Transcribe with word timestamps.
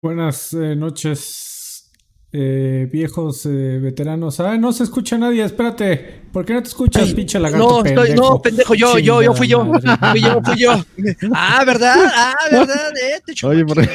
Buenas 0.00 0.52
eh, 0.52 0.76
noches, 0.76 1.90
eh, 2.32 2.88
viejos 2.88 3.44
eh, 3.46 3.80
veteranos. 3.82 4.38
Ah, 4.38 4.56
no 4.56 4.70
se 4.72 4.84
escucha 4.84 5.18
nadie, 5.18 5.42
espérate. 5.42 6.22
¿Por 6.32 6.44
qué 6.44 6.52
no 6.54 6.62
te 6.62 6.68
escuchas, 6.68 7.12
pinche 7.14 7.40
lagarto? 7.40 7.68
No, 7.68 7.84
estoy, 7.84 8.14
no, 8.14 8.40
pendejo, 8.40 8.74
yo, 8.74 8.96
yo, 9.00 9.22
yo 9.22 9.34
fui 9.34 9.48
yo. 9.48 9.64
Fui 10.12 10.20
yo, 10.20 10.40
fui 10.40 10.56
yo. 10.56 10.84
Ah, 11.34 11.64
¿verdad? 11.66 11.96
Ah, 12.14 12.36
¿verdad? 12.48 12.92
Eh, 12.96 13.20
te. 13.26 13.44
Oye, 13.44 13.64
por- 13.64 13.78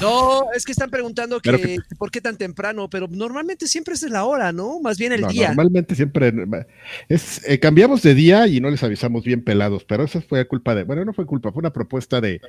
No, 0.00 0.52
es 0.54 0.64
que 0.64 0.72
están 0.72 0.90
preguntando 0.90 1.40
que, 1.40 1.78
por 1.98 2.10
qué 2.10 2.20
tan 2.20 2.36
temprano, 2.36 2.88
pero 2.90 3.08
normalmente 3.08 3.66
siempre 3.66 3.94
es 3.94 4.00
de 4.00 4.10
la 4.10 4.24
hora, 4.24 4.52
¿no? 4.52 4.80
Más 4.80 4.98
bien 4.98 5.12
el 5.12 5.22
No, 5.22 5.28
día. 5.28 5.48
Normalmente 5.48 5.94
siempre 5.94 6.32
es, 7.08 7.46
eh, 7.48 7.58
cambiamos 7.58 8.02
de 8.02 8.14
día 8.14 8.46
y 8.46 8.60
no 8.60 8.70
les 8.70 8.82
avisamos 8.82 9.24
bien 9.24 9.42
pelados, 9.42 9.84
pero 9.84 10.04
eso 10.04 10.20
fue 10.20 10.46
culpa 10.46 10.74
de, 10.74 10.84
bueno, 10.84 11.04
no 11.04 11.12
fue 11.12 11.26
culpa, 11.26 11.52
fue 11.52 11.60
una 11.60 11.72
propuesta 11.72 12.20
de 12.20 12.40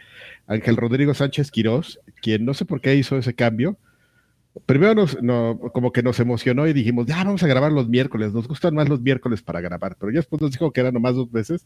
Ángel 0.48 0.78
Rodrigo 0.78 1.14
Sánchez 1.14 1.52
Quirós, 1.52 2.00
quien 2.22 2.46
no 2.46 2.54
sé 2.54 2.66
por 2.66 2.82
qué 2.82 2.96
hizo 2.96 3.18
ese 3.18 3.34
cambio. 3.34 3.78
Primero 4.66 4.96
nos, 4.96 5.22
no, 5.22 5.60
como 5.74 5.92
que 5.92 6.04
nos 6.04 6.20
emocionó 6.20 6.68
y 6.68 6.74
dijimos, 6.74 7.06
ya 7.06 7.18
vamos 7.24 7.44
a 7.44 7.48
grabar 7.48 7.72
los 7.72 7.88
miércoles, 7.88 8.34
nos 8.34 8.48
gustan 8.48 8.76
más 8.76 8.90
los 8.90 9.02
miércoles 9.02 9.42
para 9.42 9.62
grabar, 9.62 9.96
pero 10.00 10.12
ya 10.12 10.18
después 10.20 10.42
nos 10.42 10.52
dijo 10.52 10.72
que 10.72 10.82
eran 10.82 10.94
nomás 10.94 11.16
dos 11.16 11.32
veces, 11.32 11.66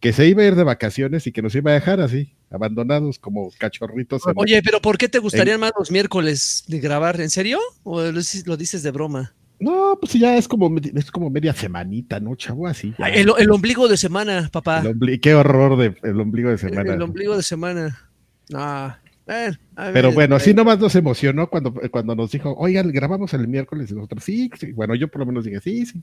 que 0.00 0.12
se 0.12 0.26
iba 0.26 0.42
a 0.42 0.46
ir 0.46 0.54
de 0.54 0.64
vacaciones 0.64 1.26
y 1.26 1.32
que 1.32 1.42
nos 1.42 1.54
iba 1.54 1.70
a 1.70 1.74
dejar 1.74 2.00
así, 2.00 2.34
abandonados 2.50 3.18
como 3.18 3.50
cachorritos. 3.58 4.22
Oye, 4.34 4.60
pero 4.62 4.80
¿por 4.80 4.98
qué 4.98 5.08
te 5.08 5.18
gustarían 5.18 5.60
más 5.60 5.72
los 5.78 5.90
miércoles 5.90 6.64
de 6.68 6.80
grabar? 6.80 7.20
¿En 7.20 7.30
serio? 7.30 7.58
¿O 7.82 8.02
lo 8.02 8.12
dices, 8.12 8.46
lo 8.46 8.56
dices 8.56 8.82
de 8.82 8.90
broma? 8.90 9.34
No, 9.58 9.96
pues 9.98 10.12
ya 10.12 10.36
es 10.36 10.46
como, 10.46 10.70
es 10.78 11.10
como 11.10 11.30
media 11.30 11.54
semanita, 11.54 12.20
¿no, 12.20 12.34
chavo? 12.36 12.66
Así. 12.66 12.94
ya. 12.98 13.08
El, 13.08 13.32
el 13.38 13.50
ombligo 13.50 13.88
de 13.88 13.96
semana, 13.96 14.50
papá. 14.52 14.80
El 14.80 14.88
ombli- 14.98 15.18
qué 15.18 15.34
horror 15.34 15.78
de 15.78 15.96
el 16.02 16.20
ombligo 16.20 16.50
de 16.50 16.58
semana. 16.58 16.92
El 16.92 17.00
ombligo 17.00 17.34
de 17.34 17.42
semana. 17.42 17.98
Ah, 18.52 18.98
ver, 19.34 19.58
Pero 19.92 20.12
bueno, 20.12 20.36
eh, 20.36 20.40
sí 20.40 20.54
nomás 20.54 20.78
nos 20.78 20.94
emocionó 20.94 21.48
cuando, 21.50 21.74
cuando 21.90 22.14
nos 22.14 22.30
dijo, 22.30 22.54
oigan, 22.58 22.90
grabamos 22.92 23.34
el 23.34 23.48
miércoles 23.48 23.90
y 23.90 23.94
nosotros, 23.94 24.22
sí, 24.24 24.50
sí. 24.58 24.72
Bueno, 24.72 24.94
yo 24.94 25.08
por 25.08 25.20
lo 25.20 25.26
menos 25.26 25.44
dije, 25.44 25.60
sí, 25.60 25.84
sí. 25.86 26.00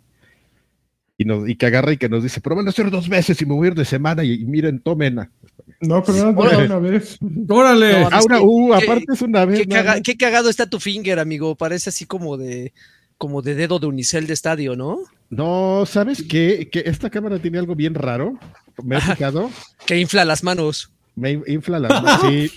Y, 1.17 1.25
nos, 1.25 1.47
y 1.47 1.55
que 1.55 1.67
agarra 1.67 1.93
y 1.93 1.97
que 1.97 2.09
nos 2.09 2.23
dice, 2.23 2.41
pero 2.41 2.55
van 2.55 2.67
a 2.67 2.71
ser 2.71 2.89
dos 2.89 3.07
veces 3.07 3.39
y 3.41 3.45
me 3.45 3.53
voy 3.53 3.67
a 3.67 3.71
ir 3.71 3.75
de 3.75 3.85
semana 3.85 4.23
y, 4.23 4.33
y 4.33 4.45
miren, 4.45 4.80
tomen. 4.80 5.19
a-". 5.19 5.31
No, 5.80 6.03
pero 6.03 6.31
no 6.33 6.41
una 6.41 6.80
vez. 6.80 7.17
¡Órale! 7.49 8.02
No, 8.02 8.09
Ah, 8.11 8.19
es 8.19 8.25
una, 8.25 8.38
que- 8.39 8.43
uh, 8.43 8.69
que- 8.77 8.83
aparte 8.83 9.05
es 9.13 9.21
una 9.21 9.45
vez. 9.45 9.59
Qué, 9.59 9.67
caga- 9.67 10.02
qué 10.02 10.17
cagado 10.17 10.49
está 10.49 10.67
tu 10.69 10.80
finger, 10.80 11.19
amigo. 11.19 11.55
Parece 11.55 11.89
así 11.91 12.05
como 12.05 12.35
de 12.37 12.73
como 13.19 13.41
de 13.41 13.55
dedo 13.55 13.80
de 13.80 13.85
unicel 13.87 14.27
de 14.27 14.33
estadio, 14.33 14.75
¿no? 14.75 14.97
No, 15.30 15.85
¿sabes 15.85 16.23
qué? 16.23 16.67
Que 16.69 16.83
esta 16.87 17.09
cámara 17.09 17.39
tiene 17.39 17.58
algo 17.59 17.75
bien 17.75 17.93
raro. 17.93 18.37
Me 18.83 18.97
he 18.97 19.02
fijado. 19.02 19.49
Que 19.85 19.97
infla 19.99 20.25
las 20.25 20.43
manos. 20.43 20.91
Me 21.16 21.31
in- 21.31 21.44
infla 21.47 21.80
las 21.80 22.02
manos. 22.03 22.22
Sí. 22.22 22.52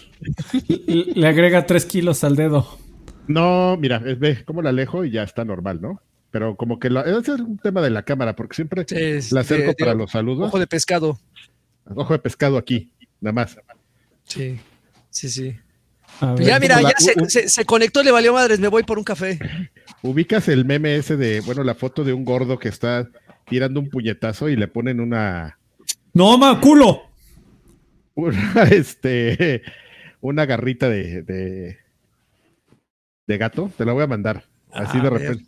Le 1.15 1.27
agrega 1.29 1.67
tres 1.67 1.85
kilos 1.85 2.25
al 2.25 2.37
dedo. 2.37 2.79
No, 3.29 3.77
mira, 3.77 3.99
ve 3.99 4.45
cómo 4.45 4.63
la 4.63 4.71
alejo 4.71 5.05
y 5.05 5.11
ya 5.11 5.23
está 5.25 5.45
normal, 5.45 5.81
¿no? 5.81 6.01
Pero 6.31 6.57
como 6.57 6.79
que 6.79 6.91
la- 6.91 7.03
ese 7.03 7.35
es 7.35 7.41
un 7.41 7.59
tema 7.59 7.81
de 7.83 7.91
la 7.91 8.03
cámara, 8.03 8.35
porque 8.37 8.55
siempre 8.57 8.85
es 8.89 9.33
la 9.33 9.41
acerco 9.41 9.63
de- 9.63 9.69
de 9.69 9.75
para 9.75 9.95
los 9.95 10.11
saludos. 10.11 10.49
Ojo 10.49 10.59
de 10.59 10.67
pescado. 10.67 11.19
Ojo 11.95 12.13
de 12.13 12.19
pescado 12.19 12.57
aquí, 12.57 12.91
nada 13.21 13.33
más. 13.33 13.59
Sí, 14.25 14.59
sí, 15.11 15.29
sí. 15.29 15.57
Pues 16.21 16.47
ya, 16.47 16.59
mira, 16.59 16.81
la- 16.81 16.91
ya 16.91 17.29
se- 17.29 17.49
se 17.49 17.65
conectó, 17.65 18.03
le 18.03 18.11
valió 18.11 18.33
madres, 18.33 18.59
me 18.59 18.69
voy 18.69 18.85
por 18.85 18.97
un 18.99 19.05
café. 19.05 19.39
Ubicas 20.03 20.49
el 20.49 20.65
meme 20.65 20.97
ese 20.97 21.17
de, 21.17 21.41
bueno, 21.41 21.63
la 21.63 21.75
foto 21.75 22.05
de 22.05 22.13
un 22.13 22.25
gordo 22.25 22.59
que 22.59 22.69
está 22.69 23.09
tirando 23.49 23.81
un 23.81 23.91
puñetazo 23.91 24.49
y 24.49 24.57
le 24.57 24.67
ponen 24.69 25.01
una, 25.01 25.59
¡No, 26.15 26.39
ma, 26.39 26.59
culo! 26.61 27.03
Una, 28.17 28.63
este, 28.73 29.63
una 30.21 30.45
garrita 30.47 30.89
de, 30.89 31.23
de, 31.23 31.79
de 33.29 33.39
gato. 33.39 33.71
Te 33.79 33.85
la 33.85 33.93
voy 33.93 34.03
a 34.03 34.09
mandar. 34.09 34.45
Así 34.73 34.99
A 34.99 35.03
de 35.03 35.11
ver. 35.11 35.21
repente. 35.23 35.47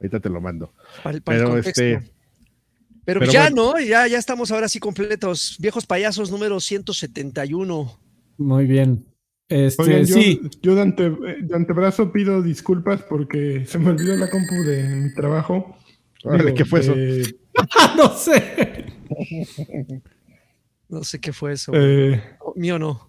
Ahorita 0.00 0.18
te 0.20 0.28
lo 0.28 0.40
mando. 0.40 0.72
Para 1.04 1.16
el- 1.16 1.22
para 1.22 1.36
el 1.38 1.42
Pero 1.44 1.54
contexto. 1.54 1.82
este, 1.82 2.10
Pero, 3.04 3.20
pero 3.20 3.32
ya, 3.32 3.42
bueno. 3.50 3.72
¿no? 3.74 3.80
Ya, 3.80 4.06
ya 4.08 4.18
estamos 4.18 4.50
ahora 4.50 4.68
sí 4.68 4.80
completos. 4.80 5.56
Viejos 5.60 5.86
payasos 5.86 6.30
número 6.30 6.58
171. 6.58 7.98
Muy 8.38 8.66
bien. 8.66 9.06
Este, 9.48 9.82
Oigan, 9.82 10.04
yo, 10.06 10.14
sí. 10.14 10.40
yo 10.62 10.74
de, 10.74 10.80
ante- 10.82 11.10
de 11.10 11.54
antebrazo 11.54 12.10
pido 12.10 12.42
disculpas 12.42 13.02
porque 13.02 13.64
se 13.66 13.78
me 13.78 13.90
olvidó 13.90 14.16
la 14.16 14.30
compu 14.30 14.54
de 14.64 14.82
mi 14.84 15.14
trabajo. 15.14 15.76
Órale, 16.24 16.54
¿qué 16.54 16.64
fue 16.64 16.80
eso? 16.80 16.94
de- 16.94 17.36
no 17.96 18.08
sé. 18.16 18.86
No 20.92 21.02
sé 21.04 21.18
qué 21.20 21.32
fue 21.32 21.52
eso. 21.54 21.72
eh, 21.74 22.22
Mío 22.54 22.78
no. 22.78 23.08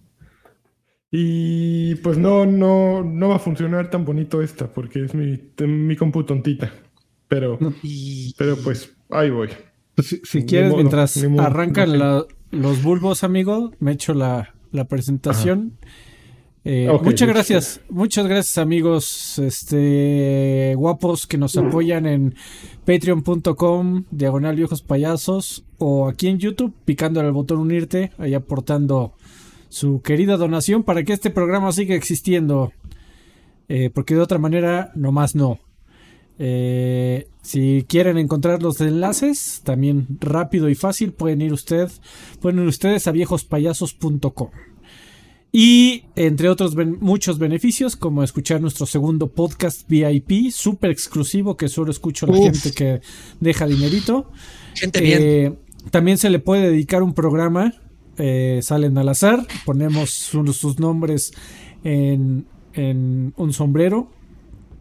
y 1.10 1.94
pues 1.96 2.18
no, 2.18 2.44
no, 2.46 3.04
no 3.04 3.28
va 3.28 3.36
a 3.36 3.38
funcionar 3.38 3.90
tan 3.90 4.04
bonito 4.04 4.42
esta 4.42 4.72
porque 4.72 5.04
es 5.04 5.14
mi, 5.14 5.38
mi 5.66 5.94
compu 5.96 6.24
tontita. 6.24 6.72
Pero, 7.28 7.58
Y, 7.82 8.34
pero 8.36 8.56
pues 8.56 8.92
ahí 9.10 9.30
voy. 9.30 9.50
Pues, 9.94 10.08
si, 10.08 10.20
si 10.24 10.38
Ni 10.40 10.46
quieres, 10.46 10.70
modo, 10.70 10.78
mientras 10.78 11.16
arrancan 11.38 11.88
no 11.88 11.92
sé. 11.92 11.98
la- 11.98 12.24
los 12.50 12.82
bulbos, 12.82 13.22
amigo, 13.24 13.72
me 13.80 13.92
echo 13.92 14.14
la, 14.14 14.54
la 14.70 14.86
presentación. 14.86 15.78
Eh, 16.66 16.88
muchas 17.02 17.28
gracias, 17.28 17.80
muchas 17.90 18.26
gracias 18.26 18.56
amigos 18.56 19.38
este 19.38 20.72
guapos 20.76 21.26
que 21.26 21.36
nos 21.36 21.58
apoyan 21.58 22.06
en 22.06 22.34
patreon.com 22.86 24.04
diagonal 24.10 24.56
viejos 24.56 24.80
payasos 24.80 25.66
o 25.76 26.08
aquí 26.08 26.28
en 26.28 26.38
YouTube 26.38 26.72
picando 26.86 27.20
el 27.20 27.32
botón 27.32 27.58
unirte, 27.58 28.12
ahí 28.16 28.32
aportando 28.32 29.12
su 29.68 30.00
querida 30.00 30.38
donación 30.38 30.84
para 30.84 31.02
que 31.02 31.12
este 31.12 31.30
programa 31.30 31.72
siga 31.72 31.94
existiendo. 31.94 32.72
Eh, 33.68 33.90
porque 33.92 34.14
de 34.14 34.20
otra 34.20 34.38
manera, 34.38 34.92
nomás 34.94 35.34
no. 35.34 35.58
Eh, 36.38 37.28
si 37.42 37.84
quieren 37.88 38.18
encontrar 38.18 38.62
los 38.62 38.80
enlaces, 38.80 39.62
también 39.64 40.06
rápido 40.20 40.68
y 40.68 40.74
fácil, 40.74 41.12
pueden 41.12 41.42
ir 41.42 41.52
usted, 41.52 41.90
pueden 42.40 42.60
ir 42.60 42.68
ustedes 42.68 43.06
a 43.08 43.12
viejospayasos.com. 43.12 44.50
Y 45.56 46.06
entre 46.16 46.48
otros 46.48 46.74
ben- 46.74 46.98
muchos 47.00 47.38
beneficios, 47.38 47.94
como 47.94 48.24
escuchar 48.24 48.60
nuestro 48.60 48.86
segundo 48.86 49.28
podcast 49.28 49.88
VIP, 49.88 50.50
súper 50.50 50.90
exclusivo, 50.90 51.56
que 51.56 51.68
solo 51.68 51.92
escucho 51.92 52.26
a 52.26 52.30
la 52.30 52.38
Uf. 52.38 52.44
gente 52.50 52.72
que 52.72 53.00
deja 53.38 53.64
dinerito. 53.68 54.32
gente 54.74 55.00
bien. 55.00 55.18
Eh, 55.22 55.52
también 55.92 56.18
se 56.18 56.28
le 56.28 56.40
puede 56.40 56.70
dedicar 56.70 57.04
un 57.04 57.14
programa. 57.14 57.72
eh, 58.16 58.60
salen 58.62 58.96
al 58.98 59.08
azar. 59.08 59.46
Ponemos 59.64 60.10
su- 60.10 60.52
sus 60.52 60.78
nombres 60.80 61.32
en, 61.84 62.46
en 62.72 63.32
un 63.36 63.52
sombrero. 63.52 64.10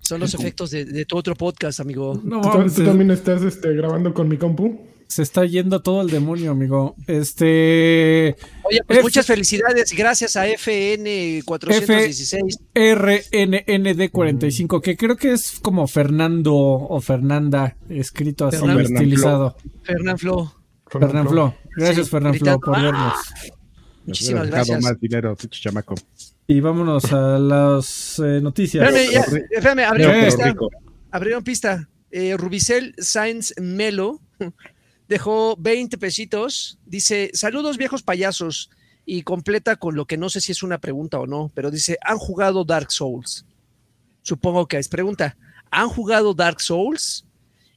Son 0.00 0.20
los 0.20 0.34
efectos 0.34 0.70
de, 0.70 0.84
de 0.84 1.04
tu 1.04 1.16
otro 1.16 1.34
podcast, 1.34 1.80
amigo. 1.80 2.20
No 2.22 2.40
¿Tú, 2.40 2.72
tú 2.72 2.84
también 2.84 3.10
estás 3.10 3.42
este, 3.42 3.74
grabando 3.74 4.14
con 4.14 4.28
mi 4.28 4.36
compu? 4.36 4.80
Se 5.10 5.22
está 5.22 5.44
yendo 5.44 5.82
todo 5.82 6.02
el 6.02 6.08
demonio, 6.08 6.52
amigo. 6.52 6.94
Este. 7.08 8.36
Oye, 8.62 8.80
pues 8.86 8.98
F- 8.98 9.02
muchas 9.02 9.26
felicidades. 9.26 9.92
Gracias 9.92 10.36
a 10.36 10.46
FN416. 10.46 12.58
RNND45, 12.74 14.80
que 14.80 14.96
creo 14.96 15.16
que 15.16 15.32
es 15.32 15.58
como 15.60 15.88
Fernando 15.88 16.54
o 16.54 17.00
Fernanda, 17.00 17.76
escrito 17.88 18.46
así, 18.46 18.64
estilizado. 18.80 19.56
Fernán 19.82 20.16
Flo. 20.16 20.54
Fernán 20.86 21.28
Flo. 21.28 21.56
Gracias, 21.76 22.06
Sí, 22.06 22.10
Fernán 22.10 22.34
Flo, 22.34 22.40
gritando, 22.40 22.60
por 22.60 22.78
¡ah! 22.78 22.82
vernos. 22.82 23.14
Muchísimas 24.06 24.06
Nos 24.06 24.06
hubiera 24.06 24.44
dejado 24.44 24.50
gracias. 24.78 24.82
más 24.82 25.00
dinero, 25.00 25.36
chamaco. 25.50 25.94
Y 26.46 26.60
vámonos 26.60 27.12
a 27.12 27.38
las 27.38 28.20
eh, 28.24 28.40
noticias. 28.40 28.86
Espérame, 28.88 29.12
ya, 29.12 29.20
espérame, 29.56 29.84
abrieron 29.88 30.24
pista. 30.24 30.54
Abrieron 31.10 31.42
pista. 31.44 31.88
Eh, 32.12 32.36
Rubicel 32.36 32.94
Sainz 32.98 33.54
Melo 33.60 34.20
dejó 35.10 35.56
20 35.58 35.98
pesitos. 35.98 36.78
Dice: 36.86 37.30
Saludos, 37.34 37.76
viejos 37.76 38.02
payasos. 38.02 38.70
Y 39.04 39.22
completa 39.22 39.76
con 39.76 39.96
lo 39.96 40.06
que 40.06 40.16
no 40.16 40.28
sé 40.30 40.40
si 40.40 40.52
es 40.52 40.62
una 40.62 40.78
pregunta 40.78 41.18
o 41.20 41.26
no, 41.26 41.50
pero 41.54 41.70
dice: 41.70 41.98
¿Han 42.02 42.16
jugado 42.16 42.64
Dark 42.64 42.90
Souls? 42.92 43.44
Supongo 44.22 44.66
que 44.66 44.78
es 44.78 44.88
pregunta. 44.88 45.36
¿Han 45.70 45.88
jugado 45.88 46.32
Dark 46.32 46.60
Souls? 46.60 47.26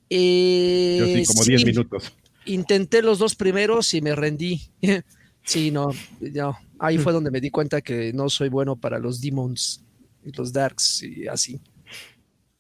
Eh, 0.10 0.98
Yo 1.00 1.06
sí, 1.08 1.26
como 1.26 1.44
10 1.44 1.62
sí. 1.62 1.66
minutos. 1.66 2.14
Intenté 2.46 3.02
los 3.02 3.20
dos 3.20 3.36
primeros 3.36 3.94
y 3.94 4.02
me 4.02 4.16
rendí. 4.16 4.62
sí, 5.44 5.72
no, 5.72 5.90
no. 6.20 6.58
Ahí 6.78 6.98
fue 6.98 7.14
donde 7.14 7.32
me 7.32 7.40
di 7.42 7.50
cuenta 7.50 7.82
que 7.82 8.12
no 8.14 8.30
soy 8.30 8.50
bueno 8.50 8.76
para 8.76 9.00
los 9.00 9.22
demons. 9.22 9.82
y 10.26 10.32
los 10.34 10.52
Darks 10.54 11.04
y 11.04 11.28
así. 11.28 11.60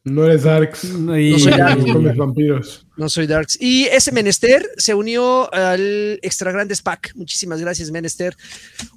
No 0.06 0.26
eres 0.26 0.44
Darks. 0.44 0.84
Y- 0.84 1.32
No 1.32 1.40
soy 1.40 1.52
Darks. 1.58 1.86
Comes 1.92 2.18
vampiros. 2.18 2.86
No 2.98 3.08
soy 3.10 3.26
Darks. 3.26 3.58
Y 3.62 3.86
ese 3.86 4.12
Menester 4.12 4.70
se 4.78 4.94
unió 4.94 5.52
al 5.54 6.20
Extra 6.22 6.52
Grandes 6.52 6.82
Pack. 6.82 7.14
Muchísimas 7.16 7.62
gracias, 7.62 7.90
Menester. 7.90 8.36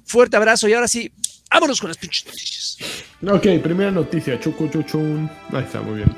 Fuerte 0.05 0.35
abrazo 0.35 0.67
y 0.67 0.73
ahora 0.73 0.87
sí, 0.89 1.11
vámonos 1.51 1.79
con 1.79 1.89
las 1.89 1.97
pinches 1.97 2.25
noticias. 2.25 2.77
Ok, 3.25 3.61
primera 3.63 3.89
noticia. 3.89 4.37
Chucu 4.39 4.67
chuchun. 4.67 5.29
Ahí 5.53 5.63
está, 5.63 5.81
muy 5.81 5.95
bien. 5.97 6.09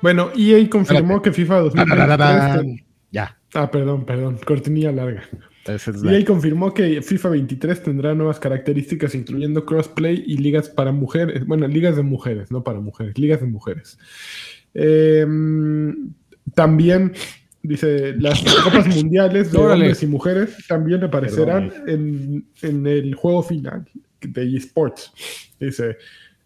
Bueno, 0.00 0.30
EA 0.36 0.68
confirmó 0.70 1.20
que 1.22 1.32
FIFA 1.32 1.60
2023. 1.60 2.08
Tararara. 2.18 2.58
ten- 2.60 2.84
Ya, 3.10 3.34
Ah, 3.54 3.70
perdón, 3.70 4.04
perdón. 4.04 4.38
Cortinilla 4.46 4.92
larga. 4.92 5.22
EA 6.12 6.24
confirmó 6.24 6.72
que 6.74 7.02
FIFA 7.02 7.30
23 7.30 7.82
tendrá 7.82 8.14
nuevas 8.14 8.38
características, 8.40 9.14
incluyendo 9.14 9.64
crossplay 9.66 10.22
y 10.26 10.38
ligas 10.38 10.68
para 10.68 10.92
mujeres. 10.92 11.46
Bueno, 11.46 11.66
ligas 11.68 11.96
de 11.96 12.02
mujeres, 12.02 12.50
no 12.50 12.64
para 12.64 12.80
mujeres, 12.80 13.18
ligas 13.18 13.40
de 13.40 13.46
mujeres. 13.46 13.98
Eh, 14.74 15.26
también, 16.54 17.12
dice, 17.62 18.14
las 18.18 18.42
copas 18.64 18.86
mundiales 18.94 19.52
de 19.52 19.58
Órale. 19.58 19.74
hombres 19.84 20.02
y 20.02 20.06
mujeres 20.06 20.56
también 20.66 21.04
aparecerán 21.04 21.72
en, 21.86 22.46
en 22.62 22.86
el 22.86 23.14
juego 23.14 23.42
final 23.42 23.84
de 24.20 24.56
eSports. 24.56 25.12
Dice, 25.60 25.96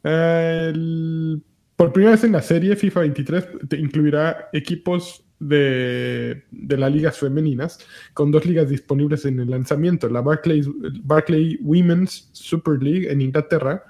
el- 0.02 1.42
por 1.76 1.92
primera 1.92 2.12
vez 2.12 2.22
en 2.24 2.32
la 2.32 2.42
serie, 2.42 2.76
FIFA 2.76 3.00
23 3.00 3.46
te 3.68 3.76
incluirá 3.78 4.48
equipos 4.52 5.24
de, 5.48 6.44
de 6.50 6.76
las 6.76 6.92
ligas 6.92 7.18
femeninas, 7.18 7.78
con 8.14 8.30
dos 8.30 8.44
ligas 8.46 8.68
disponibles 8.68 9.24
en 9.24 9.40
el 9.40 9.50
lanzamiento, 9.50 10.08
la 10.08 10.20
Barclays, 10.20 10.68
Barclay 11.02 11.58
Women's 11.62 12.30
Super 12.32 12.82
League 12.82 13.10
en 13.10 13.20
Inglaterra 13.20 13.82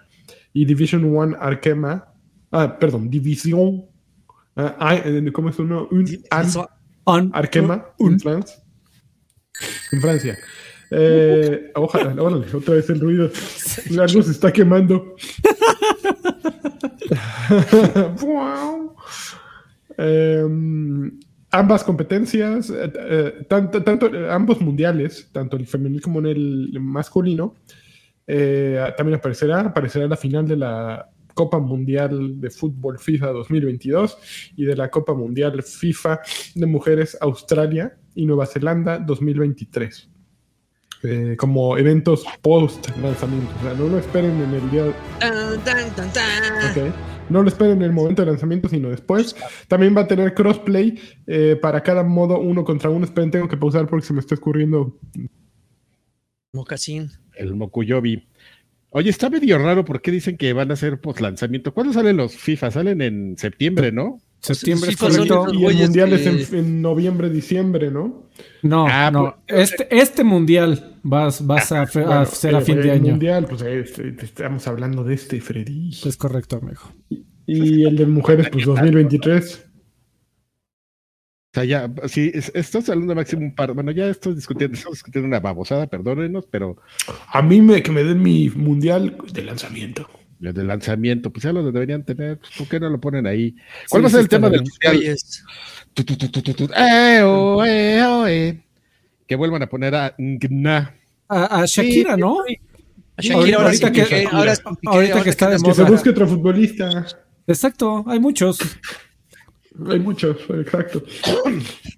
y 0.52 0.64
Division 0.64 1.16
One 1.16 1.36
Arkema, 1.38 2.12
ah, 2.50 2.78
perdón, 2.78 3.10
Division, 3.10 3.84
ah, 4.56 4.76
ah, 4.78 4.96
eh, 4.96 5.30
¿cómo 5.32 5.50
es 5.50 5.58
uno? 5.58 5.88
Un, 5.90 6.06
an, 6.30 7.30
Arkema, 7.32 7.86
en 7.98 8.20
Francia. 8.20 8.56
En 9.92 10.00
Francia. 10.00 10.38
Eh, 10.90 11.70
ojalá, 11.74 12.22
órale, 12.22 12.46
otra 12.54 12.74
vez 12.74 12.90
el 12.90 13.00
ruido. 13.00 13.30
Algo 13.98 14.22
se 14.22 14.30
está 14.30 14.52
quemando. 14.52 15.16
Wow. 18.20 18.96
Ambas 21.52 21.84
competencias, 21.84 22.70
eh, 22.70 22.92
eh, 22.94 23.46
tanto, 23.48 23.82
tanto, 23.82 24.06
eh, 24.06 24.30
ambos 24.30 24.60
mundiales, 24.60 25.28
tanto 25.32 25.56
el 25.56 25.66
femenil 25.66 26.00
como 26.00 26.18
en 26.20 26.26
el 26.26 26.80
masculino, 26.80 27.54
eh, 28.26 28.92
también 28.96 29.18
aparecerá, 29.18 29.60
aparecerá 29.60 30.06
la 30.06 30.16
final 30.16 30.46
de 30.46 30.56
la 30.56 31.08
Copa 31.34 31.58
Mundial 31.58 32.40
de 32.40 32.50
Fútbol 32.50 32.98
FIFA 32.98 33.28
2022 33.28 34.52
y 34.56 34.64
de 34.64 34.76
la 34.76 34.90
Copa 34.90 35.14
Mundial 35.14 35.62
FIFA 35.62 36.20
de 36.54 36.66
Mujeres 36.66 37.16
Australia 37.20 37.96
y 38.14 38.26
Nueva 38.26 38.46
Zelanda 38.46 38.98
2023. 38.98 40.08
Eh, 41.04 41.36
como 41.36 41.76
eventos 41.76 42.24
post 42.42 42.88
lanzamiento. 42.98 43.52
O 43.58 43.62
sea, 43.62 43.74
no 43.74 43.88
lo 43.88 43.98
esperen 43.98 44.40
en 44.40 44.54
el 44.54 44.70
día 44.70 44.84
Tan, 45.18 45.58
tan, 45.64 45.90
tan, 45.94 46.12
tan. 46.12 47.11
No 47.30 47.42
lo 47.42 47.48
esperen 47.48 47.78
en 47.78 47.82
el 47.82 47.92
momento 47.92 48.22
de 48.22 48.30
lanzamiento, 48.30 48.68
sino 48.68 48.90
después. 48.90 49.34
También 49.68 49.96
va 49.96 50.02
a 50.02 50.06
tener 50.06 50.34
crossplay 50.34 50.98
eh, 51.26 51.56
para 51.60 51.82
cada 51.82 52.02
modo 52.02 52.38
uno 52.38 52.62
contra 52.64 52.90
uno. 52.90 53.04
Esperen, 53.04 53.30
tengo 53.30 53.48
que 53.48 53.56
pausar 53.56 53.86
porque 53.86 54.06
se 54.06 54.12
me 54.12 54.20
está 54.20 54.34
escurriendo. 54.34 54.98
Mocasín. 56.52 57.10
el 57.36 57.54
Mokuyobi. 57.54 58.26
Oye, 58.90 59.08
está 59.08 59.30
medio 59.30 59.56
raro 59.58 59.84
porque 59.86 60.10
dicen 60.10 60.36
que 60.36 60.52
van 60.52 60.70
a 60.70 60.74
hacer 60.74 61.00
post 61.00 61.20
lanzamiento. 61.20 61.72
¿Cuándo 61.72 61.94
salen 61.94 62.18
los 62.18 62.36
FIFA? 62.36 62.70
Salen 62.70 63.00
en 63.00 63.38
septiembre, 63.38 63.90
¿no? 63.90 64.20
Septiembre 64.40 64.90
es 64.90 64.96
FIFA 64.96 65.10
son 65.12 65.28
correcto. 65.28 65.54
Y 65.54 65.64
el 65.64 65.76
mundial 65.76 66.10
que- 66.10 66.14
es 66.16 66.52
en, 66.52 66.58
en 66.58 66.82
noviembre, 66.82 67.30
diciembre, 67.30 67.90
¿no? 67.90 68.28
No, 68.62 68.86
Ah, 68.88 69.10
no. 69.10 69.36
Este, 69.46 69.86
este 69.90 70.22
mundial 70.24 70.98
vas, 71.02 71.44
vas 71.46 71.72
a, 71.72 71.86
fe- 71.86 72.00
a 72.02 72.06
Bueno, 72.06 72.24
ser 72.26 72.54
a 72.56 72.60
fin 72.60 72.76
de 72.76 72.82
el 72.82 72.90
año. 72.90 73.10
mundial, 73.10 73.46
pues 73.48 73.62
eh, 73.62 73.80
este, 73.80 74.14
estamos 74.22 74.66
hablando 74.68 75.02
de 75.04 75.14
este, 75.14 75.40
Freddy. 75.40 75.90
Es 76.04 76.16
correcto, 76.16 76.56
amigo. 76.62 76.80
Y 77.46 77.84
el 77.84 77.96
de 77.96 78.06
mujeres, 78.06 78.48
pues 78.50 78.64
2023. 78.66 79.66
O 81.54 81.54
sea, 81.54 81.64
ya, 81.64 81.92
sí, 82.06 82.30
es- 82.32 82.50
estás 82.54 82.88
hablando 82.88 83.14
máximo 83.14 83.42
un 83.42 83.54
par. 83.54 83.72
Bueno, 83.74 83.90
ya 83.90 84.08
estoy 84.08 84.34
discutiendo, 84.34 84.74
estamos 84.74 84.96
discutiendo 84.98 85.28
una 85.28 85.40
babosada, 85.40 85.86
perdónenos, 85.86 86.46
pero 86.50 86.76
A 87.28 87.42
mí 87.42 87.60
me, 87.60 87.82
que 87.82 87.90
me 87.90 88.04
den 88.04 88.22
mi 88.22 88.48
mundial 88.50 89.18
de 89.32 89.42
lanzamiento. 89.42 90.08
el 90.40 90.54
de 90.54 90.64
lanzamiento, 90.64 91.30
pues 91.30 91.42
ya 91.44 91.52
lo 91.52 91.62
deberían 91.70 92.04
tener. 92.04 92.38
pues, 92.38 92.52
¿Por 92.56 92.68
qué 92.68 92.80
no 92.80 92.88
lo 92.88 93.00
ponen 93.00 93.26
ahí? 93.26 93.54
¿Cuál 93.90 94.00
Sí, 94.00 94.02
va 94.02 94.06
a 94.06 94.10
ser 94.10 94.20
el 94.20 94.28
tema 94.28 94.48
del 94.50 94.62
mundial? 94.62 95.16
Güeyes. 95.94 95.94
Tu, 95.94 96.04
tu, 96.04 96.16
tu, 96.16 96.28
tu, 96.30 96.42
tu, 96.42 96.66
tu, 96.66 96.72
eh, 96.74 97.22
oh, 97.24 97.64
eh, 97.64 98.02
oh, 98.06 98.26
eh. 98.26 98.62
Que 99.26 99.36
vuelvan 99.36 99.62
a 99.62 99.66
poner 99.68 99.94
a 99.94 100.14
Ngna. 100.18 100.94
A, 101.28 101.60
a 101.62 101.66
Shakira, 101.66 102.16
¿no? 102.16 102.38
A 103.16 103.22
Shakira, 103.22 103.58
ahora 103.58 103.68
ahorita 103.68 103.86
sí, 103.88 103.92
que- 103.92 104.26
ahora 104.30 104.54
Piqué, 104.54 104.70
ahorita 104.84 105.22
que 105.22 105.30
está 105.30 105.50
de 105.50 105.56
es 105.56 105.62
Que 105.62 105.74
se 105.74 105.84
busque 105.84 106.10
otro 106.10 106.26
futbolista. 106.26 107.06
Exacto, 107.46 108.04
hay 108.06 108.20
muchos. 108.20 108.58
Hay 109.88 109.98
muchos, 110.00 110.36
exacto. 110.50 111.02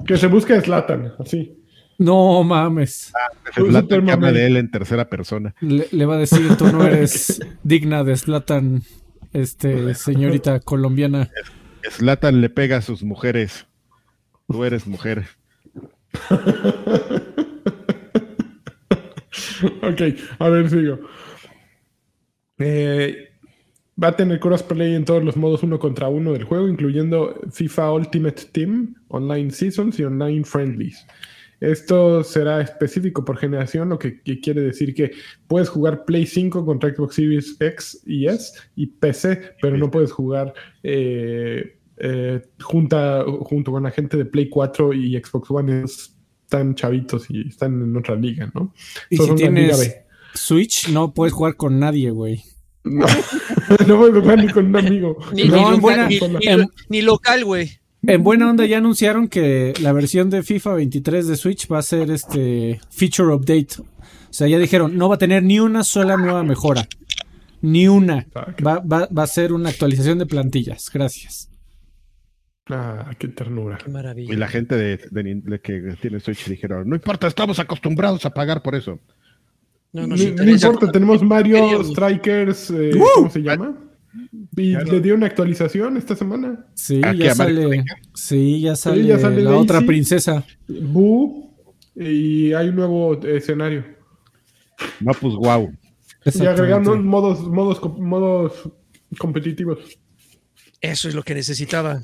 Que 0.07 0.17
se 0.17 0.27
busque 0.29 0.55
a 0.55 0.61
Zlatan, 0.61 1.13
así. 1.19 1.57
No 1.99 2.43
mames. 2.45 3.13
Que 3.55 3.61
Superman. 3.63 4.11
habla 4.11 4.33
de 4.33 4.47
él 4.47 4.57
en 4.57 4.71
tercera 4.71 5.09
persona. 5.09 5.55
Le, 5.61 5.87
le 5.91 6.07
va 6.07 6.15
a 6.15 6.19
decir, 6.19 6.57
tú 6.57 6.67
no 6.67 6.85
eres 6.87 7.41
digna 7.63 8.03
de 8.05 8.17
Slatan, 8.17 8.83
este, 9.33 9.95
señorita 9.95 10.61
colombiana. 10.61 11.31
Slatan 11.91 12.41
le 12.41 12.51
pega 12.51 12.79
a 12.79 12.83
sus 12.83 13.03
mujeres. 13.03 13.67
Tú 14.49 14.65
eres 14.65 14.87
mujer. 14.87 15.27
Ok, 19.83 20.01
a 20.39 20.49
ver, 20.49 20.71
sigo. 20.71 20.99
Eh, 22.59 23.31
va 24.03 24.09
a 24.09 24.17
tener 24.17 24.41
crossplay 24.41 24.95
en 24.95 25.05
todos 25.05 25.25
los 25.25 25.37
modos 25.37 25.63
uno 25.63 25.79
contra 25.79 26.09
uno 26.09 26.33
del 26.33 26.45
juego, 26.45 26.69
incluyendo 26.69 27.41
FIFA 27.51 27.93
Ultimate 27.93 28.43
Team, 28.53 28.95
Online 29.09 29.51
Seasons 29.51 29.99
y 29.99 30.05
Online 30.05 30.45
Friendlies. 30.45 31.07
Esto 31.61 32.23
será 32.25 32.61
específico 32.61 33.25
por 33.25 33.39
generación, 33.39 33.89
lo 33.89 33.99
que, 33.99 34.21
que 34.21 34.41
quiere 34.41 34.61
decir 34.61 34.95
que 34.95 35.13
puedes 35.47 35.69
jugar 35.69 36.05
Play 36.05 36.27
5 36.27 36.65
contra 36.67 36.95
Xbox 36.95 37.15
Series 37.15 37.57
X 37.59 38.03
y 38.07 38.27
S 38.27 38.53
y 38.77 38.87
PC, 38.87 39.55
pero 39.63 39.77
no 39.79 39.91
puedes 39.91 40.13
jugar 40.13 40.53
eh, 40.83 41.79
eh, 41.99 42.43
junta, 42.63 43.25
junto 43.41 43.73
con 43.73 43.83
la 43.83 43.91
gente 43.91 44.17
de 44.17 44.25
Play 44.25 44.49
4 44.49 44.93
y 44.93 45.17
Xbox 45.23 45.51
One. 45.51 45.85
Están 46.45 46.75
chavitos 46.75 47.27
y 47.31 47.49
están 47.49 47.83
en 47.83 47.97
otra 47.97 48.15
liga, 48.17 48.51
¿no? 48.55 48.73
Y 49.11 49.17
Son 49.17 49.29
si 49.31 49.35
tienes 49.35 49.97
Switch, 50.35 50.89
no 50.91 51.15
puedes 51.15 51.33
jugar 51.33 51.57
con 51.57 51.79
nadie, 51.79 52.11
güey. 52.11 52.43
No, 52.85 53.07
a 53.07 54.11
jugar 54.11 54.39
ni 54.45 54.49
con 54.51 54.67
un 54.67 54.77
amigo. 54.77 55.17
Ni, 55.33 55.45
No, 55.45 55.55
ni 55.57 55.63
en 55.63 55.65
local, 55.71 55.81
buena- 55.81 56.09
ni- 56.09 56.19
ni- 56.21 56.47
en- 56.47 56.69
ni 56.89 57.03
local, 57.03 57.45
güey. 57.45 57.71
En 58.07 58.23
buena 58.23 58.51
onda 58.51 58.67
ya 58.67 58.77
anunciaron 58.79 59.29
que 59.29 59.73
la 59.81 59.93
versión 59.93 60.29
de 60.29 60.43
FIFA 60.43 60.75
23 60.75 61.27
de 61.27 61.37
Switch 61.37 61.67
va 61.73 61.79
a 61.79 61.83
ser 61.83 62.11
este 62.11 62.79
feature 62.91 63.33
update. 63.35 63.77
O 63.81 63.87
sea, 64.31 64.47
ya 64.47 64.59
dijeron, 64.59 64.99
no 64.99 65.09
va 65.09 65.15
a 65.15 65.19
tener 65.19 65.43
ni 65.43 65.59
una 65.61 65.83
sola 65.85 66.19
nueva 66.19 66.43
mejora. 66.43 66.87
Ni 67.63 67.89
una. 67.89 68.27
Ah, 68.35 68.55
Va, 68.65 68.81
va, 68.81 69.09
va 69.17 69.23
a 69.23 69.27
ser 69.27 69.55
una 69.55 69.71
actualización 69.71 70.19
de 70.19 70.27
plantillas. 70.27 70.91
Gracias. 70.93 71.49
Ah, 72.71 73.11
qué 73.19 73.29
ternura. 73.29 73.79
Qué 73.85 73.91
maravilla. 73.91 74.33
Y 74.33 74.37
la 74.37 74.49
gente 74.49 74.75
de, 74.77 74.97
de 75.11 75.23
Nin- 75.25 75.43
de 75.43 75.61
que 75.61 75.97
tiene 76.01 76.19
Switch 76.21 76.47
dijeron, 76.49 76.89
no 76.89 76.97
importa, 76.97 77.27
estamos 77.27 77.59
acostumbrados 77.59 78.25
a 78.25 78.31
pagar 78.31 78.63
por 78.63 78.75
eso. 78.75 78.99
No 79.93 80.07
No, 80.07 80.17
no 80.17 80.23
interesa. 80.23 80.69
importa, 80.69 80.91
tenemos 80.93 81.23
Mario. 81.23 81.85
Strikers, 81.85 82.71
eh, 82.71 82.93
¡Uh! 82.97 83.05
¿cómo 83.17 83.31
se 83.31 83.43
llama? 83.43 83.79
Y 84.57 84.73
Claro. 84.73 84.93
le 84.93 85.01
dio 85.01 85.15
una 85.15 85.27
actualización 85.27 85.97
esta 85.97 86.17
semana. 86.17 86.67
Sí, 86.75 87.01
¿A 87.05 87.13
qué, 87.13 87.19
ya 87.19 87.35
sale. 87.35 87.85
Sí, 88.15 88.61
ya 88.63 88.77
sale, 88.77 89.05
ya 89.05 89.19
sale 89.19 89.43
la 89.43 89.51
Daisy. 89.51 89.63
otra 89.63 89.81
princesa. 89.83 90.45
Boo. 90.69 91.53
Y 91.97 92.53
hay 92.55 92.69
un 92.71 92.77
nuevo 92.77 93.21
escenario. 93.25 93.85
No, 95.01 95.13
pues 95.13 95.35
wow. 95.35 95.71
Y 96.25 96.47
agregando 96.47 96.97
modos, 96.97 97.41
modos, 97.47 97.81
modos 97.99 98.71
competitivos. 99.19 99.79
Eso 100.81 101.09
es 101.09 101.15
lo 101.15 101.23
que 101.23 101.35
necesitaba. 101.35 102.01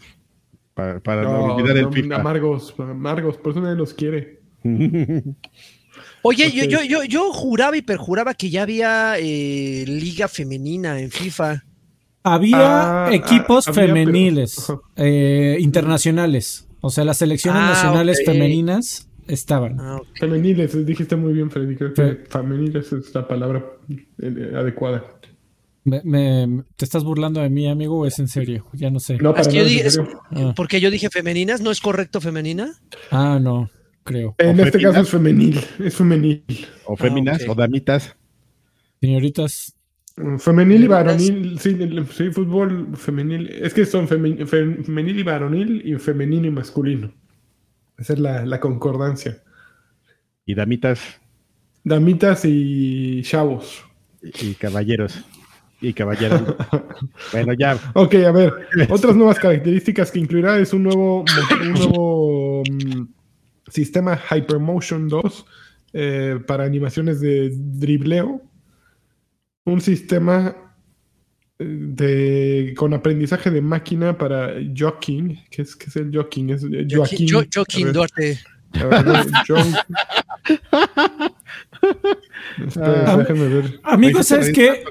Para, 0.81 1.01
para 1.01 1.23
no, 1.23 1.47
No, 1.47 1.55
olvidar 1.55 1.77
el 1.77 1.83
no, 1.85 1.93
FIFA. 1.93 2.17
amargos, 2.17 2.75
amargos, 2.79 3.37
por 3.37 3.53
eso 3.53 3.61
nadie 3.61 3.77
los 3.77 3.93
quiere. 3.95 4.41
Oye, 6.23 6.51
yo, 6.53 6.65
yo, 6.65 6.83
yo, 6.83 7.05
yo 7.05 7.33
juraba 7.33 7.77
y 7.77 7.83
perjuraba 7.83 8.35
que 8.35 8.51
ya 8.51 8.63
había 8.63 9.15
eh, 9.19 9.85
liga 9.87 10.29
femenina 10.29 11.01
en 11.01 11.11
FIFA. 11.11 11.65
Había 12.23 13.07
Ah, 13.07 13.15
equipos 13.15 13.67
ah, 13.67 13.71
había, 13.71 13.83
pero- 13.83 13.95
femeniles, 13.95 14.73
eh, 14.97 15.57
internacionales. 15.61 16.67
O 16.83 16.91
sea, 16.91 17.05
las 17.05 17.19
selecciones 17.19 17.63
Ah, 17.63 17.69
nacionales 17.71 18.23
femeninas 18.25 19.09
estaban. 19.29 19.79
Ah. 19.81 19.99
Femeniles, 20.19 20.85
dijiste 20.87 21.17
muy 21.17 21.33
bien, 21.33 21.51
Freddy. 21.51 21.77
Creo 21.77 21.95
que 21.95 22.03
Fe- 22.03 22.25
femeniles 22.29 22.93
es 22.93 23.15
la 23.15 23.27
palabra 23.27 23.65
eh, 24.21 24.53
adecuada. 24.55 25.05
Me- 25.85 26.03
me- 26.05 26.65
¿Te 26.77 26.85
estás 26.85 27.05
burlando 27.05 27.41
de 27.41 27.49
mí, 27.49 27.69
amigo, 27.69 28.01
o 28.01 28.07
es 28.07 28.19
en 28.19 28.29
serio? 28.29 28.67
Ya 28.75 28.91
no 28.91 29.01
sé. 29.01 29.17
No, 29.19 29.35
Es 29.37 29.49
que 29.49 29.57
yo 29.57 29.65
dije-. 29.65 29.89
Ah, 30.33 30.53
Porque 30.55 30.81
yo 30.81 30.91
dije 30.91 31.09
femeninas, 31.11 31.61
¿no 31.63 31.71
es 31.71 31.81
correcto 31.81 32.21
femenina? 32.21 32.73
ah, 33.11 33.39
no, 33.41 33.71
creo. 34.05 34.35
En 34.39 34.61
¿O 34.61 34.63
este 34.65 34.81
caso 34.81 35.01
es 35.01 35.09
femenil. 35.09 35.59
Es 35.79 35.97
femenil. 35.97 36.45
O 36.85 36.97
féminas, 36.97 37.43
ok. 37.43 37.51
o 37.51 37.55
damitas. 37.55 38.15
Señoritas, 39.01 39.75
Mm, 40.17 40.39
Femenil 40.39 40.85
y 40.85 40.87
varonil. 40.89 41.59
Sí, 41.61 41.79
sí, 42.13 42.31
fútbol 42.31 42.95
femenil. 42.97 43.49
Es 43.49 43.73
que 43.73 43.87
son 43.87 44.07
femen- 44.07 44.45
fe- 44.47 44.83
femenil 44.83 45.19
y 45.19 45.23
varonil 45.23 45.83
y 45.87 45.95
femenino 45.99 46.47
y 46.47 46.51
masculino. 46.51 47.11
Esa 47.97 48.15
es 48.15 48.19
la, 48.19 48.45
la 48.45 48.61
concordancia. 48.61 49.43
Y 50.45 50.55
damitas 50.55 51.01
Damitas 51.85 52.43
y 52.45 53.23
chavos. 53.23 53.83
y 54.21 54.49
y 54.49 54.55
caballeros. 54.57 55.25
Y 55.81 55.93
caballeros. 55.95 56.43
bueno, 57.33 57.55
ya. 57.55 57.79
Ok, 57.95 58.15
a 58.17 58.33
ver. 58.33 58.53
Otras 58.91 59.17
nuevas 59.17 59.39
características 59.39 60.11
que 60.11 60.19
incluirá 60.19 60.59
es 60.59 60.75
un 60.75 60.83
nuevo, 60.83 61.25
un 61.63 61.73
nuevo 61.73 62.63
mm, 62.71 63.07
sistema 63.71 64.19
Hypermotion 64.31 65.09
2 65.09 65.47
eh, 65.95 66.39
para 66.47 66.65
animaciones 66.65 67.21
de 67.21 67.51
dribleo. 67.55 68.43
Un 69.65 69.81
sistema 69.81 70.55
eh, 71.59 71.65
de, 71.65 72.75
con 72.77 72.93
aprendizaje 72.95 73.51
de 73.51 73.63
máquina 73.63 74.17
para 74.19 74.55
jockeying. 74.77 75.39
¿Qué 75.51 75.63
es, 75.63 75.75
qué 75.77 75.87
es 75.87 75.97
el 75.97 76.15
jockeying? 76.15 76.51
Es 76.51 76.63
eh, 76.65 76.87
Joaquín. 76.91 77.29
Jo- 77.31 77.39
A 77.41 77.47
Joaquín 77.55 77.85
ver, 77.87 77.95
Duarte. 77.95 78.39
a 78.75 78.85
ver, 78.87 79.07
no, 79.07 79.15
jo- 79.49 79.57
Espera, 82.67 83.13
Ah. 83.13 83.17
déjenme 83.17 83.49
ver. 83.49 83.81
amigo, 83.83 84.19
Oye, 84.19 84.25
¿sabes 84.25 84.51
qué? 84.53 84.85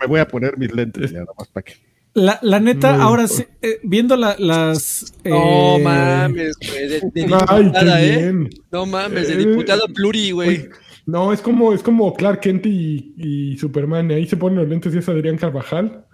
Me 0.00 0.06
voy 0.06 0.20
a 0.20 0.28
poner 0.28 0.56
mis 0.58 0.72
lentes 0.74 1.10
ya, 1.10 1.20
nada 1.20 1.32
más 1.38 1.48
para 1.48 1.64
que. 1.64 1.74
La, 2.12 2.38
la 2.42 2.58
neta, 2.58 2.94
Muy 2.94 3.02
ahora 3.02 3.28
sí, 3.28 3.44
eh, 3.62 3.78
viendo 3.84 4.16
la- 4.16 4.34
las... 4.38 5.14
No 5.24 5.76
eh, 5.76 5.82
mames, 5.82 6.56
güey. 6.58 6.88
De, 6.88 7.00
diputada, 7.14 8.02
¿eh? 8.04 8.34
No 8.72 8.84
mames, 8.86 9.28
de 9.28 9.34
Eh, 9.34 9.36
diputado 9.36 9.86
pluri, 9.86 10.32
güey. 10.32 10.68
No, 11.06 11.32
es 11.32 11.40
como, 11.40 11.72
es 11.72 11.82
como 11.82 12.12
Clark 12.14 12.40
Kent 12.40 12.66
y, 12.66 13.14
y 13.16 13.56
Superman. 13.58 14.10
Ahí 14.10 14.26
se 14.26 14.36
ponen 14.36 14.58
los 14.58 14.68
lentes 14.68 14.92
y 14.94 14.98
es 14.98 15.08
Adrián 15.08 15.36
Carvajal. 15.36 16.04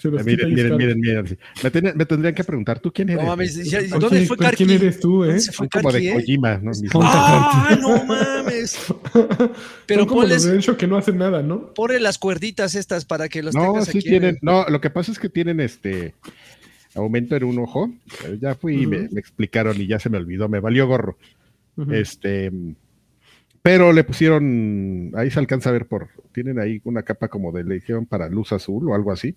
Se 0.00 0.08
los 0.10 0.24
quita 0.24 0.46
Miren, 0.46 0.54
miren, 0.54 0.76
miren, 0.78 1.00
miren. 1.00 1.26
sí. 1.28 1.36
Me, 1.62 1.70
ten- 1.70 1.92
me 1.94 2.06
tendrían 2.06 2.34
que 2.34 2.42
preguntar, 2.42 2.78
¿tú 2.80 2.90
quién 2.90 3.10
eres? 3.10 3.22
No 3.22 3.28
mames, 3.28 3.54
ya- 3.70 3.80
Oye, 3.80 3.88
¿dónde 3.88 4.26
fue 4.26 4.36
¿quién 4.38 4.48
Karki? 4.50 4.72
eres 4.72 4.98
tú, 5.00 5.24
eh? 5.24 5.26
¿Dónde 5.26 5.40
se 5.40 5.52
fue 5.52 5.68
como 5.68 5.92
de 5.92 6.08
eh? 6.08 6.12
Kojima, 6.14 6.56
¿no? 6.58 6.70
¡Ah, 7.02 7.78
no 7.80 8.04
mames! 8.04 8.78
Pero 9.86 10.00
Son 10.00 10.08
como 10.08 10.22
los 10.22 10.30
ponles, 10.30 10.44
de 10.44 10.56
hecho 10.56 10.76
que 10.76 10.86
no 10.86 10.96
hacen 10.96 11.18
nada, 11.18 11.42
¿no? 11.42 11.74
ponle 11.74 12.00
las 12.00 12.16
cuerditas 12.18 12.74
estas 12.74 13.04
para 13.04 13.28
que 13.28 13.42
los 13.42 13.54
No, 13.54 13.60
tengas 13.72 13.84
sí 13.88 13.98
aquí. 13.98 14.08
tienen. 14.08 14.36
eh. 14.36 14.38
No, 14.42 14.64
lo 14.68 14.80
que 14.80 14.88
pasa 14.90 15.12
es 15.12 15.18
que 15.18 15.28
tienen 15.28 15.60
este 15.60 16.14
aumento 16.94 17.36
en 17.36 17.44
un 17.44 17.58
ojo. 17.58 17.92
pero 18.22 18.34
Ya 18.36 18.54
fui 18.54 18.82
y 18.82 18.86
me, 18.86 19.04
explicaron 19.16 19.80
y 19.80 19.86
ya 19.86 19.98
se 19.98 20.08
me 20.08 20.16
olvidó, 20.16 20.48
me 20.48 20.60
valió 20.60 20.86
gorro. 20.86 21.18
Este, 21.90 22.50
pero 23.62 23.92
le 23.92 24.04
pusieron, 24.04 25.12
ahí 25.16 25.30
se 25.30 25.38
alcanza 25.38 25.68
a 25.70 25.72
ver 25.72 25.86
por, 25.86 26.08
tienen 26.32 26.58
ahí 26.58 26.80
una 26.84 27.02
capa 27.02 27.28
como 27.28 27.52
de, 27.52 27.64
le 27.64 27.74
dijeron 27.76 28.06
para 28.06 28.28
luz 28.28 28.52
azul 28.52 28.88
o 28.88 28.94
algo 28.94 29.12
así. 29.12 29.34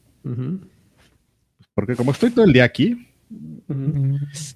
Porque 1.74 1.96
como 1.96 2.12
estoy 2.12 2.30
todo 2.32 2.46
el 2.46 2.54
día 2.54 2.64
aquí, 2.64 3.08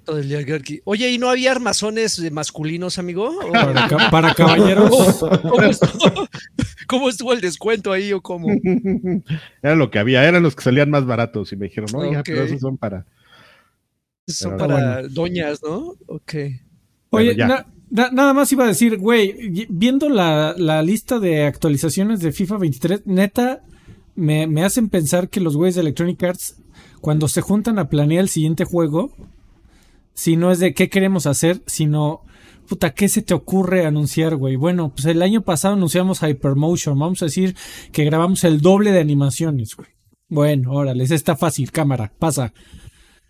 Todo 0.06 0.20
el 0.20 0.30
día 0.30 0.46
Karki. 0.46 0.82
Oye, 0.84 1.10
¿y 1.12 1.18
no 1.18 1.30
había 1.30 1.52
armazones 1.52 2.20
masculinos, 2.32 3.00
amigo? 3.00 3.28
¿O- 3.30 3.52
Para, 3.52 3.88
ca- 3.88 4.10
para 4.12 4.34
caballeros. 4.36 4.92
¿Cómo 5.50 5.64
estuvo, 5.64 6.28
cómo 6.88 7.10
estuvo 7.10 7.34
el 7.34 7.42
descuento 7.42 7.92
ahí 7.92 8.14
o 8.14 8.22
cómo? 8.22 8.48
era 9.64 9.76
lo 9.76 9.90
que 9.90 9.98
había, 10.00 10.24
eran 10.28 10.44
los 10.44 10.56
que 10.56 10.64
salían 10.64 10.92
más 10.92 11.06
baratos 11.06 11.52
y 11.54 11.56
me 11.56 11.66
dijeron, 11.68 11.90
oiga, 11.96 12.20
Ok. 12.20 12.26
pero 12.28 12.44
esos 12.44 12.60
son 12.62 12.78
para. 12.78 13.06
Son 14.28 14.58
Pero 14.58 14.68
para 14.68 15.08
doñas, 15.08 15.62
¿no? 15.64 15.96
Ok. 16.06 16.34
Oye, 16.36 16.62
Bueno, 17.10 17.32
ya. 17.32 17.66
Na- 17.90 18.06
na- 18.06 18.12
nada 18.12 18.34
más 18.34 18.52
iba 18.52 18.64
a 18.66 18.68
decir, 18.68 18.98
güey, 18.98 19.68
viendo 19.70 20.10
la, 20.10 20.54
la 20.58 20.82
lista 20.82 21.20
de 21.20 21.46
actualizaciones 21.46 22.20
de 22.20 22.32
FIFA 22.32 22.58
23, 22.58 23.02
neta, 23.06 23.62
me, 24.16 24.48
me 24.48 24.64
hacen 24.64 24.90
pensar 24.90 25.30
que 25.30 25.40
los 25.40 25.56
güeyes 25.56 25.76
de 25.76 25.82
Electronic 25.82 26.22
Arts, 26.24 26.62
cuando 27.02 27.28
se 27.28 27.42
juntan 27.42 27.78
a 27.80 27.90
planear 27.90 28.22
el 28.24 28.30
siguiente 28.30 28.66
juego, 28.66 29.12
si 30.14 30.36
no 30.36 30.52
es 30.52 30.60
de 30.60 30.74
qué 30.74 30.90
queremos 30.90 31.28
hacer, 31.28 31.62
sino, 31.68 32.22
puta, 32.68 32.94
¿qué 32.94 33.08
se 33.08 33.22
te 33.22 33.34
ocurre 33.36 33.86
anunciar, 33.86 34.36
güey? 34.36 34.56
Bueno, 34.56 34.90
pues 34.96 35.06
el 35.06 35.22
año 35.22 35.42
pasado 35.42 35.76
anunciamos 35.76 36.22
Hypermotion, 36.24 36.98
vamos 36.98 37.22
a 37.22 37.26
decir 37.26 37.56
que 37.92 38.04
grabamos 38.06 38.44
el 38.44 38.62
doble 38.62 38.92
de 38.92 39.00
animaciones, 39.00 39.76
güey. 39.76 39.90
Bueno, 40.30 40.72
órale, 40.74 41.04
está 41.04 41.36
fácil, 41.38 41.72
cámara, 41.72 42.12
pasa. 42.20 42.52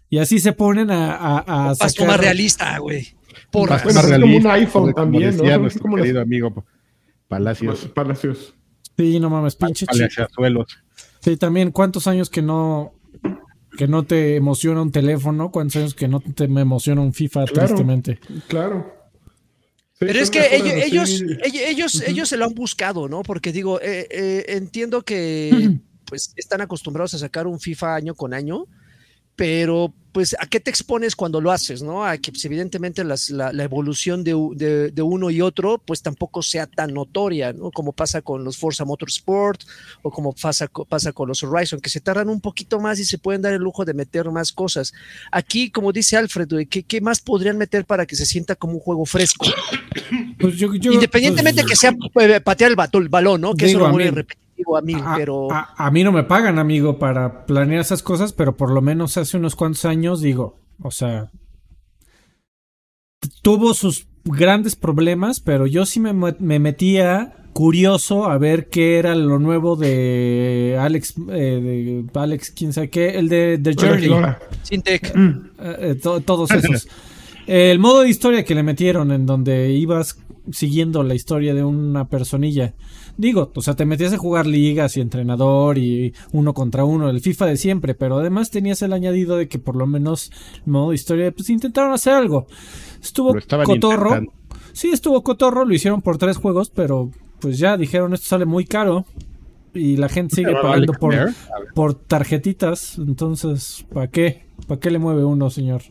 Y 0.10 0.20
así 0.20 0.40
se 0.40 0.54
ponen 0.54 0.90
a, 0.90 1.14
a, 1.16 1.70
a 1.72 1.76
sacar- 1.76 2.08
más 2.08 2.20
realista, 2.20 2.78
güey. 2.80 3.10
Porra. 3.52 3.76
Más- 3.76 3.84
Bueno, 3.84 4.02
como 4.22 4.38
un 4.38 4.48
iPhone 4.48 4.82
como 4.84 4.94
también, 4.94 5.36
¿no? 5.38 5.44
decía 5.44 5.58
nuestro 5.58 5.82
como 5.84 5.98
las- 5.98 6.04
querido 6.06 6.22
amigo 6.22 6.66
Palacios. 7.28 7.88
Palacios. 7.94 8.54
Sí, 8.98 9.20
no 9.20 9.30
mames, 9.30 9.56
pinche. 9.56 9.86
Palaciazuelos. 9.86 10.78
Sí, 11.20 11.38
también, 11.38 11.72
¿cuántos 11.72 12.08
años 12.08 12.30
que 12.30 12.42
no 12.42 12.94
que 13.78 13.88
no 13.88 14.04
te 14.04 14.36
emociona 14.38 14.82
un 14.82 14.92
teléfono? 14.92 15.52
¿Cuántos 15.52 15.76
años 15.76 15.94
que 15.94 16.08
no 16.08 16.20
te 16.20 16.48
me 16.48 16.62
emociona 16.62 17.02
un 17.02 17.14
FIFA, 17.14 17.46
Claro. 17.46 17.68
tristemente? 17.68 18.20
Claro. 18.48 18.92
Sí, 20.00 20.06
Pero 20.06 20.20
es 20.20 20.32
que 20.32 20.56
ellos, 20.86 21.24
ellos, 21.44 22.02
ellos 22.08 22.30
se 22.30 22.38
lo 22.38 22.46
han 22.46 22.54
buscado, 22.56 23.08
¿no? 23.10 23.24
Porque 23.24 23.52
digo, 23.52 23.80
eh, 23.82 24.08
eh, 24.10 24.46
entiendo 24.50 25.02
que 25.04 25.78
pues 26.06 26.34
están 26.38 26.62
acostumbrados 26.62 27.14
a 27.16 27.18
sacar 27.18 27.46
un 27.48 27.60
FIFA 27.60 27.96
año 27.96 28.16
con 28.16 28.34
año, 28.34 28.66
pero 29.38 29.94
pues 30.14 30.36
a 30.40 30.48
qué 30.48 30.60
te 30.60 30.72
expones 30.72 31.16
cuando 31.16 31.40
lo 31.40 31.52
haces, 31.52 31.84
¿no? 31.84 32.04
A 32.04 32.18
que 32.18 32.32
pues, 32.32 32.44
evidentemente 32.46 33.04
las- 33.04 33.30
la, 33.30 33.54
la 33.54 33.64
evolución 33.64 34.24
de, 34.24 34.36
de- 34.56 34.90
de 34.90 35.02
uno 35.04 35.30
y 35.30 35.42
otro 35.42 35.78
pues 35.78 36.02
tampoco 36.02 36.42
sea 36.42 36.66
tan 36.66 36.92
notoria, 36.92 37.54
¿no? 37.54 37.70
Como 37.70 37.92
pasa 37.94 38.24
con 38.24 38.44
los 38.44 38.58
Forza 38.58 38.84
Motorsport 38.84 39.62
o 40.02 40.10
como 40.10 40.34
pasa, 40.34 40.68
pasa 40.90 41.12
con 41.12 41.28
los 41.28 41.44
Horizon, 41.44 41.80
que 41.80 41.92
se 41.92 42.02
tardan 42.02 42.30
un 42.30 42.42
poquito 42.42 42.80
más 42.80 42.98
y 43.00 43.06
se 43.06 43.20
pueden 43.20 43.44
dar 43.44 43.54
el 43.54 43.62
lujo 43.62 43.86
de 43.86 43.94
meter 43.94 44.32
más 44.32 44.52
cosas. 44.52 44.92
Aquí, 45.32 45.70
como 45.70 45.92
dice 45.94 46.18
Alfred, 46.18 46.48
güey, 46.50 46.66
¿qué, 46.66 46.82
qué 46.82 47.00
más 47.00 47.22
podrían 47.22 47.60
meter 47.60 47.86
para 47.86 48.08
que 48.08 48.16
se 48.16 48.26
sienta 48.26 48.56
como 48.56 48.74
un 48.74 48.80
juego 48.80 49.06
fresco? 49.06 49.46
Pues 50.40 50.56
yo, 50.56 50.74
yo- 50.74 50.94
Independientemente 50.94 51.62
pues, 51.62 51.74
que 51.74 51.76
sea 51.76 51.96
eh, 52.22 52.42
patear 52.42 52.72
el, 52.72 52.76
bato- 52.78 52.98
el 52.98 53.10
balón, 53.10 53.42
¿no? 53.42 53.54
Que 53.54 53.68
Digo, 53.68 53.82
eso 53.82 53.86
a 53.86 53.90
lo 53.90 53.94
vuelve 53.94 54.12
mí- 54.24 54.24
a 54.78 54.82
mí, 54.82 54.94
a, 54.94 55.16
pero 55.16 55.52
a- 55.52 55.74
a 55.78 55.92
mí 55.92 56.04
no 56.04 56.12
me 56.12 56.24
pagan, 56.24 56.60
amigo, 56.60 56.98
para 57.00 57.46
planear 57.46 57.82
esas 57.82 58.02
cosas, 58.04 58.34
pero 58.34 58.56
por 58.58 58.72
lo 58.72 58.82
menos 58.82 59.18
hace 59.18 59.38
unos 59.38 59.56
cuantos 59.56 59.86
años, 59.86 60.22
digo, 60.22 60.60
o 60.82 60.92
sea, 60.92 61.30
tuvo 63.42 63.74
sus 63.74 64.08
grandes 64.26 64.76
problemas, 64.76 65.40
pero 65.40 65.68
yo 65.68 65.86
sí 65.86 66.00
me, 66.00 66.14
metía 66.14 67.34
curioso 67.54 68.26
a 68.26 68.38
ver 68.38 68.70
qué 68.70 69.00
era 69.00 69.16
lo 69.16 69.40
nuevo 69.40 69.76
de 69.76 70.78
Alex, 70.80 71.16
eh, 71.30 72.04
de 72.14 72.20
Alex, 72.20 72.52
quién 72.52 72.74
sabe 72.74 72.90
qué, 72.90 73.10
el 73.18 73.30
de 73.30 73.58
The 73.62 73.74
Journey. 73.74 74.12
Sintec. 74.64 75.16
Mm. 75.16 75.30
Eh, 75.60 75.78
eh, 75.80 75.96
to- 75.96 76.22
todos 76.22 76.52
esos. 76.52 76.88
El 77.48 77.80
modo 77.80 78.02
de 78.02 78.10
historia 78.10 78.44
que 78.44 78.54
le 78.54 78.62
metieron 78.64 79.12
en 79.12 79.26
donde 79.26 79.72
ibas 79.72 80.20
siguiendo 80.52 81.02
la 81.04 81.16
historia 81.16 81.54
de 81.54 81.64
una 81.64 82.08
personilla. 82.10 82.74
Digo, 83.18 83.52
o 83.56 83.62
sea, 83.62 83.76
te 83.76 83.86
metías 83.86 84.14
a 84.14 84.18
jugar 84.18 84.46
ligas 84.46 84.96
y 84.96 85.02
entrenador 85.02 85.80
y 85.80 86.14
uno 86.32 86.54
contra 86.54 86.86
uno, 86.86 87.10
el 87.10 87.20
FIFA 87.20 87.48
de 87.48 87.58
siempre, 87.58 87.96
pero 87.96 88.18
además 88.18 88.52
tenías 88.52 88.82
el 88.84 88.94
añadido 88.94 89.38
de 89.38 89.48
que 89.48 89.58
por 89.58 89.76
lo 89.76 89.88
menos 89.88 90.32
modo 90.66 90.94
historia, 90.94 91.32
pues 91.32 91.50
intentaron 91.50 91.94
hacer 91.94 92.14
algo. 92.14 92.46
Estuvo 93.02 93.34
cotorro. 93.34 94.10
intentando. 94.10 94.34
Sí, 94.74 94.90
estuvo 94.90 95.24
cotorro, 95.24 95.66
lo 95.66 95.74
hicieron 95.74 96.04
por 96.04 96.20
tres 96.20 96.38
juegos, 96.38 96.70
pero 96.70 97.10
pues 97.40 97.58
ya 97.58 97.78
dijeron 97.78 98.14
esto 98.14 98.28
sale 98.28 98.46
muy 98.46 98.66
caro 98.66 99.06
y 99.74 99.98
la 99.98 100.10
gente 100.10 100.36
sigue 100.36 100.54
pagando 100.54 100.94
por, 100.94 101.16
por 101.74 101.96
tarjetitas, 101.96 102.98
entonces, 102.98 103.86
¿para 103.92 104.08
qué? 104.10 104.46
¿Para 104.68 104.80
qué 104.80 104.92
le 104.92 105.00
mueve 105.00 105.24
uno, 105.24 105.50
señor? 105.50 105.82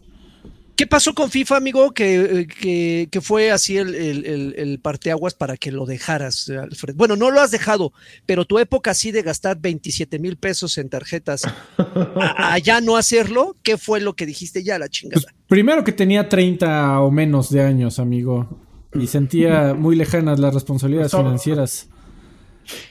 ¿Qué 0.76 0.86
pasó 0.86 1.14
con 1.14 1.30
FIFA, 1.30 1.56
amigo? 1.56 1.92
Que, 1.92 2.16
eh, 2.40 2.46
que, 2.46 3.08
que 3.10 3.20
fue 3.22 3.50
así 3.50 3.78
el, 3.78 3.94
el, 3.94 4.26
el- 4.26 4.54
el 4.58 4.78
parteaguas 4.78 5.32
para 5.34 5.56
que 5.56 5.72
lo 5.72 5.86
dejaras, 5.86 6.48
eh, 6.50 6.58
Alfred. 6.58 6.94
Bueno, 6.94 7.16
no 7.16 7.30
lo 7.30 7.40
has 7.40 7.50
dejado, 7.50 7.92
pero 8.26 8.44
tu 8.44 8.58
época 8.58 8.90
así 8.90 9.10
de 9.10 9.22
gastar 9.22 9.58
27 9.58 10.18
mil 10.18 10.36
pesos 10.36 10.76
en 10.78 10.88
tarjetas, 10.90 11.44
a, 11.46 12.52
a 12.54 12.58
ya 12.58 12.80
no 12.82 12.96
hacerlo, 12.96 13.56
¿qué 13.62 13.78
fue 13.78 14.00
lo 14.00 14.14
que 14.14 14.26
dijiste 14.26 14.62
ya 14.62 14.78
la 14.78 14.88
chingada? 14.88 15.22
Pues 15.22 15.34
primero 15.48 15.82
que 15.82 15.92
tenía 15.92 16.28
30 16.28 17.00
o 17.00 17.10
menos 17.10 17.50
de 17.50 17.62
años, 17.62 17.98
amigo. 17.98 18.46
Y 18.94 19.06
sentía 19.08 19.74
muy 19.74 19.96
lejanas 19.96 20.38
las 20.38 20.54
responsabilidades 20.54 21.08
Eso. 21.12 21.18
financieras. 21.22 21.88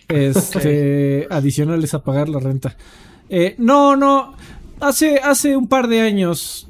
Este, 0.08 1.28
adicionales 1.30 1.94
a 1.94 2.04
pagar 2.04 2.30
la 2.30 2.40
renta. 2.40 2.76
Eh, 3.30 3.56
no, 3.58 3.96
no. 3.96 4.36
Hace, 4.80 5.18
hace 5.20 5.56
un 5.58 5.68
par 5.68 5.88
de 5.88 6.02
años. 6.02 6.68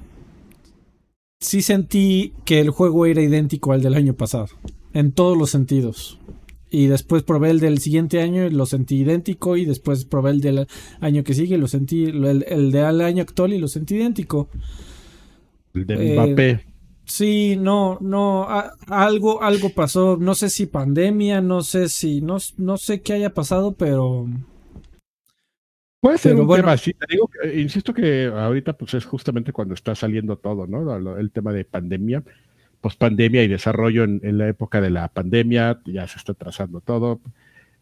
Sí 1.45 1.61
sentí 1.61 2.33
que 2.45 2.59
el 2.59 2.69
juego 2.69 3.05
era 3.05 3.21
idéntico 3.21 3.71
al 3.71 3.81
del 3.81 3.93
año 3.93 4.13
pasado, 4.15 4.47
en 4.93 5.11
todos 5.11 5.37
los 5.37 5.49
sentidos. 5.49 6.19
Y 6.71 6.87
después 6.87 7.23
probé 7.23 7.51
el 7.51 7.59
del 7.61 7.77
siguiente 7.79 8.21
año 8.21 8.45
y 8.45 8.49
lo 8.49 8.65
sentí 8.65 8.97
idéntico. 8.97 9.55
Y 9.55 9.63
después 9.65 10.03
probé 10.03 10.31
el 10.31 10.41
del 10.41 10.67
año 10.99 11.23
que 11.23 11.33
sigue 11.33 11.55
y 11.55 11.57
lo 11.59 11.67
sentí. 11.69 12.03
El, 12.05 12.43
el 12.47 12.71
del 12.71 12.99
año 13.01 13.21
actual 13.21 13.53
y 13.53 13.59
lo 13.59 13.69
sentí 13.69 13.95
idéntico. 13.95 14.49
El 15.73 15.85
de 15.85 16.13
Mbappé. 16.15 16.49
Eh, 16.49 16.59
sí, 17.05 17.55
no, 17.57 17.97
no. 18.01 18.43
a- 18.43 18.73
algo, 18.87 19.41
algo 19.41 19.69
pasó. 19.69 20.17
No 20.19 20.35
sé 20.35 20.49
si 20.49 20.65
pandemia, 20.65 21.39
no 21.39 21.61
sé 21.61 21.87
si. 21.87 22.19
No, 22.21 22.37
no 22.57 22.77
sé 22.77 22.99
qué 23.01 23.13
haya 23.13 23.33
pasado, 23.33 23.73
pero. 23.73 24.27
Puede 26.05 26.19
ser 26.19 26.33
Pero 26.33 26.41
un 26.41 26.47
bueno. 26.47 26.61
tema 26.61 26.73
así. 26.73 26.93
Te 26.93 27.07
digo, 27.09 27.27
que- 27.27 27.59
insisto 27.59 27.91
que 27.91 28.27
ahorita 28.27 28.73
pues 28.73 28.93
es 28.93 29.05
justamente 29.05 29.51
cuando 29.51 29.73
está 29.73 29.95
saliendo 29.95 30.37
todo, 30.37 30.67
¿no? 30.67 31.17
El 31.17 31.31
tema 31.31 31.51
de 31.51 31.65
pandemia, 31.65 32.21
pospandemia 32.79 33.41
y 33.41 33.47
desarrollo 33.47 34.03
en, 34.03 34.21
en 34.23 34.37
la 34.37 34.47
época 34.47 34.81
de 34.81 34.91
la 34.91 35.07
pandemia, 35.07 35.79
ya 35.85 36.07
se 36.07 36.19
está 36.19 36.35
trazando 36.35 36.79
todo. 36.79 37.21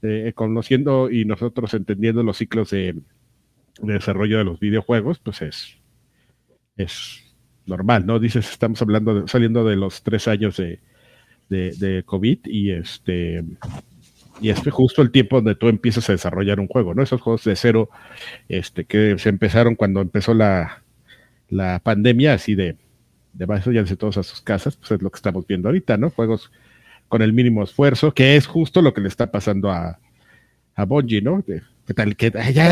Eh, 0.04 0.32
conociendo 0.36 1.12
y 1.12 1.26
nosotros 1.26 1.74
entendiendo 1.74 2.24
los 2.24 2.38
ciclos 2.38 2.70
de, 2.72 2.94
de 3.82 3.94
desarrollo 3.94 4.38
de 4.38 4.46
los 4.46 4.58
videojuegos, 4.58 5.20
pues 5.20 5.42
es, 5.42 5.78
es 6.78 7.36
normal, 7.66 8.06
¿no? 8.06 8.20
Dices, 8.20 8.50
estamos 8.50 8.82
hablando 8.82 9.20
de, 9.24 9.28
saliendo 9.28 9.66
de 9.66 9.76
los 9.76 10.02
tres 10.02 10.30
años 10.30 10.56
de, 10.56 10.80
de, 11.50 11.72
de 11.72 12.04
COVID 12.04 12.40
y 12.46 12.72
este 12.72 13.44
y 14.44 14.50
es 14.50 14.60
justo 14.60 15.02
el 15.02 15.12
tiempo 15.12 15.38
donde 15.38 15.56
tú 15.56 15.70
empiezas 15.70 16.10
a 16.10 16.12
desarrollar 16.12 16.60
un 16.60 16.68
juego, 16.68 16.94
¿no? 16.94 17.02
Esos 17.02 17.22
juegos 17.22 17.46
de 17.46 17.56
cero, 17.56 17.90
este, 18.50 18.84
que 18.84 19.18
se 19.18 19.30
empezaron 19.30 19.76
cuando 19.76 20.02
empezó 20.02 20.34
la, 20.34 20.84
la 21.48 21.80
pandemia, 21.80 22.34
así 22.34 22.54
de, 22.54 22.76
de 23.32 23.46
váyanse 23.46 23.96
todos 23.96 24.18
a 24.18 24.24
sus 24.24 24.42
casas, 24.42 24.76
pues 24.76 24.92
es 24.92 25.02
lo 25.02 25.10
que 25.10 25.16
estamos 25.16 25.48
viendo 25.48 25.70
ahorita, 25.70 25.96
¿no? 25.96 26.10
Juegos 26.10 26.52
con 27.08 27.22
el 27.22 27.32
mínimo 27.32 27.64
esfuerzo, 27.64 28.14
que 28.14 28.36
es 28.36 28.46
justo 28.46 28.82
lo 28.82 28.94
que 28.94 29.00
le 29.00 29.08
está 29.08 29.32
pasando 29.32 29.72
a, 29.72 30.00
a 30.76 30.86
Bungie, 30.86 31.22
¿no? 31.22 31.42
¿Qué 31.86 31.94
tal? 31.94 32.16
¿Qué 32.16 32.32
tal? 32.32 32.54
Ya, 32.54 32.70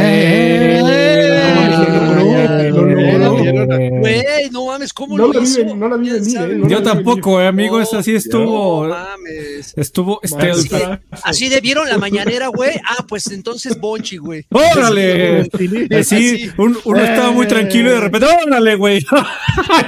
Güey, 3.90 4.50
no 4.52 4.66
mames, 4.68 4.94
¿cómo 4.94 5.18
No 5.18 5.28
lo 5.28 5.34
la 5.34 5.42
hizo? 5.44 5.64
no 5.76 5.88
la 5.90 5.98
vi 5.98 6.10
¿Quién 6.10 6.24
venir? 6.24 6.38
¿eh? 6.38 6.56
No 6.58 6.68
Yo 6.70 6.78
vi 6.80 6.84
tampoco, 6.84 7.42
eh, 7.42 7.48
amigo. 7.48 7.78
No, 7.78 7.84
Esa 7.84 8.02
sí 8.04 8.12
No 8.14 8.18
estuvo. 8.18 8.88
mames. 8.88 9.74
Estuvo 9.78 10.20
Así, 10.24 10.34
stealth. 10.68 11.02
así 11.24 11.50
de 11.50 11.62
vieron 11.62 11.88
la 11.90 11.98
mañanera, 11.98 12.48
güey. 12.48 12.72
Ah, 12.88 13.06
pues 13.08 13.28
entonces 13.32 13.78
Bonchi, 13.80 14.18
güey. 14.18 14.46
¡Órale! 14.50 15.42
Así, 15.42 15.98
Así. 16.00 16.52
un- 16.58 16.78
uno 16.86 17.00
estaba 17.00 17.32
muy 17.32 17.48
tranquilo 17.48 17.90
y 17.90 17.94
de 17.94 18.00
repente, 18.00 18.28
¡órale, 18.46 18.76
güey! 18.76 19.06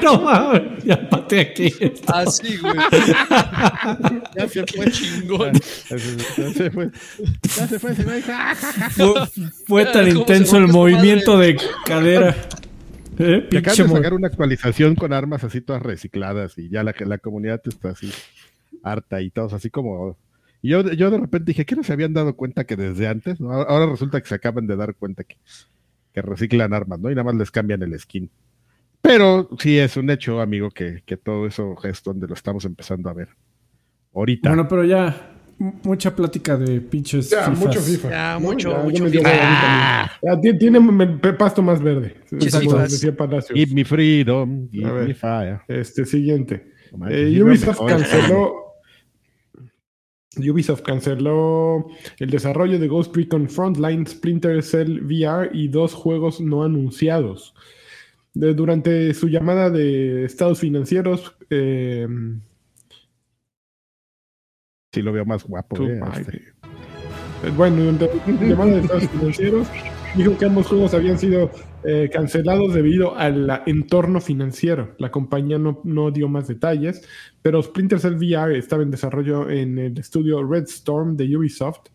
no 0.04 0.22
mames, 0.22 0.62
ya 0.84 1.10
pateé 1.10 1.40
aquí. 1.42 1.74
Así, 2.08 2.58
güey. 2.58 2.76
Ya 4.36 4.48
se 4.50 4.66
fue 4.68 4.92
chingón. 4.92 5.54
Ya 5.90 5.98
se 6.54 6.72
fue. 6.72 6.90
Ya 7.58 7.68
se 7.68 7.80
fue, 7.80 7.96
se 7.96 8.04
fue. 8.04 8.24
Fue, 9.68 9.86
tan 9.86 10.08
¿Cómo 10.08 10.20
intenso 10.22 10.58
el 10.58 10.68
movimiento 10.68 11.38
de 11.38 11.58
cadera. 11.86 12.36
Eh, 13.20 13.48
Y 13.52 13.58
acaban 13.58 13.90
de 13.90 13.94
sacar 13.94 14.16
una 14.16 14.26
actualización 14.26 14.96
con 14.96 15.14
armas 15.14 15.44
así 15.44 15.62
todas 15.62 15.84
recicladas 15.84 16.58
y 16.58 16.68
ya 16.70 16.82
la, 16.84 16.96
la 17.06 17.20
comunidad 17.20 17.62
está 17.64 17.90
así 17.90 18.12
harta 18.82 19.22
y 19.22 19.30
todos 19.30 19.54
así 19.54 19.70
como... 19.70 20.18
Y 20.64 20.70
yo, 20.70 20.82
yo 20.94 21.12
de 21.12 21.20
repente 21.20 21.52
dije, 21.52 21.64
¿qué 21.64 21.76
no 21.76 21.84
se 21.84 21.94
habían 21.94 22.14
dado 22.16 22.36
cuenta 22.36 22.64
que 22.64 22.76
desde 22.76 23.08
antes? 23.08 23.40
¿no? 23.40 23.52
Ahora- 23.52 23.86
resulta 23.92 24.20
que 24.20 24.28
se 24.28 24.34
acaban 24.34 24.66
de 24.66 24.76
dar 24.76 24.96
cuenta 24.96 25.24
que, 25.24 25.36
que 26.12 26.24
reciclan 26.24 26.74
armas, 26.74 27.00
¿no? 27.02 27.12
Y 27.12 27.14
nada 27.14 27.26
más 27.26 27.36
les 27.36 27.52
cambian 27.52 27.84
el 27.84 28.00
skin. 28.00 28.32
Pero 29.00 29.48
sí 29.60 29.78
es 29.78 29.96
un 29.96 30.10
hecho, 30.10 30.42
amigo, 30.42 30.72
que, 30.72 31.04
que 31.06 31.16
todo 31.16 31.46
eso 31.46 31.76
es 31.84 32.02
donde 32.02 32.26
lo 32.26 32.34
estamos 32.34 32.66
empezando 32.66 33.12
a 33.12 33.14
ver. 33.14 33.30
Ahorita. 34.16 34.50
Bueno, 34.50 34.68
pero 34.68 34.86
ya, 34.86 35.33
mucha 35.58 36.16
plática 36.16 36.58
de 36.58 36.82
pinches. 36.82 37.30
Ya, 37.30 37.44
fifas. 37.52 37.60
mucho 37.60 37.80
FIFA. 37.82 38.10
Ya, 38.10 38.34
¿no? 38.34 38.40
mucho, 38.42 38.84
dio 38.92 39.06
FIFA. 39.08 39.30
Ah. 39.32 40.12
Ya, 40.22 40.40
ti- 40.42 40.58
tiene 40.58 40.80
pasto 41.38 41.62
más 41.62 41.82
verde. 41.82 42.16
Decía 42.32 43.16
Palacios. 43.16 43.58
Give 43.58 43.74
me 43.74 43.86
freedom, 43.86 44.70
give 44.70 44.92
ver. 44.92 45.08
me 45.08 45.14
fire. 45.14 45.60
Este 45.68 46.06
siguiente. 46.06 46.72
Eh, 47.10 47.42
Ubisoft 47.42 47.80
canceló. 47.88 48.56
Ubisoft 50.38 50.82
canceló 50.82 51.88
el 52.20 52.30
desarrollo 52.32 52.80
de 52.80 52.88
Ghost 52.88 53.16
Recon 53.16 53.48
Frontline, 53.50 54.08
Splinter 54.08 54.64
Cell 54.64 55.02
VR 55.06 55.50
y 55.54 55.68
dos 55.68 55.94
juegos 55.94 56.42
no 56.42 56.64
anunciados. 56.64 57.54
De- 58.34 58.56
durante 58.56 59.14
su 59.14 59.28
llamada 59.28 59.70
de 59.70 60.26
estados 60.26 60.60
financieros, 60.60 61.36
eh, 61.52 62.08
Sí 64.94 65.02
lo 65.02 65.12
veo 65.12 65.26
más 65.26 65.44
guapo. 65.44 65.76
eh, 65.84 66.00
este. 66.18 66.38
eh, 66.38 67.52
bueno, 67.58 67.98
su 67.98 68.32
llamada 68.46 68.72
de 68.72 68.80
estados 68.82 69.10
financieros, 69.10 69.68
dijo 70.16 70.38
que 70.38 70.46
ambos 70.46 70.68
juegos 70.68 70.94
habían 70.94 71.18
sido 71.18 71.50
eh, 71.84 72.10
cancelados 72.14 72.74
debido 72.76 73.18
al 73.18 73.64
entorno 73.66 74.22
financiero. 74.22 74.94
La 75.00 75.10
compañía 75.10 75.58
no, 75.58 75.82
no 75.84 76.12
dio 76.12 76.30
más 76.30 76.48
detalles, 76.48 77.02
pero 77.42 77.62
Splinter 77.64 78.00
Cell 78.00 78.14
VR 78.16 78.58
estaba 78.58 78.84
en 78.84 78.92
desarrollo 78.92 79.50
en 79.50 79.80
el 79.80 79.98
estudio 79.98 80.44
Red 80.48 80.66
Storm 80.66 81.18
de 81.18 81.36
Ubisoft, 81.36 81.88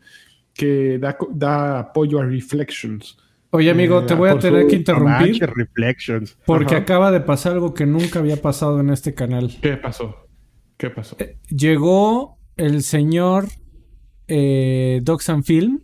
que 0.53 0.99
da, 0.99 1.17
da 1.31 1.79
apoyo 1.79 2.19
a 2.19 2.25
Reflections. 2.27 3.17
Oye, 3.51 3.71
amigo, 3.71 4.01
Eh, 4.01 4.07
te 4.07 4.15
voy 4.15 4.29
a 4.29 4.33
por 4.33 4.43
tener 4.43 4.67
que 4.67 4.77
interrumpir 4.77 5.39
Reflections. 5.55 6.37
porque 6.45 6.75
Ajá. 6.75 6.83
acaba 6.83 7.11
de 7.13 7.21
pasar 7.21 7.53
algo 7.53 7.73
que 7.73 7.87
nunca 7.87 8.19
había 8.19 8.43
pasado 8.43 8.81
en 8.81 8.91
este 8.91 9.15
canal. 9.15 9.57
¿Qué 9.63 9.77
pasó? 9.77 10.27
¿Qué 10.77 10.91
pasó? 10.91 11.17
Llegó 11.49 12.38
el 12.59 12.83
señor 12.83 13.49
eh, 14.29 15.01
Docs 15.03 15.29
and 15.31 15.45
Film 15.45 15.81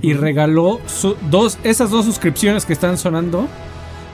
y 0.00 0.14
regaló 0.14 0.80
su- 0.86 1.16
dos, 1.30 1.58
esas 1.64 1.90
dos 1.90 2.04
suscripciones 2.06 2.64
que 2.64 2.72
están 2.72 2.96
sonando. 2.96 3.48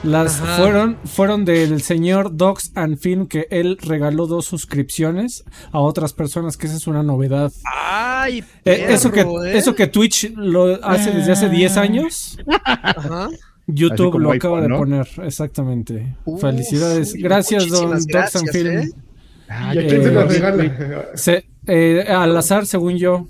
Las 0.01 0.39
Ajá. 0.41 0.57
fueron, 0.57 0.97
fueron 1.03 1.43
del 1.43 1.81
señor 1.81 2.35
Docs 2.37 2.71
and 2.75 2.97
Film 2.97 3.27
que 3.27 3.47
él 3.51 3.77
regaló 3.81 4.27
dos 4.27 4.45
suscripciones 4.45 5.43
a 5.73 5.79
otras 5.81 6.13
personas, 6.13 6.55
que 6.55 6.67
esa 6.67 6.77
es 6.77 6.87
una 6.87 7.03
novedad. 7.03 7.51
Ay, 7.65 8.43
Eh, 8.63 8.85
eso, 8.89 9.11
que, 9.11 9.21
¿eh? 9.21 9.57
eso 9.57 9.75
que 9.75 9.87
Twitch 9.87 10.31
lo 10.37 10.79
hace 10.85 11.11
desde 11.11 11.33
hace 11.33 11.49
10 11.49 11.75
años, 11.77 12.37
Ajá. 12.73 13.25
Así 13.25 13.35
YouTube 13.67 14.19
lo 14.19 14.31
iPhone, 14.31 14.37
acaba 14.37 14.61
de 14.61 14.67
¿no? 14.69 14.77
poner, 14.77 15.07
exactamente. 15.23 16.15
Felicidades. 16.39 17.13
uy, 17.13 17.21
Gracias, 17.21 17.67
don 17.67 17.89
muchísimas 17.89 18.07
Docs 18.07 18.35
and 18.37 18.45
gracias, 18.49 18.51
Film. 18.91 19.03
¿Eh? 19.49 19.53
Ah, 19.53 19.73
¿Y 19.75 19.79
a 19.79 19.87
quién 19.87 20.03
se 20.03 20.09
eh, 20.09 20.13
las 20.13 20.33
regala? 20.33 21.05
Se- 21.15 21.45
eh, 21.67 22.05
al 22.07 22.35
azar, 22.37 22.65
según 22.65 22.97
yo. 22.97 23.27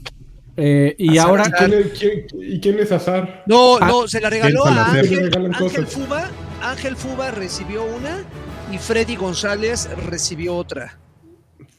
Eh, 0.57 0.95
y 0.97 1.17
Azar, 1.17 1.29
ahora, 1.29 1.43
azar. 1.43 1.69
¿Quién 1.69 1.81
es- 1.81 1.99
quién- 1.99 2.25
¿Y 2.41 2.59
quién 2.59 2.79
es 2.79 2.91
Azar? 2.91 3.43
No, 3.47 3.77
Ah, 3.77 3.87
no, 3.87 4.07
se 4.07 4.19
la 4.19 4.29
regaló 4.29 4.65
a. 4.65 4.91
Ángel, 4.91 5.31
Ángel. 5.33 5.85
Fuba. 5.87 6.29
Ángel 6.61 6.95
Fuba 6.97 7.31
recibió 7.31 7.85
una 7.85 8.23
y 8.71 8.77
Freddy 8.77 9.15
González 9.15 9.89
recibió 10.09 10.55
otra. 10.55 10.97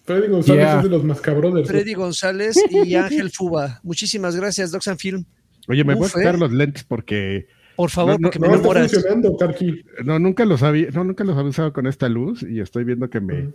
Freddy 0.06 0.28
González 0.28 0.62
Yeah. 0.64 0.76
es 0.78 0.82
de 0.84 0.88
los 0.88 1.04
Mascabrothers. 1.04 1.68
Freddy 1.68 1.92
González 1.94 2.56
y 2.70 2.94
Ángel 2.96 3.30
Fuba. 3.30 3.80
Muchísimas 3.82 4.34
gracias, 4.34 4.70
Doxan 4.72 4.96
Film. 4.98 5.24
Oye, 5.68 5.84
me 5.84 5.94
voy 5.94 6.06
a 6.06 6.08
quitar 6.10 6.34
eh. 6.34 6.38
los 6.38 6.50
lentes 6.50 6.82
porque 6.84 7.46
Por 7.76 7.90
favor, 7.90 8.12
No, 8.12 8.18
no, 8.18 8.22
porque 8.28 8.38
me 8.40 8.48
No, 8.48 8.54
está 8.54 8.60
enamoras. 8.68 8.92
funcionando, 8.92 9.36
no 10.04 10.18
nunca 10.18 10.44
los 10.46 10.62
había, 10.62 10.88
no, 10.90 11.04
nunca 11.04 11.22
los 11.24 11.36
había 11.36 11.50
usado 11.50 11.72
con 11.74 11.86
esta 11.86 12.08
luz 12.08 12.42
y 12.42 12.60
estoy 12.60 12.84
viendo 12.84 13.08
que 13.10 13.20
me 13.20 13.50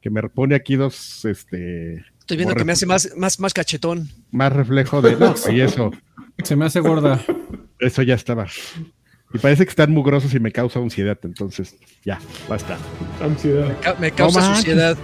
que 0.00 0.10
me 0.10 0.22
pone 0.28 0.54
aquí 0.54 0.76
dos 0.76 1.24
este 1.24 2.04
Estoy 2.20 2.36
viendo 2.36 2.54
que 2.54 2.64
me 2.64 2.72
hace 2.72 2.86
más, 2.86 3.10
más, 3.16 3.38
más 3.40 3.54
cachetón. 3.54 4.08
más 4.32 4.52
reflejo 4.52 5.00
de 5.02 5.16
no, 5.16 5.34
y 5.50 5.60
eso, 5.60 5.92
se 6.42 6.56
me 6.56 6.64
hace 6.66 6.80
gorda. 6.80 7.20
eso 7.78 8.02
ya 8.02 8.14
estaba. 8.14 8.46
Y 9.34 9.38
parece 9.38 9.64
que 9.64 9.70
están 9.70 9.92
mugrosos 9.92 10.32
y 10.34 10.40
me 10.40 10.50
causa 10.52 10.78
ansiedad, 10.78 11.18
entonces 11.22 11.76
ya, 12.04 12.18
basta. 12.48 12.78
Ansiedad. 13.20 13.76
Ca- 13.80 13.94
Me 13.94 14.10
causa 14.12 14.40
manches. 14.40 14.58
suciedad. 14.64 14.96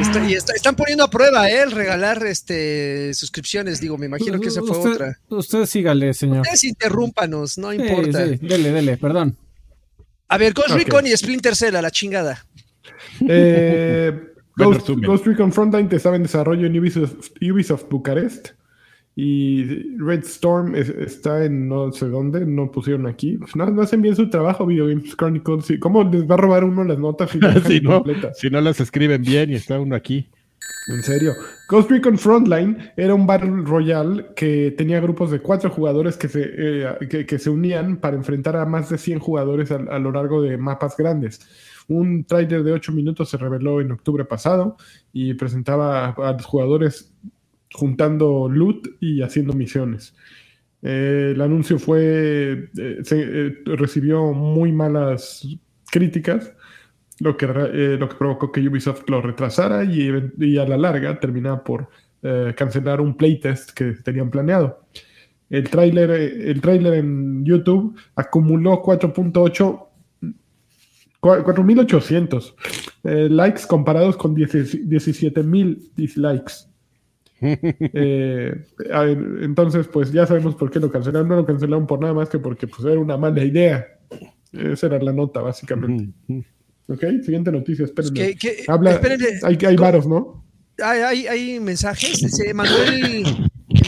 Está- 0.00 0.28
y 0.28 0.34
está- 0.34 0.52
están 0.54 0.74
poniendo 0.74 1.04
a 1.04 1.10
prueba, 1.10 1.48
¿eh? 1.48 1.62
El 1.62 1.70
regalar 1.72 2.24
este, 2.26 3.12
suscripciones. 3.14 3.80
Digo, 3.80 3.96
me 3.98 4.06
imagino 4.06 4.40
que 4.40 4.48
esa 4.48 4.60
fue 4.62 4.76
usted, 4.76 4.92
otra. 4.92 5.18
Usted 5.28 5.66
sígale, 5.66 6.12
señor. 6.14 6.40
Ustedes 6.40 6.64
interrúmpanos, 6.64 7.56
no 7.58 7.70
Sí, 7.70 7.76
importa. 7.76 8.26
sí, 8.26 8.36
dele, 8.42 8.72
dele, 8.72 8.96
perdón. 8.96 9.36
A 10.28 10.38
ver, 10.38 10.52
Ghost 10.54 10.70
Ok. 10.70 10.76
Recon 10.78 11.06
y 11.06 11.10
Splinter 11.16 11.54
Cell 11.54 11.76
a 11.76 11.82
la 11.82 11.90
chingada. 11.90 12.44
Eh, 13.28 14.12
Ghost. 14.56 14.90
Ghost 14.90 15.26
Recon 15.26 15.52
Frontline 15.52 15.88
estaba 15.90 16.16
en 16.16 16.22
desarrollo 16.24 16.66
en 16.66 16.78
Ubisoft, 16.78 17.30
Ubisoft 17.40 17.88
Bucarest. 17.90 18.48
Y 19.16 19.96
Red 19.98 20.20
Storm 20.24 20.74
es- 20.76 20.88
está 20.88 21.44
en 21.44 21.68
no 21.68 21.92
sé 21.92 22.06
dónde, 22.08 22.46
no 22.46 22.70
pusieron 22.70 23.06
aquí. 23.06 23.36
Pues 23.38 23.54
no, 23.56 23.66
no 23.70 23.82
hacen 23.82 24.00
bien 24.02 24.16
su 24.16 24.30
trabajo, 24.30 24.64
Video 24.66 24.86
Games 24.86 25.14
Chronicles. 25.16 25.66
Sí, 25.66 25.78
¿Cómo 25.78 26.04
les 26.04 26.28
va 26.30 26.34
a 26.34 26.38
robar 26.38 26.64
uno 26.64 26.84
las 26.84 26.98
notas 26.98 27.30
si, 27.30 27.38
no, 27.82 28.04
si 28.34 28.50
no 28.50 28.60
las 28.60 28.80
escriben 28.80 29.22
bien 29.22 29.50
y 29.50 29.54
está 29.54 29.78
uno 29.80 29.96
aquí. 29.96 30.28
En 30.88 31.02
serio. 31.02 31.32
Ghost 31.68 31.90
Recon 31.90 32.18
Frontline 32.18 32.92
era 32.96 33.14
un 33.14 33.26
Battle 33.26 33.62
Royale 33.64 34.26
que 34.36 34.74
tenía 34.76 35.00
grupos 35.00 35.30
de 35.30 35.40
cuatro 35.40 35.70
jugadores 35.70 36.16
que 36.16 36.28
se, 36.28 36.42
eh, 36.56 36.86
que, 37.08 37.26
que 37.26 37.38
se 37.38 37.50
unían 37.50 37.96
para 37.96 38.16
enfrentar 38.16 38.56
a 38.56 38.64
más 38.64 38.88
de 38.90 38.98
100 38.98 39.18
jugadores 39.18 39.70
a, 39.70 39.76
a 39.76 39.98
lo 39.98 40.12
largo 40.12 40.40
de 40.42 40.56
mapas 40.56 40.96
grandes. 40.96 41.40
Un 41.90 42.22
tráiler 42.22 42.62
de 42.62 42.70
8 42.70 42.92
minutos 42.92 43.30
se 43.30 43.36
reveló 43.36 43.80
en 43.80 43.90
octubre 43.90 44.24
pasado 44.24 44.76
y 45.12 45.34
presentaba 45.34 46.10
a 46.10 46.32
los 46.34 46.44
jugadores 46.44 47.12
juntando 47.74 48.48
loot 48.48 48.86
y 49.00 49.22
haciendo 49.22 49.54
misiones. 49.54 50.14
Eh, 50.82 51.32
el 51.34 51.40
anuncio 51.40 51.80
fue 51.80 52.70
eh, 52.78 53.02
eh, 53.10 53.54
recibió 53.64 54.32
muy 54.32 54.70
malas 54.70 55.44
críticas, 55.90 56.52
lo 57.18 57.36
que, 57.36 57.48
lo 57.48 58.08
que 58.08 58.14
provocó 58.14 58.52
que 58.52 58.68
Ubisoft 58.68 59.10
lo 59.10 59.20
retrasara 59.20 59.82
y, 59.82 60.58
a 60.58 60.64
la 60.66 60.76
larga 60.76 61.18
terminaba 61.18 61.64
por 61.64 61.88
cancelar 62.54 63.00
un 63.00 63.16
playtest 63.16 63.72
que 63.72 63.94
tenían 64.04 64.30
planeado. 64.30 64.84
El 65.50 65.68
tráiler 65.68 66.10
el 66.10 66.60
tráiler 66.60 66.94
en 66.94 67.44
YouTube 67.44 67.98
acumuló 68.14 68.80
4.8 68.80 69.89
4.800 71.20 72.54
eh, 73.04 73.28
likes 73.30 73.62
comparados 73.68 74.16
con 74.16 74.34
17.000 74.34 75.90
dislikes. 75.96 76.52
Eh, 77.42 78.52
ver, 78.76 79.18
entonces, 79.42 79.86
pues 79.88 80.12
ya 80.12 80.26
sabemos 80.26 80.54
por 80.56 80.70
qué 80.70 80.78
lo 80.78 80.90
cancelaron. 80.90 81.26
No 81.26 81.36
lo 81.36 81.46
cancelaron 81.46 81.86
por 81.86 81.98
nada 81.98 82.12
más 82.12 82.28
que 82.28 82.38
porque 82.38 82.66
pues, 82.66 82.84
era 82.84 83.00
una 83.00 83.16
mala 83.16 83.42
idea. 83.42 83.86
Esa 84.52 84.88
era 84.88 84.98
la 84.98 85.12
nota, 85.14 85.40
básicamente. 85.40 86.10
Ok, 86.86 87.00
siguiente 87.24 87.50
noticia, 87.50 87.86
espérenme. 87.86 88.18
¿Qué- 88.20 88.36
qué- 88.36 88.64
Habla, 88.68 88.90
espérenme. 88.92 89.26
hay, 89.42 89.56
hay 89.66 89.76
varos, 89.76 90.06
¿no? 90.06 90.44
Hay, 90.82 91.00
hay, 91.00 91.26
hay 91.28 91.60
mensajes. 91.60 92.20
Dice 92.20 92.52
Manuel, 92.52 93.24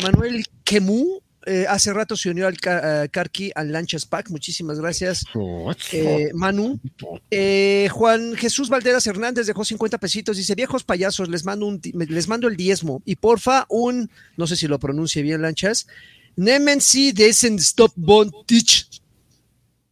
Manuel 0.02 0.44
Kemu 0.64 1.20
eh, 1.46 1.66
hace 1.68 1.92
rato 1.92 2.16
se 2.16 2.30
unió 2.30 2.46
al 2.46 2.56
Ca- 2.58 3.02
a 3.02 3.08
Karki 3.08 3.50
al 3.54 3.72
Lanchas 3.72 4.06
Pack. 4.06 4.30
Muchísimas 4.30 4.78
gracias, 4.80 5.24
eh, 5.92 6.30
Manu. 6.34 6.78
Eh, 7.30 7.88
Juan 7.90 8.34
Jesús 8.36 8.68
Valderas 8.68 9.06
Hernández 9.06 9.46
dejó 9.46 9.64
50 9.64 9.98
pesitos. 9.98 10.36
Dice: 10.36 10.54
Viejos 10.54 10.84
payasos, 10.84 11.28
les 11.28 11.44
mando, 11.44 11.66
un, 11.66 11.80
les 12.08 12.28
mando 12.28 12.48
el 12.48 12.56
diezmo. 12.56 13.02
Y 13.04 13.16
porfa, 13.16 13.66
un, 13.68 14.10
no 14.36 14.46
sé 14.46 14.56
si 14.56 14.66
lo 14.68 14.78
pronuncie 14.78 15.22
bien, 15.22 15.42
Lanchas. 15.42 15.86
Nemen 16.36 16.80
si 16.80 17.12
desen 17.12 17.56
stop 17.56 17.92
bon 17.96 18.30
tich 18.46 18.88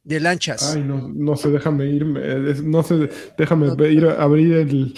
de 0.05 0.21
Lanchas. 0.21 0.75
Ay, 0.75 0.83
no, 0.83 1.09
no 1.15 1.37
sé, 1.37 1.51
déjame 1.51 1.87
ir. 1.87 2.05
es- 2.49 2.63
No 2.63 2.83
sé, 2.83 3.11
déjame 3.37 3.67
No- 3.67 3.87
ir 3.87 4.07
a 4.07 4.23
abrir 4.23 4.53
el. 4.55 4.95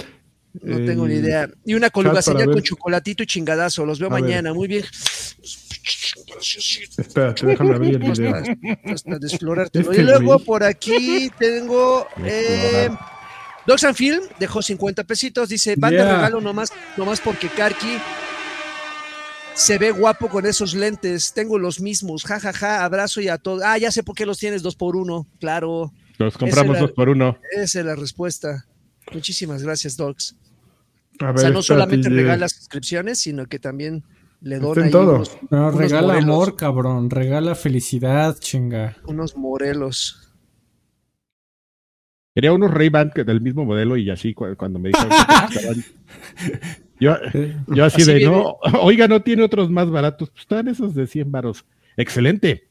No 0.62 0.76
tengo 0.84 1.08
ni 1.08 1.14
idea. 1.14 1.48
Y 1.64 1.72
una 1.74 1.88
coluga 1.88 2.12
para 2.12 2.22
señal 2.22 2.48
ver. 2.48 2.56
con 2.56 2.62
chocolatito 2.62 3.22
y 3.22 3.26
chingadazo. 3.26 3.86
Los 3.86 3.98
veo 3.98 4.10
A 4.10 4.14
ver. 4.14 4.22
mañana. 4.22 4.52
Muy 4.52 4.68
bien. 4.68 4.84
Espérate, 6.40 7.46
déjame 7.46 7.74
abrir 7.74 7.94
el 7.94 7.98
video. 8.10 8.34
hasta. 8.36 9.16
Este 9.72 10.00
y 10.00 10.02
luego 10.02 10.38
por 10.40 10.62
aquí 10.64 11.30
tengo 11.38 12.06
eh, 12.24 12.88
Dogs 13.66 13.84
and 13.84 13.94
Film, 13.96 14.22
dejó 14.38 14.60
50 14.62 15.04
pesitos, 15.04 15.48
dice, 15.48 15.74
banda 15.76 16.04
Yeah. 16.04 16.14
regalo 16.16 16.40
nomás, 16.40 16.72
nomás 16.96 17.20
porque 17.20 17.48
Karki 17.48 17.98
se 19.54 19.78
ve 19.78 19.90
guapo 19.90 20.28
con 20.28 20.46
esos 20.46 20.74
lentes, 20.74 21.32
tengo 21.34 21.58
los 21.58 21.80
mismos, 21.80 22.24
jajaja, 22.24 22.52
ja, 22.52 22.58
ja, 22.78 22.84
abrazo 22.84 23.20
y 23.20 23.28
a 23.28 23.36
todos. 23.38 23.62
Ah, 23.64 23.76
ya 23.78 23.90
sé 23.92 24.02
por 24.02 24.14
qué 24.14 24.24
los 24.26 24.38
tienes 24.38 24.62
dos 24.62 24.74
por 24.76 24.96
uno, 24.96 25.26
claro, 25.40 25.92
Los 26.18 26.38
compramos 26.38 26.78
dos 26.78 26.92
por 26.92 27.08
uno. 27.10 27.38
esa 27.52 27.80
es 27.80 27.84
la 27.86 27.94
respuesta. 27.94 28.64
Muchísimas 29.12 29.62
gracias, 29.62 29.96
Dogs. 29.96 30.36
Ver, 31.20 31.34
o 31.34 31.38
sea, 31.38 31.50
no 31.50 31.62
solamente 31.62 32.08
ya- 32.08 32.16
regala 32.16 32.48
suscripciones, 32.48 33.18
sino 33.20 33.46
que 33.46 33.58
también 33.58 34.02
le 34.42 34.56
en 34.56 34.84
ahí 34.86 34.90
todo. 34.90 35.14
unos, 35.16 35.36
No, 35.50 35.58
unos 35.68 35.74
regala 35.76 36.06
morelos. 36.14 36.24
amor, 36.24 36.56
cabrón. 36.56 37.10
Regala 37.10 37.54
felicidad, 37.54 38.36
chinga. 38.38 38.96
unos 39.06 39.36
morelos. 39.36 40.28
Quería 42.34 42.52
unos 42.52 42.70
Ray-Ban 42.72 43.10
que- 43.14 43.24
del 43.24 43.40
mismo 43.40 43.64
modelo 43.64 43.96
y 43.96 44.08
así 44.10 44.32
cu- 44.32 44.56
cuando 44.56 44.78
me 44.78 44.88
dijeron 44.88 45.10
que 45.50 45.58
estaban- 45.58 45.84
yo, 47.00 47.16
yo 47.68 47.84
así, 47.84 48.02
Así 48.02 48.10
de, 48.12 48.18
viene. 48.18 48.32
no, 48.34 48.56
oiga, 48.80 49.06
no 49.06 49.20
tiene 49.22 49.42
otros 49.42 49.70
más 49.70 49.90
baratos. 49.90 50.30
Pues 50.30 50.40
están 50.42 50.68
esos 50.68 50.94
de 50.94 51.06
100 51.06 51.30
varos. 51.30 51.64
Excelente. 51.96 52.68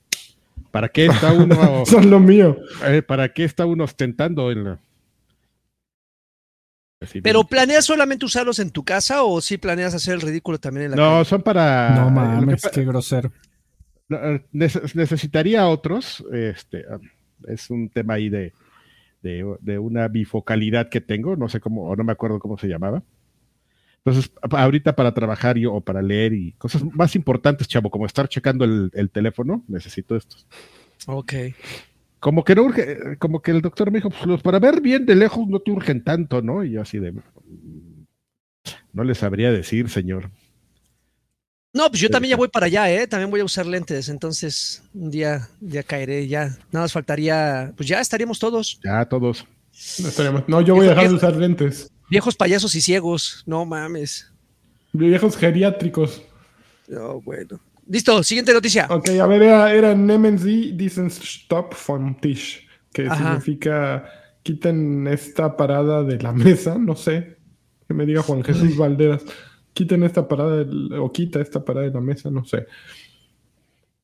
¿Para 0.72 0.90
qué 0.90 1.06
está 1.06 1.32
uno, 1.34 1.56
Son 1.86 2.10
lo 2.10 2.20
mío. 2.20 2.58
eh, 2.88 3.02
para 3.04 3.34
qué 3.34 3.44
está 3.44 3.66
uno 3.66 3.84
ostentando 3.84 4.52
en 4.52 4.64
la... 4.64 4.80
Así 7.02 7.20
¿Pero 7.20 7.44
planeas 7.46 7.86
solamente 7.86 8.26
usarlos 8.26 8.60
en 8.60 8.70
tu 8.70 8.84
casa 8.86 9.24
o 9.24 9.42
sí 9.42 9.58
planeas 9.58 9.94
hacer 9.96 10.14
el 10.14 10.22
ridículo 10.22 10.60
también 10.60 10.86
en 10.86 10.92
la 10.92 10.98
no, 10.98 11.04
calle? 11.14 11.26
son 11.26 11.42
para... 11.42 11.96
no 11.96 12.12
mames, 12.12 12.62
qué 12.72 12.86
grosero. 12.86 13.32
eh, 14.10 14.46
neces- 14.54 14.94
necesitaría 14.94 15.68
otros. 15.68 16.24
Este, 16.32 16.86
ah, 16.90 17.00
es 17.48 17.70
un 17.72 17.90
tema 17.90 18.14
ahí 18.16 18.30
de, 18.30 18.54
de, 19.24 19.56
de 19.62 19.80
una 19.80 20.08
bifocalidad 20.10 20.90
que 20.90 21.02
tengo, 21.02 21.36
no 21.36 21.50
sé 21.50 21.60
cómo, 21.60 21.90
o 21.90 21.96
no 21.96 22.04
me 22.04 22.12
acuerdo 22.12 22.38
cómo 22.40 22.58
se 22.60 22.68
llamaba. 22.68 23.02
Entonces, 24.04 24.32
ahorita 24.50 24.96
para 24.96 25.14
trabajar 25.14 25.58
yo, 25.58 25.74
o 25.74 25.82
para 25.82 26.02
leer 26.04 26.34
y 26.34 26.54
cosas 26.54 26.84
más 26.94 27.16
importantes, 27.16 27.68
chavo, 27.68 27.90
como 27.92 28.06
estar 28.06 28.28
checando 28.28 28.64
el, 28.66 28.92
el 28.94 29.10
teléfono, 29.12 29.64
necesito 29.68 30.16
estos. 30.16 30.48
Ok. 31.08 31.34
Como 32.22 32.44
que 32.44 32.54
no 32.56 32.64
urge, 32.64 32.92
eh, 32.92 32.98
como 33.18 33.42
que 33.42 33.50
el 33.52 33.62
doctor 33.62 33.92
me 33.92 33.98
dijo, 33.98 34.12
pues 34.12 34.26
los 34.28 34.42
para 34.44 34.60
ver 34.60 34.80
bien 34.80 35.06
de 35.08 35.16
lejos 35.16 35.46
no 35.48 35.60
te 35.60 35.72
urgen 35.72 36.04
tanto, 36.04 36.42
¿no? 36.42 36.64
Y 36.64 36.72
yo 36.74 36.82
así 36.84 37.00
de, 37.00 37.12
mm, 37.12 38.06
no 38.94 39.04
les 39.04 39.18
sabría 39.18 39.52
decir, 39.52 39.90
señor. 39.90 40.30
No, 41.74 41.90
pues 41.90 42.00
yo 42.02 42.10
también 42.10 42.30
ya 42.32 42.38
voy 42.38 42.50
para 42.50 42.68
allá, 42.68 42.92
¿eh? 42.92 43.08
También 43.08 43.32
voy 43.32 43.40
a 43.40 43.46
usar 43.46 43.66
lentes, 43.66 44.08
entonces 44.08 44.84
un 44.94 45.10
día 45.10 45.48
ya 45.62 45.82
caeré, 45.82 46.28
ya. 46.28 46.50
Nada 46.72 46.84
más 46.84 46.94
faltaría, 46.94 47.74
pues 47.76 47.90
ya 47.90 48.00
estaríamos 48.00 48.38
todos. 48.40 48.80
Ya 48.84 49.04
todos. 49.06 49.46
No, 50.00 50.08
estaríamos- 50.10 50.44
no, 50.48 50.62
yo 50.62 50.76
voy 50.76 50.86
a 50.86 50.90
dejar 50.90 51.10
de 51.10 51.16
usar 51.16 51.36
lentes. 51.36 51.90
Viejos 52.10 52.36
payasos 52.36 52.76
y 52.76 52.82
ciegos. 52.82 53.42
No 53.48 53.66
mames. 53.66 54.32
Viejos 54.94 55.36
geriátricos. 55.38 56.22
No, 56.88 57.20
bueno. 57.22 57.60
Listo, 57.92 58.24
siguiente 58.24 58.54
noticia. 58.54 58.88
Ok, 58.90 59.10
a 59.22 59.28
ver, 59.28 59.44
era, 59.44 59.74
era 59.74 59.94
Nemenz 59.94 60.44
dicen 60.44 61.08
stop 61.08 61.76
von 61.88 62.16
Tisch, 62.22 62.66
que 62.94 63.06
Ajá. 63.08 63.16
significa 63.18 64.06
quiten 64.44 65.08
esta 65.08 65.58
parada 65.58 66.02
de 66.04 66.18
la 66.22 66.32
mesa, 66.32 66.78
no 66.80 66.96
sé, 66.96 67.38
que 67.88 67.94
me 67.94 68.06
diga 68.06 68.22
Juan 68.24 68.44
Jesús 68.44 68.78
Valderas, 68.78 69.24
quiten 69.74 70.04
esta 70.04 70.26
parada 70.28 70.58
del- 70.64 70.94
o 70.94 71.12
quita 71.12 71.42
esta 71.42 71.64
parada 71.66 71.88
de 71.88 71.94
la 71.94 72.00
mesa, 72.02 72.32
no 72.32 72.46
sé. 72.46 72.66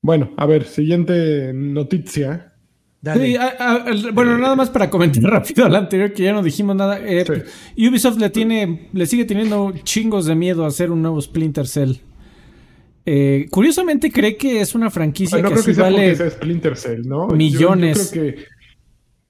Bueno, 0.01 0.31
a 0.37 0.45
ver, 0.45 0.65
siguiente 0.65 1.51
noticia. 1.53 2.53
Dale. 3.01 3.25
Sí, 3.25 3.35
a- 3.37 3.55
a- 3.57 3.89
el- 3.89 4.11
bueno, 4.11 4.37
nada 4.37 4.55
más 4.55 4.69
para 4.69 4.89
comentar 4.89 5.23
rápido 5.31 5.65
al 5.65 5.75
anterior 5.75 6.11
que 6.13 6.23
ya 6.23 6.33
no 6.33 6.43
dijimos 6.43 6.75
nada. 6.75 6.99
Eh, 6.99 7.23
Ubisoft 7.77 8.17
le 8.19 8.29
tiene, 8.29 8.89
le 8.91 9.05
sigue 9.05 9.23
teniendo 9.25 9.73
chingos 9.83 10.25
de 10.25 10.35
miedo 10.35 10.65
a 10.65 10.67
hacer 10.67 10.91
un 10.91 11.01
nuevo 11.01 11.21
Splinter 11.21 11.67
Cell. 11.67 11.93
Eh, 13.09 13.47
curiosamente 13.49 14.11
cree 14.11 14.35
que 14.35 14.59
es 14.59 14.75
una 14.75 14.89
franquicia 14.91 15.37
no 15.41 15.47
que 15.47 15.53
creo 15.55 15.63
sí 15.63 15.71
vale. 15.79 16.13
sea 16.15 16.29
Splinter 16.29 16.75
Cell, 16.75 17.07
¿no? 17.07 17.29
Yo- 17.29 17.35
millones. 17.37 18.11
Yo, 18.13 18.21
creo 18.21 18.35
que 18.35 18.45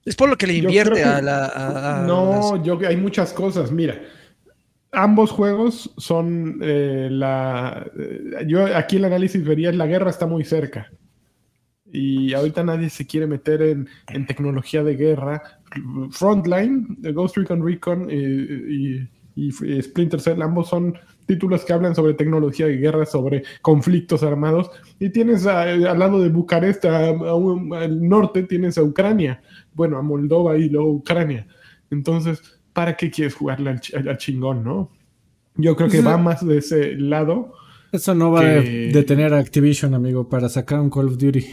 Es 0.04 0.16
por 0.16 0.30
lo 0.30 0.36
que 0.36 0.48
le 0.48 0.56
invierte 0.56 0.96
que- 0.96 1.04
a 1.04 1.22
la. 1.22 1.46
a- 1.46 2.02
a 2.04 2.08
No, 2.08 2.56
las- 2.56 2.63
yo 2.66 2.80
hay 2.88 2.98
muchas 2.98 3.34
cosas. 3.34 3.72
Mira, 3.72 4.02
ambos 4.92 5.30
juegos 5.30 5.94
son 5.98 6.58
eh, 6.63 7.08
la. 7.12 7.86
eh, 8.00 8.46
yo 8.48 8.66
aquí 8.76 8.96
el 8.96 9.06
análisis 9.06 9.44
vería 9.46 9.72
la 9.72 9.86
guerra 9.86 10.10
está 10.10 10.26
muy 10.26 10.44
cerca. 10.44 10.92
Y 11.94 12.34
ahorita 12.34 12.63
nadie 12.63 12.90
se 12.90 13.06
quiere 13.06 13.28
meter 13.28 13.62
en, 13.62 13.88
en 14.12 14.26
tecnología 14.26 14.84
de 14.84 14.96
guerra. 14.96 15.42
Frontline, 16.12 16.98
Ghost 17.13 17.38
Recon 17.38 17.63
Recon 17.66 18.10
y, 18.10 18.16
y- 18.16 19.10
y 19.36 19.82
Splinter 19.84 20.20
Cell, 20.20 20.42
ambos 20.42 20.68
son 20.70 20.98
títulos 21.28 21.63
que 21.63 21.74
hablan 21.74 21.94
sobre 21.94 22.16
tecnología 22.16 22.66
de 22.66 22.78
guerra, 22.78 23.06
sobre 23.06 23.44
conflictos 23.62 24.24
armados. 24.24 24.72
Y 25.00 25.12
tienes 25.12 25.46
a- 25.46 25.62
al 25.62 26.00
lado 26.00 26.20
de 26.24 26.30
Bucarest, 26.30 26.86
a- 26.86 27.10
a 27.10 27.36
un- 27.36 27.72
al 27.76 28.02
norte, 28.08 28.42
tienes 28.44 28.78
a 28.80 28.84
Ucrania 28.84 29.42
bueno, 29.76 29.98
a 29.98 30.02
Moldova 30.02 30.58
y 30.58 30.70
luego 30.70 30.90
Ucrania. 30.92 31.46
Entonces, 31.92 32.42
¿para 32.74 32.98
qué 32.98 33.12
quieres 33.12 33.36
jugarle 33.36 33.70
al, 33.70 33.80
ch- 33.80 34.10
al 34.10 34.18
chingón, 34.18 34.63
no? 34.63 34.92
Yo 35.56 35.76
creo 35.76 35.88
que 35.90 35.98
Pues, 35.98 36.08
va 36.08 36.16
eh, 36.20 36.24
más 36.24 36.46
de 36.46 36.58
ese 36.58 36.96
lado. 36.96 37.54
Eso 37.92 38.16
no 38.16 38.32
va 38.32 38.42
que- 38.42 38.90
a 38.90 38.94
detener 38.94 39.34
a 39.34 39.38
Activision, 39.40 39.94
amigo, 39.94 40.28
para 40.30 40.50
sacar 40.50 40.80
un 40.80 40.90
Call 40.90 41.08
of 41.08 41.18
Duty. 41.18 41.46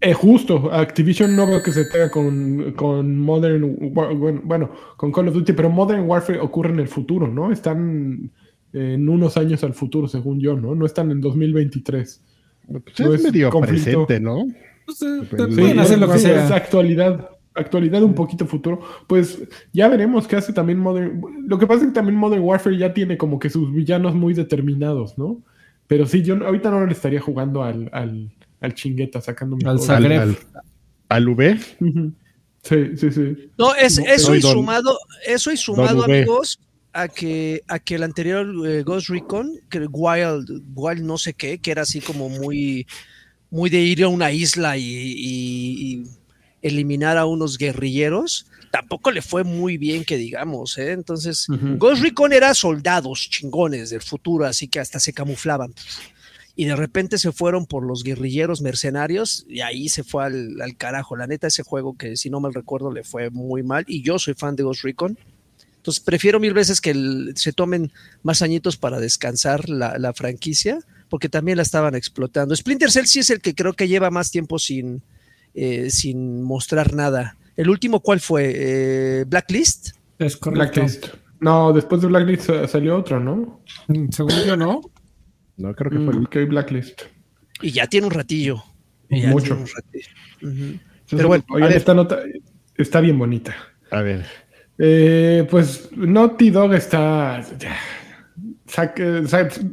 Eh, 0.00 0.12
justo, 0.12 0.70
Activision 0.72 1.34
no 1.34 1.46
veo 1.46 1.60
que 1.62 1.72
se 1.72 1.84
tenga 1.86 2.08
con, 2.10 2.72
con 2.76 3.18
Modern, 3.18 3.92
bueno, 3.92 4.40
bueno, 4.44 4.70
con 4.96 5.10
Call 5.10 5.28
of 5.28 5.34
Duty, 5.34 5.52
pero 5.54 5.70
Modern 5.70 6.02
Warfare 6.08 6.38
ocurre 6.40 6.70
en 6.70 6.78
el 6.80 6.86
futuro, 6.88 7.26
¿no? 7.26 7.50
Están 7.50 8.30
en 8.72 9.08
unos 9.08 9.36
años 9.36 9.64
al 9.64 9.74
futuro, 9.74 10.08
según 10.08 10.40
yo, 10.40 10.56
¿no? 10.56 10.74
No 10.74 10.86
están 10.86 11.10
en 11.10 11.20
2023. 11.20 12.22
Pues 12.66 13.00
No 13.00 13.14
es 13.14 13.20
es 13.20 13.22
medio 13.32 13.50
conflicto. 13.50 13.84
presente, 14.06 14.20
¿no? 14.20 14.46
Pues, 14.84 15.02
eh, 15.02 15.20
Sí, 15.30 15.36
pueden 15.36 15.54
Sí, 15.54 15.78
hacer 15.78 15.98
lo 15.98 16.06
que 16.10 16.18
sí, 16.18 16.26
Es 16.30 16.48
sea. 16.48 16.56
actualidad. 16.56 17.30
Actualidad 17.54 18.02
un 18.02 18.14
poquito 18.14 18.46
futuro. 18.46 18.80
Pues 19.08 19.38
ya 19.72 19.88
veremos 19.88 20.28
qué 20.28 20.36
hace 20.36 20.52
también 20.52 20.78
Modern. 20.78 21.20
Lo 21.46 21.58
que 21.58 21.66
pasa 21.66 21.80
es 21.82 21.88
que 21.88 21.94
también 21.94 22.16
Modern 22.16 22.42
Warfare 22.42 22.76
ya 22.78 22.94
tiene 22.94 23.16
como 23.18 23.38
que 23.38 23.50
sus 23.50 23.72
villanos 23.72 24.14
muy 24.14 24.32
determinados, 24.34 25.18
¿no? 25.18 25.40
Pero 25.88 26.06
sí, 26.06 26.22
yo 26.22 26.36
ahorita 26.44 26.70
no 26.70 26.86
le 26.86 26.92
estaría 26.92 27.20
jugando 27.20 27.64
al, 27.64 27.88
al, 27.92 28.30
al 28.60 28.74
chingueta, 28.74 29.20
sacando 29.20 29.56
mi 29.56 29.64
Al. 29.64 29.80
Zagreb. 29.80 30.20
Al, 30.20 30.28
al, 30.28 30.36
al 31.08 31.28
V. 31.30 31.58
Ujú. 31.80 32.12
Sí, 32.62 32.96
sí, 32.96 33.10
sí. 33.10 33.50
No, 33.56 33.74
es, 33.74 33.98
eso 33.98 34.34
y 34.36 34.40
Don- 34.40 34.52
sumado, 34.52 34.98
eso 35.26 35.50
y 35.50 35.56
sumado, 35.56 36.04
amigos, 36.04 36.60
a 36.92 37.08
que, 37.08 37.62
a 37.68 37.78
que 37.78 37.94
el 37.96 38.02
anterior 38.02 38.46
eh, 38.66 38.82
Ghost 38.82 39.08
Recon, 39.08 39.60
que 39.70 39.78
Wild, 39.86 40.62
Wild 40.74 41.02
no 41.02 41.18
sé 41.18 41.34
qué, 41.34 41.58
que 41.58 41.70
era 41.70 41.82
así 41.82 42.00
como 42.00 42.28
muy, 42.28 42.86
muy 43.50 43.70
de 43.70 43.80
ir 43.80 44.02
a 44.04 44.08
una 44.08 44.32
isla 44.32 44.76
y, 44.76 44.84
y- 44.84 45.94
y 46.02 46.04
eliminar 46.62 47.16
a 47.18 47.24
unos 47.26 47.56
guerrilleros, 47.56 48.46
tampoco 48.72 49.10
le 49.12 49.22
fue 49.22 49.44
muy 49.44 49.76
bien 49.78 50.04
que 50.04 50.16
digamos, 50.16 50.76
¿eh? 50.78 50.92
Entonces. 50.92 51.46
Ghost 51.78 52.02
Recon 52.02 52.32
era 52.32 52.52
soldados 52.54 53.28
chingones 53.30 53.90
del 53.90 54.02
futuro, 54.02 54.44
así 54.44 54.66
que 54.68 54.80
hasta 54.80 54.98
se 54.98 55.12
camuflaban. 55.12 55.72
Y 56.56 56.64
de 56.64 56.74
repente 56.74 57.18
se 57.18 57.30
fueron 57.30 57.66
por 57.66 57.84
los 57.86 58.02
guerrilleros 58.02 58.60
mercenarios 58.62 59.46
y 59.48 59.60
ahí 59.60 59.88
se 59.88 60.02
fue 60.02 60.24
al, 60.24 60.60
al 60.60 60.76
carajo. 60.76 61.14
La 61.16 61.28
neta, 61.28 61.46
ese 61.46 61.62
juego 61.62 61.96
que 61.96 62.16
si 62.16 62.30
no 62.30 62.40
mal 62.40 62.52
recuerdo 62.52 62.90
le 62.92 63.04
fue 63.04 63.30
muy 63.30 63.62
mal. 63.62 63.84
Y 63.86 64.02
yo 64.02 64.18
soy 64.18 64.34
fan 64.34 64.56
de 64.56 64.64
Ghost 64.64 64.82
Recon. 64.82 65.16
Entonces 65.88 66.04
prefiero 66.04 66.38
mil 66.38 66.52
veces 66.52 66.82
que 66.82 66.90
el- 66.90 67.32
se 67.36 67.54
tomen 67.54 67.90
más 68.22 68.42
añitos 68.42 68.76
para 68.76 69.00
descansar 69.00 69.70
la, 69.70 69.96
la 69.96 70.12
franquicia, 70.12 70.80
porque 71.08 71.30
también 71.30 71.56
la 71.56 71.62
estaban 71.62 71.94
explotando. 71.94 72.54
Splinter 72.54 72.90
Cell 72.90 73.06
sí 73.06 73.20
es 73.20 73.30
el 73.30 73.40
que 73.40 73.54
creo 73.54 73.72
que 73.72 73.88
lleva 73.88 74.10
más 74.10 74.30
tiempo 74.30 74.58
sin, 74.58 75.00
eh, 75.54 75.88
sin 75.90 76.42
mostrar 76.42 76.92
nada. 76.92 77.38
¿El 77.56 77.70
último 77.70 78.00
cuál 78.00 78.20
fue? 78.20 78.52
Eh, 78.54 79.24
¿Blacklist? 79.26 79.92
Es 80.18 80.36
correcto. 80.36 80.82
Blacklist. 80.82 81.06
No, 81.40 81.72
después 81.72 82.02
de 82.02 82.08
Blacklist 82.08 82.50
eh, 82.50 82.68
salió 82.68 82.98
otro, 82.98 83.18
¿no? 83.18 83.62
Mm, 83.86 84.10
Según 84.10 84.32
yo, 84.46 84.56
¿no? 84.58 84.82
No, 85.56 85.74
creo 85.74 85.90
que 85.90 85.96
fue 86.00 86.14
Mm, 86.14 86.18
el 86.18 86.24
ok, 86.44 86.50
Blacklist. 86.50 87.02
Y 87.62 87.70
ya 87.70 87.86
tiene 87.86 88.08
un 88.08 88.12
ratillo. 88.12 88.62
Y 89.08 89.22
ya 89.22 89.30
Mucho. 89.30 89.46
tiene 89.46 89.62
un 89.62 89.68
ratillo. 89.68 90.08
Ujú. 90.42 90.52
Entonces, 90.52 90.82
Pero 91.08 91.28
bueno, 91.28 91.44
oigan, 91.48 91.72
esta 91.72 91.94
nota 91.94 92.18
está 92.76 93.00
bien 93.00 93.18
bonita. 93.18 93.56
A 93.90 94.02
ver. 94.02 94.26
Eh, 94.78 95.46
pues 95.50 95.90
Naughty 95.96 96.50
Dog 96.50 96.72
está. 96.74 97.42
sa- 98.66 98.94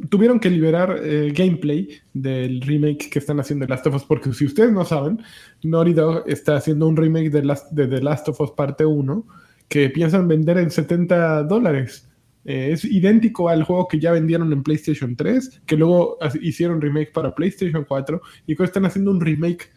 tuvieron 0.08 0.40
que 0.40 0.50
liberar 0.50 0.98
eh, 1.02 1.32
gameplay 1.34 1.88
del 2.12 2.60
remake 2.62 3.10
que 3.10 3.18
están 3.18 3.38
haciendo 3.38 3.66
de 3.66 3.70
Last 3.70 3.86
of 3.86 3.94
Us, 3.94 4.04
porque 4.04 4.32
si 4.32 4.46
ustedes 4.46 4.72
no 4.72 4.84
saben, 4.84 5.20
Naughty 5.62 5.92
Dog 5.92 6.24
está 6.26 6.56
haciendo 6.56 6.88
un 6.88 6.96
remake 6.96 7.30
de, 7.30 7.44
Last- 7.44 7.74
The 7.74 7.86
Last 8.00 8.28
of 8.28 8.40
Us 8.40 8.50
parte 8.52 8.84
1 8.84 9.26
que 9.68 9.90
piensan 9.90 10.28
vender 10.28 10.58
en 10.58 10.70
70 10.70 11.42
dólares. 11.44 12.08
Eh, 12.44 12.70
es 12.72 12.84
idéntico 12.84 13.48
al 13.48 13.64
juego 13.64 13.88
que 13.88 13.98
ya 13.98 14.12
vendieron 14.12 14.52
en 14.52 14.62
PlayStation 14.62 15.16
3, 15.16 15.62
que 15.66 15.76
luego 15.76 16.16
hicieron 16.40 16.80
remake 16.80 17.12
para 17.12 17.34
PlayStation 17.34 17.84
4 17.84 18.20
y 18.46 18.54
que 18.54 18.62
están 18.64 18.86
haciendo 18.86 19.10
un 19.10 19.20
remake 19.20 19.68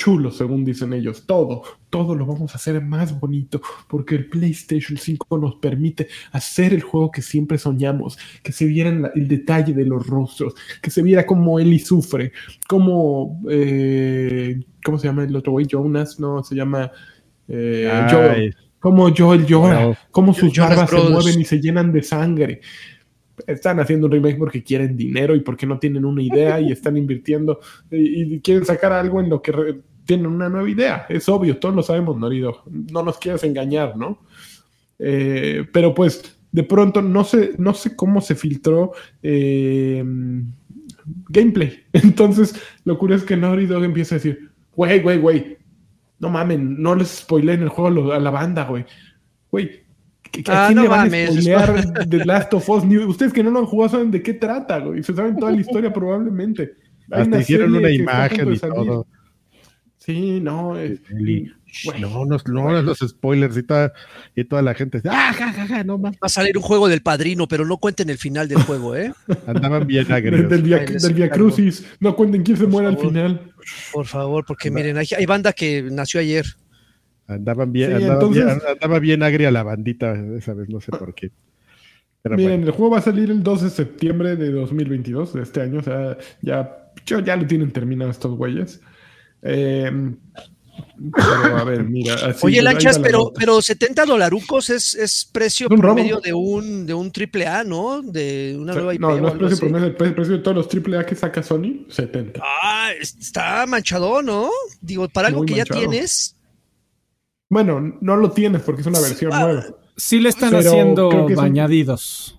chulo, 0.00 0.30
según 0.30 0.64
dicen 0.64 0.92
ellos. 0.94 1.26
Todo, 1.26 1.62
todo 1.90 2.14
lo 2.14 2.24
vamos 2.24 2.52
a 2.52 2.56
hacer 2.56 2.80
más 2.82 3.18
bonito 3.20 3.60
porque 3.86 4.14
el 4.14 4.28
PlayStation 4.30 4.96
5 4.96 5.36
nos 5.38 5.56
permite 5.56 6.08
hacer 6.32 6.72
el 6.72 6.80
juego 6.82 7.10
que 7.10 7.20
siempre 7.20 7.58
soñamos, 7.58 8.16
que 8.42 8.52
se 8.52 8.64
viera 8.64 8.90
la- 8.92 9.12
el 9.14 9.28
detalle 9.28 9.74
de 9.74 9.84
los 9.84 10.06
rostros, 10.06 10.54
que 10.80 10.90
se 10.90 11.02
viera 11.02 11.26
cómo 11.26 11.60
Ellie 11.60 11.78
sufre, 11.78 12.32
cómo, 12.66 13.42
eh, 13.50 14.58
¿cómo 14.82 14.98
se 14.98 15.06
llama 15.08 15.24
el 15.24 15.36
otro 15.36 15.52
güey? 15.52 15.66
Jonas, 15.66 16.18
no, 16.18 16.42
se 16.42 16.54
llama 16.54 16.90
eh, 17.48 18.06
Joel. 18.10 18.56
Cómo 18.78 19.12
Joel 19.14 19.44
llora, 19.44 19.78
Bueno. 19.80 19.96
cómo 20.10 20.32
sus 20.32 20.56
barbas 20.56 20.88
se 20.88 20.96
mueven 20.96 21.40
y 21.40 21.44
se 21.44 21.60
llenan 21.60 21.92
de 21.92 22.02
sangre. 22.02 22.60
Están 23.46 23.80
haciendo 23.80 24.06
un 24.06 24.12
remake 24.12 24.36
porque 24.38 24.62
quieren 24.62 24.96
dinero 24.96 25.34
y 25.34 25.40
porque 25.40 25.66
no 25.66 25.78
tienen 25.78 26.04
una 26.04 26.22
idea 26.22 26.60
y 26.60 26.72
están 26.72 26.96
invirtiendo 26.98 27.58
y, 27.90 28.34
y 28.34 28.40
quieren 28.40 28.64
sacar 28.66 28.92
algo 28.92 29.18
en 29.20 29.30
lo 29.30 29.40
que 29.40 29.50
re- 29.52 29.80
tienen 30.04 30.26
una 30.26 30.48
nueva 30.48 30.68
idea. 30.68 31.06
Es 31.08 31.28
obvio, 31.28 31.58
todos 31.58 31.74
lo 31.74 31.82
sabemos, 31.82 32.16
Norido. 32.18 32.62
No 32.70 33.02
nos 33.02 33.18
quieras 33.18 33.44
engañar, 33.44 33.96
¿no? 33.96 34.18
Eh, 34.98 35.64
pero 35.72 35.94
pues 35.94 36.38
de 36.52 36.62
pronto 36.64 37.00
no 37.00 37.24
sé, 37.24 37.52
no 37.58 37.72
sé 37.74 37.94
cómo 37.96 38.20
se 38.20 38.34
filtró 38.34 38.92
eh, 39.22 40.04
gameplay. 41.28 41.84
Entonces, 41.92 42.54
lo 42.84 42.98
curioso 42.98 43.24
es 43.24 43.28
que 43.28 43.36
Naughty 43.36 43.66
Dog 43.66 43.84
empieza 43.84 44.14
a 44.14 44.18
decir, 44.18 44.50
güey, 44.74 45.00
güey, 45.00 45.18
güey, 45.18 45.58
no 46.18 46.28
mamen, 46.28 46.80
no 46.82 46.94
les 46.94 47.08
spoileen 47.08 47.62
el 47.62 47.68
juego 47.68 47.88
a 47.88 47.90
lo- 47.90 48.12
a 48.12 48.20
la 48.20 48.30
banda, 48.30 48.64
güey. 48.64 48.84
Güey, 49.50 49.80
¿qué- 50.30 50.42
¿a 50.50 50.64
Ah, 50.64 50.66
quién 50.66 50.76
no 50.76 50.82
le 50.82 50.88
van 50.88 51.06
mames. 51.06 51.28
a 51.28 51.32
spoilear 51.32 52.08
The 52.10 52.24
Last 52.24 52.52
of 52.54 52.68
Us? 52.68 52.84
Ni- 52.84 52.98
ustedes 52.98 53.32
que 53.32 53.42
no 53.42 53.50
lo 53.50 53.60
han 53.60 53.66
jugado 53.66 53.90
saben 53.92 54.10
de 54.10 54.22
qué 54.22 54.34
trata, 54.34 54.78
güey. 54.80 55.02
Se 55.02 55.14
saben 55.14 55.36
toda 55.36 55.52
la 55.52 55.60
historia 55.60 55.92
probablemente. 55.92 56.74
Hasta 57.10 57.24
una 57.26 57.40
hicieron 57.40 57.74
una 57.74 57.90
imagen 57.90 58.52
y 58.52 58.56
salir. 58.56 58.74
todo. 58.74 59.06
Sí, 60.10 60.40
no. 60.40 60.76
es- 60.78 61.00
Eli, 61.10 61.52
güey. 61.84 62.00
No, 62.00 62.24
no, 62.24 62.36
no, 62.46 62.82
los 62.82 62.98
spoilers 62.98 63.56
y 63.56 63.62
toda, 63.62 63.92
y 64.34 64.44
toda 64.44 64.62
la 64.62 64.74
gente. 64.74 65.00
Ah, 65.08 65.32
ja, 65.36 65.52
ja, 65.52 65.66
ja, 65.66 65.84
no 65.84 65.98
más. 65.98 66.14
Va 66.14 66.18
a 66.26 66.28
salir 66.28 66.56
un 66.56 66.62
juego 66.62 66.88
del 66.88 67.00
padrino, 67.02 67.46
pero 67.46 67.64
no 67.64 67.76
cuenten 67.78 68.10
el 68.10 68.18
final 68.18 68.48
del 68.48 68.62
juego, 68.62 68.96
¿eh? 68.96 69.12
Andaban 69.46 69.86
bien 69.86 70.10
agrios. 70.12 70.50
del 70.50 70.62
via, 70.62 70.78
del. 70.80 71.30
Crucis. 71.30 71.86
No 72.00 72.16
cuenten 72.16 72.42
quién 72.42 72.56
se 72.56 72.66
muere 72.66 72.88
al 72.88 72.98
final. 72.98 73.52
Por 73.92 74.06
favor, 74.06 74.44
porque 74.46 74.70
miren, 74.70 74.96
hay, 74.98 75.06
hay 75.16 75.26
banda 75.26 75.52
que 75.52 75.82
nació 75.90 76.20
ayer. 76.20 76.46
Andaban 77.28 77.72
bien, 77.72 77.90
Sí, 77.90 77.94
andaba, 77.96 78.14
entonces- 78.14 78.44
bien 78.44 78.58
andaba 78.68 78.98
bien 78.98 79.22
agria 79.22 79.50
la 79.52 79.62
bandita 79.62 80.14
esa 80.36 80.52
vez, 80.54 80.68
no 80.68 80.80
sé 80.80 80.90
por 80.90 81.14
qué. 81.14 81.30
Pero 82.22 82.36
Miren, 82.36 82.50
bueno, 82.58 82.66
el 82.66 82.72
juego 82.72 82.90
va 82.92 82.98
a 82.98 83.02
salir 83.02 83.30
el 83.30 83.42
2 83.42 83.62
de 83.62 83.70
septiembre 83.70 84.36
de 84.36 84.50
2022, 84.50 85.32
de 85.32 85.42
este 85.42 85.62
año. 85.62 85.78
O 85.78 85.82
sea, 85.82 86.18
ya, 86.42 86.76
ya, 87.06 87.24
ya 87.24 87.36
lo 87.36 87.46
tienen 87.46 87.70
terminado 87.70 88.10
estos 88.10 88.36
güeyes. 88.36 88.80
Eh, 89.42 89.90
pero 91.14 91.56
a 91.56 91.64
ver, 91.64 91.84
mira. 91.84 92.14
así, 92.14 92.46
Oye, 92.46 92.60
Lanchas, 92.62 92.98
la 92.98 93.02
pero, 93.02 93.18
nota. 93.20 93.38
pero 93.38 93.62
70 93.62 94.04
dolarucos 94.04 94.68
es, 94.70 94.94
es 94.94 95.24
precio 95.32 95.66
un 95.70 95.76
robo. 95.78 95.94
promedio 95.94 96.20
de 96.20 96.32
un, 96.34 96.86
de 96.86 96.92
un 96.94 97.10
triple 97.10 97.46
A, 97.46 97.64
¿no? 97.64 98.02
De 98.02 98.54
una 98.58 98.72
O 98.72 98.74
sea, 98.74 98.82
nueva 98.82 98.94
IP 98.94 99.00
no, 99.00 99.16
no 99.18 99.28
es 99.28 99.34
precio 99.34 99.46
así. 99.54 99.60
promedio, 99.60 99.86
el 99.86 99.96
pre- 99.96 100.12
precio 100.12 100.34
de 100.34 100.42
todos 100.42 100.56
los 100.56 100.68
AAA 100.94 101.06
que 101.06 101.14
saca 101.14 101.42
Sony, 101.42 101.86
70. 101.88 102.42
Ah, 102.44 102.90
está 103.00 103.64
manchado, 103.66 104.22
¿no? 104.22 104.50
Digo, 104.80 105.08
para 105.08 105.28
algo 105.28 105.40
Muy 105.40 105.46
que 105.48 105.56
manchado. 105.56 105.80
ya 105.80 105.88
tienes. 105.88 106.36
Bueno, 107.48 107.96
no 108.00 108.16
lo 108.16 108.30
tienes 108.30 108.62
porque 108.62 108.82
es 108.82 108.86
una 108.86 109.00
versión 109.00 109.32
Ah, 109.32 109.42
nueva. 109.44 109.66
Sí 109.96 110.20
le 110.20 110.28
están 110.28 110.50
Pero 110.50 110.68
haciendo 110.70 111.08
un- 111.08 111.38
añadidos. 111.40 112.38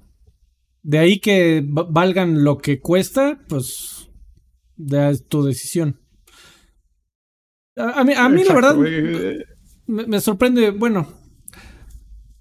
De 0.84 0.98
ahí 1.00 1.20
que 1.20 1.62
va- 1.62 1.86
valgan 1.90 2.44
lo 2.44 2.58
que 2.60 2.80
cuesta, 2.80 3.40
pues 3.50 4.10
ya 4.78 5.10
es 5.10 5.28
tu 5.28 5.44
decisión. 5.44 6.00
A, 7.82 8.00
a 8.00 8.04
mí, 8.04 8.14
a 8.16 8.30
mí 8.30 8.44
la 8.44 8.54
verdad 8.54 8.76
me, 9.88 10.06
me 10.08 10.22
sorprende, 10.22 10.70
bueno, 10.72 11.08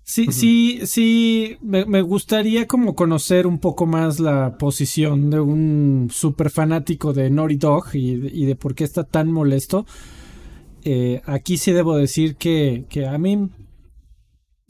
sí, 0.02 0.26
sí, 0.32 0.80
sí, 0.84 1.56
me, 1.62 1.84
me 1.84 2.02
gustaría 2.02 2.66
como 2.66 2.94
conocer 2.94 3.46
un 3.46 3.58
poco 3.58 3.86
más 3.86 4.20
la 4.20 4.56
posición 4.58 5.30
de 5.30 5.40
un 5.40 6.08
super 6.12 6.50
fanático 6.50 7.12
de 7.12 7.30
Naughty 7.30 7.56
Dog 7.56 7.86
y, 7.94 8.16
de- 8.16 8.30
y 8.32 8.44
de 8.44 8.56
por 8.56 8.74
qué 8.74 8.84
está 8.84 9.04
tan 9.04 9.30
molesto. 9.32 9.86
Eh, 10.82 11.20
aquí 11.26 11.56
sí 11.58 11.72
debo 11.72 11.96
decir 11.96 12.36
que, 12.36 12.86
que 12.88 13.06
a 13.06 13.18
mí 13.18 13.50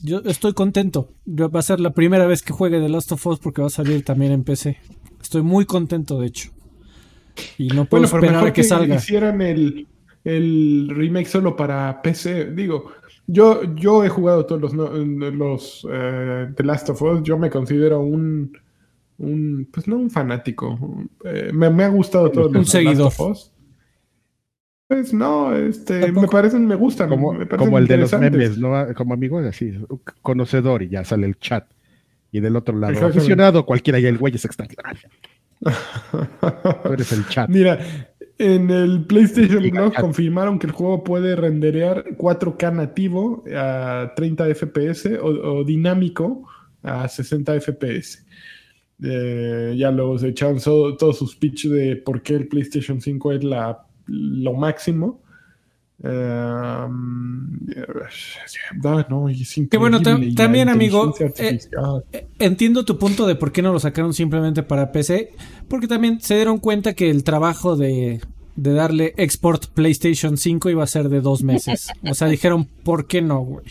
yo 0.02 0.20
estoy 0.24 0.52
contento. 0.54 1.12
Yo- 1.24 1.50
Va 1.50 1.60
a 1.60 1.62
ser 1.62 1.80
la 1.80 1.92
primera 1.94 2.26
vez 2.26 2.42
que 2.42 2.52
juegue 2.52 2.80
The 2.80 2.88
Last 2.88 3.12
of 3.12 3.26
Us 3.26 3.38
porque 3.38 3.60
va 3.62 3.68
a 3.68 3.70
salir 3.70 4.04
también 4.04 4.32
en 4.32 4.44
PC. 4.44 4.76
Estoy 5.22 5.42
muy 5.42 5.64
contento, 5.66 6.18
de 6.20 6.26
hecho. 6.26 6.50
Y 7.58 7.68
no 7.68 7.84
puedo 7.86 8.02
Bueno, 8.02 8.16
esperar 8.26 8.46
a 8.46 8.52
que, 8.52 8.64
salga. 8.64 8.96
hicieran 8.96 9.40
el, 9.40 9.86
el 10.24 10.88
remake 10.90 11.26
solo 11.28 11.56
para 11.56 12.00
PC. 12.02 12.52
Digo, 12.52 12.92
yo, 13.26 13.62
yo 13.74 14.04
he 14.04 14.08
jugado 14.08 14.44
todos 14.46 14.60
los, 14.60 14.74
no- 14.74 14.90
los 14.90 15.86
eh, 15.90 16.48
The 16.56 16.64
Last 16.64 16.90
of 16.90 17.00
Us. 17.02 17.22
Yo 17.22 17.38
me 17.38 17.48
considero 17.50 18.00
un, 18.00 18.56
un 19.18 19.68
pues 19.72 19.86
no 19.88 19.96
un 19.96 20.10
fanático. 20.10 21.06
Eh, 21.24 21.50
me, 21.52 21.70
me 21.70 21.84
ha 21.84 21.88
gustado 21.88 22.30
todo 22.30 22.48
Un 22.48 22.54
los 22.54 22.70
The 22.70 22.82
Last 22.82 22.88
seguidor. 22.88 23.06
of 23.06 23.20
Us. 23.20 23.52
Pues 24.88 25.14
no, 25.14 25.54
este, 25.54 26.00
Tampoco. 26.00 26.22
me 26.22 26.28
parecen, 26.32 26.66
me 26.66 26.74
gustan. 26.74 27.08
como, 27.08 27.32
me 27.32 27.46
parecen 27.46 27.66
como 27.66 27.78
el 27.78 27.86
de 27.86 27.96
los 27.98 28.12
memes, 28.18 28.58
¿no? 28.58 28.72
Como 28.96 29.14
amigo, 29.14 29.38
así, 29.38 29.72
conocedor 30.20 30.82
y 30.82 30.88
ya 30.88 31.04
sale 31.04 31.26
el 31.28 31.38
chat. 31.38 31.64
Y 32.32 32.40
del 32.40 32.56
otro 32.56 32.76
lado, 32.76 33.06
aficionado, 33.06 33.64
cualquiera, 33.66 34.00
y 34.00 34.06
el 34.06 34.18
güey 34.18 34.34
es 34.34 34.44
extraño. 34.44 34.74
Tú 36.82 36.92
eres 36.92 37.12
el 37.12 37.26
chat. 37.28 37.48
Mira, 37.48 37.78
en 38.40 38.70
el 38.70 39.04
PlayStation 39.04 39.62
Blog 39.70 39.92
confirmaron 40.00 40.58
que 40.58 40.66
el 40.66 40.72
juego 40.72 41.04
puede 41.04 41.36
renderear 41.36 42.04
4K 42.16 42.72
nativo 42.74 43.44
a 43.54 44.12
30 44.16 44.54
FPS 44.54 45.18
o, 45.20 45.26
o 45.58 45.64
dinámico 45.64 46.46
a 46.82 47.06
60 47.06 47.60
FPS. 47.60 48.24
Eh, 49.02 49.74
ya 49.76 49.90
luego 49.90 50.18
se 50.18 50.28
echaron 50.28 50.58
so- 50.60 50.96
todo 50.96 51.12
su 51.12 51.26
speech 51.26 51.66
de 51.66 51.96
por 51.96 52.22
qué 52.22 52.34
el 52.36 52.48
PlayStation 52.48 53.00
5 53.00 53.32
es 53.32 53.44
la, 53.44 53.86
lo 54.06 54.54
máximo. 54.54 55.22
Eh, 56.02 56.86
no, 58.82 59.06
no, 59.08 59.28
es 59.28 59.60
Que 59.70 59.76
bueno, 59.76 60.00
también, 60.00 60.68
amigo, 60.68 61.14
eh, 61.20 61.24
artificial. 61.26 62.04
Entiendo 62.38 62.84
tu 62.84 62.98
punto 62.98 63.26
de 63.26 63.34
por 63.34 63.52
qué 63.52 63.62
no 63.62 63.72
lo 63.72 63.80
sacaron 63.80 64.14
simplemente 64.14 64.62
para 64.62 64.92
PC, 64.92 65.32
porque 65.68 65.88
también 65.88 66.20
se 66.20 66.36
dieron 66.36 66.58
cuenta 66.58 66.94
que 66.94 67.10
el 67.10 67.22
trabajo 67.24 67.76
de, 67.76 68.20
de 68.56 68.72
darle 68.72 69.14
export 69.16 69.66
PlayStation 69.66 70.36
5 70.36 70.70
iba 70.70 70.82
a 70.84 70.86
ser 70.86 71.08
de 71.08 71.20
dos 71.20 71.42
meses. 71.42 71.88
O 72.08 72.14
sea, 72.14 72.28
dijeron, 72.28 72.64
¿por 72.64 73.06
qué 73.06 73.20
no, 73.22 73.40
güey? 73.40 73.66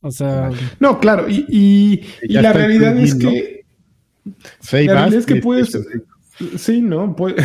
O 0.00 0.10
sea, 0.10 0.50
No, 0.80 1.00
claro, 1.00 1.28
y, 1.28 1.46
y- 1.48 2.32
la 2.34 2.52
realidad 2.52 2.96
es 2.98 3.14
que 3.14 3.64
La 4.86 4.94
realidad 4.94 5.14
es 5.20 5.26
que 5.26 5.36
puedes, 5.36 5.72
sí, 6.56 6.80
¿no? 6.82 7.14
Puede- 7.16 7.36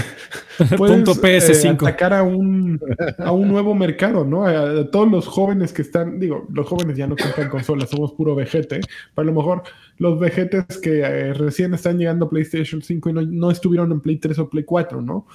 Punto 0.78 1.16
puedes 1.16 1.50
eh, 1.50 1.70
PS5. 1.70 1.74
atacar 1.76 2.14
a 2.14 2.24
un, 2.24 2.80
a 3.18 3.32
un 3.32 3.48
nuevo 3.48 3.74
mercado, 3.76 4.26
¿no? 4.26 4.46
A, 4.46 4.82
a 4.82 4.92
todos 4.92 5.10
los 5.10 5.26
jóvenes 5.28 5.72
que 5.72 5.82
están, 5.84 6.20
digo, 6.20 6.48
los 6.52 6.68
jóvenes 6.68 6.98
ya 6.98 7.08
no 7.08 7.16
compran 7.16 7.50
consolas, 7.50 7.90
somos 7.90 8.12
puro 8.14 8.36
vejete, 8.36 8.82
pero 9.16 9.30
a 9.30 9.32
lo 9.32 9.34
mejor 9.34 9.64
los 9.98 10.20
vejetes 10.20 10.66
que 10.82 11.00
eh, 11.00 11.34
recién 11.34 11.74
están 11.74 11.98
llegando 11.98 12.26
a 12.26 12.30
PlayStation 12.30 12.82
5 12.82 13.10
y 13.10 13.14
no, 13.14 13.22
no 13.22 13.52
estuvieron 13.52 13.92
en 13.92 14.02
Play 14.02 14.18
3 14.18 14.38
o 14.40 14.50
Play 14.50 14.66
4, 14.66 15.02
¿no? 15.02 15.26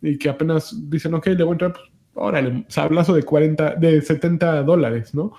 Y 0.00 0.16
que 0.16 0.28
apenas 0.28 0.76
dicen, 0.88 1.14
ok, 1.14 1.26
le 1.28 1.42
voy 1.42 1.48
a 1.50 1.52
entrar, 1.54 1.72
pues, 1.72 1.84
órale, 2.14 2.64
sablazo 2.68 3.14
de 3.14 3.24
40, 3.24 3.74
de 3.76 4.00
70 4.00 4.62
dólares, 4.62 5.12
¿no? 5.14 5.32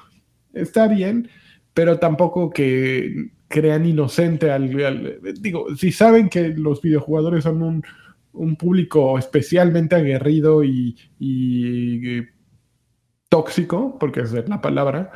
Está 0.53 0.87
bien, 0.87 1.29
pero 1.73 1.97
tampoco 1.99 2.49
que 2.49 3.29
crean 3.49 3.85
inocente 3.85 4.51
al, 4.51 5.19
Digo, 5.41 5.75
si 5.75 5.91
saben 5.91 6.29
que 6.29 6.49
los 6.49 6.81
videojugadores 6.81 7.43
son 7.43 7.61
un, 7.61 7.83
un 8.31 8.55
público 8.55 9.17
especialmente 9.17 9.95
aguerrido 9.95 10.63
y, 10.63 10.95
y, 11.19 12.19
eh, 12.19 12.29
tóxico, 13.27 13.97
porque 13.99 14.21
es 14.21 14.31
la 14.47 14.61
palabra, 14.61 15.11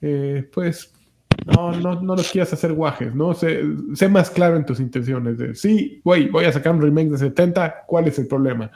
eh, 0.00 0.48
pues 0.52 0.94
no, 1.46 1.72
no, 1.72 2.00
no 2.00 2.16
los 2.16 2.30
quieras 2.30 2.52
hacer 2.52 2.72
guajes, 2.72 3.14
¿no? 3.14 3.34
Sé, 3.34 3.62
sé 3.94 4.08
más 4.08 4.30
claro 4.30 4.56
en 4.56 4.64
tus 4.64 4.80
intenciones. 4.80 5.36
De, 5.36 5.54
sí, 5.54 6.00
güey, 6.04 6.28
voy 6.28 6.44
a 6.44 6.52
sacar 6.52 6.74
un 6.74 6.80
remake 6.80 7.10
de 7.10 7.18
70, 7.18 7.84
¿cuál 7.86 8.08
es 8.08 8.18
el 8.18 8.28
problema? 8.28 8.70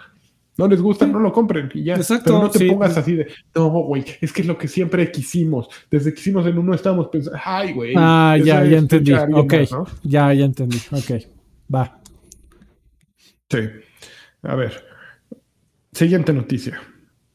No 0.59 0.67
les 0.67 0.83
gusta, 0.83 1.07
no 1.07 1.21
lo 1.21 1.33
compren 1.33 1.71
y 1.73 1.85
ya. 1.85 1.95
Exacto, 1.95 2.25
Pero 2.25 2.43
no 2.43 2.51
te 2.51 2.59
sí. 2.59 2.67
pongas 2.67 2.97
así 2.99 3.15
de, 3.15 3.29
no, 3.55 3.69
güey, 3.71 4.05
es 4.21 4.33
que 4.33 4.43
es 4.43 4.49
lo 4.49 4.59
que 4.59 4.67
siempre 4.67 5.09
quisimos. 5.13 5.69
Desde 5.89 6.13
que 6.13 6.19
hicimos 6.21 6.45
el 6.47 6.59
uno 6.59 6.75
estábamos 6.75 7.07
pensando, 7.09 7.39
ay, 7.45 7.73
güey. 7.73 7.95
ah, 7.97 8.37
ya, 8.45 8.65
ya 8.65 8.77
entendí. 8.77 9.13
Ok, 9.13 9.53
más, 9.53 9.71
¿no? 9.71 9.87
ya, 10.03 10.35
ya 10.35 10.45
entendí. 10.45 10.79
Ok, 10.91 11.13
va. 11.73 12.01
Sí. 13.49 13.59
A 14.43 14.57
ver. 14.57 14.85
Siguiente 15.93 16.33
noticia. 16.33 16.81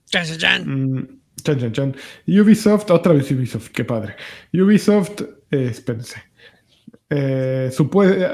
Chan, 0.05 0.25
chan, 0.25 0.37
chan. 0.37 0.63
Mm, 0.67 1.07
chan, 1.41 1.59
chan, 1.59 1.71
chan. 1.71 1.95
Ubisoft, 2.27 2.91
otra 2.91 3.13
vez 3.13 3.31
Ubisoft, 3.31 3.69
qué 3.69 3.85
padre. 3.85 4.15
Ubisoft, 4.53 5.21
eh, 5.49 5.67
espérense. 5.71 6.21
Eh, 7.09 7.71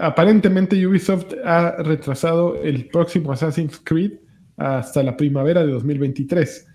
aparentemente 0.02 0.84
Ubisoft 0.88 1.36
ha 1.46 1.84
retrasado 1.84 2.60
el 2.64 2.88
próximo 2.88 3.32
Assassin's 3.32 3.80
Creed 3.84 4.14
hasta 4.60 5.02
la 5.02 5.16
primavera 5.16 5.66
de 5.66 5.72
2023. 5.72 6.68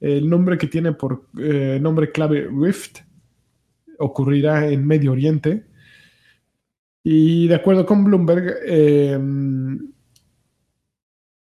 El 0.00 0.28
nombre 0.28 0.58
que 0.58 0.66
tiene 0.66 0.92
por 0.92 1.28
eh, 1.38 1.78
nombre 1.80 2.12
clave 2.12 2.48
Rift 2.50 2.98
ocurrirá 3.98 4.68
en 4.68 4.86
Medio 4.86 5.12
Oriente. 5.12 5.64
Y 7.02 7.48
de 7.48 7.54
acuerdo 7.54 7.86
con 7.86 8.04
Bloomberg, 8.04 8.54
eh, 8.64 9.18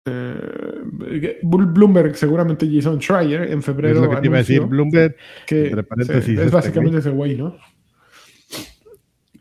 eh, 0.06 1.40
Bloomberg, 1.44 2.16
seguramente 2.16 2.70
Jason 2.70 3.00
Schreier, 3.00 3.52
en 3.52 3.60
Es 3.60 3.66
febrero 3.66 4.02
lo 4.02 4.10
que 4.10 4.18
te 4.18 4.28
iba 4.28 4.36
a 4.38 4.40
decir, 4.40 4.62
Bloomberg. 4.62 5.16
que 5.46 5.68
entre 5.68 5.84
paréntesis, 5.84 6.26
sí, 6.26 6.32
este 6.32 6.46
es 6.46 6.52
básicamente 6.52 6.98
ese 6.98 7.12
güey, 7.12 7.38
¿no? 7.38 7.56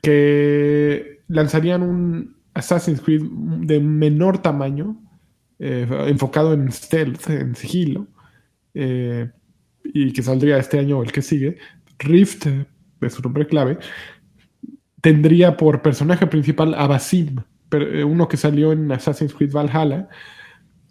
Que 0.03 1.23
lanzarían 1.29 1.83
un 1.83 2.37
Assassin's 2.53 3.01
Creed 3.01 3.23
de 3.23 3.81
menor 3.81 4.39
tamaño, 4.39 5.04
eh, 5.59 5.87
enfocado 6.09 6.53
en 6.53 6.71
stealth, 6.73 7.31
en 7.31 7.55
sigilo, 7.55 8.07
eh, 8.75 9.31
y 9.85 10.13
que 10.13 10.23
saldría 10.23 10.59
este 10.59 10.79
año 10.79 10.99
o 10.99 11.03
el 11.03 11.13
que 11.13 11.23
sigue. 11.23 11.59
Rift, 11.99 12.47
eh, 12.47 12.67
es 13.01 13.13
su 13.15 13.23
nombre 13.23 13.47
clave, 13.47 13.79
tendría 15.01 15.57
por 15.57 15.83
personaje 15.83 16.27
principal 16.27 16.75
a 16.75 16.87
Basim, 16.87 17.37
uno 18.07 18.29
que 18.29 18.37
salió 18.37 18.73
en 18.73 18.91
Assassin's 18.93 19.35
Creed 19.35 19.53
Valhalla 19.53 20.09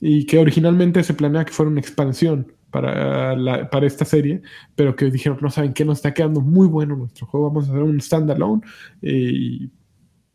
y 0.02 0.26
que 0.26 0.38
originalmente 0.38 1.02
se 1.02 1.13
planea 1.13 1.45
que 1.45 1.54
fuera 1.54 1.71
una 1.71 1.80
expansión 1.80 2.52
para, 2.71 3.69
para 3.69 3.88
esta 3.88 4.04
serie, 4.04 4.41
pero 4.76 4.95
que 4.95 5.10
dijeron, 5.10 5.38
no 5.41 5.49
saben 5.49 5.73
qué, 5.73 5.86
nos 5.86 5.99
está 5.99 6.13
quedando 6.13 6.41
muy 6.41 6.67
bueno 6.67 6.97
nuestro 6.97 7.26
juego, 7.26 7.47
vamos 7.47 7.67
a 7.67 7.71
hacer 7.71 7.84
un 7.84 8.02
standalone 8.02 8.62
y 9.02 9.71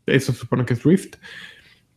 eso 0.07 0.33
supone 0.33 0.65
que 0.65 0.73
es 0.73 0.83
Rift. 0.83 1.17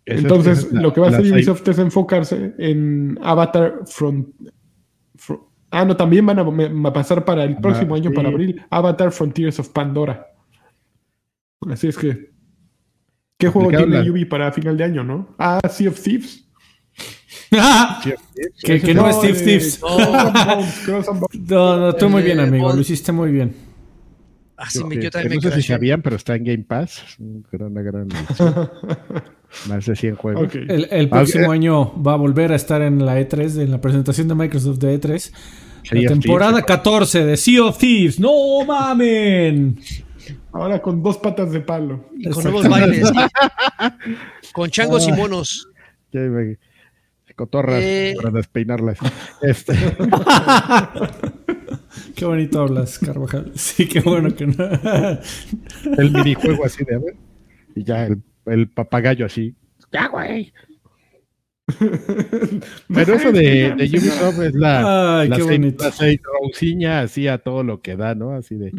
Entonces, 0.05 0.59
esa 0.59 0.67
es 0.69 0.73
la- 0.73 0.83
lo 0.83 0.93
que 0.93 1.01
va 1.01 1.07
a 1.07 1.11
hacer 1.11 1.33
Ubisoft 1.33 1.67
es 1.69 1.79
enfocarse 1.79 2.55
en 2.59 3.19
Avatar 3.23 3.81
Front... 3.87 4.29
Fro- 5.17 5.49
ah, 5.71 5.85
no, 5.85 5.97
también 5.97 6.27
van 6.27 6.39
a, 6.41 6.45
me- 6.45 6.89
a 6.89 6.93
pasar 6.93 7.25
para 7.25 7.45
el 7.45 7.55
Ah, 7.55 7.61
próximo 7.61 7.95
año, 7.95 8.11
sí. 8.11 8.17
para 8.17 8.29
abril, 8.29 8.61
Avatar 8.71 9.13
Frontiers 9.13 9.59
of 9.61 9.69
Pandora. 9.69 10.27
Así 11.71 11.87
es 11.89 11.97
que... 11.97 12.33
¿Qué 13.39 13.49
juego 13.49 13.71
tiene 13.71 14.03
la- 14.03 14.11
Ubi 14.11 14.25
para 14.25 14.51
final 14.53 14.77
de 14.77 14.85
año, 14.85 15.05
no? 15.05 15.35
Ah, 15.39 15.61
Sea 15.69 15.89
of 15.89 16.01
Thieves. 16.01 16.49
que, 18.63 18.81
que 18.81 18.95
no 18.95 19.09
es 19.09 19.17
Steve 19.17 19.39
Thieves. 19.39 19.81
No, 21.49 21.77
no, 21.79 21.95
tú 21.95 22.09
muy 22.09 22.23
bien, 22.23 22.41
amigo. 22.41 22.73
Lo 22.73 22.81
hiciste 22.81 23.13
muy 23.13 23.31
bien. 23.31 23.55
Así 24.63 24.79
que- 24.81 24.85
me, 24.87 24.95
yo 24.97 25.01
que 25.03 25.11
también 25.11 25.41
no 25.43 25.49
me 25.51 25.55
sé 25.57 25.63
si 25.63 25.69
sabían, 25.69 26.03
pero 26.03 26.17
está 26.17 26.37
en 26.37 26.45
Game 26.45 26.65
Pass. 26.65 27.03
Es 27.07 27.19
un 27.19 27.45
gran- 27.51 27.73
Una 27.73 27.83
gran. 27.83 28.09
Más 29.69 29.85
de 29.85 29.95
100 29.97 30.15
juegos. 30.17 30.55
El, 30.55 30.89
el 30.91 31.09
próximo 31.11 31.53
año 31.53 32.03
va 32.03 32.15
a 32.15 32.17
volver 32.17 32.53
a 32.53 32.57
estar 32.57 32.81
en 32.81 33.05
la 33.05 33.21
E3, 33.21 33.61
en 33.61 33.71
la 33.71 33.81
presentación 33.81 34.29
de 34.29 34.35
Microsoft 34.35 34.79
de 34.79 34.99
E3. 34.99 35.19
Sea 35.19 36.01
La 36.01 36.09
temporada 36.09 36.53
Thieves. 36.53 36.67
14 36.67 37.25
de 37.27 37.37
Sea 37.37 37.65
of 37.65 37.77
Thieves. 37.79 38.19
¡No 38.21 38.65
mamen! 38.65 39.79
Ahora 40.53 40.81
con 40.81 41.03
dos 41.03 41.19
patas 41.19 41.51
de 41.53 41.61
palo. 41.61 42.09
Y 42.17 42.31
con 42.31 42.45
nuevos 42.45 42.69
bailes. 42.69 43.11
con 44.53 44.71
changos 44.71 45.07
y 45.09 45.13
monos. 45.13 45.69
Me- 46.13 46.57
Cotorras 47.35 47.81
Eh. 47.83 48.15
para 48.17 48.31
despeinarlas. 48.31 48.99
Este, 49.41 49.73
Qué 52.15 52.25
bonito 52.25 52.61
hablas, 52.61 52.99
Carvajal. 52.99 53.53
Sí, 53.55 53.89
qué 53.89 54.01
bueno 54.01 54.35
que 54.35 54.47
no. 54.47 54.55
el 55.99 56.11
minijuego 56.13 56.65
así 56.65 56.85
de 56.85 56.95
a 56.95 56.99
ver. 56.99 57.17
Y 57.75 57.85
ya 57.85 58.07
el, 58.07 58.23
el 58.47 58.69
papagayo 58.69 59.27
así. 59.27 59.55
Ya, 59.93 60.09
güey. 60.09 60.53
Pero 62.89 63.15
eso 63.15 63.33
de, 63.33 63.75
de 63.77 63.85
Ubisoft 63.89 64.41
es 64.41 64.55
la, 64.55 65.21
Ay, 65.21 65.29
la, 65.29 65.37
qué 65.37 65.43
bonito. 65.43 65.85
la 65.85 65.91
Rosiña 66.43 67.01
así 67.01 67.29
a 67.29 67.39
todo 67.39 67.63
lo 67.63 67.81
que 67.81 67.97
da, 67.97 68.15
¿no? 68.15 68.33
Así 68.33 68.57
de, 68.57 68.73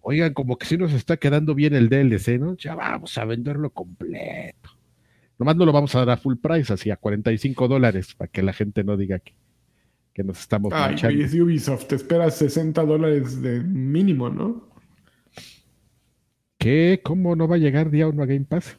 oigan, 0.00 0.34
como 0.34 0.58
que 0.58 0.66
sí 0.66 0.76
nos 0.76 0.92
está 0.92 1.16
quedando 1.16 1.54
bien 1.54 1.74
el 1.74 1.88
DLC, 1.88 2.38
¿no? 2.38 2.56
Ya 2.56 2.74
vamos 2.74 3.16
a 3.18 3.24
venderlo 3.24 3.70
completo. 3.70 4.70
Nomás 5.38 5.56
no 5.56 5.64
lo 5.64 5.72
vamos 5.72 5.94
a 5.94 6.00
dar 6.00 6.10
a 6.10 6.16
full 6.18 6.36
price, 6.36 6.72
así 6.72 6.90
a 6.90 6.96
45 6.96 7.66
dólares, 7.68 8.14
para 8.14 8.30
que 8.30 8.42
la 8.42 8.52
gente 8.52 8.84
no 8.84 8.96
diga 8.96 9.18
que, 9.18 9.34
que 10.12 10.24
nos 10.24 10.40
estamos 10.40 10.72
Ay, 10.74 10.90
manchando. 10.92 11.24
es 11.24 11.34
Ubisoft. 11.34 11.86
Te 11.86 11.96
esperas 11.96 12.36
60 12.36 12.82
dólares 12.84 13.40
de 13.42 13.60
mínimo, 13.60 14.28
¿no? 14.30 14.68
¿Qué? 16.58 17.00
¿Cómo 17.02 17.36
no 17.36 17.48
va 17.48 17.56
a 17.56 17.58
llegar 17.58 17.90
día 17.90 18.06
uno 18.08 18.22
a 18.22 18.26
Game 18.26 18.44
Pass? 18.44 18.76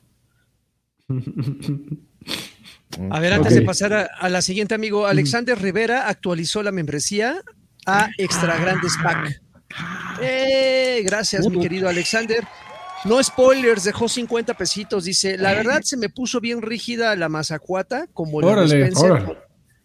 A 3.09 3.19
ver, 3.19 3.33
antes 3.33 3.55
de 3.55 3.61
pasar 3.61 3.93
a, 3.93 4.03
a 4.03 4.29
la 4.29 4.41
siguiente, 4.41 4.75
amigo, 4.75 5.07
Alexander 5.07 5.59
Rivera 5.59 6.07
actualizó 6.07 6.61
la 6.61 6.71
membresía 6.71 7.41
a 7.85 8.09
Extra 8.17 8.57
Grandes 8.57 8.93
Pack. 9.01 9.41
¡Eh! 10.21 11.01
Gracias, 11.05 11.49
mi 11.49 11.59
querido 11.59 11.89
Alexander. 11.89 12.43
No 13.05 13.23
spoilers, 13.23 13.83
dejó 13.83 14.07
50 14.07 14.53
pesitos. 14.55 15.05
Dice: 15.05 15.37
La 15.37 15.53
verdad 15.53 15.81
se 15.83 15.97
me 15.97 16.09
puso 16.09 16.39
bien 16.39 16.61
rígida 16.61 17.15
la 17.15 17.29
mazacuata, 17.29 18.07
como 18.13 18.41
la 18.41 18.47
Órale, 18.47 18.81
Spencer, 18.87 19.11
órale. 19.11 19.37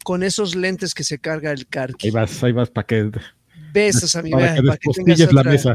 Con, 0.07 0.23
esos 0.23 0.55
lentes 0.55 0.95
que 0.95 1.03
se 1.05 1.19
carga 1.19 1.51
el 1.51 1.59
Ahí 1.59 1.65
carqui. 1.67 2.11
vas, 2.11 2.43
ahí 2.45 2.53
vas 2.53 2.71
para 2.71 2.87
que, 2.87 3.11
Besos, 3.73 4.15
amigo. 4.17 4.39
para 4.39 4.55
que 4.55 4.63
para 4.63 4.77
que 4.79 4.91
tengas 4.95 5.19
despostilles 5.19 5.33
la 5.33 5.41
otra- 5.41 5.53
mesa. 5.53 5.75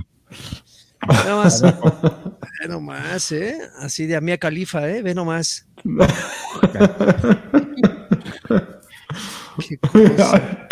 Ve 1.07 1.29
nomás, 1.29 1.61
ve 1.61 2.67
nomás, 2.67 3.31
¿eh? 3.31 3.57
Así 3.79 4.05
de 4.05 4.15
a 4.15 4.21
Mía 4.21 4.37
Califa, 4.37 4.87
¿eh? 4.89 5.01
Ve 5.01 5.13
nomás. 5.15 5.67
Qué 9.67 9.77
cosa. 9.77 10.67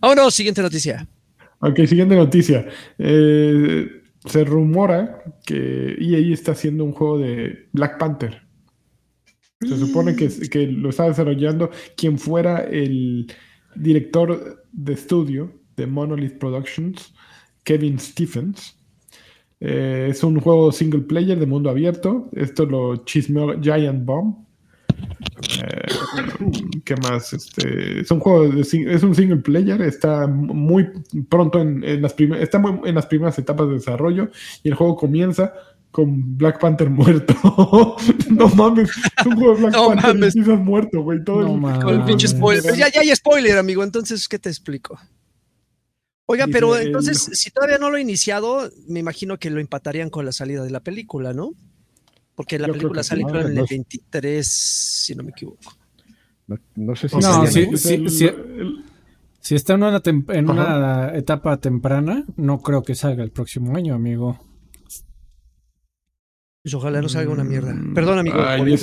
Vámonos, 0.00 0.34
siguiente 0.34 0.62
noticia. 0.62 1.06
ok, 1.60 1.76
siguiente 1.86 2.16
noticia. 2.16 2.66
Eh, 2.98 4.02
se 4.24 4.44
rumora 4.44 5.22
que 5.44 5.96
EA 5.98 6.32
está 6.32 6.52
haciendo 6.52 6.84
un 6.84 6.92
juego 6.92 7.18
de 7.18 7.68
Black 7.72 7.98
Panther. 7.98 8.42
Se 9.66 9.76
supone 9.76 10.14
que, 10.16 10.66
lo 10.66 10.90
está 10.90 11.08
desarrollando 11.08 11.70
quien 11.96 12.18
fuera 12.18 12.58
el 12.64 13.32
director 13.74 14.64
de 14.72 14.92
estudio 14.92 15.52
de 15.76 15.86
Monolith 15.86 16.38
Productions, 16.38 17.14
Kevin 17.64 17.98
Stephens. 17.98 18.76
Eh, 19.60 20.08
es 20.10 20.22
un 20.22 20.38
juego 20.40 20.72
single 20.72 21.02
player 21.02 21.38
de 21.38 21.46
mundo 21.46 21.70
abierto. 21.70 22.28
Esto 22.32 22.66
lo 22.66 23.04
chismeó 23.04 23.60
Giant 23.60 24.04
Bomb. 24.04 24.44
Eh, 25.62 26.80
¿Qué 26.84 26.94
más? 26.96 27.32
Este, 27.32 28.00
es 28.00 28.10
un 28.10 28.20
juego, 28.20 28.48
de 28.48 28.60
es 28.60 29.02
un 29.02 29.14
single 29.14 29.38
player, 29.38 29.80
está 29.82 30.26
muy 30.26 30.88
pronto 31.28 31.60
en, 31.60 31.82
en 31.84 32.02
las 32.02 32.14
está 32.18 32.58
muy- 32.58 32.88
en 32.88 32.94
las 32.94 33.06
primeras 33.06 33.38
etapas 33.38 33.68
de 33.68 33.74
desarrollo 33.74 34.30
y 34.62 34.68
el 34.68 34.74
juego 34.74 34.96
comienza 34.96 35.52
con 35.94 36.36
Black 36.36 36.58
Panther 36.58 36.90
muerto. 36.90 37.32
no 38.30 38.48
mames, 38.48 38.90
es 38.90 39.26
un 39.26 39.36
juego 39.36 39.54
de 39.54 39.60
Black 39.60 39.72
No 39.74 39.86
Panther 39.90 40.14
mames. 40.14 40.34
y 40.34 40.40
muerto, 40.40 41.02
güey. 41.02 41.22
Todo 41.22 41.42
No 41.42 41.54
el, 41.54 41.60
mames. 41.60 41.84
Con 41.84 41.94
el 41.94 42.02
pinche 42.04 42.26
spoiler. 42.26 42.74
Ya, 42.76 42.90
ya 42.90 43.00
hay 43.02 43.14
spoiler, 43.14 43.56
amigo. 43.58 43.84
Entonces, 43.84 44.26
¿qué 44.26 44.40
te 44.40 44.48
explico? 44.48 44.98
Oiga, 46.26 46.46
Dice 46.46 46.58
pero 46.58 46.74
el- 46.76 46.88
entonces, 46.88 47.30
si 47.34 47.52
todavía 47.52 47.78
no 47.78 47.90
lo 47.90 47.96
he 47.96 48.00
iniciado, 48.00 48.68
me 48.88 48.98
imagino 48.98 49.38
que 49.38 49.50
lo 49.50 49.60
empatarían 49.60 50.10
con 50.10 50.24
la 50.24 50.32
salida 50.32 50.64
de 50.64 50.70
la 50.70 50.80
película, 50.80 51.32
¿no? 51.32 51.52
Porque 52.34 52.58
la 52.58 52.66
Yo 52.66 52.72
película 52.72 53.04
sale 53.04 53.20
sí. 53.22 53.26
creo, 53.28 53.40
en 53.42 53.46
No, 53.46 53.50
el 53.52 53.56
no. 53.58 53.66
23, 53.70 54.44
si 54.48 55.14
no 55.14 55.22
me 55.22 55.30
equivoco. 55.30 55.76
No, 56.48 56.56
no 56.74 56.96
sé 56.96 57.08
si. 57.08 57.16
No, 57.18 57.46
sí. 57.46 57.68
Es 57.72 57.86
el- 57.86 58.10
sí. 58.10 58.24
el- 58.24 58.84
Si 59.38 59.54
está 59.54 59.74
en 59.74 60.50
una 60.50 61.12
etapa 61.14 61.56
temprana, 61.58 62.24
no 62.36 62.58
creo 62.58 62.82
que 62.82 62.96
salga 62.96 63.22
el 63.22 63.30
próximo 63.30 63.76
año, 63.76 63.94
amigo. 63.94 64.40
Pues 66.64 66.72
ojalá 66.72 67.02
no 67.02 67.10
salga 67.10 67.30
una 67.30 67.44
mierda. 67.44 67.74
Mm, 67.74 67.92
Perdón, 67.92 68.20
amigo. 68.20 68.38
ay, 68.42 68.74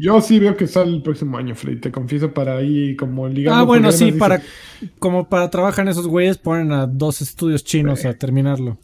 yo 0.00 0.20
sí 0.20 0.38
veo 0.38 0.56
que 0.56 0.68
sale 0.68 0.92
el 0.92 1.02
próximo 1.02 1.36
año, 1.36 1.56
Freddy. 1.56 1.80
Te 1.80 1.90
confieso 1.90 2.32
para 2.32 2.58
ahí 2.58 2.94
como 2.94 3.26
ligando. 3.26 3.58
Ah, 3.58 3.64
bueno, 3.64 3.90
sí, 3.90 4.12
para 4.12 4.40
como 5.00 5.28
para 5.28 5.50
trabajar 5.50 5.84
en 5.84 5.88
esos 5.88 6.06
güeyes 6.06 6.38
ponen 6.38 6.70
a 6.70 6.86
dos 6.86 7.20
estudios 7.20 7.64
chinos 7.64 8.04
a 8.04 8.14
terminarlo. 8.14 8.78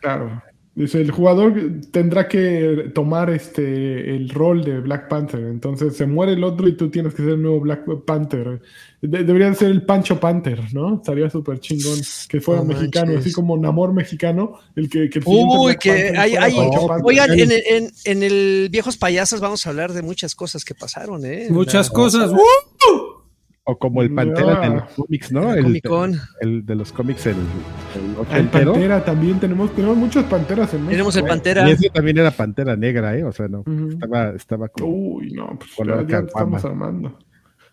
Claro. 0.00 0.42
Dice, 0.74 1.02
el 1.02 1.10
jugador 1.10 1.52
tendrá 1.90 2.26
que 2.28 2.90
tomar 2.94 3.28
este 3.28 4.16
el 4.16 4.30
rol 4.30 4.64
de 4.64 4.80
Black 4.80 5.06
Panther. 5.06 5.40
Entonces 5.40 5.94
se 5.94 6.06
muere 6.06 6.32
el 6.32 6.42
otro 6.44 6.66
y 6.66 6.74
tú 6.78 6.88
tienes 6.90 7.12
que 7.14 7.22
ser 7.22 7.32
el 7.32 7.42
nuevo 7.42 7.60
Black 7.60 7.84
Panther. 8.06 8.62
De- 9.02 9.22
debería 9.22 9.52
ser 9.52 9.70
el 9.70 9.84
Pancho 9.84 10.18
Panther, 10.18 10.60
¿no? 10.72 10.94
Estaría 10.96 11.28
súper 11.28 11.60
chingón 11.60 11.98
que 12.26 12.40
fuera 12.40 12.62
No 12.62 12.68
mexicano, 12.68 13.06
manches. 13.08 13.26
así 13.26 13.34
como 13.34 13.58
Namor 13.58 13.92
mexicano, 13.92 14.54
el 14.74 14.88
que, 14.88 15.10
que 15.10 15.18
el 15.18 15.24
Uy, 15.26 15.72
Black 15.72 15.78
que 15.82 15.92
hay, 16.16 16.36
hay- 16.36 16.54
Panther. 16.54 17.00
oigan, 17.04 17.32
en, 17.38 17.52
el- 17.52 17.62
en, 17.68 17.90
en 18.04 18.22
el 18.22 18.68
Viejos 18.72 18.96
Payasos 18.96 19.40
vamos 19.40 19.66
a 19.66 19.70
hablar 19.70 19.92
de 19.92 20.00
muchas 20.00 20.34
cosas 20.34 20.64
que 20.64 20.74
pasaron, 20.74 21.22
¿eh? 21.26 21.48
Muchas 21.50 21.88
La- 21.88 21.92
cosas. 21.92 22.30
¡uh! 22.32 23.21
O 23.64 23.78
como 23.78 24.02
el 24.02 24.12
Pantera 24.12 24.60
de 24.60 24.74
los 24.74 24.92
cómics, 24.94 25.30
¿no? 25.30 25.52
El 25.52 25.58
El, 25.58 25.64
Comic 25.64 25.88
Con. 25.88 26.14
el 26.40 26.66
de 26.66 26.74
los 26.74 26.92
cómics, 26.92 27.26
el, 27.26 27.36
el 27.36 28.36
El. 28.36 28.48
Pantera 28.48 29.04
también 29.04 29.38
tenemos, 29.38 29.72
tenemos 29.72 29.96
muchas 29.96 30.24
panteras 30.24 30.74
en 30.74 30.80
México. 30.80 30.90
Tenemos 30.90 31.16
el 31.16 31.24
¿eh? 31.24 31.28
Pantera. 31.28 31.68
Y 31.68 31.72
ese 31.72 31.90
también 31.90 32.18
era 32.18 32.32
Pantera 32.32 32.74
Negra, 32.74 33.16
¿eh? 33.16 33.22
O 33.22 33.30
sea, 33.30 33.46
no. 33.46 33.62
Estaba, 33.88 34.30
estaba 34.30 34.68
como. 34.68 34.88
Uy, 34.88 35.32
no, 35.32 35.56
pues 35.56 35.74
Color 35.76 36.06
ya, 36.08 36.18
estamos 36.18 36.64
armando. 36.64 37.16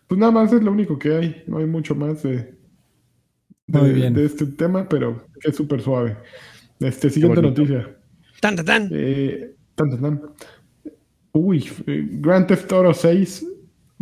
Pues 0.06 0.20
nada 0.20 0.32
más 0.32 0.54
es 0.54 0.62
lo 0.62 0.72
único 0.72 1.00
que 1.00 1.16
hay. 1.16 1.44
No 1.48 1.58
hay 1.58 1.66
mucho 1.66 1.96
más 1.96 2.22
de, 2.22 2.36
de, 3.66 3.80
Muy 3.80 3.92
bien. 3.94 4.14
de 4.14 4.26
este 4.26 4.46
tema, 4.46 4.88
pero 4.88 5.26
que 5.42 5.50
es 5.50 5.56
súper 5.56 5.82
suave. 5.82 6.18
Este, 6.80 7.10
siguiente 7.10 7.42
noticia. 7.42 7.98
Tan, 8.40 8.56
tan, 8.56 8.66
tan. 8.66 8.90
Eh, 8.92 9.56
tan, 9.74 9.90
tan, 9.90 10.02
tan. 10.02 10.22
Uy, 11.32 11.68
eh, 11.88 12.08
Grand 12.12 12.46
Theft 12.46 12.72
Auto 12.74 12.94
6 12.94 13.46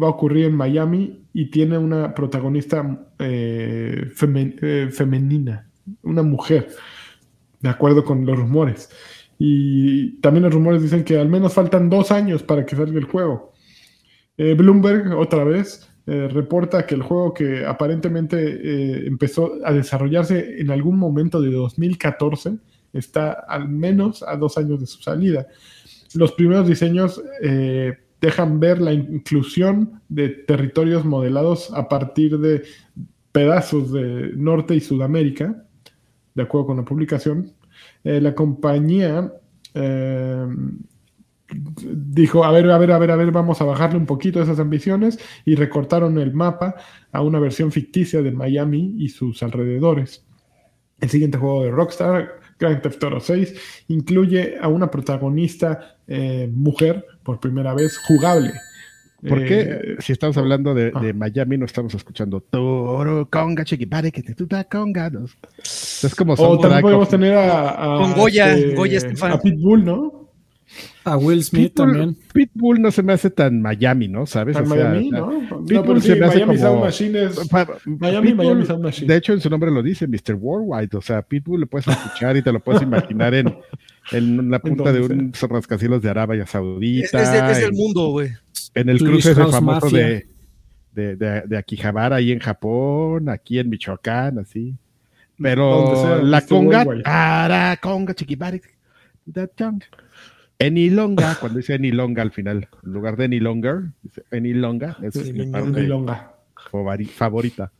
va 0.02 0.08
a 0.08 0.12
ocurrir 0.12 0.46
en 0.46 0.56
Miami 0.56 1.24
y 1.34 1.50
tiene 1.50 1.78
una 1.78 2.14
protagonista 2.14 3.08
eh, 3.20 4.12
eh, 4.22 4.90
femenina, 4.92 5.70
una 6.04 6.24
mujer, 6.24 6.70
de 7.60 7.70
acuerdo 7.70 8.04
con 8.04 8.26
los 8.26 8.38
rumores. 8.38 8.90
Y 9.40 10.20
también 10.22 10.44
los 10.44 10.54
rumores 10.54 10.82
dicen 10.82 11.04
que 11.04 11.20
al 11.20 11.30
menos 11.30 11.54
faltan 11.54 11.90
dos 11.90 12.12
años 12.12 12.44
para 12.44 12.66
que 12.66 12.76
salga 12.76 12.98
el 12.98 13.06
juego. 13.06 13.54
Eh, 14.38 14.54
Bloomberg, 14.54 15.16
otra 15.18 15.44
vez, 15.44 15.90
reporta 16.06 16.86
que 16.86 16.96
el 16.96 17.02
juego 17.02 17.34
que 17.34 17.66
aparentemente 17.66 19.06
empezó 19.06 19.56
a 19.66 19.74
desarrollarse 19.74 20.62
en 20.62 20.72
algún 20.72 20.98
momento 20.98 21.42
de 21.42 21.52
2014 21.52 22.58
está 22.94 23.34
al 23.34 23.68
menos 23.68 24.24
a 24.24 24.38
dos 24.38 24.58
años 24.58 24.80
de 24.80 24.86
su 24.86 25.02
salida. 25.02 25.48
Los 26.14 26.32
primeros 26.32 26.66
diseños 26.66 27.22
dejan 28.22 28.60
ver 28.60 28.82
la 28.82 28.94
inclusión 28.94 30.02
de 30.10 30.30
territorios 30.30 31.06
modelados 31.06 31.72
a 31.74 31.88
partir 31.88 32.40
de 32.40 32.64
pedazos 33.32 33.92
de 33.92 34.32
Norte 34.36 34.76
y 34.76 34.80
Sudamérica, 34.80 35.64
de 36.34 36.44
acuerdo 36.44 36.68
con 36.68 36.78
la 36.78 36.86
publicación. 36.86 37.54
Eh, 38.04 38.20
la 38.22 38.34
compañía 38.34 39.32
eh, 39.74 40.48
dijo, 41.50 42.44
a 42.44 42.52
ver, 42.52 42.70
a 42.70 42.78
ver, 42.78 42.92
a 42.92 43.00
ver, 43.00 43.12
a 43.12 43.16
ver, 43.16 43.32
vamos 43.32 43.62
a 43.62 43.66
bajarle 43.66 43.98
un 43.98 44.06
poquito 44.06 44.42
esas 44.42 44.60
ambiciones 44.60 45.20
y 45.46 45.56
recortaron 45.56 46.18
el 46.18 46.34
mapa 46.34 46.76
a 47.12 47.22
una 47.22 47.40
versión 47.40 47.72
ficticia 47.72 48.22
de 48.22 48.32
Miami 48.32 48.96
y 48.98 49.10
sus 49.10 49.42
alrededores. 49.44 50.26
El 51.00 51.10
siguiente 51.10 51.38
juego 51.38 51.64
de 51.64 51.72
Rockstar, 51.72 52.40
Grand 52.60 52.82
Theft 52.82 53.04
Auto 53.04 53.20
6, 53.20 53.86
incluye 53.90 54.58
a 54.60 54.68
una 54.68 54.90
protagonista 54.90 55.98
eh, 56.08 56.50
mujer 56.52 57.06
por 57.28 57.40
primera 57.42 57.74
vez 57.76 57.98
jugable. 57.98 58.54
¿Por 59.28 59.44
qué, 59.44 59.60
Eh, 59.62 59.96
si 60.00 60.14
estamos 60.14 60.38
hablando 60.38 60.74
de, 60.74 60.92
ah. 60.96 61.02
de 61.02 61.12
Miami, 61.12 61.58
no 61.58 61.66
estamos 61.66 61.94
escuchando 61.94 62.40
Toro, 62.40 63.28
conga, 63.30 63.66
chiquipare, 63.66 64.12
que 64.14 64.24
te 64.24 64.34
tuta, 64.34 64.64
conga? 64.64 65.10
no? 65.10 65.26
Es 65.60 66.14
como 66.18 66.34
o 66.38 66.58
también 66.60 66.82
podemos 66.82 67.10
tener 67.10 67.34
a, 67.34 67.96
a, 67.96 67.98
Con 68.00 68.14
Goya, 68.14 68.54
este, 68.54 68.76
Goya 68.76 68.98
Estefan. 69.00 69.32
a 69.34 69.40
Pitbull, 69.42 69.84
¿no? 69.84 70.30
A 71.06 71.18
Will 71.18 71.44
Smith 71.44 71.74
Pitbull, 71.74 71.92
también. 71.94 72.18
Pitbull 72.34 72.82
no 72.82 72.92
se 72.92 73.02
me 73.02 73.14
hace 73.14 73.30
tan 73.32 73.62
Miami, 73.62 74.08
¿no? 74.08 74.26
¿Sabes? 74.26 74.56
A 74.58 74.62
O 74.62 74.66
sea, 74.66 74.76
Miami, 74.90 75.10
¿no? 75.10 75.32
No, 75.42 75.66
Pitbull 75.66 75.84
pero 75.88 76.00
se 76.02 76.16
me 76.16 76.26
hace 76.26 76.36
Miami 76.46 76.58
como- 76.58 76.70
Sound 76.70 76.84
Machine 76.84 77.24
es... 77.24 77.48
Pa- 77.50 77.68
Miami, 77.86 78.28
Pitbull, 78.28 78.46
Miami 78.46 78.66
Sound 78.66 78.84
Machine. 78.84 79.08
De 79.08 79.18
hecho, 79.18 79.34
en 79.34 79.42
su 79.42 79.50
nombre 79.50 79.72
lo 79.72 79.82
dice, 79.82 80.08
Mr. 80.08 80.36
Worldwide. 80.36 80.96
O 80.98 81.02
sea, 81.02 81.22
Pitbull 81.24 81.62
lo 81.62 81.68
puedes 81.68 81.88
escuchar 81.88 82.36
y 82.38 82.42
te 82.44 82.52
lo 82.52 82.60
puedes 82.60 82.82
imaginar 82.84 83.34
en, 83.34 83.48
en 84.12 84.50
la 84.50 84.60
punta 84.60 84.92
de 84.92 85.02
un 85.02 85.34
rascacielos 85.50 86.02
de 86.02 86.10
Arabia 86.10 86.46
Saudita. 86.46 87.22
es 87.22 87.58
es 87.58 87.64
en- 87.70 87.76
mundo, 87.76 88.10
güey. 88.12 88.32
En 88.74 88.90
el 88.90 89.00
cruce 89.00 89.32
ese 89.32 89.46
famoso 89.46 89.90
de, 89.90 90.28
de, 90.94 91.16
de, 91.16 91.42
de 91.42 91.58
Akihabara 91.58 92.18
ahí 92.18 92.32
en 92.32 92.40
Japón, 92.40 93.30
aquí 93.30 93.60
en 93.60 93.70
Michoacán, 93.70 94.40
así. 94.40 94.76
Pero 95.40 95.96
sea, 96.02 96.18
la 96.18 96.42
conga, 96.42 96.86
para 97.04 97.78
conga, 97.78 98.14
chiquibari, 98.14 98.62
that 99.34 99.50
tongue. 99.56 99.84
Any 100.60 100.90
longa, 100.90 101.36
cuando 101.40 101.58
dice 101.58 101.76
any 101.76 101.92
longa 101.92 102.24
al 102.24 102.32
final, 102.32 102.68
en 102.84 102.92
lugar 102.92 103.16
de 103.16 103.26
any 103.26 103.40
longer, 103.40 103.92
dice 104.02 104.24
any 104.32 104.54
longa, 104.54 104.98
esa 105.04 105.22
es 105.22 105.32
mi 105.34 105.46
parte 105.48 105.88
favorita. 107.06 107.72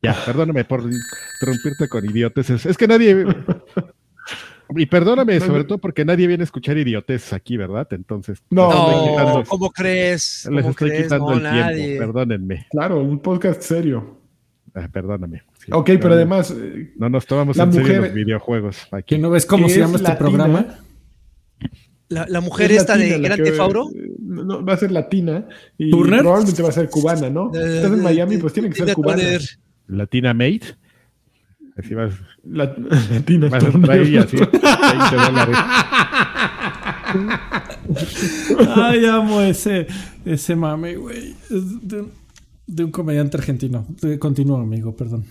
Ya, 0.00 0.14
perdóname 0.24 0.64
por 0.64 0.80
interrumpirte 0.82 1.88
con 1.88 2.04
idiotes. 2.04 2.50
Es 2.50 2.76
que 2.76 2.86
nadie. 2.86 3.26
Y 4.76 4.86
perdóname, 4.86 5.40
sobre 5.40 5.64
todo 5.64 5.78
porque 5.78 6.04
nadie 6.04 6.26
viene 6.26 6.42
a 6.42 6.44
escuchar 6.44 6.76
idiotes 6.76 7.32
aquí, 7.32 7.56
¿verdad? 7.56 7.86
Entonces, 7.92 8.42
No, 8.50 9.44
¿cómo 9.48 9.70
crees? 9.70 10.46
les 10.50 10.62
¿Cómo 10.62 10.70
estoy 10.70 10.88
crees? 10.90 11.02
quitando 11.04 11.30
No, 11.30 11.36
el 11.36 11.42
nadie. 11.42 11.84
tiempo. 11.86 12.04
Perdónenme. 12.12 12.66
Claro, 12.70 13.00
un 13.00 13.18
podcast 13.20 13.62
serio. 13.62 14.18
Ah, 14.74 14.88
perdóname. 14.92 15.42
Sí, 15.64 15.70
Ok, 15.72 15.86
pero 16.00 16.12
además, 16.14 16.54
eh, 16.56 16.92
No 16.98 17.08
nos 17.08 17.26
tomamos 17.26 17.56
la 17.56 17.64
en 17.64 17.72
serio 17.72 17.86
mujer- 17.88 18.02
los 18.02 18.14
videojuegos. 18.14 18.86
Aquí. 18.92 19.14
¿Que 19.16 19.18
no 19.20 19.30
ves 19.30 19.46
cómo 19.46 19.68
se 19.68 19.74
es 19.74 19.80
llama 19.80 19.96
este 19.96 20.08
latina, 20.08 20.18
programa? 20.18 20.78
La, 22.10 22.26
la 22.28 22.40
mujer 22.40 22.70
es 22.72 22.78
esta 22.78 22.96
latina 22.96 23.16
de 23.16 23.22
Gran 23.22 23.60
Auto. 23.60 23.90
eh, 23.94 24.12
no, 24.20 24.64
va 24.64 24.72
a 24.74 24.76
ser 24.76 24.90
latina 24.92 25.46
y 25.76 25.90
¿Turner? 25.90 26.20
probablemente 26.20 26.62
va 26.62 26.68
a 26.70 26.72
ser 26.72 26.88
cubana, 26.88 27.28
¿no? 27.28 27.50
Eh, 27.54 27.76
Estás 27.76 27.92
en 27.92 28.02
Miami, 28.02 28.36
pues 28.38 28.52
tiene 28.52 28.70
que 28.70 28.76
ser 28.84 28.94
cubana. 28.94 29.22
Latina 29.88 30.32
Mate. 30.34 30.60
Vas, 31.94 32.12
La- 32.44 32.74
latina. 33.10 33.48
vas 33.48 33.64
a 33.64 33.70
Turner. 33.70 33.86
traer 33.86 34.08
y 34.08 34.16
así. 34.16 34.36
20 34.36 35.16
dólares. 35.16 35.56
Ay, 38.76 39.06
amo 39.06 39.40
ese, 39.40 39.86
ese 40.24 40.56
mame, 40.56 40.96
güey. 40.96 41.34
De, 41.50 42.00
un- 42.02 42.12
de 42.66 42.84
un 42.84 42.90
comediante 42.90 43.36
argentino. 43.36 43.86
De- 44.00 44.18
Continúa, 44.18 44.60
amigo, 44.62 44.94
perdón. 44.96 45.24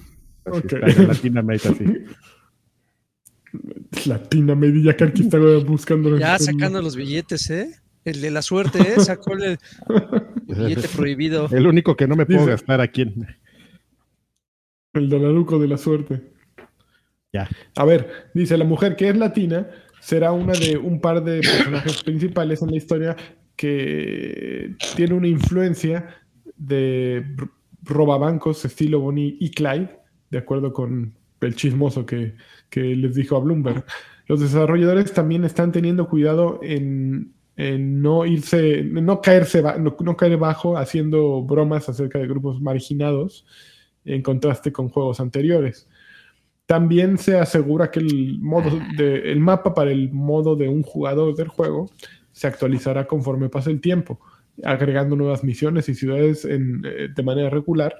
Latina 1.07 1.41
Mate 1.41 1.67
así. 1.69 1.85
Latina 4.09 4.55
Media, 4.55 4.95
que 4.95 5.03
aquí 5.03 5.23
está 5.23 5.37
buscando. 5.65 6.17
Ya 6.17 6.37
sacando 6.39 6.81
los 6.81 6.95
billetes, 6.95 7.49
¿eh? 7.49 7.69
El 8.05 8.21
de 8.21 8.31
la 8.31 8.41
suerte, 8.41 8.79
¿eh? 8.79 8.99
Sacó 9.01 9.33
el 9.33 9.57
billete 10.47 10.87
prohibido. 10.87 11.49
El 11.51 11.67
único 11.67 11.95
que 11.97 12.07
no 12.07 12.15
me 12.15 12.25
puedo 12.25 12.39
Dice- 12.39 12.51
gastar 12.51 12.79
aquí 12.81 13.01
en. 13.01 13.27
El 14.93 15.09
dolaruco 15.09 15.59
de 15.59 15.67
la 15.67 15.77
suerte. 15.77 16.31
A 17.75 17.85
ver, 17.85 18.29
dice 18.33 18.57
la 18.57 18.65
mujer 18.65 18.95
que 18.95 19.09
es 19.09 19.17
latina 19.17 19.69
será 19.99 20.31
una 20.31 20.53
de 20.53 20.77
un 20.77 21.01
par 21.01 21.23
de 21.23 21.41
personajes 21.41 22.03
principales 22.03 22.61
en 22.61 22.71
la 22.71 22.77
historia 22.77 23.15
que 23.55 24.75
tiene 24.95 25.13
una 25.13 25.27
influencia 25.27 26.07
de 26.55 27.25
robabancos 27.83 28.63
estilo 28.65 28.99
Bonnie 28.99 29.37
y 29.39 29.51
Clyde, 29.51 29.99
de 30.29 30.37
acuerdo 30.37 30.73
con 30.73 31.13
el 31.41 31.55
chismoso 31.55 32.05
que, 32.05 32.35
que 32.69 32.81
les 32.81 33.15
dijo 33.15 33.35
a 33.35 33.39
Bloomberg. 33.39 33.85
Los 34.27 34.39
desarrolladores 34.39 35.13
también 35.13 35.43
están 35.43 35.71
teniendo 35.71 36.07
cuidado 36.07 36.59
en 36.63 37.33
en 37.57 38.03
no 38.03 38.25
irse, 38.25 38.83
no 38.83 39.19
caerse, 39.19 39.63
no, 39.79 40.15
caer 40.15 40.37
bajo 40.37 40.77
haciendo 40.77 41.41
bromas 41.41 41.89
acerca 41.89 42.19
de 42.19 42.27
grupos 42.27 42.61
marginados 42.61 43.45
en 44.05 44.21
contraste 44.21 44.71
con 44.71 44.89
juegos 44.89 45.19
anteriores. 45.19 45.89
También 46.67 47.17
se 47.17 47.39
asegura 47.39 47.89
que 47.89 48.01
el, 48.01 48.39
modo 48.41 48.77
de, 48.97 49.31
el 49.31 49.39
mapa 49.39 49.73
para 49.73 49.89
el 49.89 50.11
modo 50.11 50.57
de 50.57 50.67
un 50.67 50.83
jugador 50.83 51.33
del 51.33 51.47
juego 51.47 51.89
se 52.33 52.45
actualizará 52.45 53.07
conforme 53.07 53.47
pase 53.47 53.71
el 53.71 53.79
tiempo, 53.79 54.19
agregando 54.63 55.15
nuevas 55.15 55.45
misiones 55.45 55.87
y 55.87 55.95
ciudades 55.95 56.43
eh, 56.43 56.59
de 56.59 57.23
manera 57.23 57.49
regular, 57.49 57.95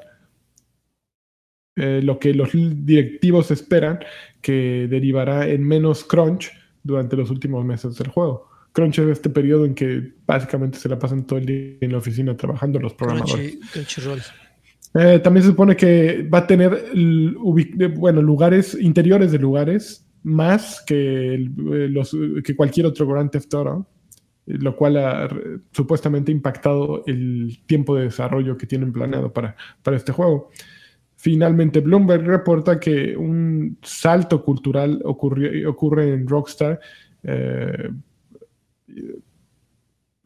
eh, 1.77 2.01
lo 2.03 2.19
que 2.19 2.33
los 2.33 2.49
directivos 2.53 3.51
esperan 3.51 3.99
que 4.41 4.87
derivará 4.89 5.47
en 5.47 5.63
menos 5.63 6.03
crunch 6.03 6.51
durante 6.83 7.15
los 7.15 7.29
últimos 7.29 7.63
meses 7.63 7.97
del 7.97 8.09
juego. 8.09 8.49
Crunch 8.73 8.99
es 8.99 9.07
este 9.07 9.29
periodo 9.29 9.63
en 9.63 9.75
que 9.75 10.13
básicamente 10.25 10.77
se 10.77 10.89
la 10.89 10.99
pasan 10.99 11.25
todo 11.25 11.39
el 11.39 11.45
día 11.45 11.77
en 11.81 11.93
la 11.93 11.99
oficina 11.99 12.35
trabajando 12.35 12.79
los 12.79 12.93
programadores. 12.93 13.57
Eh, 14.99 15.19
también 15.19 15.43
se 15.43 15.49
supone 15.49 15.75
que 15.75 16.23
va 16.23 16.39
a 16.39 16.47
tener 16.47 16.91
bueno, 17.95 18.21
lugares 18.21 18.75
interiores 18.79 19.31
de 19.31 19.39
lugares 19.39 20.07
más 20.23 20.83
que, 20.85 21.37
los, 21.57 22.15
que 22.43 22.55
cualquier 22.55 22.87
otro 22.87 23.07
Grand 23.07 23.29
Theft 23.29 23.53
Auto, 23.53 23.87
lo 24.45 24.75
cual 24.75 24.97
ha 24.97 25.29
supuestamente 25.71 26.31
impactado 26.31 27.03
el 27.05 27.59
tiempo 27.65 27.95
de 27.95 28.05
desarrollo 28.05 28.57
que 28.57 28.65
tienen 28.65 28.91
planeado 28.91 29.31
para, 29.31 29.55
para 29.83 29.97
este 29.97 30.11
juego. 30.11 30.49
Finalmente, 31.15 31.79
Bloomberg 31.79 32.25
reporta 32.25 32.79
que 32.79 33.17
un 33.17 33.77
salto 33.81 34.43
cultural 34.43 35.01
ocurre 35.03 36.13
en 36.13 36.27
Rockstar 36.27 36.79
eh, 37.23 37.89
eh, 38.95 39.19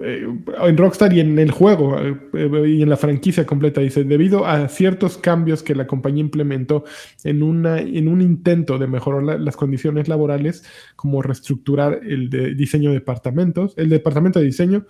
en 0.04 0.78
Rockstar 0.78 1.14
y 1.14 1.20
en 1.20 1.38
el 1.40 1.52
juego 1.52 1.98
eh, 2.00 2.68
y 2.68 2.82
en 2.82 2.90
la 2.90 2.98
franquicia 2.98 3.46
completa. 3.46 3.82
Dice, 3.82 4.04
debido 4.04 4.46
a 4.46 4.68
ciertos 4.68 5.18
cambios 5.18 5.64
que 5.64 5.76
la 5.76 5.88
compañía 5.88 6.22
implementó 6.22 6.84
en, 7.24 7.44
una, 7.44 7.80
en 7.80 8.08
un 8.08 8.22
intento 8.22 8.78
de 8.78 8.88
mejorar 8.88 9.40
las 9.40 9.56
condiciones 9.56 10.08
laborales, 10.08 10.64
como 10.96 11.22
reestructurar 11.22 12.02
el 12.04 12.30
diseño 12.58 12.90
de 12.90 12.96
departamentos, 12.96 13.74
el 13.78 13.90
departamento 13.90 14.40
de 14.40 14.46
diseño 14.46 14.86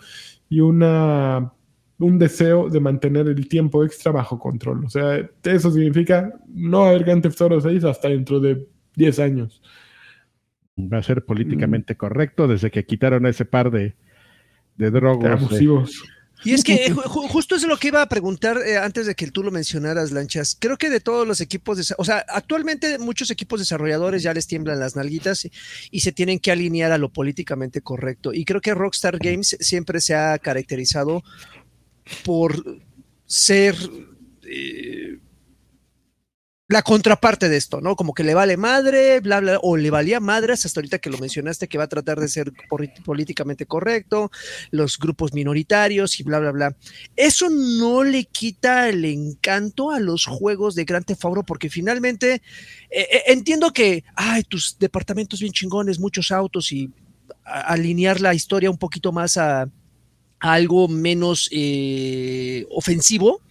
y 0.49 0.59
una, 0.59 1.51
un 1.99 2.19
deseo 2.19 2.69
de 2.69 2.79
mantener 2.79 3.27
el 3.27 3.47
tiempo 3.47 3.83
extra 3.83 4.11
bajo 4.11 4.39
control. 4.39 4.85
O 4.85 4.89
sea, 4.89 5.29
eso 5.43 5.71
significa 5.71 6.33
no 6.47 6.85
haber 6.85 7.03
Grand 7.03 7.21
Theft 7.21 7.41
Auto 7.41 7.61
6 7.61 7.83
hasta 7.85 8.09
dentro 8.09 8.39
de 8.39 8.67
10 8.95 9.19
años. 9.19 9.61
Va 10.77 10.97
a 10.97 11.03
ser 11.03 11.25
políticamente 11.25 11.95
correcto 11.95 12.47
desde 12.47 12.71
que 12.71 12.85
quitaron 12.85 13.25
ese 13.25 13.45
par 13.45 13.71
de 13.71 13.95
de 14.81 14.91
drogos. 14.91 15.29
abusivos. 15.29 16.03
Y 16.43 16.53
es 16.53 16.63
que 16.63 16.91
justo 17.05 17.55
es 17.55 17.63
lo 17.63 17.77
que 17.77 17.89
iba 17.89 18.01
a 18.01 18.09
preguntar 18.09 18.57
eh, 18.65 18.77
antes 18.77 19.05
de 19.05 19.13
que 19.13 19.29
tú 19.29 19.43
lo 19.43 19.51
mencionaras, 19.51 20.11
Lanchas. 20.11 20.57
Creo 20.59 20.77
que 20.77 20.89
de 20.89 20.99
todos 20.99 21.27
los 21.27 21.39
equipos, 21.39 21.77
de, 21.77 21.95
o 21.97 22.03
sea, 22.03 22.25
actualmente 22.27 22.97
muchos 22.97 23.29
equipos 23.29 23.59
desarrolladores 23.59 24.23
ya 24.23 24.33
les 24.33 24.47
tiemblan 24.47 24.79
las 24.79 24.95
nalguitas 24.95 25.47
y, 25.91 25.99
se 25.99 26.11
tienen 26.11 26.39
que 26.39 26.51
alinear 26.51 26.91
a 26.91 26.97
lo 26.97 27.09
políticamente 27.09 27.81
correcto. 27.81 28.33
Y 28.33 28.43
creo 28.43 28.59
que 28.59 28.73
Rockstar 28.73 29.19
Games 29.19 29.55
siempre 29.59 30.01
se 30.01 30.15
ha 30.15 30.39
caracterizado 30.39 31.23
por 32.25 32.81
ser 33.27 33.75
eh, 34.43 35.19
la 36.71 36.81
contraparte 36.81 37.49
de 37.49 37.57
esto, 37.57 37.81
¿no? 37.81 37.95
Como 37.95 38.13
que 38.13 38.23
le 38.23 38.33
vale 38.33 38.55
madre, 38.55 39.19
bla, 39.19 39.41
bla, 39.41 39.59
o 39.61 39.75
le 39.75 39.89
valía 39.89 40.19
madres 40.19 40.65
hasta 40.65 40.79
ahorita 40.79 40.99
que 40.99 41.09
lo 41.09 41.17
mencionaste, 41.17 41.67
que 41.67 41.77
va 41.77 41.83
a 41.83 41.89
tratar 41.89 42.19
de 42.19 42.27
ser 42.27 42.53
políticamente 43.03 43.65
correcto, 43.65 44.31
los 44.71 44.97
grupos 44.97 45.33
minoritarios 45.33 46.19
y 46.19 46.23
bla, 46.23 46.39
bla, 46.39 46.51
bla. 46.51 46.75
Eso 47.15 47.49
no 47.49 48.03
le 48.03 48.23
quita 48.25 48.87
el 48.89 49.03
encanto 49.03 49.91
a 49.91 49.99
los 49.99 50.25
juegos 50.25 50.75
de 50.75 50.85
Grand 50.85 51.05
Theft 51.05 51.25
Auto, 51.25 51.43
porque 51.43 51.69
finalmente 51.69 52.41
eh, 52.89 53.07
eh, 53.11 53.23
entiendo 53.27 53.71
que, 53.71 54.03
ay, 54.15 54.43
tus 54.43 54.77
departamentos 54.79 55.41
bien 55.41 55.51
chingones, 55.51 55.99
muchos 55.99 56.31
autos 56.31 56.71
y 56.71 56.89
alinear 57.43 58.21
la 58.21 58.33
historia 58.33 58.71
un 58.71 58.77
poquito 58.77 59.11
más 59.11 59.35
a, 59.37 59.69
algo 60.39 60.87
menos 60.87 61.49
eh, 61.51 62.65
ofensivo 62.71 63.41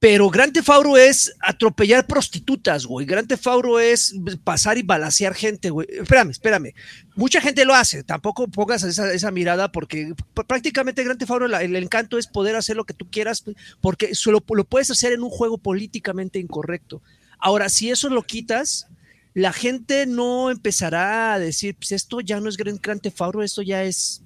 pero 0.00 0.30
Gran 0.30 0.50
Tefauro 0.50 0.96
es 0.96 1.36
atropellar 1.40 2.06
prostitutas, 2.06 2.86
güey. 2.86 3.04
Gran 3.04 3.26
Tefauro 3.26 3.78
es 3.78 4.14
pasar 4.42 4.78
y 4.78 4.82
balasear 4.82 5.34
gente, 5.34 5.68
güey. 5.68 5.86
Espérame, 5.90 6.30
espérame. 6.30 6.72
Mucha 7.16 7.38
gente 7.42 7.66
lo 7.66 7.74
hace. 7.74 8.02
Tampoco 8.02 8.48
pongas 8.48 8.82
esa, 8.82 9.30
mirada 9.30 9.70
porque 9.70 10.14
prácticamente 10.46 11.04
Gran 11.04 11.18
Tefauro 11.18 11.44
el, 11.44 11.76
encanto 11.76 12.16
es 12.16 12.26
poder 12.26 12.56
hacer 12.56 12.76
lo 12.76 12.84
que 12.84 12.94
tú 12.94 13.10
quieras 13.10 13.44
porque 13.82 14.14
solo 14.14 14.42
lo 14.48 14.64
puedes 14.64 14.90
hacer 14.90 15.12
en 15.12 15.22
un 15.22 15.28
juego 15.28 15.58
políticamente 15.58 16.38
incorrecto. 16.38 17.02
Ahora, 17.38 17.68
si 17.68 17.90
eso 17.90 18.08
lo 18.08 18.22
quitas, 18.22 18.88
la 19.34 19.52
gente 19.52 20.06
no 20.06 20.50
empezará 20.50 21.34
a 21.34 21.38
decir, 21.38 21.76
pues 21.76 21.92
esto 21.92 22.20
ya 22.20 22.40
no 22.40 22.48
es 22.48 22.56
Gran, 22.56 22.78
Gran 22.82 23.00
Tefauro, 23.00 23.42
esto 23.42 23.60
ya 23.60 23.84
es 23.84 24.22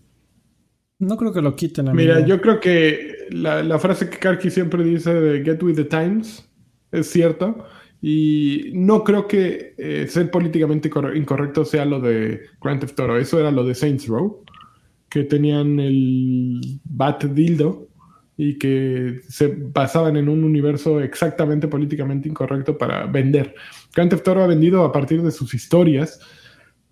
no 0.98 1.16
creo 1.16 1.32
que 1.32 1.42
lo 1.42 1.56
quiten. 1.56 1.92
Mira, 1.92 2.24
yo 2.24 2.40
creo 2.40 2.60
que 2.60 3.26
la, 3.30 3.78
frase 3.78 4.08
que 4.08 4.18
Karki 4.18 4.50
siempre 4.50 4.84
dice 4.84 5.12
de 5.12 5.44
Get 5.44 5.62
with 5.62 5.76
the 5.76 5.84
Times 5.84 6.48
es 6.92 7.08
cierto. 7.08 7.66
Y 8.00 8.72
no 8.74 9.02
creo 9.02 9.26
que 9.26 9.74
eh, 9.78 10.06
ser 10.08 10.30
políticamente 10.30 10.90
incorrecto 11.14 11.64
sea 11.64 11.86
lo 11.86 12.00
de 12.00 12.42
Grand 12.60 12.80
Theft 12.80 13.00
Auto. 13.00 13.16
Eso 13.16 13.40
era 13.40 13.50
lo 13.50 13.64
de 13.64 13.74
Saints 13.74 14.06
Row, 14.08 14.44
que 15.08 15.24
tenían 15.24 15.80
el 15.80 16.60
Bat 16.84 17.24
Dildo 17.24 17.88
y 18.36 18.58
que 18.58 19.20
se 19.28 19.46
basaban 19.48 20.16
en 20.16 20.28
un 20.28 20.44
universo 20.44 21.00
exactamente 21.00 21.66
políticamente 21.66 22.28
incorrecto 22.28 22.76
para 22.76 23.06
vender. 23.06 23.54
Grand 23.94 24.10
Theft 24.10 24.28
Auto 24.28 24.42
ha 24.42 24.48
vendido 24.48 24.84
a 24.84 24.92
partir 24.92 25.22
de 25.22 25.30
sus 25.30 25.54
historias 25.54 26.20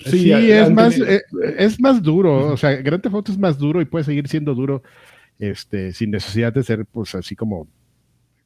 Sí, 0.05 0.33
es, 0.33 0.71
más, 0.71 0.99
eh, 0.99 1.23
es 1.57 1.81
más 1.81 2.03
duro, 2.03 2.53
o 2.53 2.57
sea, 2.57 2.77
Grand 2.77 3.03
Theft 3.03 3.15
Auto 3.15 3.33
es 3.33 3.39
más 3.39 3.59
duro 3.59 3.81
y 3.81 3.85
puede 3.85 4.05
seguir 4.05 4.29
siendo 4.29 4.55
duro 4.55 4.83
este, 5.39 5.93
sin 5.93 6.11
necesidad 6.11 6.53
de 6.53 6.63
ser 6.63 6.87
pues 6.87 7.15
así 7.15 7.35
como, 7.35 7.67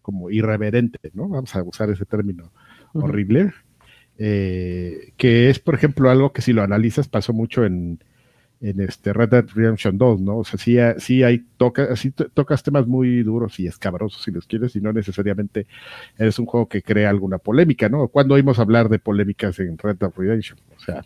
como 0.03 0.31
irreverente, 0.31 0.99
¿no? 1.15 1.29
Vamos 1.29 1.55
a 1.55 1.63
usar 1.63 1.91
ese 1.91 2.05
término 2.05 2.53
horrible, 2.95 3.53
eh, 4.19 5.13
que 5.17 5.51
es, 5.51 5.59
por 5.59 5.75
ejemplo, 5.75 6.11
algo 6.11 6.33
que 6.33 6.43
si 6.43 6.53
lo 6.53 6.63
analizas 6.63 7.09
pasó 7.09 7.33
mucho 7.33 7.65
en, 7.65 7.99
en 8.61 8.81
este 8.81 9.13
Red 9.13 9.29
Dead 9.29 9.47
Redemption 9.55 9.99
2, 9.99 10.21
¿no? 10.21 10.39
O 10.39 10.45
sea, 10.45 10.59
sí, 10.59 10.77
sí 10.99 11.23
hay 11.23 11.45
toca, 11.57 11.95
sí 11.97 12.11
tocas 12.11 12.63
temas 12.63 12.87
muy 12.87 13.23
duros 13.23 13.61
y 13.61 13.67
escabrosos 13.67 14.23
si 14.23 14.31
los 14.31 14.47
quieres 14.47 14.75
y 14.77 14.81
no 14.81 14.93
necesariamente 14.93 15.67
es 16.17 16.39
un 16.39 16.47
juego 16.47 16.69
que 16.69 16.83
crea 16.83 17.11
alguna 17.11 17.39
polémica, 17.39 17.89
¿no? 17.89 18.09
Cuando 18.09 18.35
oímos 18.35 18.59
hablar 18.59 18.89
de 18.89 18.99
polémicas 18.99 19.59
en 19.59 19.77
Red 19.77 19.97
Dead 19.97 20.13
Redemption? 20.17 20.59
O 20.77 20.81
sea, 20.81 21.05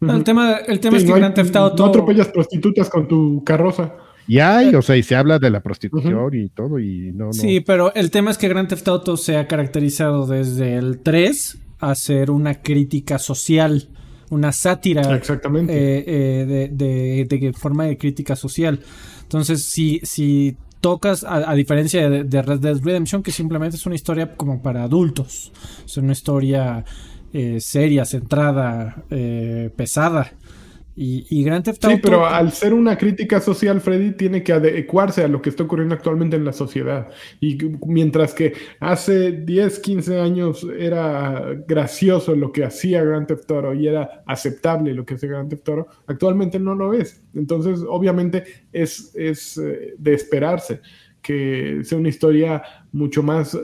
el 0.00 0.24
tema, 0.24 0.56
el 0.66 0.80
tema 0.80 0.96
es 0.96 1.04
que 1.04 1.12
Grand 1.12 1.34
Theft 1.34 1.56
Auto... 1.56 1.84
No 1.84 1.90
atropellas 1.90 2.28
prostitutas 2.28 2.88
con 2.88 3.06
tu 3.06 3.44
carroza. 3.44 3.94
Y 4.26 4.38
hay, 4.38 4.74
o 4.74 4.82
sea, 4.82 4.96
y 4.96 5.02
se 5.02 5.16
habla 5.16 5.38
de 5.38 5.50
la 5.50 5.60
prostitución 5.60 6.32
y 6.34 6.48
todo, 6.50 6.78
y 6.78 7.10
no, 7.12 7.32
Sí, 7.32 7.60
pero 7.60 7.92
el 7.94 8.10
tema 8.10 8.30
es 8.30 8.38
que 8.38 8.48
Grand 8.48 8.68
Theft 8.68 8.86
Auto 8.86 9.16
se 9.16 9.36
ha 9.36 9.48
caracterizado 9.48 10.26
desde 10.26 10.76
el 10.76 11.00
3 11.00 11.58
a 11.80 11.94
ser 11.94 12.30
una 12.30 12.62
crítica 12.62 13.18
social, 13.18 13.88
una 14.30 14.52
sátira. 14.52 15.16
Exactamente. 15.16 15.72
Eh, 15.72 16.04
eh, 16.06 16.68
de, 16.70 17.26
de, 17.26 17.52
forma 17.54 17.86
de 17.86 17.98
crítica 17.98 18.36
social. 18.36 18.80
Entonces, 19.22 19.64
si, 19.64 20.00
si 20.04 20.56
tocas, 20.80 21.24
a, 21.24 21.52
diferencia 21.54 22.08
de, 22.08 22.24
de, 22.24 22.42
Red 22.42 22.60
Dead 22.60 22.80
Redemption, 22.82 23.22
que 23.22 23.32
simplemente 23.32 23.76
es 23.76 23.86
una 23.86 23.94
historia 23.94 24.36
como 24.36 24.62
para 24.62 24.84
adultos, 24.84 25.52
es 25.84 25.96
una 25.96 26.12
historia 26.12 26.84
eh, 27.32 27.60
seria, 27.60 28.04
centrada, 28.04 29.04
eh, 29.10 29.70
pesada. 29.76 30.32
Y, 30.96 31.24
y 31.30 31.44
Grand 31.44 31.64
Theft 31.64 31.82
Sí, 31.86 31.98
pero 32.02 32.26
al 32.26 32.52
ser 32.52 32.74
una 32.74 32.98
crítica 32.98 33.40
social, 33.40 33.80
Freddy 33.80 34.12
tiene 34.12 34.42
que 34.42 34.52
adecuarse 34.52 35.22
a 35.22 35.28
lo 35.28 35.40
que 35.40 35.48
está 35.48 35.62
ocurriendo 35.62 35.94
actualmente 35.94 36.36
en 36.36 36.44
la 36.44 36.52
sociedad. 36.52 37.08
Y 37.40 37.56
mientras 37.86 38.34
que 38.34 38.52
hace 38.80 39.32
10, 39.32 39.78
15 39.78 40.20
años 40.20 40.66
era 40.78 41.54
gracioso 41.66 42.34
lo 42.34 42.52
que 42.52 42.64
hacía 42.64 43.02
Grand 43.02 43.26
Theft 43.26 43.50
Auto 43.50 43.72
y 43.72 43.86
era 43.86 44.22
aceptable 44.26 44.92
lo 44.92 45.06
que 45.06 45.14
hacía 45.14 45.30
Grand 45.30 45.48
Theft 45.48 45.68
Auto, 45.68 45.86
actualmente 46.06 46.58
no 46.58 46.74
lo 46.74 46.92
es. 46.92 47.22
Entonces, 47.34 47.80
obviamente, 47.88 48.44
es, 48.72 49.12
es 49.14 49.56
eh, 49.56 49.94
de 49.96 50.12
esperarse 50.14 50.80
que 51.22 51.80
sea 51.84 51.98
una 51.98 52.08
historia 52.08 52.62
mucho 52.92 53.22
más 53.22 53.56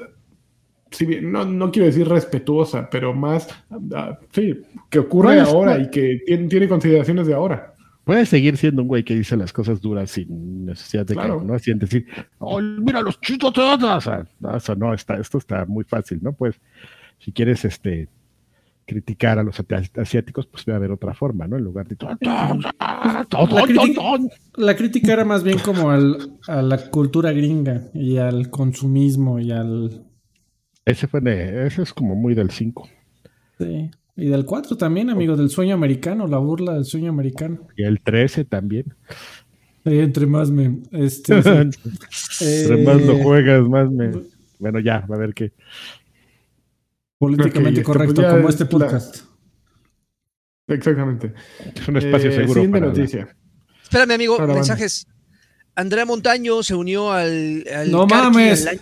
no, 1.22 1.44
no, 1.44 1.70
quiero 1.70 1.86
decir 1.86 2.08
respetuosa, 2.08 2.88
pero 2.90 3.14
más, 3.14 3.48
ah, 3.94 4.18
sí, 4.32 4.60
que 4.88 4.98
ocurre 4.98 5.40
ahora 5.40 5.78
y 5.78 5.90
que 5.90 6.20
tiene, 6.48 6.68
consideraciones 6.68 7.26
de 7.26 7.34
ahora. 7.34 7.74
Puede 8.04 8.24
seguir 8.24 8.56
siendo 8.56 8.82
un 8.82 8.88
güey 8.88 9.02
que 9.02 9.16
dice 9.16 9.36
las 9.36 9.52
cosas 9.52 9.80
duras 9.80 10.12
sin 10.12 10.66
necesidad 10.66 11.04
de 11.04 11.16
que, 11.16 11.28
¿no? 11.28 11.58
Sin 11.58 11.78
decir, 11.78 12.06
oh, 12.38 12.60
mira 12.60 13.00
los 13.00 13.20
chitos 13.20 13.52
O 13.58 14.00
sea, 14.00 14.74
no, 14.76 14.94
está, 14.94 15.16
esto 15.16 15.38
está 15.38 15.64
muy 15.66 15.84
fácil, 15.84 16.20
¿no? 16.22 16.32
Pues, 16.32 16.60
si 17.18 17.32
quieres, 17.32 17.64
este, 17.64 18.08
criticar 18.86 19.38
a 19.38 19.42
los 19.42 19.60
asiáticos, 19.96 20.46
pues 20.46 20.64
debe 20.64 20.76
haber 20.76 20.92
otra 20.92 21.12
forma, 21.12 21.46
¿no? 21.46 21.56
En 21.56 21.64
lugar 21.64 21.88
de... 21.88 21.96
La 22.00 23.62
crítica, 23.64 24.02
la 24.54 24.76
crítica 24.76 25.12
era 25.12 25.24
más 25.24 25.42
bien 25.42 25.58
como 25.58 25.90
al, 25.90 26.38
a 26.46 26.62
la 26.62 26.78
cultura 26.90 27.32
gringa 27.32 27.82
y 27.92 28.16
al 28.16 28.48
consumismo 28.50 29.40
y 29.40 29.50
al... 29.50 30.05
Ese 30.86 31.06
fue 31.08 31.20
de, 31.20 31.66
ese 31.66 31.82
es 31.82 31.92
como 31.92 32.14
muy 32.14 32.34
del 32.34 32.50
5. 32.50 32.88
Sí. 33.58 33.90
Y 34.16 34.28
del 34.28 34.46
4 34.46 34.76
también, 34.78 35.10
amigo, 35.10 35.36
del 35.36 35.50
sueño 35.50 35.74
americano, 35.74 36.26
la 36.26 36.38
burla 36.38 36.72
del 36.74 36.86
sueño 36.86 37.10
americano. 37.10 37.66
Y 37.76 37.82
el 37.82 38.00
13 38.00 38.44
también. 38.46 38.94
Sí, 39.84 39.98
entre 39.98 40.26
más 40.26 40.50
me... 40.50 40.78
Este, 40.92 41.42
sí. 42.10 42.44
entre 42.62 42.82
más 42.84 43.02
lo 43.02 43.18
juegas, 43.18 43.68
más 43.68 43.90
me... 43.90 44.12
Bueno, 44.58 44.80
ya, 44.80 45.04
a 45.08 45.16
ver 45.18 45.34
qué. 45.34 45.52
Políticamente 47.18 47.82
correcto, 47.82 48.12
esto, 48.12 48.22
pues, 48.22 48.32
ya 48.32 48.36
como 48.36 48.48
es 48.48 48.54
este 48.54 48.64
la- 48.64 48.70
podcast. 48.70 49.16
Exactamente. 50.68 51.34
Es 51.74 51.88
un 51.88 51.96
espacio 51.98 52.30
Eh, 52.30 52.32
seguro 52.34 52.70
para 52.70 52.86
la- 52.86 52.92
noticia. 52.92 53.36
Espérame, 53.82 54.12
amigo, 54.12 54.40
Ahora 54.40 54.54
van. 54.54 54.64
Andrea 55.76 56.04
Montaño 56.06 56.62
se 56.62 56.74
unió 56.74 57.12
al, 57.12 57.64
al 57.72 57.90
No 57.90 58.06
Karki, 58.06 58.24
mames. 58.24 58.66
al. 58.66 58.80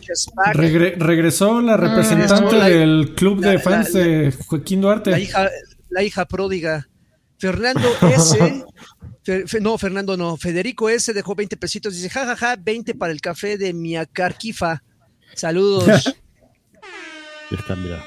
Regre- 0.55 0.95
regresó 0.97 1.61
la 1.61 1.76
representante 1.76 2.34
regresó 2.45 2.57
la- 2.57 2.68
del 2.68 3.14
club 3.16 3.40
la- 3.42 3.51
de 3.51 3.59
fans 3.59 3.92
la- 3.95 4.01
de 4.01 4.32
Joaquín 4.47 4.80
Duarte. 4.80 5.11
la 5.11 5.18
hija, 5.18 5.51
la 5.90 6.03
hija 6.05 6.24
pródiga. 6.26 6.88
Fernando 7.38 7.88
S. 8.01 8.64
No, 9.61 9.78
Fernando 9.78 10.16
no. 10.18 10.36
Federico 10.36 10.88
S. 10.90 11.12
dejó 11.14 11.34
20 11.34 11.57
pesitos. 11.57 11.95
Dice, 11.95 12.11
jajaja, 12.11 12.57
20 12.57 12.95
para 12.95 13.11
el 13.11 13.20
café 13.22 13.57
de 13.59 13.72
Miacarquifa. 13.72 14.82
Saludos. 15.34 16.14
Ya 17.51 17.59
está, 17.59 17.76
mira. 17.76 18.03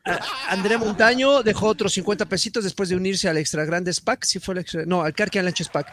A- 0.04 0.18
Andrea 0.48 0.78
Montaño 0.78 1.42
dejó 1.42 1.66
otros 1.66 1.92
50 1.92 2.24
pesitos 2.26 2.64
después 2.64 2.88
de 2.88 2.96
unirse 2.96 3.28
al 3.28 3.36
Extra 3.36 3.64
Grandes 3.64 4.00
Pack. 4.00 4.24
Sí 4.24 4.38
fue 4.38 4.54
el 4.54 4.60
extra- 4.60 4.84
no, 4.86 5.02
al 5.02 5.12
Carquian 5.12 5.44
Lanches 5.44 5.68
Pack. 5.68 5.92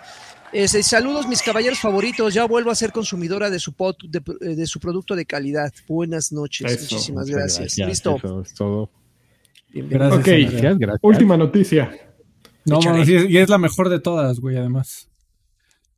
Ese, 0.53 0.81
saludos, 0.81 1.27
mis 1.27 1.41
caballeros 1.41 1.79
favoritos. 1.79 2.33
Ya 2.33 2.45
vuelvo 2.45 2.71
a 2.71 2.75
ser 2.75 2.91
consumidora 2.93 3.49
de 3.49 3.59
su, 3.59 3.73
pot- 3.73 4.01
de, 4.07 4.55
de 4.55 4.65
su 4.65 4.79
producto 4.79 5.15
de 5.15 5.25
calidad. 5.25 5.73
Buenas 5.87 6.31
noches. 6.31 6.71
Eso, 6.71 6.95
Muchísimas 6.95 7.29
gracias. 7.29 7.59
gracias, 7.59 7.87
Listo. 7.89 8.15
Eso 8.17 8.41
es 8.41 8.53
todo. 8.53 8.89
Gracias. 9.73 10.13
Ok. 10.13 10.27
Andrea. 10.27 10.49
Gracias, 10.49 10.77
gracias. 10.79 10.99
Última 11.03 11.35
noticia. 11.37 11.91
No, 12.65 12.79
mames, 12.81 13.09
y 13.09 13.15
es- 13.15 13.29
y 13.29 13.37
es 13.37 13.49
la 13.49 13.57
mejor 13.57 13.89
de 13.89 13.99
todas, 13.99 14.39
güey, 14.39 14.55
además. 14.57 15.09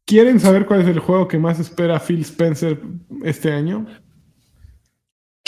¿Quieren 0.06 0.40
saber 0.40 0.66
cuál 0.66 0.82
es 0.82 0.88
el 0.88 1.00
juego 1.00 1.28
que 1.28 1.38
más 1.38 1.60
espera 1.60 2.00
Phil 2.00 2.22
Spencer 2.22 2.82
este 3.24 3.52
año? 3.52 3.86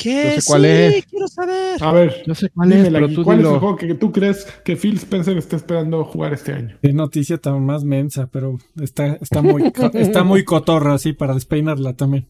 ¿Qué? 0.02 0.34
No 0.36 0.42
sé 0.42 0.48
cuál 0.48 0.62
Sí, 0.64 0.68
es. 0.68 1.06
quiero 1.06 1.28
saber. 1.28 1.84
A 1.84 1.92
ver, 1.92 2.24
No 2.26 2.36
sé 2.36 2.50
cuál 2.50 2.72
es, 2.74 2.90
pero 2.90 3.10
tú 3.10 3.24
¿cuál 3.24 3.40
es 3.40 3.46
el 3.46 3.60
juego 3.60 3.76
que 3.76 3.94
tú 3.96 4.12
crees 4.12 4.46
que 4.66 4.76
Phil 4.76 4.96
Spencer 4.98 5.38
está 5.38 5.56
esperando 5.56 6.04
jugar 6.06 6.34
este 6.34 6.54
año? 6.54 6.78
Qué 6.82 6.94
noticia 6.94 7.38
tan 7.38 7.66
más 7.66 7.84
mensa, 7.84 8.28
pero 8.32 8.58
está, 8.82 9.14
está, 9.22 9.42
muy, 9.42 9.72
está 9.94 10.24
muy 10.24 10.44
cotorra, 10.44 10.94
así, 10.96 11.14
para 11.14 11.34
despeinarla 11.34 11.94
también. 11.94 12.28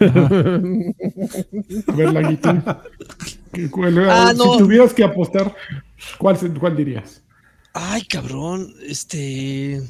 Ajá. 0.00 0.26
A 1.86 1.96
ver, 1.96 2.12
Laguitín. 2.12 2.62
¿Qué- 3.52 3.70
cuál- 3.70 4.08
Ah, 4.08 4.32
no. 4.36 4.52
Si 4.54 4.58
tuvieras 4.58 4.94
que 4.94 5.04
apostar, 5.04 5.54
¿cuál, 6.18 6.36
cuál 6.58 6.76
dirías? 6.76 7.22
Ay, 7.74 8.02
cabrón. 8.02 8.72
Este. 8.86 9.80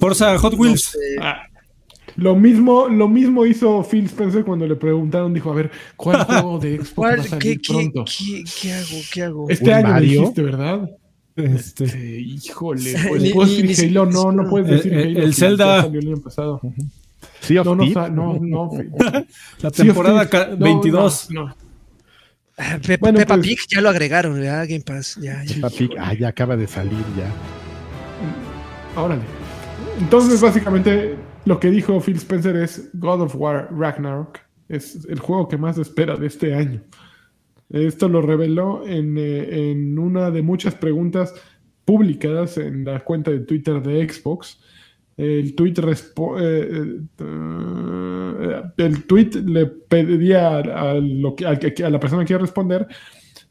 Forza 0.00 0.36
Hot 0.38 0.52
no 0.54 0.58
Wheels. 0.58 0.82
sé. 0.84 0.98
Ah, 1.20 1.42
Lo 2.18 2.34
mismo, 2.34 2.88
lo 2.88 3.08
mismo 3.08 3.46
hizo 3.46 3.82
Phil 3.84 4.06
Spencer 4.06 4.44
cuando 4.44 4.66
le 4.66 4.74
preguntaron, 4.74 5.32
dijo, 5.32 5.50
a 5.52 5.54
ver, 5.54 5.70
¿cuál 5.96 6.24
juego 6.24 6.58
de 6.58 6.76
Xbox 6.78 6.88
va 6.88 6.90
a 6.90 6.94
¿Cuál? 6.94 7.24
salir 7.24 7.42
¿Qué, 7.42 7.58
qué, 7.58 7.72
pronto? 7.72 8.04
qué, 8.04 8.44
qué 8.60 8.72
hago? 8.72 8.96
¿Qué 9.12 9.22
hago? 9.22 9.46
Este 9.48 9.64
¿Un 9.64 9.70
año 9.76 9.88
Mario? 9.88 10.20
dijiste, 10.20 10.42
¿verdad? 10.42 10.90
Este, 11.36 11.84
Este, 11.84 12.20
híjole, 12.20 12.94
pues, 13.08 13.32
¿puedes 13.32 13.62
ni- 13.62 13.68
decir 13.68 13.84
ni- 13.92 13.96
Halo? 13.98 14.06
No, 14.10 14.32
no 14.32 14.50
puedes 14.50 14.68
El- 14.68 14.76
decir 14.76 14.92
el- 14.94 15.16
Halo. 15.16 15.22
el 15.26 15.34
Zelda. 15.34 15.82
salió 15.82 16.00
el 16.00 16.06
año 16.08 16.20
pasado. 16.20 16.60
Sea 17.40 17.60
of 17.60 17.66
No, 17.66 17.76
no, 17.76 18.08
no, 18.08 18.38
no. 18.42 18.70
la 18.72 19.20
Sea 19.60 19.68
of 19.70 19.76
temporada 19.76 20.28
Thieves. 20.28 20.46
ca- 20.48 20.56
No, 20.56 20.64
22. 20.64 21.30
no, 21.30 21.44
no. 21.46 21.54
Ah, 22.60 22.78
Pe- 22.84 22.96
Bueno, 22.96 23.18
Peppa 23.20 23.34
pues- 23.36 23.46
Pig 23.46 23.58
ya 23.72 23.80
lo 23.80 23.88
agregaron, 23.90 24.34
¿verdad? 24.34 24.66
Game 24.68 24.80
Pass. 24.80 25.16
Ya, 25.22 25.44
ya. 25.44 25.54
Peppa 25.54 25.70
Pig. 25.70 25.90
Ah, 25.96 26.12
ya 26.14 26.26
acaba 26.26 26.56
de 26.56 26.66
salir 26.66 26.98
ya. 27.16 27.32
Órale. 29.00 29.22
Entonces, 30.00 30.40
básicamente, 30.40 31.14
lo 31.44 31.58
que 31.60 31.70
dijo 31.70 32.00
Phil 32.00 32.16
Spencer 32.16 32.56
es 32.56 32.90
God 32.94 33.22
of 33.22 33.36
War 33.36 33.68
Ragnarok. 33.72 34.38
Es 34.68 35.06
el 35.08 35.18
juego 35.18 35.48
que 35.48 35.56
más 35.56 35.78
espera 35.78 36.16
de 36.16 36.26
este 36.26 36.54
año. 36.54 36.82
Esto 37.70 38.08
lo 38.08 38.22
reveló 38.22 38.86
en, 38.86 39.16
eh, 39.18 39.70
en 39.70 39.98
una 39.98 40.30
de 40.30 40.42
muchas 40.42 40.74
preguntas 40.74 41.34
publicadas 41.84 42.58
en 42.58 42.84
la 42.84 43.00
cuenta 43.00 43.30
de 43.30 43.40
Twitter 43.40 43.82
de 43.82 44.08
Xbox. 44.08 44.60
El 45.16 45.54
tweet, 45.54 45.74
eh, 45.78 47.00
eh, 47.18 48.62
el 48.76 49.04
tweet 49.04 49.30
le 49.46 49.66
pedía 49.66 50.58
a, 50.58 50.90
a 50.90 50.94
lo 50.94 51.34
que- 51.34 51.46
a 51.46 51.90
la 51.90 51.98
persona 52.00 52.22
que 52.22 52.26
quiere 52.28 52.42
responder 52.42 52.86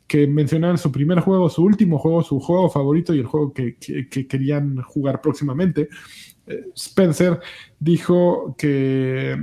que 0.08 0.26
mencionaran 0.26 0.78
su 0.78 0.92
primer 0.92 1.20
juego, 1.20 1.50
su 1.50 1.64
último 1.64 1.98
juego, 1.98 2.24
su 2.24 2.40
juego 2.40 2.70
favorito 2.70 3.14
y 3.14 3.20
el 3.20 3.26
juego 3.26 3.52
que- 3.54 3.76
que 3.78 4.28
querían 4.28 4.78
jugar 4.84 5.20
próximamente. 5.20 5.90
Spencer 6.76 7.40
dijo 7.80 8.56
que 8.58 9.38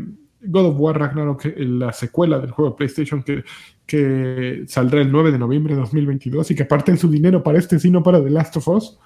God 0.46 0.66
of 0.66 0.76
War 0.78 0.98
Ragnarok, 0.98 1.46
eh, 1.46 1.55
la 1.59 1.92
secuela 1.92 2.38
del 2.38 2.50
juego 2.50 2.70
de 2.72 2.76
PlayStation 2.76 3.22
que, 3.22 3.44
que 3.86 4.64
saldrá 4.66 5.00
el 5.00 5.11
9 5.11 5.32
de 5.32 5.38
noviembre 5.38 5.74
de 5.74 5.80
2022 5.80 6.50
y 6.50 6.55
que 6.55 6.62
aparten 6.64 6.98
su 6.98 7.09
dinero 7.11 7.42
para 7.42 7.59
este, 7.59 7.78
sino 7.78 8.02
para 8.02 8.22
The 8.22 8.30
Last 8.30 8.57
of 8.59 8.68
Us, 8.68 8.98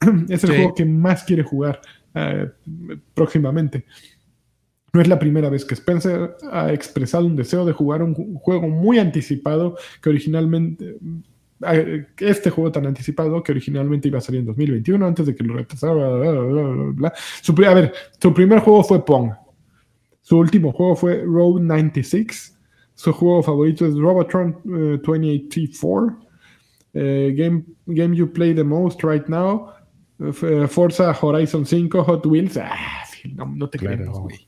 es 0.28 0.44
el 0.44 0.50
Sí. 0.50 0.56
juego 0.56 0.74
que 0.74 0.84
más 0.84 1.24
quiere 1.24 1.42
jugar 1.42 1.80
eh, 2.14 2.48
próximamente. 3.12 3.84
No 4.92 5.00
es 5.00 5.08
la 5.08 5.18
primera 5.18 5.48
vez 5.50 5.64
que 5.64 5.74
Spencer 5.74 6.36
ha 6.52 6.72
expresado 6.72 7.26
un 7.26 7.34
deseo 7.34 7.64
de 7.64 7.72
jugar 7.72 8.00
un 8.02 8.14
ju- 8.14 8.38
juego 8.40 8.68
muy 8.68 9.00
anticipado 9.00 9.76
que 10.00 10.10
originalmente 10.10 10.96
este 12.18 12.50
juego 12.50 12.70
tan 12.72 12.86
anticipado 12.86 13.42
que 13.42 13.52
originalmente 13.52 14.08
iba 14.08 14.18
a 14.18 14.20
salir 14.20 14.40
en 14.40 14.46
2021 14.46 15.06
antes 15.06 15.26
de 15.26 15.34
que 15.34 15.44
lo 15.44 15.54
retrasara. 15.54 15.94
bla, 15.94 16.30
bla, 16.32 16.92
bla. 16.94 17.12
Su, 17.42 17.52
a 17.64 17.74
ver, 17.74 17.92
su 18.20 18.34
primer 18.34 18.58
juego 18.60 18.82
fue 18.84 19.04
Pong. 19.04 19.30
Su 20.20 20.38
último 20.38 20.72
juego 20.72 20.96
fue 20.96 21.22
Road 21.24 21.60
96. 21.60 22.58
Su 22.94 23.12
juego 23.12 23.42
favorito 23.42 23.86
es 23.86 23.94
Robotron 23.94 24.56
eh, 24.64 25.00
2084. 25.02 26.18
Eh, 26.94 27.34
game, 27.36 27.64
game 27.86 28.14
you 28.16 28.32
play 28.32 28.54
the 28.54 28.62
most 28.64 29.02
right 29.02 29.26
now. 29.28 29.70
eh, 30.20 30.66
Forza 30.68 31.12
Horizon 31.20 31.66
5, 31.66 32.04
Hot 32.04 32.24
Wheels. 32.26 32.56
Ah, 32.56 33.02
no, 33.34 33.46
no 33.46 33.68
te 33.68 33.78
Claro. 33.78 33.96
creemos, 33.96 34.20
güey. 34.20 34.46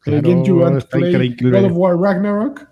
Claro, 0.00 0.18
el 0.18 0.22
game 0.34 0.44
you 0.44 0.58
want 0.58 0.72
to 0.72 0.78
está 0.78 0.98
play. 0.98 1.36
God 1.40 1.64
of 1.64 1.72
War 1.72 1.96
Ragnarok. 1.96 2.68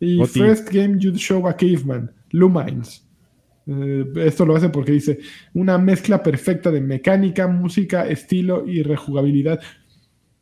Y. 0.00 0.24
First 0.26 0.70
Game 0.70 0.98
You'd 1.00 1.16
Show 1.18 1.46
a 1.48 1.56
Caveman, 1.56 2.10
Lumines. 2.30 3.03
Eh, 3.66 4.04
esto 4.16 4.44
lo 4.44 4.56
hace 4.56 4.68
porque 4.68 4.92
dice 4.92 5.18
una 5.54 5.78
mezcla 5.78 6.22
perfecta 6.22 6.70
de 6.70 6.80
mecánica, 6.80 7.46
música, 7.46 8.06
estilo 8.06 8.64
y 8.66 8.82
rejugabilidad. 8.82 9.60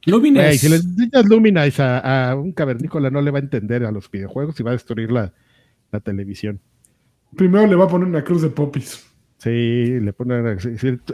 Lumines. 0.07 0.61
Si 0.61 0.69
le 0.69 0.77
enseñas 0.77 1.29
Luminize 1.29 1.83
a, 1.83 2.31
a 2.31 2.37
un 2.37 2.53
cavernícola, 2.53 3.11
no 3.11 3.23
le 3.23 3.31
va 3.31 3.39
a 3.39 3.43
entender 3.43 3.85
a 3.85 3.93
los 3.93 4.11
videojuegos 4.11 4.59
y 4.59 4.63
va 4.63 4.71
a 4.71 4.75
destruir 4.75 5.13
la, 5.13 5.33
la 5.93 6.01
televisión. 6.01 6.61
Primero 7.37 7.67
le 7.67 7.77
va 7.77 7.85
a 7.85 7.89
poner 7.89 8.09
una 8.09 8.25
cruz 8.25 8.43
de 8.43 8.49
popis. 8.49 9.07
Sí, 9.39 9.99
le 10.01 10.13
ponen. 10.13 10.59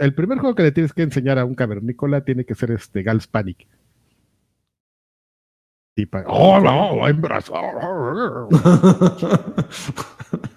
el 0.01 0.15
primer 0.15 0.39
juego 0.39 0.55
que 0.55 0.63
le 0.63 0.73
tienes 0.73 0.93
que 0.93 1.03
enseñar 1.03 1.39
a 1.39 1.45
un 1.45 1.55
cavernícola 1.55 2.25
tiene 2.25 2.45
que 2.45 2.55
ser 2.55 2.71
este 2.73 3.03
Gals 3.03 3.27
Panic. 3.27 3.67
Y 5.99 6.07
pa- 6.07 6.23
¡Oh, 6.29 6.61
no! 6.61 7.09
hembras! 7.09 7.51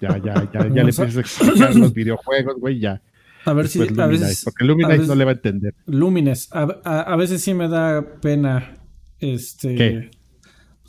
Ya, 0.00 0.18
ya, 0.18 0.34
ya, 0.34 0.50
ya 0.52 0.62
le 0.64 0.80
empiezas 0.80 1.16
a 1.16 1.20
explicar 1.20 1.74
los 1.74 1.92
videojuegos, 1.92 2.56
güey, 2.60 2.78
ya. 2.78 3.02
a 3.44 3.52
ver 3.52 3.66
si 3.68 3.80
a 3.80 3.86
Luminize, 3.86 4.06
veces, 4.24 4.44
porque 4.44 4.64
Luminize 4.64 4.86
a 4.86 4.92
veces- 4.96 5.08
no 5.08 5.14
le 5.16 5.24
va 5.24 5.30
a 5.30 5.34
entender. 5.34 5.74
Lumines. 5.86 6.48
A, 6.52 6.68
a- 6.84 7.00
a 7.02 7.16
veces 7.16 7.42
sí 7.42 7.54
me 7.54 7.68
da 7.68 8.04
pena. 8.20 8.76
Este. 9.18 9.74
¿Qué? 9.74 10.10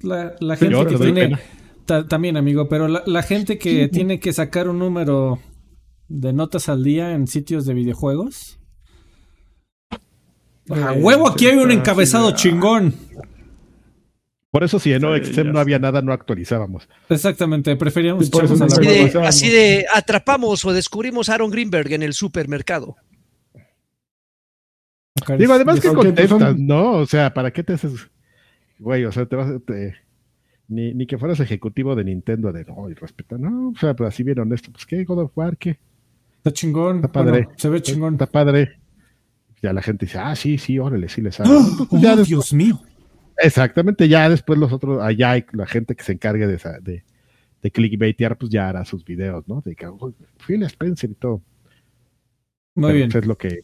La, 0.01 0.35
la 0.39 0.55
gente 0.55 0.73
yo 0.75 0.85
que 0.85 0.97
tiene. 0.97 1.37
ta- 1.85 2.07
también, 2.07 2.37
amigo, 2.37 2.67
pero 2.69 2.87
la, 2.87 3.01
la 3.07 3.23
gente 3.23 3.57
que 3.57 3.87
tiene 3.87 4.19
que 4.19 4.33
sacar 4.33 4.67
un 4.69 4.77
número 4.79 5.39
de 6.09 6.31
notas 6.33 6.69
al 6.69 6.83
día 6.83 7.13
en 7.13 7.25
sitios 7.27 7.65
de 7.65 7.73
videojuegos. 7.73 8.59
A 10.69 10.93
huevo, 10.93 11.27
aquí 11.27 11.47
hay 11.47 11.57
un 11.57 11.71
encabezado 11.71 12.31
chingón. 12.31 12.93
Por 14.53 14.63
eso, 14.63 14.77
si 14.77 14.93
en 14.93 14.99
Sí, 15.01 15.05
OXM 15.07 15.51
no 15.51 15.57
había 15.59 15.79
nada, 15.79 16.03
no 16.03 16.13
actualizábamos. 16.13 16.87
Exactamente, 17.09 17.75
preferíamos 17.75 18.25
Sí, 18.25 18.31
por 18.31 18.45
eso 18.45 18.55
no 18.55 18.65
Así 18.65 19.49
de, 19.49 19.79
así 19.79 19.85
atrapamos 19.95 20.63
o 20.63 20.71
descubrimos 20.73 21.27
a 21.27 21.33
Aaron 21.33 21.49
Greenberg 21.49 21.91
en 21.91 22.03
el 22.03 22.13
supermercado. 22.13 22.95
Digo, 25.39 25.53
además 25.53 25.79
que 25.79 25.87
contestas, 25.89 26.39
son- 26.39 26.67
¿no? 26.67 26.91
O 26.93 27.05
sea, 27.07 27.33
¿para 27.33 27.51
qué 27.51 27.63
te 27.63 27.73
haces? 27.73 27.93
Güey, 28.77 29.05
o 29.05 29.11
sea, 29.11 29.25
te 29.25 29.35
vas 29.35 29.49
a. 29.49 29.59
te- 29.59 29.95
Ni, 30.67 30.93
ni 30.93 31.05
que 31.07 31.17
fueras 31.17 31.39
ejecutivo 31.39 31.95
de 31.95 32.03
Nintendo 32.03 32.51
de 32.51 32.63
no, 32.65 32.89
y 32.89 32.93
respeta, 32.93 33.37
no, 33.39 33.69
o 33.69 33.75
sea, 33.79 33.95
pues 33.95 34.07
así 34.09 34.23
bien 34.23 34.39
honesto, 34.39 34.71
pues 34.71 34.85
qué, 34.85 35.03
God 35.03 35.19
of 35.23 35.31
War, 35.35 35.57
qué, 35.57 35.79
Está 36.37 36.51
chingón. 36.51 36.97
Está 36.97 37.11
padre. 37.11 37.31
Bueno, 37.43 37.49
se 37.57 37.69
ve 37.69 37.81
chingón. 37.81 38.13
está 38.13 38.27
padre. 38.27 38.77
Ya 39.61 39.71
la 39.73 39.81
gente 39.81 40.05
dice, 40.05 40.19
ah, 40.19 40.35
sí, 40.35 40.57
sí, 40.57 40.77
órale, 40.77 41.09
sí 41.09 41.21
le 41.21 41.31
sabe. 41.33 41.49
¡Oh, 41.49 41.59
Entonces, 41.79 42.01
ya 42.01 42.09
después- 42.15 42.27
Dios 42.27 42.53
mío! 42.53 42.81
Exactamente, 43.37 44.07
ya 44.07 44.29
después 44.29 44.59
los 44.59 44.71
otros, 44.71 45.01
allá 45.01 45.31
hay 45.31 45.45
la 45.53 45.65
gente 45.65 45.95
que 45.95 46.03
se 46.03 46.13
encargue 46.13 46.47
de, 46.47 46.55
esa- 46.55 46.79
de, 46.79 47.03
de 47.61 47.71
clickbaitear, 47.71 48.37
pues 48.37 48.51
ya 48.51 48.69
hará 48.69 48.85
sus 48.85 49.03
videos, 49.05 49.47
¿no? 49.47 49.61
De 49.61 49.75
que, 49.75 49.87
oh, 49.87 50.13
Phil 50.45 50.63
Spencer 50.63 51.09
y 51.11 51.15
todo. 51.15 51.41
Muy 52.75 52.87
Pero, 52.87 52.97
bien. 52.97 53.09
pues, 53.11 53.23
es 53.23 53.27
lo 53.27 53.37
que, 53.37 53.59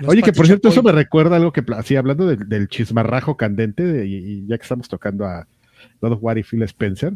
Los 0.00 0.10
Oye, 0.10 0.22
que 0.22 0.32
por 0.32 0.46
cierto, 0.46 0.68
eso 0.68 0.82
me 0.82 0.92
recuerda 0.92 1.36
algo 1.36 1.52
que, 1.52 1.62
así 1.76 1.96
hablando 1.96 2.26
del, 2.26 2.48
del 2.48 2.68
chismarrajo 2.68 3.36
candente, 3.36 3.84
de- 3.84 4.06
y, 4.06 4.14
y 4.16 4.46
ya 4.46 4.56
que 4.58 4.62
estamos 4.62 4.88
tocando 4.88 5.24
a 5.26 5.46
God 6.00 6.12
of 6.12 6.18
War 6.22 6.38
y 6.38 6.42
Phil 6.42 6.62
Spencer, 6.64 7.14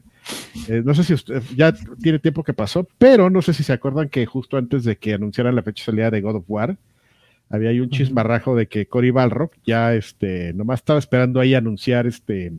eh, 0.69 0.83
no 0.85 0.95
sé 0.95 1.03
si 1.05 1.15
usted, 1.15 1.43
ya 1.57 1.73
tiene 2.01 2.19
tiempo 2.21 2.45
que 2.45 2.53
pasó, 2.53 2.87
pero 2.99 3.29
no 3.29 3.43
sé 3.43 3.53
si 3.55 3.63
se 3.65 3.73
acuerdan 3.73 4.09
que 4.09 4.25
justo 4.25 4.57
antes 4.57 4.85
de 4.85 4.97
que 4.97 5.15
anunciaran 5.15 5.55
la 5.57 5.63
fecha 5.63 5.83
de 5.83 5.87
salida 5.87 6.11
de 6.11 6.21
God 6.21 6.37
of 6.37 6.45
War, 6.47 6.77
había 7.53 7.71
ahí 7.71 7.79
un 7.81 7.91
chismarrajo 7.91 8.57
de 8.57 8.67
que 8.67 8.87
Cory 8.87 9.11
Balrock 9.11 9.55
ya 9.65 9.95
este, 9.95 10.53
nomás 10.55 10.81
estaba 10.81 10.99
esperando 10.99 11.39
ahí 11.39 11.55
anunciar 11.55 12.07
este 12.07 12.53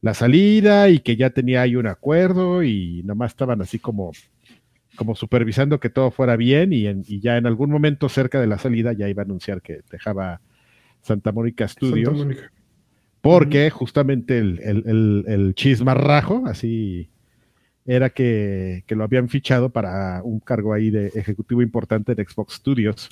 la 0.00 0.14
salida 0.14 0.88
y 0.88 1.00
que 1.00 1.14
ya 1.16 1.30
tenía 1.30 1.60
ahí 1.62 1.76
un 1.76 1.86
acuerdo 1.86 2.62
y 2.62 3.02
nomás 3.04 3.32
estaban 3.32 3.60
así 3.60 3.78
como 3.78 4.10
como 4.96 5.14
supervisando 5.14 5.78
que 5.80 5.88
todo 5.90 6.10
fuera 6.10 6.36
bien 6.36 6.72
y, 6.72 6.86
en- 6.86 7.04
y 7.06 7.20
ya 7.20 7.36
en 7.36 7.46
algún 7.46 7.70
momento 7.70 8.08
cerca 8.08 8.40
de 8.40 8.46
la 8.46 8.58
salida 8.58 8.92
ya 8.92 9.08
iba 9.08 9.22
a 9.22 9.24
anunciar 9.26 9.62
que 9.62 9.80
dejaba 9.90 10.40
Santa 11.02 11.32
Mónica 11.32 11.68
Studios, 11.68 12.08
Santa 12.16 12.24
Mónica. 12.24 12.52
porque 13.20 13.70
justamente 13.70 14.38
el, 14.38 14.58
el, 14.62 14.82
el- 14.86 15.24
el 15.28 15.54
chismarrajo, 15.54 16.44
así 16.46 17.08
era 17.86 18.10
que, 18.10 18.84
que 18.86 18.94
lo 18.94 19.04
habían 19.04 19.28
fichado 19.28 19.70
para 19.70 20.22
un 20.22 20.40
cargo 20.40 20.72
ahí 20.74 20.90
de 20.90 21.08
ejecutivo 21.08 21.62
importante 21.62 22.12
en 22.12 22.26
Xbox 22.26 22.54
Studios. 22.54 23.08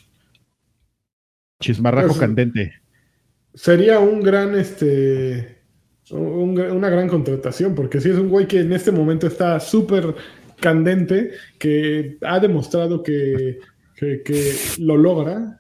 Chismarrajo 1.61 2.09
Pues, 2.09 2.19
candente. 2.19 2.73
Sería 3.55 3.99
un 3.99 4.21
gran, 4.23 4.55
este, 4.55 5.59
un 6.11 6.59
una 6.61 6.89
gran 6.89 7.09
contratación, 7.09 7.75
porque 7.75 8.01
si 8.01 8.11
es 8.11 8.17
un 8.17 8.29
güey 8.29 8.47
que 8.47 8.61
en 8.61 8.73
este 8.73 8.93
momento 8.93 9.27
está 9.27 9.59
súper 9.59 10.15
candente, 10.61 11.33
que 11.59 12.19
ha 12.23 12.39
demostrado 12.41 13.03
que, 13.03 13.59
que- 13.97 14.23
que 14.23 14.53
lo 14.79 14.97
logra, 14.97 15.59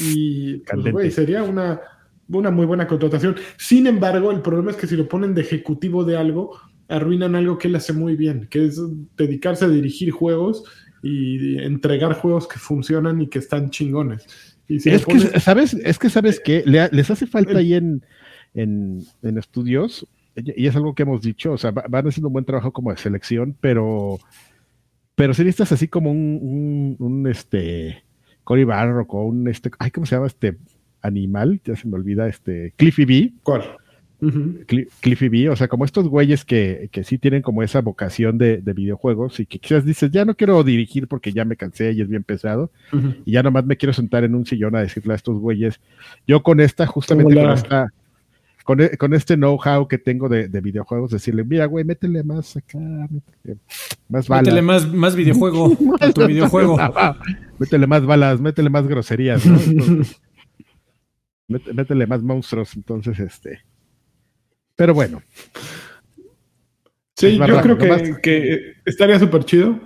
y 0.00 0.58
pues, 0.58 0.92
güey, 0.92 1.10
sería 1.10 1.42
una, 1.42 1.80
una 2.28 2.50
muy 2.50 2.66
buena 2.66 2.86
contratación. 2.86 3.36
Sin 3.58 3.86
embargo, 3.86 4.30
el 4.30 4.40
problema 4.40 4.70
es 4.70 4.76
que 4.76 4.86
si 4.86 4.96
lo 4.96 5.08
ponen 5.08 5.34
de 5.34 5.42
ejecutivo 5.42 6.04
de 6.04 6.16
algo, 6.16 6.58
arruinan 6.88 7.34
algo 7.36 7.58
que 7.58 7.68
él 7.68 7.76
hace 7.76 7.92
muy 7.92 8.16
bien, 8.16 8.48
que 8.50 8.66
es 8.66 8.80
dedicarse 9.16 9.64
a 9.64 9.68
dirigir 9.68 10.10
juegos 10.10 10.64
y 11.02 11.58
entregar 11.62 12.14
juegos 12.14 12.46
que 12.46 12.58
funcionan 12.58 13.20
y 13.22 13.28
que 13.28 13.38
están 13.38 13.70
chingones. 13.70 14.26
Y 14.74 14.80
si 14.80 14.90
le 14.90 14.96
es 14.96 15.06
que, 15.06 15.40
¿sabes? 15.40 15.74
Es 15.74 15.98
que, 15.98 16.08
¿sabes 16.10 16.40
que 16.40 16.62
Les 16.66 17.10
hace 17.10 17.26
falta 17.26 17.58
ahí 17.58 17.74
en, 17.74 18.02
en, 18.54 19.00
en 19.22 19.38
estudios, 19.38 20.06
y 20.34 20.66
es 20.66 20.74
algo 20.76 20.94
que 20.94 21.02
hemos 21.02 21.22
dicho, 21.22 21.52
o 21.52 21.58
sea, 21.58 21.70
va- 21.72 21.84
van 21.88 22.06
haciendo 22.08 22.28
un 22.28 22.32
buen 22.32 22.44
trabajo 22.44 22.72
como 22.72 22.90
de 22.90 22.96
selección, 22.96 23.56
pero, 23.60 24.18
pero 25.14 25.34
si 25.34 25.42
necesitas 25.44 25.72
así 25.72 25.88
como 25.88 26.10
un, 26.10 26.96
un, 26.98 27.06
un, 27.06 27.26
este, 27.26 28.02
Cory 28.44 28.64
Barrock 28.64 29.12
o 29.14 29.24
un, 29.26 29.46
este, 29.48 29.70
ay, 29.78 29.90
¿cómo 29.90 30.06
se 30.06 30.14
llama 30.16 30.26
este 30.26 30.56
animal? 31.02 31.60
Ya 31.64 31.76
se 31.76 31.86
me 31.88 31.96
olvida, 31.96 32.28
este, 32.28 32.72
Cliffy 32.76 33.04
B. 33.04 33.32
¿Cuál? 33.42 33.62
Cli- 34.66 34.88
Cliffy 35.00 35.28
B, 35.28 35.48
o 35.50 35.56
sea, 35.56 35.66
como 35.66 35.84
estos 35.84 36.06
güeyes 36.08 36.44
que, 36.44 36.88
que 36.92 37.02
sí 37.02 37.18
tienen 37.18 37.42
como 37.42 37.62
esa 37.62 37.80
vocación 37.80 38.38
de, 38.38 38.58
de 38.58 38.72
videojuegos 38.72 39.40
y 39.40 39.46
que 39.46 39.58
quizás 39.58 39.84
dices, 39.84 40.10
ya 40.12 40.24
no 40.24 40.36
quiero 40.36 40.62
dirigir 40.62 41.08
porque 41.08 41.32
ya 41.32 41.44
me 41.44 41.56
cansé 41.56 41.90
y 41.92 42.00
es 42.02 42.08
bien 42.08 42.22
pesado, 42.22 42.70
y 43.24 43.32
ya 43.32 43.42
nomás 43.42 43.64
me 43.66 43.76
quiero 43.76 43.92
sentar 43.92 44.22
en 44.22 44.34
un 44.36 44.46
sillón 44.46 44.76
a 44.76 44.80
decirle 44.80 45.12
a 45.14 45.16
estos 45.16 45.38
güeyes, 45.40 45.80
yo 46.26 46.42
con 46.42 46.60
esta, 46.60 46.86
justamente 46.86 47.34
con 47.34 47.42
esta, 47.54 47.88
con, 48.64 48.80
e- 48.80 48.96
con 48.96 49.12
este 49.12 49.34
know-how 49.36 49.88
que 49.88 49.98
tengo 49.98 50.28
de, 50.28 50.46
de 50.46 50.60
videojuegos, 50.60 51.10
decirle, 51.10 51.42
mira, 51.42 51.66
güey, 51.66 51.84
métele 51.84 52.22
más 52.22 52.56
acá, 52.56 52.78
métele 52.78 53.58
más 54.08 54.28
balas. 54.28 54.44
Métele 54.44 54.62
más, 54.62 54.92
más 54.92 55.16
videojuego 55.16 55.76
a 56.00 56.12
tu 56.12 56.24
videojuego. 56.28 56.78
métele 57.58 57.86
más 57.88 58.06
balas, 58.06 58.40
métele 58.40 58.70
más 58.70 58.86
groserías, 58.86 59.44
¿no? 59.44 59.58
Entonces, 59.66 60.20
mét- 61.48 61.74
métele 61.74 62.06
más 62.06 62.22
monstruos, 62.22 62.76
entonces, 62.76 63.18
este. 63.18 63.58
Pero 64.76 64.94
bueno, 64.94 65.22
Sí, 67.22 67.38
yo 67.38 67.60
creo 67.60 67.78
que, 68.20 68.74
estaría 68.84 69.16
súper 69.18 69.44
chido 69.44 69.78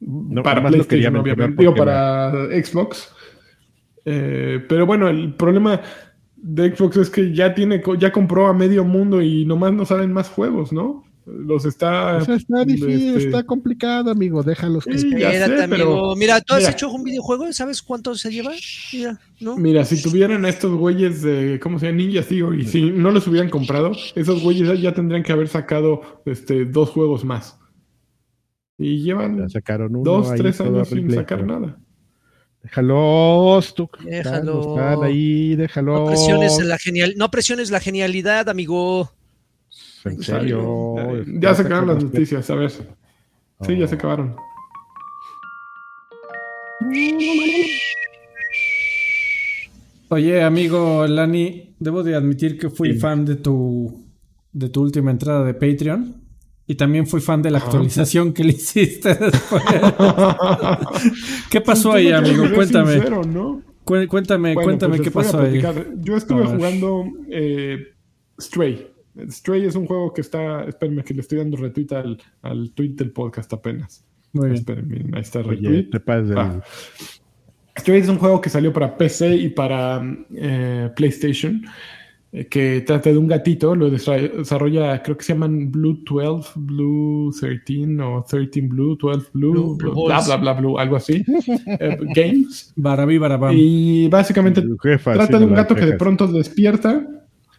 no, 0.00 0.42
para 0.42 0.62
PlayStation, 0.62 1.16
obviamente. 1.16 1.56
Digo, 1.58 1.74
para 1.74 2.30
Xbox. 2.50 3.10
Eh, 4.04 4.62
pero 4.68 4.84
bueno, 4.84 5.08
el 5.08 5.34
problema 5.34 5.80
de 6.36 6.76
Xbox 6.76 6.98
es 6.98 7.08
que 7.08 7.32
ya 7.32 7.54
tiene, 7.54 7.82
ya 7.98 8.12
compró 8.12 8.46
a 8.46 8.52
medio 8.52 8.84
mundo 8.84 9.22
y 9.22 9.46
nomás 9.46 9.72
no 9.72 9.86
salen 9.86 10.12
más 10.12 10.28
juegos, 10.28 10.70
¿no? 10.70 11.05
Los 11.26 11.64
está. 11.64 12.18
O 12.18 12.24
sea, 12.24 12.36
está 12.36 12.64
difícil, 12.64 13.16
este, 13.16 13.26
está 13.26 13.42
complicado, 13.42 14.12
amigo, 14.12 14.44
déjalos 14.44 14.84
que 14.84 14.96
Sí, 14.96 15.08
Espérate, 15.12 15.56
sé, 15.56 15.62
amigo. 15.64 15.76
pero- 15.76 16.14
Mira, 16.16 16.40
¿tú 16.40 16.54
has 16.54 16.60
mira. 16.60 16.70
hecho 16.70 16.88
un 16.90 17.02
videojuego? 17.02 17.52
¿Sabes 17.52 17.82
cuánto 17.82 18.14
se 18.14 18.30
lleva? 18.30 18.52
Mira, 18.92 19.20
¿no? 19.40 19.56
Mira, 19.56 19.84
si 19.84 20.00
tuvieran 20.00 20.44
a 20.44 20.48
estos 20.48 20.72
güeyes 20.78 21.22
de, 21.22 21.58
¿cómo 21.60 21.80
se 21.80 21.86
llama? 21.86 21.98
Ninja 21.98 22.22
Theory, 22.22 22.62
y 22.62 22.66
si 22.66 22.90
no 22.92 23.10
los 23.10 23.26
hubieran 23.26 23.50
comprado, 23.50 23.90
esos 24.14 24.40
güeyes 24.40 24.80
ya- 24.80 24.94
tendrían 24.94 25.24
que 25.24 25.32
haber 25.32 25.48
sacado 25.48 26.22
este, 26.26 26.64
dos 26.64 26.90
juegos 26.90 27.24
más. 27.24 27.58
Y 28.78 29.02
llevan 29.02 29.38
Ya 29.38 29.48
sacaron 29.48 29.96
uno 29.96 30.04
dos, 30.04 30.30
ahí 30.30 30.38
tres 30.38 30.60
años 30.60 30.88
sin 30.88 31.10
sacar 31.10 31.38
pero 31.40 31.58
nada. 31.60 31.78
Déjalos, 32.62 33.74
tú. 33.74 33.88
Déjalo. 34.04 34.76
Están 34.76 35.02
ahí, 35.04 35.56
déjalos. 35.56 36.00
No 36.00 36.06
presiones 36.06 36.58
la 36.64 36.78
genial, 36.78 37.14
no 37.16 37.30
presiones 37.30 37.70
la 37.70 37.80
genialidad, 37.80 38.48
amigo. 38.48 39.12
En 40.06 40.22
serio. 40.22 41.24
Ya 41.40 41.54
se 41.54 41.62
acabaron 41.62 41.88
las 41.94 42.02
noticias, 42.04 42.48
a 42.50 42.54
ver. 42.54 42.70
Sí, 42.70 43.76
ya 43.78 43.86
se 43.88 43.94
acabaron. 43.96 44.36
Oye, 50.08 50.42
amigo 50.42 51.06
Lani, 51.06 51.74
debo 51.78 52.02
de 52.02 52.14
admitir 52.14 52.58
que 52.58 52.70
fui 52.70 52.92
Sí. 52.92 52.98
fan 52.98 53.24
de 53.24 53.36
tu 53.36 54.04
de 54.52 54.68
tu 54.70 54.80
última 54.82 55.10
entrada 55.10 55.44
de 55.44 55.52
Patreon 55.52 56.22
y 56.66 56.76
también 56.76 57.06
fui 57.06 57.20
fan 57.20 57.42
de 57.42 57.50
la 57.50 57.58
actualización 57.58 58.32
que 58.32 58.42
le 58.44 58.52
hiciste 58.52 59.14
después. 59.14 59.62
¿Qué 61.50 61.60
pasó 61.60 61.92
ahí, 61.92 62.10
amigo? 62.12 62.44
Cuéntame. 62.54 62.92
sincero, 62.94 63.22
¿no? 63.24 63.62
Cué- 63.84 64.08
Cuéntame, 64.08 64.54
Bueno, 64.54 64.64
cuéntame 64.66 64.96
pues 64.96 65.08
qué 65.08 65.10
pasó 65.12 65.40
ahí. 65.40 65.62
Yo 66.00 66.16
estuve 66.16 66.44
jugando 66.44 67.04
eh, 67.30 67.78
Stray. 68.40 68.88
Stray 69.30 69.64
es 69.64 69.74
un 69.74 69.86
juego 69.86 70.12
que 70.12 70.20
está. 70.20 70.64
Espérenme, 70.64 71.02
que 71.04 71.14
le 71.14 71.20
estoy 71.22 71.38
dando 71.38 71.56
retweet 71.56 71.92
al, 71.96 72.18
al 72.42 72.70
tweet 72.72 72.90
del 72.90 73.10
podcast 73.12 73.52
apenas. 73.52 74.04
Muy 74.32 74.46
bien. 74.48 74.58
Espérenme, 74.58 75.04
ahí 75.14 75.22
está 75.22 75.40
el 75.40 75.46
Oye, 75.46 75.56
retweet. 75.68 75.90
te 75.90 76.00
pases 76.00 76.28
del- 76.28 76.38
Ah. 76.38 76.62
Stray 77.78 78.00
es 78.00 78.08
un 78.08 78.18
juego 78.18 78.40
que 78.40 78.48
salió 78.50 78.72
para 78.72 78.96
PC 78.96 79.36
y 79.36 79.48
para 79.50 80.02
eh, 80.34 80.90
PlayStation, 80.96 81.62
eh, 82.32 82.46
que 82.46 82.80
trata 82.86 83.10
de 83.10 83.18
un 83.18 83.26
gatito, 83.26 83.74
lo 83.76 83.90
desarrolla, 83.90 85.02
creo 85.02 85.16
que 85.18 85.24
se 85.24 85.34
llaman 85.34 85.70
Blue 85.70 86.02
12, 86.08 86.52
Blue 86.56 87.30
13 87.38 88.02
o 88.02 88.24
13 88.26 88.60
Blue, 88.62 88.96
12 88.96 89.28
Blue, 89.34 89.52
Blue- 89.52 89.76
Blue 89.76 90.06
bla, 90.06 90.20
bla, 90.24 90.36
bla, 90.38 90.52
Blue, 90.54 90.78
algo 90.78 90.96
así. 90.96 91.22
eh, 91.80 91.98
games. 92.14 92.72
Barabí, 92.76 93.18
barabam. 93.18 93.54
Y 93.54 94.08
básicamente 94.08 94.62
jefa, 94.82 95.12
trata 95.12 95.34
sí, 95.34 95.38
de 95.38 95.44
un 95.44 95.54
gato 95.54 95.74
que 95.74 95.84
de 95.86 95.98
pronto 95.98 96.26
despierta 96.28 97.06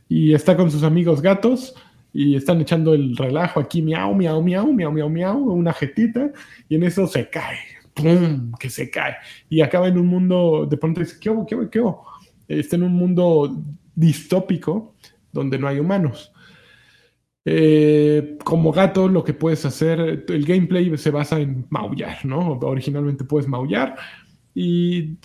y 0.10 0.34
está 0.34 0.56
con 0.56 0.72
sus 0.72 0.84
amigos 0.84 1.22
gatos 1.22 1.76
y 2.14 2.36
están 2.36 2.62
echando 2.62 2.94
el 2.94 3.16
relajo 3.16 3.60
aquí, 3.60 3.82
miau, 3.82 4.14
miau, 4.16 4.42
miau, 4.42 4.72
miau, 4.74 4.92
miau, 4.92 5.10
miau, 5.10 5.38
una 5.38 5.74
jetita 5.74 6.32
y 6.70 6.76
en 6.76 6.84
eso 6.84 7.08
se 7.08 7.30
cae, 7.30 7.60
¡pum! 7.94 8.52
que 8.60 8.70
se 8.70 8.90
cae 8.90 9.16
y 9.50 9.62
acaba 9.62 9.88
en 9.88 9.98
un 9.98 10.08
mundo, 10.08 10.68
de 10.70 10.78
pronto 10.78 11.00
dice, 11.00 11.18
¿qué 11.20 11.30
hubo, 11.30 11.46
qué 11.46 11.56
hubo, 11.56 11.70
qué 11.70 11.80
hubo? 11.80 12.06
Está 12.48 12.76
en 12.76 12.84
un 12.84 12.94
mundo 12.94 13.62
distópico 13.94 14.96
donde 15.32 15.60
no 15.60 15.68
hay 15.68 15.80
humanos. 15.80 16.32
Eh, 17.50 18.38
como 18.44 18.74
gato, 18.74 19.08
lo 19.08 19.24
que 19.24 19.34
puedes 19.34 19.64
hacer, 19.66 20.26
el 20.28 20.46
gameplay 20.46 20.98
se 20.98 21.12
basa 21.12 21.40
en 21.40 21.66
maullar, 21.70 22.26
¿no? 22.26 22.60
Originalmente 22.62 23.24
puedes 23.24 23.48
maullar 23.48 23.96
y 24.54 25.18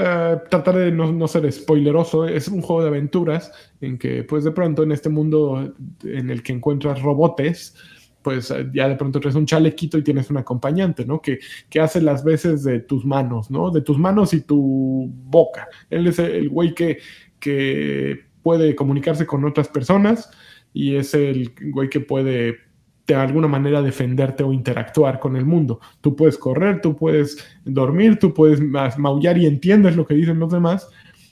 eh, 0.00 0.38
tratar 0.50 0.76
de 0.76 0.92
no, 0.92 1.12
no 1.12 1.28
ser 1.28 1.50
spoileroso. 1.50 2.26
Es 2.26 2.48
un 2.48 2.62
juego 2.62 2.82
de 2.82 2.88
aventuras 2.88 3.52
en 3.80 3.98
que, 3.98 4.24
pues 4.24 4.44
de 4.44 4.52
pronto, 4.52 4.82
en 4.82 4.92
este 4.92 5.08
mundo 5.08 5.74
en 6.04 6.30
el 6.30 6.42
que 6.42 6.52
encuentras 6.52 7.02
robotes, 7.02 7.74
pues 8.22 8.50
eh, 8.50 8.68
ya 8.74 8.88
de 8.88 8.96
pronto 8.96 9.20
traes 9.20 9.36
un 9.36 9.46
chalequito 9.46 9.98
y 9.98 10.02
tienes 10.02 10.30
un 10.30 10.36
acompañante, 10.38 11.06
¿no? 11.06 11.22
Que, 11.22 11.38
que 11.70 11.80
hace 11.80 12.00
las 12.00 12.24
veces 12.24 12.64
de 12.64 12.80
tus 12.80 13.04
manos, 13.04 13.50
¿no? 13.50 13.70
De 13.70 13.82
tus 13.82 13.98
manos 13.98 14.34
y 14.34 14.40
tu 14.40 15.08
boca. 15.12 15.68
Él 15.90 16.06
es 16.08 16.18
el 16.18 16.48
güey 16.48 16.74
que, 16.74 16.98
que 17.38 18.26
puede 18.42 18.74
comunicarse 18.74 19.26
con 19.26 19.44
otras 19.44 19.68
personas 19.68 20.30
y 20.72 20.96
es 20.96 21.14
el 21.14 21.54
güey 21.70 21.88
que 21.88 22.00
puede 22.00 22.65
de 23.06 23.14
alguna 23.14 23.48
manera 23.48 23.82
defenderte 23.82 24.42
o 24.42 24.52
interactuar 24.52 25.20
con 25.20 25.36
el 25.36 25.44
mundo. 25.44 25.80
Tú 26.00 26.16
puedes 26.16 26.36
correr, 26.36 26.80
tú 26.80 26.96
puedes 26.96 27.38
dormir, 27.64 28.18
tú 28.18 28.34
puedes 28.34 28.60
maullar 28.98 29.38
y 29.38 29.46
entiendes 29.46 29.96
lo 29.96 30.06
que 30.06 30.14
dicen 30.14 30.38
los 30.38 30.50
demás, 30.50 30.88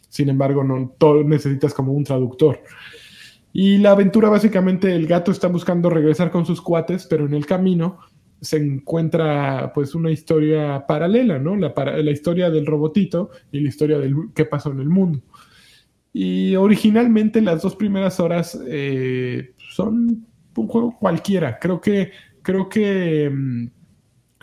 sin 0.08 0.28
embargo, 0.28 0.62
no 0.62 0.94
todo 0.98 1.24
necesitas 1.24 1.74
como 1.74 1.92
un 1.92 2.04
traductor. 2.04 2.60
Y 3.52 3.78
la 3.78 3.92
aventura 3.92 4.28
básicamente 4.28 4.94
el 4.94 5.06
gato 5.06 5.30
está 5.30 5.48
buscando 5.48 5.90
regresar 5.90 6.30
con 6.30 6.46
sus 6.46 6.60
cuates, 6.60 7.06
pero 7.06 7.26
en 7.26 7.34
el 7.34 7.46
camino 7.46 7.98
se 8.40 8.58
encuentra 8.58 9.72
pues 9.74 9.94
una 9.94 10.10
historia 10.10 10.84
paralela, 10.86 11.38
¿no? 11.38 11.56
La, 11.56 11.72
la 11.76 12.10
historia 12.10 12.50
del 12.50 12.66
robotito 12.66 13.30
y 13.50 13.60
la 13.60 13.68
historia 13.68 13.98
del 13.98 14.14
qué 14.34 14.44
pasó 14.44 14.70
en 14.70 14.80
el 14.80 14.88
mundo. 14.88 15.20
Y 16.12 16.54
originalmente 16.54 17.40
las 17.40 17.62
dos 17.62 17.74
primeras 17.74 18.20
horas 18.20 18.56
eh, 18.68 19.54
son 19.70 20.26
un 20.56 20.68
juego 20.68 20.96
cualquiera. 20.98 21.58
Creo 21.58 21.80
que, 21.80 22.12
creo 22.42 22.68
que 22.68 23.30
mm, 23.30 23.66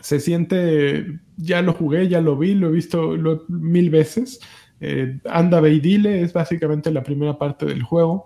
se 0.00 0.20
siente, 0.20 1.20
ya 1.36 1.62
lo 1.62 1.72
jugué, 1.72 2.08
ya 2.08 2.20
lo 2.20 2.36
vi, 2.36 2.54
lo 2.54 2.68
he 2.68 2.72
visto 2.72 3.16
mil 3.48 3.90
veces. 3.90 4.40
Eh, 4.80 5.20
anda, 5.26 5.60
ve 5.60 5.74
y 5.74 5.80
dile, 5.80 6.22
es 6.22 6.32
básicamente 6.32 6.90
la 6.90 7.02
primera 7.02 7.38
parte 7.38 7.66
del 7.66 7.82
juego. 7.82 8.24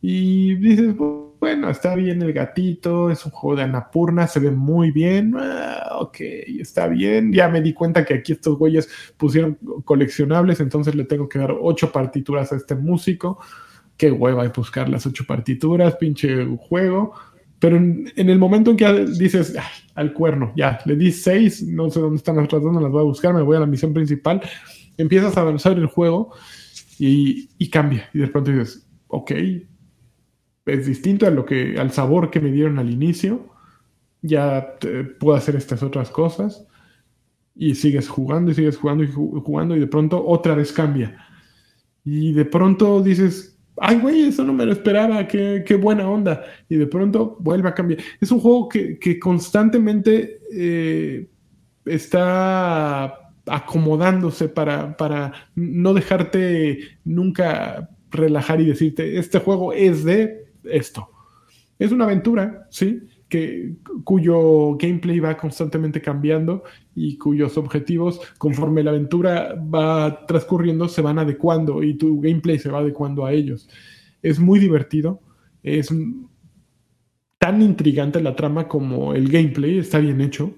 Y 0.00 0.56
dices, 0.56 0.94
bueno, 1.40 1.70
está 1.70 1.94
bien 1.94 2.22
el 2.22 2.32
gatito, 2.32 3.10
es 3.10 3.24
un 3.24 3.32
juego 3.32 3.56
de 3.56 3.62
Anapurna, 3.62 4.26
se 4.26 4.40
ve 4.40 4.50
muy 4.50 4.90
bien, 4.90 5.34
ah, 5.38 5.98
ok, 6.00 6.16
está 6.60 6.88
bien. 6.88 7.32
Ya 7.32 7.48
me 7.48 7.60
di 7.60 7.72
cuenta 7.72 8.04
que 8.04 8.14
aquí 8.14 8.32
estos 8.32 8.58
güeyes 8.58 8.88
pusieron 9.16 9.58
coleccionables, 9.84 10.60
entonces 10.60 10.94
le 10.94 11.04
tengo 11.04 11.28
que 11.28 11.38
dar 11.38 11.54
ocho 11.60 11.92
partituras 11.92 12.52
a 12.52 12.56
este 12.56 12.74
músico. 12.74 13.38
Qué 13.96 14.10
hueva 14.10 14.44
y 14.44 14.48
buscar 14.48 14.88
las 14.88 15.06
ocho 15.06 15.24
partituras, 15.26 15.96
pinche 15.96 16.44
juego. 16.58 17.14
Pero 17.58 17.76
en, 17.76 18.12
el 18.16 18.38
momento 18.38 18.70
en 18.70 18.76
que 18.76 19.06
dices, 19.18 19.56
al 19.94 20.12
cuerno, 20.12 20.52
ya, 20.56 20.78
le 20.84 20.96
di 20.96 21.10
seis, 21.10 21.62
no 21.62 21.90
sé 21.90 22.00
dónde 22.00 22.16
están 22.16 22.36
las 22.36 22.44
otras 22.44 22.62
dos, 22.62 22.72
no 22.72 22.80
las 22.80 22.92
voy 22.92 23.00
a 23.00 23.04
buscar, 23.04 23.32
me 23.32 23.42
voy 23.42 23.56
a 23.56 23.60
la 23.60 23.66
misión 23.66 23.94
principal, 23.94 24.42
empiezas 24.98 25.36
a 25.36 25.40
avanzar 25.40 25.78
el 25.78 25.86
juego 25.86 26.34
y, 26.98 27.48
y 27.56 27.70
cambia. 27.70 28.10
Y 28.12 28.18
de 28.18 28.28
pronto 28.28 28.50
dices, 28.50 28.86
ok, 29.08 29.32
es 30.66 30.86
distinto 30.86 31.26
a 31.26 31.30
lo 31.30 31.46
que, 31.46 31.78
al 31.78 31.92
sabor 31.92 32.30
que 32.30 32.40
me 32.40 32.50
dieron 32.50 32.78
al 32.78 32.90
inicio. 32.90 33.48
Ya 34.22 34.74
puedo 35.20 35.36
hacer 35.36 35.56
estas 35.56 35.82
otras 35.82 36.10
cosas. 36.10 36.66
Y 37.54 37.74
sigues 37.76 38.08
jugando 38.08 38.50
y 38.50 38.54
sigues 38.54 38.76
jugando 38.76 39.04
y 39.04 39.08
jugando 39.08 39.76
y 39.76 39.80
de 39.80 39.86
pronto 39.86 40.22
otra 40.26 40.54
vez 40.54 40.72
cambia. 40.72 41.24
Y 42.04 42.32
de 42.32 42.44
pronto 42.44 43.02
dices, 43.02 43.55
ay, 43.78 43.98
güey, 43.98 44.22
eso 44.28 44.44
no 44.44 44.52
me 44.52 44.66
lo 44.66 44.72
esperaba, 44.72 45.26
qué, 45.26 45.64
qué, 45.66 45.74
buena 45.76 46.08
onda. 46.08 46.44
Y 46.68 46.76
de 46.76 46.86
pronto 46.86 47.36
vuelve 47.40 47.68
a 47.68 47.74
cambiar. 47.74 48.00
Es 48.20 48.30
un 48.30 48.40
juego 48.40 48.68
que, 48.68 48.98
que 48.98 49.18
constantemente 49.18 50.40
eh, 50.52 51.28
está 51.84 53.32
acomodándose 53.46 54.48
para, 54.48 54.96
para 54.96 55.32
no 55.54 55.94
dejarte 55.94 56.98
nunca 57.04 57.90
relajar 58.10 58.60
y 58.60 58.66
decirte, 58.66 59.18
este 59.18 59.38
juego 59.38 59.72
es 59.72 60.04
de 60.04 60.46
esto. 60.64 61.08
Es 61.78 61.92
una 61.92 62.04
aventura, 62.04 62.66
¿sí? 62.70 63.02
Que, 63.28 63.74
cuyo 64.04 64.76
gameplay 64.76 65.18
va 65.18 65.36
constantemente 65.36 66.00
cambiando 66.00 66.62
y 66.94 67.18
cuyos 67.18 67.58
objetivos, 67.58 68.20
conforme 68.38 68.82
la 68.82 68.90
aventura 68.90 69.54
va 69.54 70.24
transcurriendo, 70.26 70.88
se 70.88 71.02
van 71.02 71.18
adecuando 71.18 71.82
y 71.82 71.94
tu 71.94 72.20
gameplay 72.20 72.58
se 72.58 72.70
va 72.70 72.78
adecuando 72.78 73.26
a 73.26 73.32
ellos. 73.32 73.68
Es 74.22 74.38
muy 74.38 74.60
divertido, 74.60 75.20
es 75.62 75.90
tan 77.38 77.62
intrigante 77.62 78.20
la 78.20 78.34
trama 78.34 78.68
como 78.68 79.12
el 79.12 79.28
gameplay, 79.28 79.78
está 79.78 79.98
bien 79.98 80.20
hecho. 80.20 80.54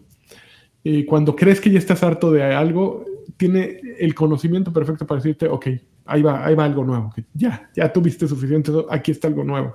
Eh, 0.85 1.05
cuando 1.05 1.35
crees 1.35 1.61
que 1.61 1.71
ya 1.71 1.79
estás 1.79 2.03
harto 2.03 2.31
de 2.31 2.43
algo, 2.43 3.05
tiene 3.37 3.81
el 3.99 4.15
conocimiento 4.15 4.73
perfecto 4.73 5.07
para 5.07 5.21
decirte, 5.21 5.49
ok, 5.49 5.67
ahí 6.07 6.23
va, 6.23 6.45
ahí 6.45 6.55
va 6.55 6.65
algo 6.65 6.85
nuevo. 6.85 7.13
Ya, 7.35 7.71
ya 7.75 7.93
tuviste 7.93 8.27
suficiente, 8.27 8.73
aquí 8.91 9.11
está 9.11 9.29
algo 9.29 9.45
nuevo. 9.45 9.75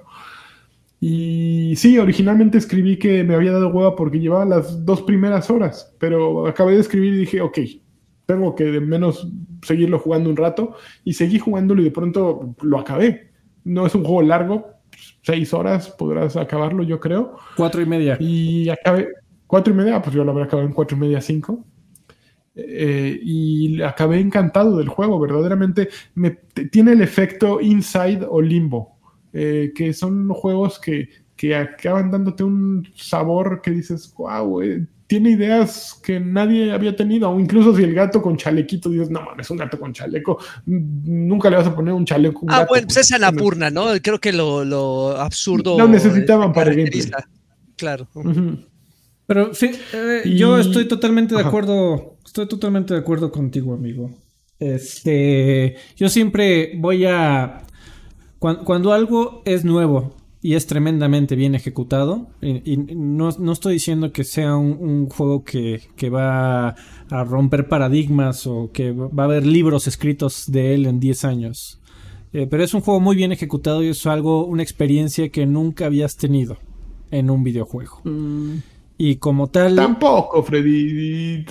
Y 1.06 1.76
sí, 1.76 1.98
originalmente 1.98 2.58
escribí 2.58 2.98
que 2.98 3.26
me 3.26 3.36
había 3.36 3.52
dado 3.52 3.68
hueva 3.68 3.94
porque 3.94 4.22
llevaba 4.22 4.46
las 4.46 4.86
dos 4.86 5.02
primeras 5.02 5.50
horas, 5.50 5.94
pero 6.00 6.48
acabé 6.48 6.76
de 6.76 6.80
escribir 6.80 7.14
y 7.14 7.18
dije, 7.18 7.42
ok, 7.42 7.60
tengo 8.26 8.56
que 8.56 8.64
de 8.64 8.80
menos 8.80 9.28
seguirlo 9.64 10.00
jugando 10.00 10.30
un 10.30 10.38
rato 10.38 10.78
y 11.04 11.12
seguí 11.12 11.40
jugándolo 11.40 11.82
y 11.82 11.84
de 11.84 11.92
pronto 11.92 12.56
lo 12.62 12.80
acabé. 12.80 13.34
No 13.66 13.86
es 13.86 13.94
un 13.96 14.06
juego 14.06 14.22
largo, 14.22 14.66
seis 15.24 15.54
horas 15.54 15.90
podrás 15.90 16.38
acabarlo, 16.38 16.84
yo 16.84 17.02
creo. 17.02 17.36
Cuatro 17.58 17.82
y 17.82 17.86
media. 17.86 18.16
Y 18.22 18.70
acabé, 18.70 19.10
cuatro 19.46 19.74
y 19.74 19.76
media, 19.76 20.02
pues 20.02 20.16
yo 20.16 20.24
lo 20.24 20.32
habré 20.32 20.46
acabado 20.46 20.70
en 20.70 20.74
cuatro 20.74 20.96
y 20.96 21.02
media, 21.02 21.20
cinco. 21.20 21.66
Eh, 22.56 23.20
y 23.22 23.82
acabé 23.82 24.22
encantado 24.22 24.78
del 24.78 24.88
juego, 24.88 25.20
verdaderamente 25.20 25.90
me, 26.16 26.30
tiene 26.72 26.94
el 26.94 27.02
efecto 27.02 27.60
Inside 27.60 28.26
o 28.30 28.42
Limbo, 28.42 28.93
eh, 29.34 29.72
que 29.76 29.94
son 29.94 30.30
juegos 30.30 30.80
que, 30.80 31.10
que, 31.36 31.56
acaban 31.56 32.12
dándote 32.12 32.44
un 32.44 32.88
sabor 32.96 33.62
que 33.62 33.72
dices, 33.72 34.14
wow, 34.16 34.62
eh, 34.62 34.86
tiene 35.08 35.32
ideas 35.32 36.00
que 36.02 36.20
nadie 36.20 36.72
había 36.72 36.96
tenido, 36.96 37.30
o 37.30 37.40
incluso 37.40 37.76
si 37.76 37.84
el 37.84 37.94
gato 37.94 38.22
con 38.22 38.38
chalequito 38.38 38.90
dices, 38.90 39.10
no 39.10 39.22
mames, 39.22 39.50
un 39.50 39.58
gato 39.58 39.80
con 39.80 39.94
chaleco, 39.94 40.40
nunca 40.66 41.50
le 41.50 41.58
vas 41.58 41.68
a 41.68 41.76
poner 41.76 41.94
un 41.94 42.06
chaleco. 42.06 42.46
ah, 42.50 42.66
bueno, 42.68 42.88
pues 42.88 42.98
es 42.98 43.12
Anapurna, 43.12 43.70
¿no? 43.70 43.88
Creo 44.02 44.20
que 44.20 44.32
lo, 44.32 44.64
lo 44.64 45.18
absurdo. 45.18 45.78
No 45.78 45.88
necesitaban 45.88 46.54
para 46.54 46.72
el 46.72 46.78
gameplay. 46.78 47.04
Claro. 47.76 48.08
Pero 49.26 49.54
sí, 49.54 49.72
yo 50.26 50.58
estoy 50.58 50.88
totalmente 50.88 51.36
de 51.36 51.42
acuerdo 51.42 52.14
Estoy 52.34 52.48
totalmente 52.48 52.96
de 52.96 53.00
acuerdo 53.00 53.32
contigo, 53.32 53.76
amigo. 53.76 54.10
Este, 54.58 55.76
yo 55.96 56.10
siempre 56.10 56.72
voy 56.78 57.06
a 57.06 57.62
cuando, 58.44 58.92
algo 58.92 59.42
es 59.46 59.64
nuevo 59.64 60.12
y 60.42 60.56
es 60.56 60.68
tremendamente 60.68 61.38
bien 61.38 61.56
ejecutado, 61.56 62.28
y, 62.42 62.76
no, 62.76 63.30
estoy 63.30 63.76
diciendo 63.76 64.12
que 64.12 64.26
sea 64.26 64.58
un, 64.58 65.08
juego 65.10 65.46
que, 65.46 65.80
va 66.10 66.76
a 67.10 67.24
romper 67.24 67.70
paradigmas 67.70 68.46
o 68.46 68.70
que 68.74 68.92
va 68.92 69.24
a 69.24 69.28
haber 69.28 69.46
libros 69.46 69.88
escritos 69.88 70.52
de 70.52 70.74
él 70.74 70.86
en 70.86 71.00
10 71.00 71.24
años. 71.24 71.80
Eh, 72.34 72.48
pero 72.50 72.64
es 72.64 72.74
un 72.74 72.82
juego 72.82 73.00
muy 73.00 73.16
bien 73.16 73.32
ejecutado 73.32 73.82
y 73.82 73.90
es 73.90 74.06
algo, 74.06 74.46
una 74.46 74.64
experiencia 74.64 75.30
que 75.30 75.46
nunca 75.46 75.86
habías 75.86 76.18
tenido 76.18 76.58
en 77.12 77.30
un 77.30 77.44
videojuego. 77.44 78.02
Mm. 78.04 78.56
Y 78.98 79.16
como 79.16 79.48
tal. 79.48 79.76
Tampoco, 79.78 80.44
Freddy. 80.44 81.46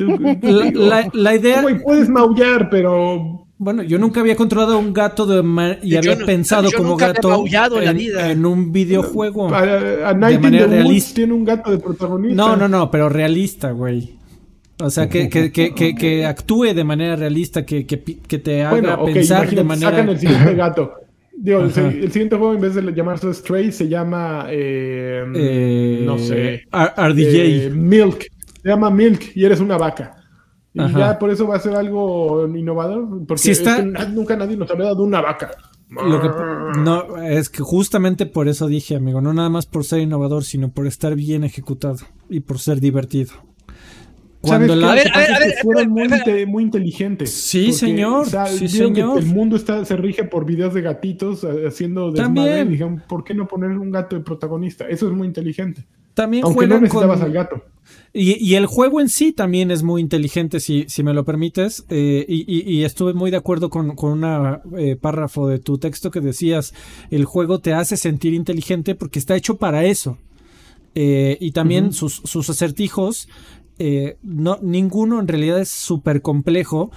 la, 1.15 1.35
idea. 1.35 1.65
puedes 1.83 2.09
maullar, 2.09 2.69
pero. 2.69 3.42
Bueno, 3.63 3.85
yo 3.85 3.97
nunca 3.97 4.19
había 4.19 4.35
controlado 4.35 4.75
a 4.75 4.77
un 4.77 4.93
gato 4.93 5.25
de 5.25 5.79
y 5.85 5.95
había 5.95 6.17
pensado 6.17 6.69
como 6.77 6.97
gato 6.97 7.47
en, 7.81 8.45
un 8.45 8.73
videojuego. 8.73 9.55
A, 9.55 10.15
de 10.15 10.39
manera 10.41 10.67
realista. 10.67 11.15
tiene 11.15 11.33
un 11.33 11.45
gato 11.45 11.71
de 11.71 11.79
protagonista. 11.79 12.35
No, 12.35 12.57
no, 12.57 12.67
no, 12.67 12.91
pero 12.91 13.09
realista, 13.09 13.71
güey. 13.71 14.19
O 14.81 14.91
sea, 14.91 15.09
que, 15.09 15.29
que, 15.29 15.53
que, 15.53 15.95
que, 15.95 16.27
actúe 16.27 16.75
de 16.75 16.83
manera 16.83 17.15
realista, 17.15 17.65
que, 17.65 17.87
que, 17.87 17.97
te 17.97 18.65
haga 18.65 19.05
pensar 19.05 19.49
de 19.49 19.63
manera. 19.63 19.91
Sacan 19.91 20.09
el 20.09 20.19
siguiente 20.19 20.55
gato. 20.57 20.95
Digo, 21.37 21.61
el, 21.61 21.73
siguiente 21.73 22.35
juego, 22.35 22.55
en 22.55 22.63
vez 22.63 22.75
de 22.75 22.93
llamarse 22.93 23.33
Stray, 23.33 23.71
se 23.71 23.89
llama. 23.89 24.47
Eh, 24.51 25.25
eh, 25.37 26.03
no 26.05 26.19
sé. 26.19 26.65
RDJ. 26.73 27.37
Eh, 27.37 27.71
Milk. 27.73 28.27
Se 28.61 28.69
llama 28.69 28.91
Milk 28.91 29.37
y 29.37 29.45
eres 29.45 29.61
una 29.61 29.77
vaca. 29.77 30.17
Y 30.75 30.93
ya 30.93 31.19
por 31.19 31.31
eso 31.31 31.47
va 31.47 31.57
a 31.57 31.61
ser 31.61 31.75
algo 31.75 32.47
innovador. 32.49 33.27
Porque 33.27 33.55
nunca 34.11 34.37
nadie 34.37 34.57
nos 34.57 34.71
había 34.71 34.87
dado 34.87 35.03
una 35.03 35.21
vaca. 35.21 35.51
no, 35.91 37.23
es 37.23 37.51
que 37.51 37.63
justamente 37.63 38.27
por 38.27 38.49
eso 38.49 38.67
dije, 38.67 38.97
amigo, 38.97 39.21
no 39.21 39.35
nada 39.35 39.51
más 39.51 39.67
por 39.67 39.85
ser 39.85 40.01
innovador, 40.01 40.45
sino 40.45 40.71
por 40.71 40.87
estar 40.87 41.15
bien 41.15 41.45
ejecutado 41.45 41.99
y 42.31 42.41
por 42.41 42.59
ser 42.59 42.81
divertido. 42.81 43.33
Cuando 44.43 44.75
la... 44.75 44.97
fueron 45.63 45.91
muy, 45.91 46.09
muy, 46.49 46.65
inteligentes. 46.65 47.31
Sí, 47.31 47.73
señor. 47.73 48.27
sí, 48.49 48.67
señor. 48.67 49.21
el 49.21 49.27
mundo 49.27 49.55
está, 49.55 49.85
se 49.85 49.97
rige 49.97 50.25
por 50.25 50.45
videos 50.45 50.75
de 50.75 50.83
gatitos 50.83 51.45
eh, 51.45 51.69
haciendo 51.69 52.11
desmadre. 52.11 52.63
Y 52.63 52.69
dijeron, 52.69 53.03
¿por 53.09 53.23
qué 53.23 53.35
no 53.35 53.47
poner 53.47 53.71
un 53.71 53.93
gato 53.93 54.17
de 54.17 54.23
protagonista? 54.23 54.89
Eso 54.89 55.07
es 55.07 55.13
muy 55.13 55.29
inteligente. 55.29 55.87
También 56.15 56.45
Aunque 56.45 56.67
no 56.67 56.81
necesitabas 56.81 57.21
al 57.21 57.33
gato. 57.33 57.63
Y, 58.15 58.55
el 58.55 58.67
juego 58.67 59.01
en 59.01 59.09
sí 59.09 59.33
también 59.33 59.71
es 59.71 59.83
muy 59.83 60.03
inteligente, 60.03 60.61
si, 60.61 60.85
si 60.89 61.03
me 61.03 61.15
lo 61.15 61.25
permites. 61.25 61.85
Eh, 61.89 62.25
y, 62.29 62.85
estuve 62.85 63.15
muy 63.15 63.31
de 63.31 63.39
acuerdo 63.39 63.71
con, 63.71 63.97
con 63.97 64.23
un 64.23 64.59
eh, 64.79 64.97
párrafo 64.97 65.49
de 65.49 65.59
tu 65.59 65.79
texto 65.79 66.11
que 66.11 66.21
decías, 66.21 66.75
el 67.11 67.25
juego 67.25 67.61
te 67.61 67.73
hace 67.73 67.97
sentir 67.97 68.35
inteligente 68.35 68.95
porque 68.95 69.19
está 69.19 69.35
hecho 69.35 69.57
para 69.57 69.85
eso. 69.85 70.19
y 70.95 71.51
también 71.53 71.93
sus, 71.93 72.17
sus, 72.25 72.51
acertijos 72.51 73.29
eh, 73.79 74.17
no, 74.23 74.59
ninguno 74.63 75.19
en 75.19 75.27
realidad 75.27 75.59
es 75.59 75.71
súper 75.71 76.23
complejo, 76.23 76.91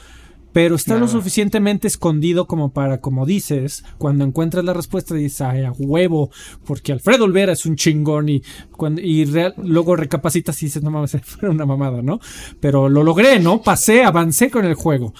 pero 0.56 0.76
está 0.76 0.98
lo 0.98 1.10
suficientemente 1.10 1.86
escondido 1.86 2.48
como 2.48 2.72
para, 2.72 3.02
como 3.02 3.26
dices, 3.26 3.84
cuando 3.98 4.24
encuentras 4.24 4.64
la 4.64 4.72
respuesta 4.74 5.14
dices, 5.14 5.42
ay, 5.42 5.64
a 5.66 5.74
huevo, 5.74 6.30
porque 6.66 6.94
Alfredo 6.94 7.26
Olvera 7.26 7.52
es 7.52 7.66
un 7.66 7.76
chingón 7.76 8.30
y, 8.30 8.42
cuando, 8.72 9.02
y 9.02 9.26
real- 9.26 9.54
luego 9.62 9.98
recapacitas 9.98 10.62
y 10.64 10.68
dices, 10.68 10.82
no 10.82 10.92
mames, 10.92 11.18
fue 11.24 11.50
una 11.50 11.66
mamada, 11.66 12.02
¿no? 12.02 12.22
Pero 12.62 12.88
lo 12.88 13.04
logré, 13.04 13.38
¿no? 13.42 13.62
Pasé, 13.62 14.04
avancé 14.06 14.50
con 14.50 14.64
el 14.64 14.76
juego. 14.76 15.14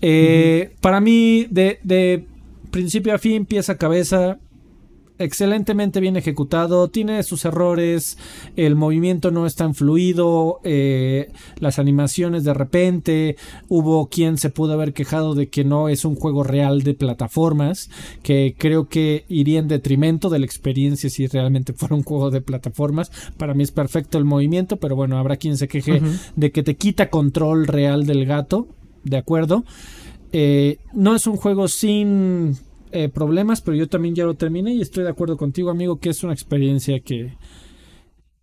Eh, 0.00 0.70
Para 0.80 1.00
mí, 1.00 1.48
de, 1.50 1.80
de 1.82 2.24
principio 2.70 3.12
a 3.14 3.18
fin, 3.18 3.46
pieza 3.46 3.72
a 3.72 3.78
cabeza, 3.78 4.38
excelentemente 5.18 6.00
bien 6.00 6.16
ejecutado, 6.16 6.88
tiene 6.88 7.22
sus 7.22 7.44
errores, 7.44 8.18
el 8.56 8.76
movimiento 8.76 9.30
no 9.30 9.46
es 9.46 9.54
tan 9.54 9.74
fluido, 9.74 10.60
eh, 10.64 11.30
las 11.58 11.78
animaciones 11.78 12.44
de 12.44 12.54
repente, 12.54 13.36
hubo 13.68 14.08
quien 14.08 14.38
se 14.38 14.50
pudo 14.50 14.74
haber 14.74 14.92
quejado 14.92 15.34
de 15.34 15.48
que 15.48 15.64
no 15.64 15.88
es 15.88 16.04
un 16.04 16.14
juego 16.14 16.44
real 16.44 16.82
de 16.82 16.94
plataformas, 16.94 17.90
que 18.22 18.54
creo 18.56 18.88
que 18.88 19.24
iría 19.28 19.58
en 19.58 19.68
detrimento 19.68 20.30
de 20.30 20.38
la 20.38 20.46
experiencia 20.46 21.10
si 21.10 21.26
realmente 21.26 21.72
fuera 21.74 21.94
un 21.94 22.02
juego 22.02 22.30
de 22.30 22.40
plataformas. 22.40 23.10
Para 23.36 23.54
mí 23.54 23.62
es 23.62 23.72
perfecto 23.72 24.18
el 24.18 24.24
movimiento, 24.24 24.76
pero 24.76 24.96
bueno, 24.96 25.18
habrá 25.18 25.36
quien 25.36 25.56
se 25.56 25.68
queje 25.68 26.00
de 26.36 26.52
que 26.52 26.62
te 26.62 26.76
quita 26.76 27.10
control 27.10 27.66
real 27.66 28.06
del 28.06 28.26
gato, 28.26 28.68
¿de 29.04 29.16
acuerdo? 29.16 29.64
Eh, 30.32 30.78
no 30.92 31.14
es 31.14 31.26
un 31.26 31.36
juego 31.36 31.68
sin 31.68 32.58
eh, 32.92 33.08
problemas, 33.08 33.60
pero 33.60 33.76
yo 33.76 33.88
también 33.88 34.14
ya 34.14 34.24
lo 34.24 34.34
terminé 34.34 34.74
y 34.74 34.80
estoy 34.80 35.04
de 35.04 35.10
acuerdo 35.10 35.36
contigo, 35.36 35.70
amigo, 35.70 35.98
que 35.98 36.10
es 36.10 36.22
una 36.22 36.32
experiencia 36.32 37.00
que 37.00 37.36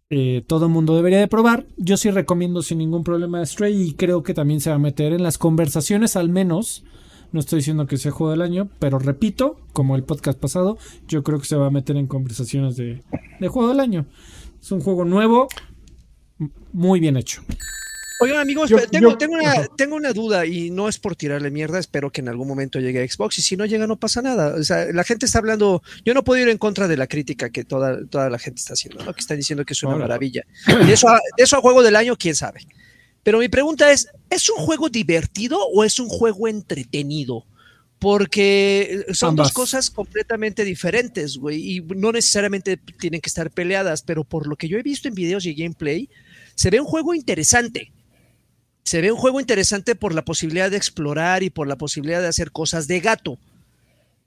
eh, 0.10 0.44
todo 0.46 0.70
mundo 0.70 0.96
debería 0.96 1.20
de 1.20 1.28
probar. 1.28 1.66
Yo 1.78 1.98
sí 1.98 2.12
recomiendo 2.12 2.62
sin 2.62 2.78
ningún 2.78 3.04
problema 3.04 3.46
Stray 3.46 3.82
y 3.82 3.94
creo 3.94 4.24
que 4.24 4.34
también 4.34 4.62
se 4.62 4.70
va 4.70 4.76
a 4.76 4.80
meter 4.80 5.14
en 5.14 5.24
las 5.24 5.38
conversaciones 5.38 6.16
al 6.16 6.30
menos. 6.30 6.84
No 7.32 7.40
estoy 7.40 7.60
diciendo 7.60 7.88
que 7.88 7.98
sea 7.98 8.12
juego 8.12 8.32
del 8.32 8.42
año, 8.42 8.70
pero 8.80 9.00
repito, 9.00 9.60
como 9.74 9.96
el 9.96 10.04
podcast 10.04 10.40
pasado, 10.40 10.78
yo 11.08 11.24
creo 11.24 11.40
que 11.40 11.46
se 11.46 11.58
va 11.58 11.68
a 11.68 11.72
meter 11.72 11.98
en 11.98 12.08
conversaciones 12.08 12.78
de, 12.78 13.02
juego 13.50 13.68
del 13.68 13.80
año. 13.80 14.06
Es 14.62 14.72
un 14.72 14.80
juego 14.80 15.06
nuevo, 15.06 15.48
muy 16.72 17.00
bien 17.00 17.18
hecho. 17.18 17.42
Oigan, 18.20 18.38
amigos, 18.40 18.70
Yo- 18.70 18.78
tengo, 18.88 19.12
yo- 19.12 19.18
tengo, 19.18 19.34
una, 19.36 19.52
Ajá. 19.52 19.68
tengo 19.76 19.96
una 19.98 20.14
duda 20.14 20.46
y 20.46 20.70
no 20.72 20.88
es 20.88 20.98
por 21.00 21.16
tirarle 21.18 21.52
mierda, 21.52 21.80
espero 21.80 22.12
que 22.12 22.22
en 22.22 22.30
algún 22.30 22.48
momento 22.48 22.80
llegue 22.80 23.04
a 23.04 23.08
Xbox 23.08 23.40
y 23.40 23.42
si 23.42 23.58
no 23.58 23.66
llega 23.66 23.88
no 23.88 23.98
pasa 23.98 24.22
nada. 24.22 24.56
O 24.56 24.64
sea, 24.64 24.86
la 24.94 25.04
gente 25.04 25.26
está 25.26 25.40
hablando, 25.40 25.84
yo 26.06 26.14
no 26.14 26.24
puedo 26.24 26.42
ir 26.42 26.48
en 26.48 26.58
contra 26.58 26.88
de 26.88 26.96
la 26.96 27.08
crítica 27.08 27.50
que 27.50 27.66
toda, 27.66 28.06
toda 28.08 28.30
la 28.30 28.40
gente 28.40 28.60
está 28.62 28.74
haciendo, 28.74 29.04
¿no? 29.04 29.14
que 29.14 29.20
están 29.20 29.36
diciendo 29.38 29.66
que 29.66 29.74
es 29.74 29.84
una 29.84 29.98
maravilla. 29.98 30.44
De 30.86 30.94
eso, 30.94 31.10
a, 31.10 31.20
de 31.38 31.44
eso 31.44 31.58
a 31.58 31.62
juego 31.62 31.84
del 31.84 31.96
año, 31.98 32.16
quién 32.18 32.36
sabe. 32.36 32.62
Pero 33.24 33.40
mi 33.40 33.50
pregunta 33.50 33.92
es, 33.92 34.08
¿es 34.30 34.50
un 34.50 34.58
juego 34.58 34.88
divertido 34.88 35.60
o 35.74 35.84
es 35.84 36.00
un 36.00 36.08
juego 36.08 36.48
entretenido? 36.48 37.46
Porque 38.00 39.04
son 39.14 39.30
Ambas. 39.30 39.48
dos 39.48 39.54
cosas 39.54 39.90
completamente 39.90 40.64
diferentes, 40.64 41.38
güey, 41.38 41.78
y 41.78 41.82
no 41.82 42.12
necesariamente 42.12 42.78
tienen 42.78 43.20
que 43.20 43.30
estar 43.30 43.50
peleadas, 43.52 44.04
pero 44.04 44.24
por 44.24 44.48
lo 44.48 44.56
que 44.56 44.68
yo 44.68 44.78
he 44.78 44.84
visto 44.84 45.08
en 45.08 45.16
videos 45.16 45.46
y 45.46 45.54
gameplay, 45.54 46.08
se 46.56 46.70
ve 46.70 46.80
un 46.80 46.86
juego 46.86 47.14
interesante. 47.14 47.92
Se 48.86 49.02
ve 49.02 49.12
un 49.12 49.18
juego 49.18 49.40
interesante 49.42 49.96
por 49.96 50.14
la 50.14 50.24
posibilidad 50.26 50.72
de 50.72 50.78
explorar 50.78 51.44
y 51.44 51.50
por 51.50 51.68
la 51.68 51.78
posibilidad 51.78 52.22
de 52.22 52.28
hacer 52.28 52.52
cosas 52.52 52.88
de 52.88 53.00
gato. 53.02 53.40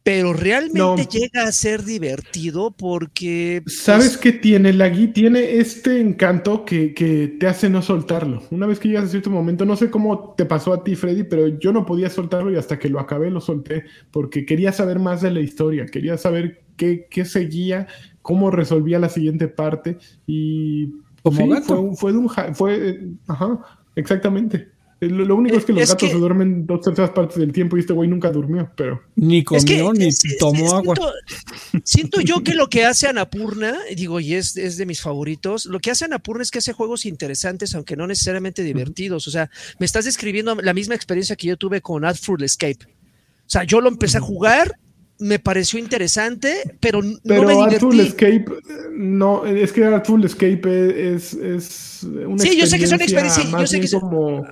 Pero 0.02 0.32
realmente 0.32 1.06
No. 1.06 1.08
llega 1.10 1.44
a 1.44 1.52
ser 1.52 1.84
divertido 1.84 2.70
porque. 2.72 3.62
pues, 3.64 3.76
¿Sabes 3.76 4.16
qué 4.16 4.32
tiene 4.32 4.72
Lagui? 4.72 5.08
Tiene 5.08 5.58
este 5.58 6.00
encanto 6.00 6.64
que, 6.64 6.94
que 6.94 7.28
te 7.28 7.46
hace 7.46 7.68
no 7.68 7.82
soltarlo. 7.82 8.42
Una 8.50 8.66
vez 8.66 8.78
que 8.78 8.88
llegas 8.88 9.04
a 9.04 9.08
cierto 9.08 9.28
momento, 9.30 9.66
no 9.66 9.76
sé 9.76 9.90
cómo 9.90 10.34
te 10.36 10.46
pasó 10.46 10.72
a 10.72 10.82
ti, 10.82 10.96
Freddy, 10.96 11.24
pero 11.24 11.48
yo 11.58 11.72
no 11.72 11.84
podía 11.84 12.08
soltarlo 12.08 12.50
y 12.50 12.56
hasta 12.56 12.78
que 12.78 12.88
lo 12.88 12.98
acabé 12.98 13.30
lo 13.30 13.42
solté 13.42 13.84
porque 14.10 14.46
quería 14.46 14.72
saber 14.72 14.98
más 15.00 15.20
de 15.20 15.32
la 15.32 15.40
historia, 15.40 15.84
quería 15.86 16.16
saber 16.16 16.64
qué, 16.76 17.06
qué 17.10 17.26
seguía, 17.26 17.88
cómo 18.22 18.50
resolvía 18.50 18.98
la 18.98 19.10
siguiente 19.10 19.48
parte 19.48 19.98
y 20.26 20.94
Como 21.22 21.36
sí, 21.36 21.48
gato. 21.48 21.90
fue, 21.94 21.96
fue 21.96 22.12
de 22.12 22.18
un 22.18 22.28
fue, 22.54 22.88
eh, 22.90 23.00
ajá, 23.26 23.77
exactamente. 23.98 24.68
Lo, 25.00 25.24
lo 25.24 25.36
único 25.36 25.56
es 25.56 25.64
que 25.64 25.72
los 25.72 25.82
Es 25.82 25.90
gatos 25.90 26.08
que- 26.08 26.12
se 26.12 26.18
duermen 26.18 26.66
dos 26.66 26.80
terceras 26.80 27.10
partes 27.10 27.36
del 27.38 27.52
tiempo 27.52 27.76
y 27.76 27.80
este 27.80 27.92
güey 27.92 28.08
nunca 28.08 28.32
durmió, 28.32 28.68
pero 28.76 29.00
Ni 29.14 29.44
comió 29.44 29.58
Es 29.58 29.64
que, 29.64 29.98
ni 29.98 30.06
es- 30.08 30.38
tomó 30.40 30.66
es- 30.66 30.72
agua. 30.72 30.96
Siento, 30.96 31.84
siento 31.84 32.20
yo 32.20 32.42
que 32.42 32.54
lo 32.54 32.66
que 32.68 32.84
hace 32.84 33.06
Anapurna, 33.06 33.76
digo, 33.94 34.18
y 34.18 34.34
es, 34.34 34.56
es 34.56 34.76
de 34.76 34.86
mis 34.86 35.00
favoritos, 35.00 35.66
lo 35.66 35.78
que 35.78 35.92
hace 35.92 36.04
Anapurna 36.06 36.42
es 36.42 36.50
que 36.50 36.58
hace 36.58 36.72
juegos 36.72 37.06
interesantes, 37.06 37.76
aunque 37.76 37.94
no 37.94 38.08
necesariamente 38.08 38.64
divertidos. 38.64 39.28
O 39.28 39.30
sea, 39.30 39.48
me 39.78 39.86
estás 39.86 40.04
describiendo 40.04 40.56
la 40.56 40.74
misma 40.74 40.96
experiencia 40.96 41.36
que 41.36 41.46
yo 41.46 41.56
tuve 41.56 41.80
con 41.80 42.04
Adfruit 42.04 42.42
Escape. 42.42 42.78
O 42.86 43.50
sea, 43.50 43.62
yo 43.62 43.80
lo 43.80 43.88
empecé 43.88 44.18
a 44.18 44.20
jugar, 44.20 44.80
me 45.20 45.38
pareció 45.38 45.78
interesante, 45.78 46.76
pero, 46.80 47.00
Pero 47.24 47.42
no 47.42 47.48
me 47.48 47.64
Artful 47.64 47.90
divertí. 47.92 48.00
Escape, 48.08 48.44
no, 48.92 49.44
es 49.46 49.72
que 49.72 49.84
Artful 49.84 50.24
Escape 50.24 51.14
es, 51.14 51.34
es 51.34 52.04
una 52.04 52.38
Sí, 52.42 52.56
yo 52.58 52.66
sé 52.66 52.78
que 52.78 52.84
es 52.84 52.92
una 52.92 53.02
experiencia, 53.04 53.44
yo 53.50 53.66
sé 53.66 53.80
que 53.80 53.88
como 53.90 54.44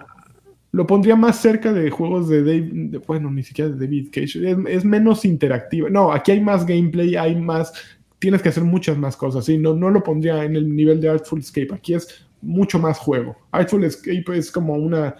lo 0.72 0.86
pondría 0.86 1.16
más 1.16 1.40
cerca 1.40 1.72
de 1.72 1.90
juegos 1.90 2.28
de 2.28 2.42
David, 2.42 2.90
de- 2.90 2.98
bueno, 2.98 3.30
ni 3.30 3.42
siquiera 3.42 3.70
de 3.70 3.78
David 3.86 4.08
Cage, 4.12 4.50
es, 4.50 4.56
es 4.68 4.84
menos 4.84 5.24
interactiva. 5.24 5.88
No, 5.88 6.12
aquí 6.12 6.32
hay 6.32 6.40
más 6.40 6.66
gameplay, 6.66 7.16
hay 7.16 7.36
más, 7.36 7.72
tienes 8.18 8.42
que 8.42 8.48
hacer 8.50 8.64
muchas 8.64 8.98
más 8.98 9.16
cosas, 9.16 9.44
sí, 9.44 9.56
no, 9.58 9.74
no 9.74 9.90
lo 9.90 10.02
pondría 10.02 10.44
en 10.44 10.56
el 10.56 10.74
nivel 10.74 11.00
de 11.00 11.08
Artful 11.08 11.38
Escape, 11.40 11.68
aquí 11.74 11.94
es 11.94 12.26
mucho 12.42 12.78
más 12.78 12.98
juego. 12.98 13.36
Artful 13.52 13.84
Escape 13.84 14.36
es 14.36 14.50
como 14.50 14.74
una 14.74 15.14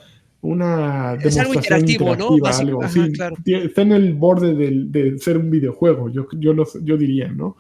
una 0.47 1.14
Es 1.22 1.36
algo 1.38 1.55
interactivo, 1.55 2.16
¿no? 2.16 2.28
algo, 2.47 2.82
ajá, 2.82 2.88
sí, 2.92 3.12
claro. 3.12 3.36
tie- 3.44 3.64
está 3.66 3.82
en 3.82 3.92
el 3.92 4.14
borde 4.14 4.55
del- 4.55 4.90
de 4.92 5.18
ser 5.18 5.38
un 5.38 5.51
videojuego, 5.51 6.09
yo, 6.11 6.26
yo, 6.38 6.53
lo- 6.53 6.66
yo 6.82 6.97
diría, 6.97 7.28
¿no? 7.28 7.57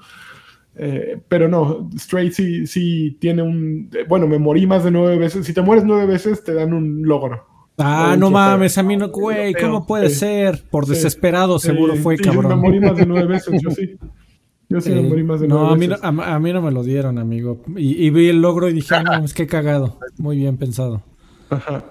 Eh, 0.78 1.18
pero 1.28 1.48
no, 1.48 1.88
Stray 1.98 2.30
sí, 2.32 2.66
sí 2.66 3.16
tiene 3.20 3.42
un... 3.42 3.90
Bueno, 4.08 4.26
me 4.28 4.38
morí 4.38 4.66
más 4.66 4.84
de 4.84 4.90
nueve 4.90 5.16
veces. 5.16 5.46
Si 5.46 5.54
te 5.54 5.62
mueres 5.62 5.84
nueve 5.86 6.04
veces, 6.06 6.44
te 6.44 6.52
dan 6.52 6.74
un 6.74 7.02
logro. 7.02 7.44
Ah, 7.78 8.14
no 8.18 8.30
mames, 8.30 8.76
a 8.78 8.82
mí 8.82 8.96
no, 8.96 9.08
güey, 9.08 9.48
Europeo. 9.48 9.68
¿cómo 9.68 9.86
puede 9.86 10.10
ser? 10.10 10.62
Por 10.70 10.86
desesperado 10.86 11.58
seguro 11.58 11.94
Eh, 11.94 11.96
fue, 11.96 12.16
sí, 12.18 12.24
Yo 12.24 12.32
me 12.34 12.40
cabrón. 12.42 12.60
morí 12.60 12.80
más 12.80 12.96
de 12.96 13.06
nueve 13.06 13.26
veces, 13.26 13.60
yo 13.62 13.70
sí. 13.70 13.96
Yo 14.68 14.80
sí 14.80 14.90
me 14.90 15.00
morí 15.02 15.22
más 15.22 15.40
de 15.40 15.46
no, 15.46 15.58
nueve 15.60 15.72
a 15.74 15.76
mí 15.76 15.86
no, 15.86 16.22
a, 16.22 16.34
a 16.34 16.40
mí 16.40 16.52
no 16.52 16.60
me 16.60 16.72
lo 16.72 16.82
dieron, 16.82 17.18
amigo. 17.18 17.62
Y, 17.76 18.04
y 18.04 18.10
vi 18.10 18.28
el 18.28 18.42
logro 18.42 18.68
y 18.68 18.72
dije, 18.72 18.96
"Ah, 18.96 19.02
no, 19.04 19.24
es 19.24 19.32
que 19.32 19.46
cagado. 19.46 20.00
Muy 20.18 20.36
bien 20.38 20.56
pensado. 20.56 21.02
Ajá. 21.50 21.84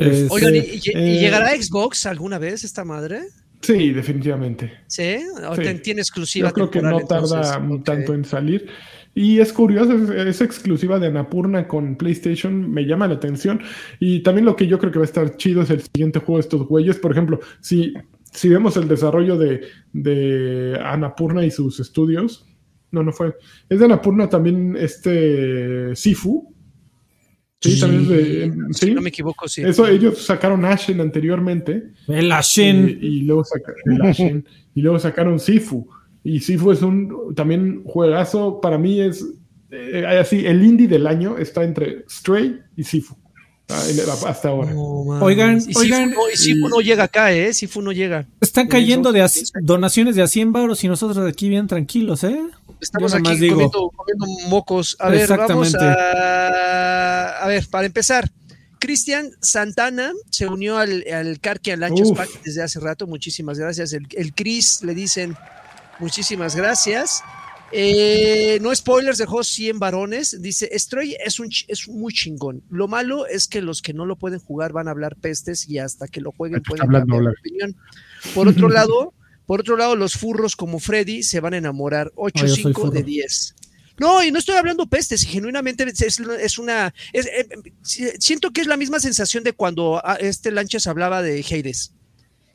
Este, 0.00 0.26
Oigan, 0.30 0.54
¿y, 0.56 0.58
y- 0.58 0.80
y 0.84 0.90
eh, 0.94 1.20
llegará 1.20 1.48
a 1.50 1.56
Xbox 1.62 2.06
alguna 2.06 2.38
vez 2.38 2.64
esta 2.64 2.84
madre? 2.84 3.20
Sí, 3.62 3.90
definitivamente. 3.92 4.72
¿Sí? 4.86 5.16
¿O 5.48 5.54
Sí. 5.54 5.62
te- 5.62 5.74
tiene 5.80 6.00
exclusiva 6.00 6.48
Yo 6.48 6.54
creo 6.54 6.70
que 6.70 6.80
no 6.80 6.98
tarda 7.00 7.56
entonces? 7.56 7.84
Tanto 7.84 8.14
en 8.14 8.24
salir. 8.24 8.66
Y 9.14 9.40
es 9.40 9.52
curioso, 9.52 9.92
es, 9.92 10.08
es 10.10 10.40
exclusiva 10.40 10.98
de 10.98 11.08
Anapurna 11.08 11.66
con 11.68 11.96
PlayStation, 11.96 12.70
me 12.70 12.84
llama 12.86 13.08
la 13.08 13.14
atención. 13.14 13.60
Y 13.98 14.20
también 14.22 14.44
lo 14.46 14.54
que 14.56 14.66
yo 14.66 14.78
creo 14.78 14.92
que 14.92 14.98
va 15.00 15.04
a 15.04 15.06
estar 15.06 15.36
chido 15.36 15.62
es 15.62 15.70
el 15.70 15.82
siguiente 15.82 16.20
juego 16.20 16.36
de 16.36 16.40
estos 16.42 16.66
güeyes. 16.66 16.96
Por 16.96 17.10
ejemplo, 17.12 17.40
si, 17.60 17.92
si 18.32 18.48
vemos 18.48 18.76
el 18.76 18.86
desarrollo 18.88 19.36
de, 19.36 19.62
de 19.92 20.78
Anapurna 20.82 21.44
y 21.44 21.50
sus 21.50 21.80
estudios, 21.80 22.46
no, 22.92 23.02
no 23.02 23.12
fue. 23.12 23.36
Es 23.68 23.78
de 23.80 23.84
Anapurna 23.84 24.28
también 24.28 24.76
este 24.78 25.94
Sifu. 25.96 26.54
Sí, 27.60 27.78
también 27.78 28.02
es 28.02 28.08
de. 28.08 28.52
Si 28.72 28.86
Sí, 28.86 28.94
no 28.94 29.02
me 29.02 29.10
equivoco, 29.10 29.46
sí. 29.48 29.62
eso 29.62 29.86
ellos 29.86 30.18
sacaron 30.24 30.64
Ashen 30.64 31.00
anteriormente. 31.00 31.90
el 32.08 32.32
Ashen. 32.32 32.98
Y, 33.00 33.06
y 33.06 33.20
luego 33.22 33.44
saca- 33.44 33.74
el 33.84 34.02
Ashen, 34.02 34.46
y 34.74 34.80
luego 34.80 34.98
sacaron 34.98 35.38
Sifu. 35.38 35.86
Y 36.24 36.40
Sifu 36.40 36.72
es 36.72 36.80
un 36.82 37.34
también 37.34 37.82
juegazo. 37.84 38.60
Para 38.60 38.78
mí 38.78 39.00
es 39.00 39.24
eh, 39.70 40.04
así, 40.06 40.44
el 40.46 40.64
indie 40.64 40.88
del 40.88 41.06
año 41.06 41.36
está 41.38 41.62
entre 41.64 42.04
Stray 42.08 42.60
y 42.76 42.84
Sifu. 42.84 43.14
Ah, 43.72 43.80
Hasta 44.26 44.48
ahora. 44.48 44.72
Mames. 44.74 45.22
Oigan, 45.22 45.56
y 45.58 45.60
Sifu 45.60 45.78
oigan, 45.78 46.10
no, 46.10 46.28
y 46.32 46.36
Sifu 46.36 46.68
no 46.68 46.80
llega 46.80 47.04
acá, 47.04 47.32
¿eh? 47.32 47.52
Sifu 47.54 47.80
no 47.82 47.92
llega. 47.92 48.26
Están 48.40 48.66
cayendo 48.66 49.12
de 49.12 49.24
donaciones 49.62 50.16
de 50.16 50.22
a 50.22 50.26
100 50.26 50.52
baros 50.52 50.82
y 50.82 50.88
nosotros 50.88 51.22
de 51.24 51.30
aquí 51.30 51.48
bien 51.48 51.68
tranquilos, 51.68 52.24
¿eh? 52.24 52.40
Estamos 52.80 53.14
aquí 53.14 53.22
comiendo, 53.48 53.90
comiendo 53.94 54.26
mocos. 54.48 54.96
A 54.98 55.10
ver, 55.10 55.28
vamos 55.28 55.68
Exactamente. 55.68 55.78
a... 55.84 56.99
A 57.40 57.48
ver, 57.48 57.66
para 57.68 57.86
empezar. 57.86 58.30
Cristian 58.78 59.30
Santana 59.42 60.12
se 60.30 60.46
unió 60.46 60.78
al, 60.78 61.04
al 61.12 61.38
Carquian 61.40 61.80
Lanchas. 61.80 62.12
Pack 62.12 62.42
desde 62.44 62.62
hace 62.62 62.80
rato. 62.80 63.06
Muchísimas 63.06 63.58
gracias. 63.58 63.92
El, 63.92 64.06
el 64.12 64.34
Chris 64.34 64.82
le 64.82 64.94
dicen 64.94 65.36
muchísimas 65.98 66.56
gracias. 66.56 67.22
Eh, 67.72 68.58
no 68.60 68.74
spoilers, 68.74 69.18
dejó 69.18 69.44
100 69.44 69.78
varones. 69.78 70.42
Dice, 70.42 70.68
Stray 70.76 71.16
es, 71.24 71.38
un, 71.38 71.50
es 71.68 71.88
muy 71.88 72.12
chingón. 72.12 72.62
Lo 72.68 72.88
malo 72.88 73.26
es 73.26 73.46
que 73.46 73.62
los 73.62 73.82
que 73.82 73.92
no 73.92 74.06
lo 74.06 74.16
pueden 74.16 74.40
jugar 74.40 74.72
van 74.72 74.88
a 74.88 74.90
hablar 74.90 75.16
pestes 75.16 75.68
y 75.68 75.78
hasta 75.78 76.08
que 76.08 76.20
lo 76.20 76.32
jueguen 76.32 76.58
Está 76.58 76.68
pueden 76.70 76.86
hablando 76.86 77.14
cambiar 77.14 77.34
de 77.34 77.40
opinión. 77.40 77.76
Por 78.34 78.48
otro 78.48 78.68
lado, 78.70 79.14
por 79.46 79.60
otro 79.60 79.76
lado, 79.76 79.94
los 79.94 80.14
furros 80.14 80.56
como 80.56 80.78
Freddy 80.78 81.22
se 81.22 81.40
van 81.40 81.54
a 81.54 81.58
enamorar. 81.58 82.10
8, 82.16 82.44
Oh, 82.44 82.46
yo 82.46 82.54
soy 82.54 82.62
5 82.64 82.90
de 82.90 83.00
furro. 83.00 83.06
10. 83.06 83.54
No, 84.00 84.24
y 84.24 84.32
no 84.32 84.38
estoy 84.38 84.56
hablando 84.56 84.86
pestes, 84.86 85.24
genuinamente 85.24 85.84
es, 85.86 86.58
una... 86.58 86.92
es- 87.12 87.26
eh, 87.26 87.46
si- 87.82 88.08
siento 88.18 88.50
que 88.50 88.62
es 88.62 88.66
la 88.66 88.76
misma 88.78 88.98
sensación 88.98 89.44
de 89.44 89.52
cuando 89.52 90.00
ah, 90.04 90.16
este 90.18 90.50
Lanchas 90.50 90.86
hablaba 90.86 91.20
de 91.22 91.44
Hades. 91.48 91.92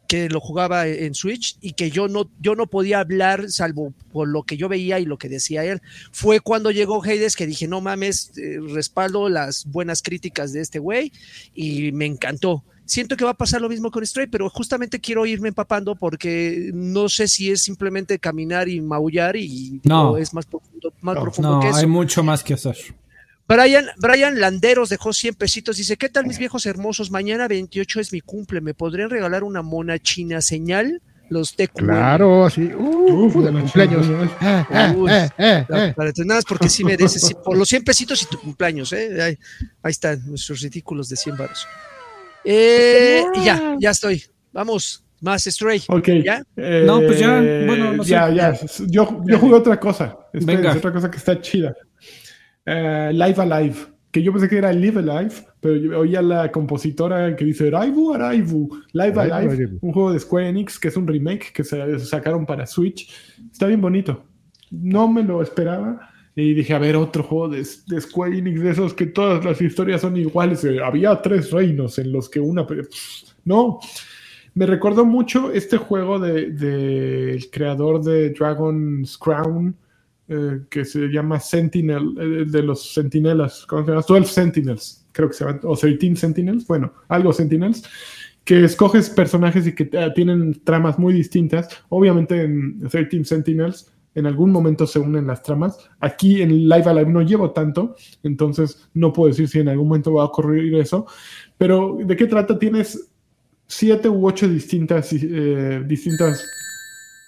que 0.07 0.27
lo 0.29 0.39
jugaba 0.39 0.87
en 0.87 1.13
Switch 1.15 1.57
y 1.61 1.73
que 1.73 1.89
yo 1.91 2.07
no, 2.07 2.29
yo 2.39 2.53
no 2.55 2.67
podía 2.67 2.99
hablar 2.99 3.49
salvo 3.51 3.93
por 4.11 4.27
lo 4.27 4.43
que 4.43 4.55
yo 4.57 4.69
veía 4.69 4.99
y 4.99 5.05
lo 5.05 5.17
que 5.17 5.29
decía 5.29 5.63
él. 5.65 5.81
Fue 6.11 6.39
cuando 6.39 6.69
llegó 6.71 7.03
Hades 7.03 7.35
que 7.35 7.47
dije, 7.47 7.67
no 7.67 7.79
mames, 7.81 8.31
eh, 8.37 8.59
respaldo 8.69 9.29
las 9.29 9.65
buenas 9.65 10.01
críticas 10.01 10.51
de 10.51 10.61
este 10.61 10.79
güey 10.79 11.11
y 11.55 11.91
me 11.91 12.05
encantó. 12.05 12.63
Siento 12.85 13.17
que 13.17 13.25
va 13.25 13.31
a 13.31 13.35
pasar 13.35 13.61
lo 13.61 13.69
mismo 13.69 13.89
con 13.89 14.05
Stray, 14.05 14.27
pero 14.27 14.49
justamente 14.49 14.99
quiero 14.99 15.25
irme 15.25 15.47
empapando 15.47 15.95
porque 15.95 16.69
no 16.73 17.09
sé 17.09 17.27
si 17.27 17.51
es 17.51 17.63
simplemente 17.63 18.19
caminar 18.19 18.69
y 18.69 18.79
maullar 18.79 19.35
y 19.35 19.81
no. 19.83 20.17
es 20.17 20.33
más 20.33 20.45
profundo, 20.45 20.93
más 21.01 21.17
profundo 21.17 21.59
que 21.59 21.69
eso. 21.69 21.77
Hay 21.77 21.87
mucho 21.87 22.23
más 22.23 22.43
que 22.43 22.53
hacer. 22.53 22.75
Brian, 23.47 23.85
Brian 23.97 24.39
Landeros 24.39 24.89
dejó 24.89 25.13
100 25.13 25.35
pesitos. 25.35 25.77
Dice: 25.77 25.97
¿Qué 25.97 26.09
tal, 26.09 26.25
mis 26.25 26.37
viejos 26.37 26.65
hermosos? 26.65 27.11
Mañana 27.11 27.47
28 27.47 27.99
es 27.99 28.11
mi 28.11 28.21
cumple. 28.21 28.61
¿Me 28.61 28.73
podrían 28.73 29.09
regalar 29.09 29.43
una 29.43 29.61
mona 29.61 29.99
china 29.99 30.41
señal? 30.41 31.01
Los 31.29 31.55
TQM. 31.55 31.85
Claro, 31.85 32.45
así. 32.45 32.61
Uh, 32.61 33.41
de 33.41 33.51
cumpleaños. 33.51 34.05
Ah, 34.39 34.67
ah, 34.69 35.29
ah, 35.39 35.93
para 35.95 36.11
nada 36.23 36.41
porque 36.47 36.69
sí 36.69 36.83
mereces. 36.83 37.33
por 37.33 37.57
los 37.57 37.67
100 37.67 37.83
pesitos 37.83 38.21
y 38.21 38.25
tu 38.27 38.39
cumpleaños, 38.39 38.93
¿eh? 38.93 39.21
Ahí, 39.21 39.39
ahí 39.81 39.91
están 39.91 40.23
nuestros 40.27 40.61
ridículos 40.61 41.09
de 41.09 41.15
100 41.15 41.37
baros. 41.37 41.67
Eh, 42.45 43.23
y 43.35 43.43
ya, 43.45 43.75
ya 43.79 43.89
estoy. 43.91 44.23
Vamos, 44.53 45.03
más 45.21 45.43
Stray. 45.45 45.81
Ok. 45.87 46.07
¿Ya? 46.23 46.43
Eh, 46.55 46.83
No, 46.85 47.01
pues 47.01 47.19
ya, 47.19 47.39
bueno, 47.65 47.93
no 47.93 48.03
sé. 48.03 48.11
ya, 48.11 48.29
ya. 48.29 48.53
Yo, 48.87 49.21
yo 49.25 49.39
jugué 49.39 49.55
otra 49.55 49.79
cosa. 49.79 50.17
Esperen, 50.33 50.57
Venga. 50.61 50.71
es 50.71 50.77
otra 50.77 50.91
cosa 50.93 51.09
que 51.11 51.17
está 51.17 51.39
chida. 51.41 51.75
Eh, 52.65 53.11
Live 53.13 53.35
Alive. 53.41 53.75
Que 54.11 54.23
yo 54.23 54.31
pensé 54.31 54.47
que 54.47 54.57
era 54.57 54.71
Live 54.71 54.97
Alive, 54.99 55.33
pero 55.59 55.75
yo 55.75 55.99
oía 55.99 56.19
a 56.19 56.21
la 56.21 56.49
compositora 56.51 57.35
que 57.35 57.43
dice 57.43 57.67
Araivu, 57.67 58.13
Araivu. 58.13 58.69
Live 58.93 59.07
Live 59.09 59.19
Alive, 59.21 59.53
Alive. 59.53 59.77
un 59.81 59.91
juego 59.91 60.13
de 60.13 60.19
Square 60.19 60.47
Enix 60.47 60.79
que 60.79 60.87
es 60.87 60.95
un 60.95 61.05
remake 61.05 61.51
que 61.53 61.65
se 61.65 61.99
sacaron 61.99 62.45
para 62.45 62.65
Switch. 62.65 63.09
Está 63.51 63.67
bien 63.67 63.81
bonito. 63.81 64.23
No 64.71 65.09
me 65.09 65.21
lo 65.21 65.41
esperaba. 65.41 66.09
Y 66.35 66.53
dije, 66.53 66.73
a 66.73 66.79
ver, 66.79 66.97
otro 66.97 67.23
juego 67.23 67.47
de, 67.47 67.65
de 67.87 68.01
Square 68.01 68.37
Enix, 68.37 68.61
de 68.61 68.71
esos 68.71 68.93
que 68.93 69.05
todas 69.05 69.43
las 69.45 69.61
historias 69.61 70.01
son 70.01 70.17
iguales. 70.17 70.63
Eh, 70.65 70.81
Había 70.83 71.21
tres 71.21 71.51
reinos 71.51 71.97
en 71.97 72.11
los 72.11 72.29
que 72.29 72.41
una... 72.41 72.67
No, 73.45 73.79
me 74.55 74.65
recordó 74.65 75.05
mucho 75.05 75.51
este 75.51 75.77
juego 75.77 76.17
del 76.17 76.57
de, 76.57 77.33
el 77.33 77.49
creador 77.49 78.03
de 78.03 78.31
Dragon's 78.31 79.17
Crown, 79.17 79.75
eh, 80.27 80.61
que 80.69 80.83
se 80.85 81.07
llama 81.07 81.39
Sentinel, 81.39 82.15
eh, 82.19 82.45
de 82.49 82.63
los 82.63 82.93
Sentinelas, 82.93 83.65
¿cómo 83.65 83.85
se 83.85 83.91
llama? 83.91 84.03
12 84.07 84.33
Sentinels, 84.33 85.05
creo 85.11 85.27
que 85.27 85.35
se 85.35 85.45
llama, 85.45 85.59
o 85.63 85.77
13 85.77 86.15
Sentinels, 86.15 86.65
bueno, 86.65 86.93
algo 87.09 87.31
Sentinels, 87.31 87.83
que 88.45 88.63
escoges 88.63 89.09
personajes 89.09 89.67
y 89.67 89.75
que 89.75 89.89
eh, 89.91 90.11
tienen 90.15 90.61
tramas 90.63 90.97
muy 90.97 91.13
distintas. 91.13 91.67
Obviamente 91.89 92.41
en 92.41 92.79
13 92.87 93.25
Sentinels 93.25 93.91
en 94.15 94.25
algún 94.25 94.51
momento 94.51 94.87
se 94.87 94.97
unen 94.97 95.27
las 95.27 95.43
tramas. 95.43 95.77
Aquí 95.99 96.41
en 96.41 96.67
Live 96.67 96.89
Alive 96.89 97.11
no 97.11 97.21
llevo 97.21 97.51
tanto, 97.51 97.95
entonces 98.23 98.87
no 98.93 99.11
puedo 99.13 99.29
decir 99.29 99.47
si 99.47 99.59
en 99.59 99.69
algún 99.69 99.89
momento 99.89 100.13
va 100.13 100.23
a 100.23 100.25
ocurrir 100.25 100.73
eso. 100.75 101.05
Pero 101.57 101.97
¿de 102.03 102.15
qué 102.15 102.25
trata? 102.25 102.57
Tienes 102.57 103.09
siete 103.67 104.07
u 104.09 104.25
ocho 104.27 104.47
distintas, 104.47 105.11
eh, 105.13 105.83
distintas 105.85 106.43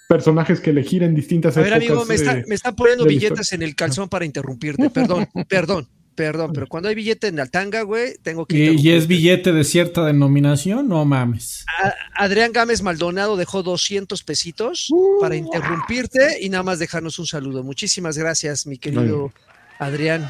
personajes 0.08 0.60
que 0.60 0.70
elegir 0.70 1.02
en 1.02 1.14
distintas 1.14 1.56
A 1.56 1.60
ver, 1.60 1.72
épocas. 1.74 1.88
amigo, 1.88 2.04
me, 2.06 2.14
está- 2.14 2.38
eh, 2.38 2.44
me 2.48 2.54
están 2.54 2.74
poniendo 2.74 3.04
billetes 3.04 3.52
en 3.52 3.62
el 3.62 3.74
calzón 3.74 4.08
para 4.08 4.24
interrumpirte. 4.24 4.88
Perdón, 4.90 5.26
perdón, 5.48 5.86
perdón, 6.18 6.50
pero 6.52 6.66
cuando 6.66 6.88
hay 6.88 6.96
billete 6.96 7.28
en 7.28 7.36
la 7.36 7.46
tanga, 7.46 7.82
güey, 7.82 8.16
tengo 8.22 8.44
que 8.44 8.56
¿Y, 8.72 8.76
y 8.80 8.90
es 8.90 9.06
billete 9.06 9.52
de 9.52 9.62
cierta 9.62 10.04
denominación? 10.04 10.88
No 10.88 11.04
mames. 11.04 11.64
A- 11.80 11.94
Adrián 12.24 12.52
Gámez 12.52 12.82
Maldonado 12.82 13.36
dejó 13.36 13.62
200 13.62 14.24
pesitos 14.24 14.90
para 15.20 15.36
interrumpirte 15.36 16.38
y 16.40 16.48
nada 16.48 16.64
más 16.64 16.80
dejarnos 16.80 17.20
un 17.20 17.26
saludo. 17.26 17.62
Muchísimas 17.62 18.18
gracias, 18.18 18.66
mi 18.66 18.78
querido 18.78 19.32
Adrián. 19.78 20.28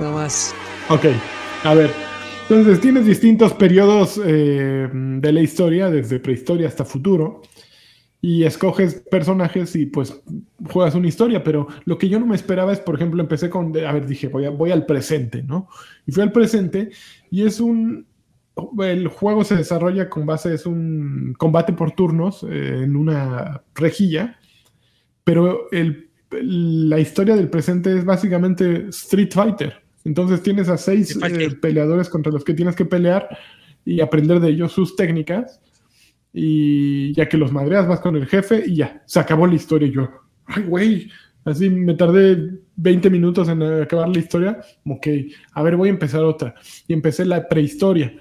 Nada 0.00 0.12
más. 0.12 0.54
Ok, 0.88 1.04
a 1.64 1.74
ver. 1.74 1.90
Entonces 2.48 2.80
tienes 2.80 3.04
distintos 3.06 3.52
periodos 3.52 4.18
eh, 4.24 4.88
de 4.92 5.32
la 5.32 5.40
historia, 5.40 5.90
desde 5.90 6.20
prehistoria 6.20 6.68
hasta 6.68 6.84
futuro, 6.84 7.42
y 8.26 8.44
escoges 8.44 9.02
personajes 9.10 9.76
y 9.76 9.84
pues 9.84 10.22
juegas 10.70 10.94
una 10.94 11.08
historia, 11.08 11.44
pero 11.44 11.68
lo 11.84 11.98
que 11.98 12.08
yo 12.08 12.18
no 12.18 12.24
me 12.24 12.36
esperaba 12.36 12.72
es, 12.72 12.80
por 12.80 12.94
ejemplo, 12.94 13.20
empecé 13.20 13.50
con, 13.50 13.76
a 13.76 13.92
ver, 13.92 14.06
dije, 14.06 14.28
voy, 14.28 14.46
a- 14.46 14.50
voy 14.50 14.70
al 14.70 14.86
presente, 14.86 15.42
¿no? 15.42 15.68
Y 16.06 16.12
fui 16.12 16.22
al 16.22 16.32
presente 16.32 16.88
y 17.30 17.42
es 17.42 17.60
un, 17.60 18.06
el 18.82 19.08
juego 19.08 19.44
se 19.44 19.56
desarrolla 19.56 20.08
con 20.08 20.24
base, 20.24 20.54
es 20.54 20.64
un 20.64 21.34
combate 21.36 21.74
por 21.74 21.90
turnos 21.92 22.46
eh, 22.48 22.80
en 22.84 22.96
una 22.96 23.62
rejilla, 23.74 24.38
pero 25.24 25.70
el, 25.70 26.08
la 26.30 26.98
historia 27.00 27.36
del 27.36 27.50
presente 27.50 27.94
es 27.98 28.06
básicamente 28.06 28.86
Street 28.88 29.32
Fighter. 29.32 29.82
Entonces 30.04 30.42
tienes 30.42 30.68
a 30.70 30.78
seis 30.78 31.14
eh, 31.16 31.56
peleadores 31.60 32.08
contra 32.08 32.32
los 32.32 32.42
que 32.44 32.54
tienes 32.54 32.74
que 32.74 32.86
pelear 32.86 33.28
y 33.84 34.00
aprender 34.00 34.40
de 34.40 34.48
ellos 34.48 34.72
sus 34.72 34.96
técnicas. 34.96 35.60
Y 36.36 37.14
ya 37.14 37.28
que 37.28 37.36
los 37.36 37.52
madreas, 37.52 37.86
vas 37.86 38.00
con 38.00 38.16
el 38.16 38.26
jefe 38.26 38.64
y 38.66 38.76
ya, 38.76 39.02
se 39.06 39.20
acabó 39.20 39.46
la 39.46 39.54
historia. 39.54 39.86
Y 39.86 39.92
yo, 39.92 40.10
ay, 40.46 40.64
güey, 40.64 41.10
así 41.44 41.70
me 41.70 41.94
tardé 41.94 42.58
20 42.74 43.08
minutos 43.08 43.48
en 43.48 43.62
acabar 43.62 44.08
la 44.08 44.18
historia. 44.18 44.60
Ok, 44.84 45.06
a 45.52 45.62
ver, 45.62 45.76
voy 45.76 45.88
a 45.88 45.92
empezar 45.92 46.24
otra. 46.24 46.56
Y 46.88 46.92
empecé 46.92 47.24
la 47.24 47.48
prehistoria. 47.48 48.12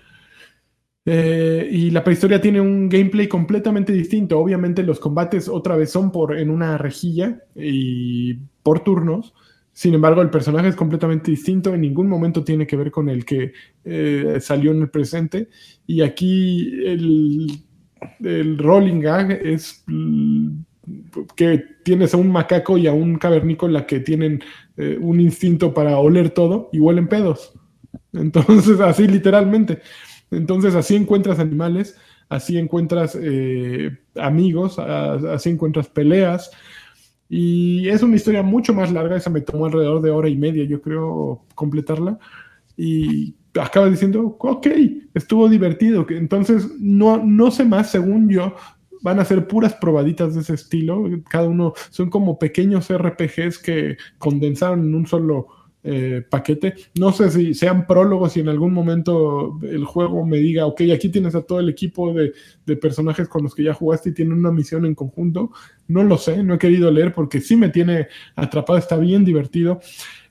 Eh, 1.05 1.67
y 1.69 1.89
la 1.89 2.03
prehistoria 2.03 2.39
tiene 2.39 2.61
un 2.61 2.87
gameplay 2.87 3.27
completamente 3.27 3.91
distinto. 3.91 4.39
Obviamente 4.39 4.83
los 4.83 4.99
combates 4.99 5.49
otra 5.49 5.75
vez 5.75 5.91
son 5.91 6.11
por 6.11 6.37
en 6.37 6.51
una 6.51 6.77
rejilla 6.77 7.43
y 7.55 8.35
por 8.61 8.83
turnos. 8.83 9.33
Sin 9.73 9.95
embargo, 9.95 10.21
el 10.21 10.29
personaje 10.29 10.67
es 10.67 10.75
completamente 10.75 11.31
distinto. 11.31 11.73
En 11.73 11.81
ningún 11.81 12.07
momento 12.07 12.43
tiene 12.43 12.67
que 12.67 12.77
ver 12.77 12.91
con 12.91 13.09
el 13.09 13.25
que 13.25 13.53
eh, 13.83 14.37
salió 14.39 14.71
en 14.71 14.83
el 14.83 14.89
presente. 14.91 15.49
Y 15.87 16.01
aquí 16.01 16.71
el, 16.85 17.47
el 18.23 18.57
rolling 18.57 18.99
gag 18.99 19.31
es 19.31 19.83
mm, 19.87 20.49
que 21.35 21.63
tienes 21.83 22.13
a 22.13 22.17
un 22.17 22.31
macaco 22.31 22.77
y 22.77 22.87
a 22.87 22.93
un 22.93 23.17
cavernícola 23.17 23.85
que 23.85 23.99
tienen 23.99 24.41
eh, 24.77 24.97
un 24.99 25.19
instinto 25.19 25.73
para 25.73 25.97
oler 25.97 26.29
todo 26.31 26.69
y 26.71 26.79
huelen 26.79 27.07
pedos. 27.07 27.53
Entonces, 28.11 28.79
así 28.81 29.07
literalmente. 29.07 29.81
Entonces, 30.31 30.75
así 30.75 30.95
encuentras 30.95 31.39
animales, 31.39 31.97
así 32.29 32.57
encuentras 32.57 33.17
eh, 33.21 33.97
amigos, 34.15 34.79
así 34.79 35.49
encuentras 35.49 35.87
peleas. 35.87 36.51
Y 37.29 37.87
es 37.89 38.03
una 38.03 38.15
historia 38.15 38.43
mucho 38.43 38.73
más 38.73 38.91
larga, 38.91 39.17
esa 39.17 39.29
me 39.29 39.41
tomó 39.41 39.65
alrededor 39.65 40.01
de 40.01 40.11
hora 40.11 40.29
y 40.29 40.35
media, 40.35 40.65
yo 40.65 40.81
creo, 40.81 41.45
completarla. 41.55 42.19
Y 42.75 43.35
acaba 43.61 43.89
diciendo, 43.89 44.35
ok, 44.39 44.67
estuvo 45.13 45.49
divertido. 45.49 46.05
Entonces, 46.09 46.67
no, 46.79 47.23
no 47.23 47.51
sé 47.51 47.65
más, 47.65 47.91
según 47.91 48.29
yo, 48.29 48.55
van 49.01 49.19
a 49.19 49.25
ser 49.25 49.47
puras 49.47 49.73
probaditas 49.75 50.33
de 50.33 50.41
ese 50.41 50.53
estilo. 50.55 51.05
Cada 51.29 51.47
uno 51.47 51.73
son 51.89 52.09
como 52.09 52.39
pequeños 52.39 52.91
RPGs 52.91 53.59
que 53.59 53.97
condensaron 54.17 54.81
en 54.81 54.95
un 54.95 55.05
solo 55.05 55.47
eh, 55.85 56.23
paquete. 56.29 56.75
No 56.97 57.11
sé 57.11 57.29
si 57.29 57.53
sean 57.53 57.85
prólogos 57.85 58.37
y 58.37 58.39
en 58.39 58.47
algún 58.47 58.73
momento 58.73 59.59
el 59.63 59.83
juego 59.83 60.25
me 60.25 60.37
diga, 60.37 60.65
ok, 60.65 60.83
aquí 60.93 61.09
tienes 61.09 61.35
a 61.35 61.41
todo 61.41 61.59
el 61.59 61.67
equipo 61.67 62.13
de, 62.13 62.31
de 62.65 62.77
personajes 62.77 63.27
con 63.27 63.43
los 63.43 63.53
que 63.53 63.63
ya 63.63 63.73
jugaste 63.73 64.09
y 64.09 64.13
tienen 64.13 64.37
una 64.37 64.51
misión 64.51 64.85
en 64.85 64.95
conjunto. 64.95 65.51
No 65.89 66.03
lo 66.03 66.17
sé, 66.17 66.41
no 66.41 66.53
he 66.53 66.57
querido 66.57 66.89
leer 66.89 67.13
porque 67.13 67.41
sí 67.41 67.57
me 67.57 67.67
tiene 67.67 68.07
atrapado, 68.37 68.79
está 68.79 68.95
bien 68.95 69.25
divertido. 69.25 69.81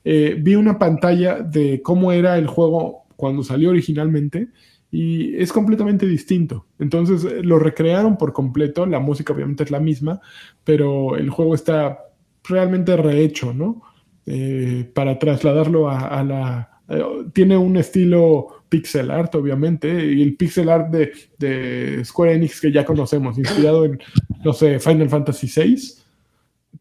Eh, 0.04 0.36
vi 0.40 0.54
una 0.54 0.78
pantalla 0.78 1.40
de 1.40 1.82
cómo 1.82 2.12
era 2.12 2.38
el 2.38 2.46
juego 2.46 3.04
cuando 3.16 3.42
salió 3.42 3.70
originalmente 3.70 4.48
y 4.92 5.34
es 5.36 5.52
completamente 5.52 6.06
distinto. 6.06 6.66
Entonces 6.78 7.24
eh, 7.24 7.42
lo 7.42 7.58
recrearon 7.58 8.18
por 8.18 8.32
completo, 8.32 8.84
la 8.86 9.00
música 9.00 9.32
obviamente 9.32 9.64
es 9.64 9.70
la 9.70 9.80
misma, 9.80 10.20
pero 10.64 11.16
el 11.16 11.30
juego 11.30 11.54
está 11.54 11.98
realmente 12.44 12.96
rehecho, 12.96 13.54
¿no? 13.54 13.82
Eh, 14.26 14.90
para 14.94 15.18
trasladarlo 15.18 15.88
a, 15.88 16.22
la... 16.22 16.82
eh, 16.88 17.02
tiene 17.32 17.56
un 17.56 17.76
estilo 17.76 18.64
pixel 18.68 19.10
art, 19.10 19.34
obviamente, 19.34 20.12
y 20.12 20.22
el 20.22 20.36
pixel 20.36 20.68
art 20.68 20.90
de, 20.90 21.12
de 21.38 22.04
Square 22.04 22.34
Enix 22.34 22.60
que 22.60 22.70
ya 22.70 22.84
conocemos, 22.84 23.38
inspirado 23.38 23.84
en, 23.84 23.98
no 24.44 24.52
sé, 24.52 24.78
Final 24.78 25.08
Fantasy 25.08 25.50
VI, 25.54 26.02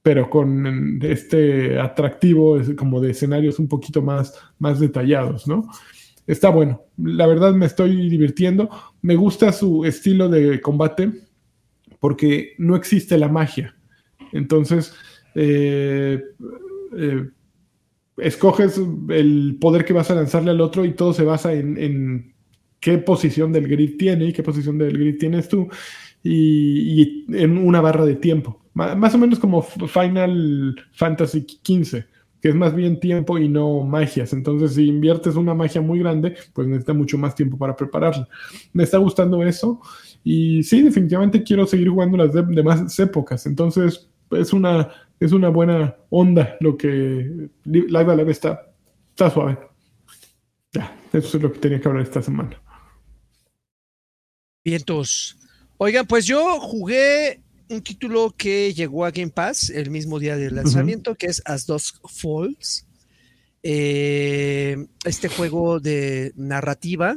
pero 0.02 0.30
con 0.30 1.00
este 1.02 1.80
atractivo 1.80 2.60
como 2.78 3.00
de 3.00 3.12
escenarios 3.12 3.60
un 3.60 3.68
poquito 3.68 4.02
más, 4.02 4.38
más 4.60 4.80
detallados, 4.80 5.48
¿no? 5.48 5.68
Está 6.28 6.50
bueno. 6.50 6.84
La 6.98 7.28
verdad 7.28 7.54
me 7.54 7.66
estoy 7.66 8.10
divirtiendo. 8.10 8.70
Me 9.02 9.16
gusta 9.16 9.52
su 9.52 9.86
estilo 9.86 10.30
de 10.30 10.62
combate 10.62 11.12
porque 12.00 12.54
no 12.58 12.76
existe 12.76 13.18
la 13.18 13.28
magia. 13.28 13.76
Entonces, 14.32 14.94
eh, 15.36 16.22
eh, 16.98 17.30
escoges 18.18 18.80
el 19.10 19.58
poder 19.60 19.86
que 19.86 19.94
vas 19.94 20.12
a 20.12 20.16
lanzarle 20.16 20.52
al 20.52 20.62
otro 20.62 20.86
y 20.86 20.94
todo 20.94 21.14
se 21.14 21.24
basa 21.24 21.54
en, 21.54 21.78
en 21.78 22.34
qué 22.82 22.98
posición 22.98 23.54
del 23.54 23.68
grid 23.68 23.98
tiene 23.98 24.26
y 24.26 24.34
qué 24.34 24.44
posición 24.44 24.78
del 24.78 24.98
grid 24.98 25.18
tienes 25.18 25.48
tú, 25.48 25.70
y, 26.24 27.26
en 27.34 27.58
una 27.58 27.80
barra 27.80 28.06
de 28.06 28.16
tiempo. 28.16 28.62
Más 28.74 29.14
o 29.14 29.18
menos 29.18 29.40
como 29.40 29.62
Final 29.62 30.76
Fantasy 30.94 31.46
XV, 31.64 32.06
que 32.42 32.50
es 32.50 32.56
más 32.56 32.74
bien 32.76 33.00
tiempo 33.00 33.38
y 33.38 33.48
no 33.48 33.84
magias. 33.84 34.34
Entonces, 34.34 34.74
si 34.74 34.88
inviertes 34.88 35.36
una 35.36 35.54
magia 35.54 35.82
muy 35.82 36.00
grande, 36.00 36.36
pues 36.54 36.68
necesita 36.68 36.94
mucho 36.94 37.18
más 37.18 37.36
tiempo 37.36 37.58
para 37.58 37.76
prepararla. 37.76 38.28
Me 38.74 38.84
está 38.84 38.98
gustando 38.98 39.44
eso. 39.44 39.80
Y 40.24 40.64
sí, 40.64 40.82
definitivamente 40.82 41.44
quiero 41.44 41.68
seguir 41.68 41.90
jugando 41.90 42.18
las 42.18 42.34
demás 42.34 43.00
épocas. 43.00 43.46
Entonces, 43.46 44.10
es 44.32 44.54
una, 44.54 44.90
es 45.20 45.32
una 45.32 45.50
buena 45.50 45.96
onda 46.10 46.58
lo 46.60 46.78
que 46.78 47.50
Live 47.64 48.12
a 48.12 48.16
Live 48.16 48.32
está, 48.32 48.72
está 49.10 49.30
suave. 49.30 49.60
Ya, 50.74 50.98
eso 51.14 51.38
es 51.38 51.44
lo 51.44 51.52
que 51.52 51.60
tenía 51.60 51.80
que 51.80 51.88
hablar 51.88 52.04
esta 52.04 52.22
semana. 52.22 52.60
Vientos. 54.64 55.38
Oigan, 55.78 56.08
pues 56.08 56.26
yo 56.26 56.60
jugué 56.60 57.42
un 57.72 57.82
título 57.82 58.34
que 58.38 58.74
llegó 58.74 59.06
a 59.06 59.12
Game 59.12 59.32
Pass 59.32 59.70
el 59.70 59.90
mismo 59.90 60.20
día 60.20 60.36
del 60.36 60.56
lanzamiento, 60.56 61.16
que 61.16 61.28
es 61.28 61.42
As 61.46 61.66
Dusk 61.66 61.96
Falls. 62.08 62.86
Eh, 63.64 64.88
este 65.06 65.30
juego 65.30 65.80
de 65.80 66.34
narrativa 66.36 67.16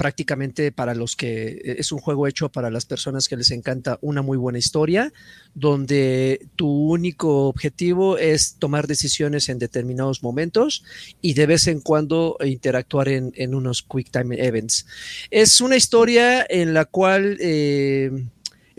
prácticamente 0.00 0.72
para 0.72 0.94
los 0.94 1.14
que 1.14 1.48
eh, 1.48 1.76
es 1.78 1.92
un 1.92 1.98
juego 1.98 2.26
hecho 2.26 2.48
para 2.48 2.70
las 2.70 2.86
personas 2.86 3.28
que 3.28 3.36
les 3.36 3.50
encanta 3.50 3.98
una 4.00 4.22
muy 4.22 4.38
buena 4.38 4.58
historia, 4.58 5.12
donde 5.54 6.46
tu 6.56 6.68
único 6.68 7.48
objetivo 7.48 8.16
es 8.16 8.54
tomar 8.58 8.86
decisiones 8.86 9.50
en 9.50 9.58
determinados 9.58 10.22
momentos 10.22 10.84
y 11.20 11.34
de 11.34 11.44
vez 11.44 11.66
en 11.66 11.82
cuando 11.82 12.38
interactuar 12.42 13.10
en, 13.10 13.54
unos 13.54 13.82
quick 13.82 14.10
time 14.10 14.42
events. 14.42 14.86
Es 15.30 15.60
una 15.60 15.76
historia 15.76 16.46
en 16.48 16.72
la 16.72 16.86
cual... 16.86 17.36
Eh, 17.38 18.10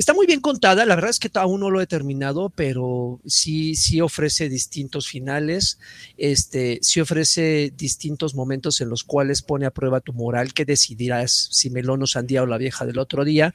Está 0.01 0.15
muy 0.15 0.25
bien 0.25 0.41
contada, 0.41 0.83
la 0.87 0.95
verdad 0.95 1.11
es 1.11 1.19
que 1.19 1.29
aún 1.35 1.59
no 1.59 1.69
lo 1.69 1.79
he 1.79 1.85
terminado, 1.85 2.49
pero 2.49 3.19
sí, 3.27 3.75
sí 3.75 4.01
ofrece 4.01 4.49
distintos 4.49 5.07
finales, 5.07 5.77
este, 6.17 6.79
sí 6.81 6.99
ofrece 7.01 7.71
distintos 7.77 8.33
momentos 8.33 8.81
en 8.81 8.89
los 8.89 9.03
cuales 9.03 9.43
pone 9.43 9.67
a 9.67 9.69
prueba 9.69 9.99
tu 9.99 10.11
moral, 10.11 10.55
que 10.55 10.65
decidirás 10.65 11.49
si 11.51 11.69
melón 11.69 12.01
o 12.01 12.07
sandía 12.07 12.41
o 12.41 12.47
la 12.47 12.57
vieja 12.57 12.83
del 12.87 12.97
otro 12.97 13.23
día. 13.23 13.53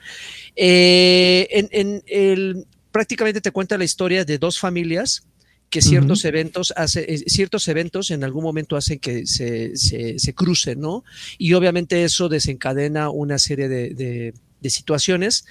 Eh, 0.55 1.48
en, 1.51 2.05
el, 2.06 2.66
prácticamente 2.93 3.40
te 3.40 3.51
cuenta 3.51 3.77
la 3.77 3.82
historia 3.82 4.24
de 4.24 4.39
dos 4.39 4.60
familias 4.60 5.27
que 5.68 5.82
ciertos 5.82 6.24
eventos 6.24 6.73
hace, 6.77 7.12
eh, 7.12 7.24
ciertos 7.27 7.66
eventos 7.66 8.12
en 8.12 8.23
algún 8.23 8.44
momento 8.44 8.77
hacen 8.77 9.01
que 9.01 9.27
se, 9.27 9.77
se, 9.77 10.32
crucen, 10.32 10.78
¿no? 10.78 11.02
Y 11.39 11.55
obviamente 11.55 12.05
eso 12.05 12.28
desencadena 12.28 13.10
una 13.10 13.40
serie 13.40 13.66
de, 13.68 14.32
de 14.60 14.70
situaciones 14.70 15.44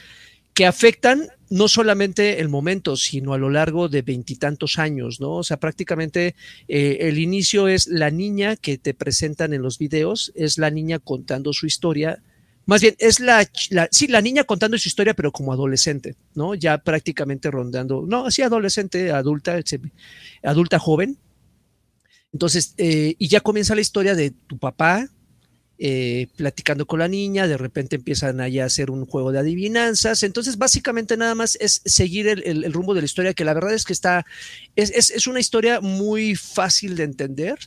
que 0.56 0.66
afectan 0.66 1.28
no 1.50 1.68
solamente 1.68 2.40
el 2.40 2.50
momento, 2.50 2.96
sino 2.96 3.34
a 3.34 3.38
lo 3.38 3.50
largo 3.50 3.90
de 3.90 4.02
veintitantos 4.02 4.80
años, 4.80 5.20
¿no? 5.20 5.34
O 5.34 5.44
sea, 5.44 5.58
prácticamente 5.58 6.34
eh, 6.68 6.98
el 7.02 7.20
inicio 7.20 7.68
es 7.68 7.88
la 7.88 8.10
niña 8.10 8.56
que 8.56 8.78
te 8.78 8.94
presentan 8.94 9.54
en 9.54 9.62
los 9.62 9.78
videos, 9.78 10.32
es 10.34 10.58
la 10.58 10.72
niña 10.72 10.98
contando 11.00 11.52
su 11.52 11.68
historia. 11.68 12.24
Más 12.66 12.82
bien, 12.82 12.96
es 13.00 13.20
la, 13.20 13.48
sí, 13.92 14.08
la 14.08 14.22
niña 14.22 14.46
contando 14.46 14.78
su 14.78 14.88
historia, 14.88 15.14
pero 15.14 15.32
como 15.32 15.52
adolescente, 15.52 16.16
¿no? 16.34 16.56
Ya 16.56 16.78
prácticamente 16.78 17.52
rondando, 17.52 18.06
no, 18.08 18.26
así 18.26 18.42
adolescente, 18.42 19.12
adulta, 19.12 19.60
adulta 20.42 20.80
joven. 20.80 21.18
Entonces, 22.32 22.74
eh, 22.78 23.16
y 23.20 23.28
ya 23.28 23.42
comienza 23.42 23.76
la 23.76 23.82
historia 23.82 24.16
de 24.16 24.32
tu 24.32 24.58
papá, 24.58 25.08
eh, 25.78 26.28
platicando 26.36 26.86
con 26.86 27.00
la 27.00 27.08
niña, 27.08 27.48
de 27.48 27.58
repente 27.58 27.98
empiezan 27.98 28.40
allá 28.40 28.64
a 28.64 28.68
hacer 28.68 28.92
un 28.92 29.06
juego 29.06 29.32
de 29.32 29.40
adivinanzas, 29.40 30.24
entonces 30.24 30.58
básicamente 30.58 31.18
nada 31.18 31.36
más 31.36 31.58
es 31.60 31.82
seguir 31.86 32.28
el, 32.28 32.72
rumbo 32.74 32.94
de 32.94 33.02
la 33.02 33.06
historia, 33.06 33.34
que 33.34 33.46
la 33.46 33.54
verdad 33.54 33.74
es 33.74 33.86
que 33.86 33.94
está, 33.94 34.26
es, 34.76 34.92
es 34.92 35.28
una 35.28 35.40
historia 35.40 35.82
muy 35.82 36.36
fácil 36.36 36.96
de 36.96 37.04
entender, 37.04 37.58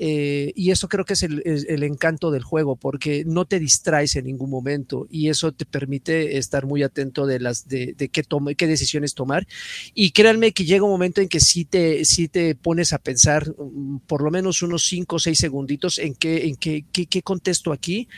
eh, 0.00 0.52
y 0.54 0.70
eso 0.70 0.88
creo 0.88 1.04
que 1.04 1.14
es 1.14 1.24
el, 1.24 1.82
encanto 1.82 2.30
del 2.30 2.44
juego, 2.44 2.76
porque 2.76 3.24
no 3.26 3.46
te 3.46 3.58
distraes 3.58 4.14
en 4.14 4.26
ningún 4.26 4.48
momento 4.48 5.08
y 5.10 5.28
eso 5.28 5.50
te 5.52 5.66
permite 5.66 6.38
estar 6.38 6.66
muy 6.66 6.84
atento 6.84 7.26
de 7.26 7.40
las 7.40 7.66
de, 7.66 7.94
qué, 7.96 8.24
qué 8.56 8.66
decisiones 8.66 9.14
tomar. 9.14 9.46
Y 9.94 10.12
créanme 10.12 10.52
que 10.52 10.64
llega 10.64 10.84
un 10.84 10.90
momento 10.90 11.20
en 11.20 11.28
que 11.28 11.40
sí 11.40 11.64
te, 11.64 12.04
sí 12.04 12.28
te 12.28 12.54
pones 12.54 12.92
a 12.92 12.98
pensar 12.98 13.48
mm, 13.58 13.98
por 14.06 14.22
lo 14.22 14.30
menos 14.30 14.62
unos 14.62 14.84
5 14.86 15.16
o 15.16 15.18
6 15.18 15.36
segunditos 15.36 15.98
en 15.98 16.14
qué, 16.14 16.46
en 16.46 16.54
qué, 16.56 16.84
qué, 16.92 17.22
contesto 17.22 17.72
aquí 17.72 18.08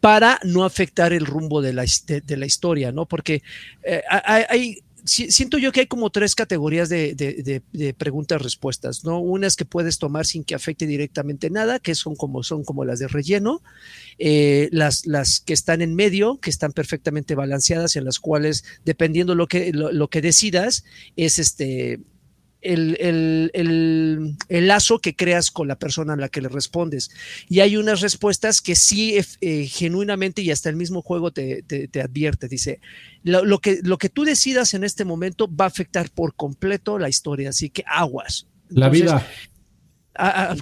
para 0.00 0.38
no 0.44 0.64
afectar 0.64 1.12
el 1.12 1.24
rumbo 1.24 1.62
de 1.62 1.72
la, 1.72 1.84
de, 2.06 2.36
la 2.36 2.46
historia, 2.46 2.92
¿no? 2.92 3.06
Porque 3.06 3.42
eh, 3.82 4.02
hay 4.08 4.78
siento 5.04 5.58
yo 5.58 5.72
que 5.72 5.80
hay 5.80 5.86
como 5.86 6.10
tres 6.10 6.34
categorías 6.34 6.88
de, 6.88 7.62
preguntas-respuestas, 7.96 9.04
¿no? 9.04 9.20
Unas 9.20 9.56
que 9.56 9.64
puedes 9.64 9.98
tomar 9.98 10.26
sin 10.26 10.44
que 10.44 10.54
afecte 10.54 10.86
directamente 10.86 11.50
nada, 11.50 11.78
que 11.78 11.94
son 11.94 12.16
como, 12.16 12.42
son 12.42 12.64
como 12.64 12.84
las 12.84 12.98
de 12.98 13.08
relleno, 13.08 13.62
eh, 14.18 14.68
las, 14.72 15.06
las 15.06 15.40
que 15.40 15.52
están 15.52 15.82
en 15.82 15.94
medio, 15.94 16.38
que 16.38 16.50
están 16.50 16.72
perfectamente 16.72 17.34
balanceadas, 17.34 17.96
en 17.96 18.04
las 18.04 18.18
cuales, 18.18 18.64
dependiendo 18.84 19.34
lo 19.34 19.46
que, 19.46 19.72
lo 19.72 20.08
que 20.08 20.20
decidas, 20.20 20.84
es 21.16 21.38
este 21.38 22.00
el, 22.62 24.36
lazo 24.48 24.98
que 25.00 25.16
creas 25.16 25.50
con 25.50 25.68
la 25.68 25.78
persona 25.78 26.14
a 26.14 26.16
la 26.16 26.28
que 26.28 26.40
le 26.40 26.48
respondes. 26.48 27.10
Y 27.48 27.60
hay 27.60 27.76
unas 27.76 28.00
respuestas 28.00 28.60
que 28.60 28.74
sí, 28.74 29.18
eh, 29.40 29.66
genuinamente, 29.66 30.42
y 30.42 30.50
hasta 30.50 30.68
el 30.68 30.76
mismo 30.76 31.02
juego 31.02 31.32
te, 31.32 31.64
advierte, 32.02 32.48
dice, 32.48 32.80
lo, 33.22 33.58
que, 33.58 33.80
lo 33.82 33.98
que 33.98 34.08
tú 34.08 34.24
decidas 34.24 34.74
en 34.74 34.84
este 34.84 35.04
momento 35.04 35.48
va 35.54 35.64
a 35.64 35.68
afectar 35.68 36.10
por 36.10 36.34
completo 36.34 36.98
la 36.98 37.08
historia, 37.08 37.50
así 37.50 37.70
que 37.70 37.84
aguas. 37.86 38.46
la 38.68 38.88
vida 38.88 39.26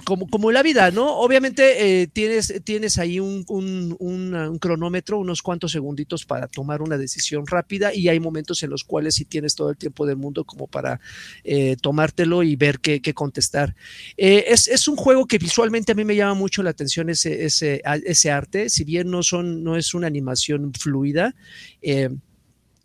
como, 0.05 0.27
como 0.27 0.51
la 0.51 0.61
vida, 0.61 0.91
¿no? 0.91 1.17
Obviamente 1.17 2.01
eh, 2.01 2.07
tienes, 2.07 2.61
tienes 2.63 2.97
ahí 2.97 3.19
un, 3.19 3.45
un, 3.47 4.57
cronómetro, 4.59 5.17
unos 5.17 5.41
cuantos 5.41 5.71
segunditos 5.71 6.25
para 6.25 6.47
tomar 6.47 6.81
una 6.81 6.97
decisión 6.97 7.47
rápida 7.47 7.93
y 7.93 8.09
hay 8.09 8.19
momentos 8.19 8.61
en 8.63 8.69
los 8.69 8.83
cuales 8.83 9.15
sí 9.15 9.25
tienes 9.25 9.55
todo 9.55 9.71
el 9.71 9.77
tiempo 9.77 10.05
del 10.05 10.17
mundo 10.17 10.45
como 10.45 10.67
para 10.67 10.99
eh, 11.43 11.75
tomártelo 11.81 12.43
y 12.43 12.55
ver 12.55 12.79
qué, 12.79 13.01
qué 13.01 13.13
contestar. 13.13 13.75
Eh, 14.17 14.45
es, 14.47 14.67
es, 14.67 14.87
un 14.87 14.95
juego 14.95 15.25
que 15.25 15.37
visualmente 15.37 15.91
a 15.91 15.95
mí 15.95 16.05
me 16.05 16.15
llama 16.15 16.35
mucho 16.35 16.63
la 16.63 16.69
atención 16.69 17.09
ese, 17.09 17.45
ese, 17.45 17.81
ese 18.05 18.31
arte, 18.31 18.69
si 18.69 18.83
bien 18.83 19.09
no, 19.09 19.23
son, 19.23 19.63
no 19.63 19.75
es 19.75 19.93
una 19.93 20.07
animación 20.07 20.73
fluida 20.73 21.35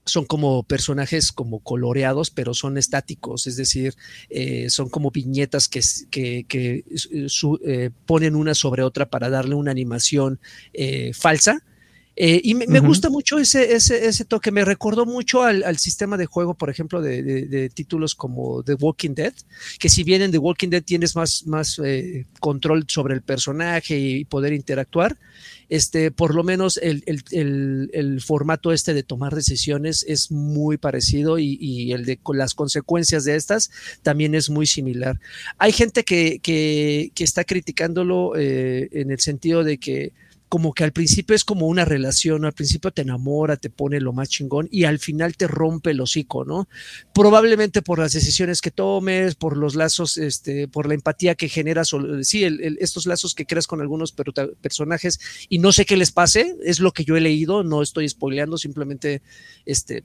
son 0.04 0.24
como 0.24 0.62
personajes 0.64 1.32
como 1.32 1.60
coloreados, 1.60 2.30
pero 2.30 2.54
son 2.54 2.76
estáticos, 2.78 3.46
es 3.46 3.56
decir, 3.56 3.94
eh, 4.28 4.68
son 4.70 4.88
como 4.88 5.10
viñetas 5.10 5.68
que, 5.68 5.80
que, 6.10 6.84
eh, 7.66 7.90
ponen 8.06 8.36
una 8.36 8.54
sobre 8.54 8.82
otra 8.82 9.08
para 9.08 9.30
darle 9.30 9.54
una 9.54 9.70
animación 9.70 10.40
eh, 10.72 11.12
falsa 11.14 11.62
eh, 12.16 12.40
y 12.44 12.54
me, 12.54 12.78
gusta 12.78 13.10
mucho 13.10 13.38
ese, 13.38 13.74
ese, 13.74 14.06
ese, 14.06 14.24
toque, 14.24 14.52
me 14.52 14.64
recordó 14.64 15.04
mucho 15.04 15.42
al, 15.42 15.64
al 15.64 15.78
sistema 15.78 16.16
de 16.16 16.26
juego, 16.26 16.54
por 16.54 16.70
ejemplo, 16.70 17.02
de, 17.02 17.22
de, 17.22 17.68
títulos 17.70 18.14
como 18.14 18.62
The 18.62 18.74
Walking 18.74 19.14
Dead, 19.14 19.34
que 19.80 19.88
si 19.88 20.04
bien 20.04 20.22
en 20.22 20.30
The 20.30 20.38
Walking 20.38 20.68
Dead 20.68 20.84
tienes 20.84 21.16
más, 21.16 21.44
más 21.46 21.80
eh, 21.84 22.26
control 22.38 22.84
sobre 22.86 23.14
el 23.14 23.22
personaje 23.22 23.98
y 23.98 24.24
poder 24.24 24.52
interactuar, 24.52 25.16
este, 25.68 26.12
por 26.12 26.36
lo 26.36 26.44
menos 26.44 26.76
el, 26.76 27.02
el, 27.06 27.90
el, 27.92 28.20
formato 28.20 28.70
este 28.72 28.94
de 28.94 29.02
tomar 29.02 29.34
decisiones 29.34 30.04
es 30.06 30.30
muy 30.30 30.76
parecido 30.76 31.38
y, 31.38 31.58
y, 31.60 31.92
el 31.92 32.04
de 32.04 32.20
las 32.32 32.54
consecuencias 32.54 33.24
de 33.24 33.34
estas 33.34 33.72
también 34.02 34.36
es 34.36 34.50
muy 34.50 34.66
similar. 34.66 35.18
Hay 35.58 35.72
gente 35.72 36.04
que, 36.04 36.38
que, 36.40 37.10
que 37.14 37.24
está 37.24 37.42
criticándolo 37.42 38.36
eh, 38.36 38.88
en 38.92 39.10
el 39.10 39.18
sentido 39.18 39.64
de 39.64 39.78
que 39.78 40.12
como 40.48 40.72
que 40.72 40.84
al 40.84 40.92
principio 40.92 41.34
es 41.34 41.44
como 41.44 41.66
una 41.66 41.84
relación, 41.84 42.44
al 42.44 42.52
principio 42.52 42.90
te 42.90 43.02
enamora, 43.02 43.56
te 43.56 43.70
pone 43.70 44.00
lo 44.00 44.12
más 44.12 44.28
chingón 44.28 44.68
y 44.70 44.84
al 44.84 44.98
final 44.98 45.36
te 45.36 45.48
rompe 45.48 45.90
el 45.90 46.00
hocico, 46.00 46.44
¿no? 46.44 46.68
Probablemente 47.12 47.82
por 47.82 47.98
las 47.98 48.12
decisiones 48.12 48.60
que 48.60 48.70
tomes, 48.70 49.34
por 49.34 49.56
los 49.56 49.74
lazos, 49.74 50.16
este, 50.16 50.68
por 50.68 50.86
la 50.86 50.94
empatía 50.94 51.34
que 51.34 51.48
generas, 51.48 51.90
sí, 52.22 52.44
estos 52.78 53.06
lazos 53.06 53.34
que 53.34 53.46
creas 53.46 53.66
con 53.66 53.80
algunos 53.80 54.12
personajes 54.12 55.18
y 55.48 55.58
no 55.58 55.72
sé 55.72 55.86
qué 55.86 55.96
les 55.96 56.12
pase, 56.12 56.56
es 56.62 56.78
lo 56.78 56.92
que 56.92 57.04
yo 57.04 57.16
he 57.16 57.20
leído, 57.20 57.64
no 57.64 57.82
estoy 57.82 58.08
spoileando, 58.08 58.58
simplemente, 58.58 59.22
este, 59.66 60.04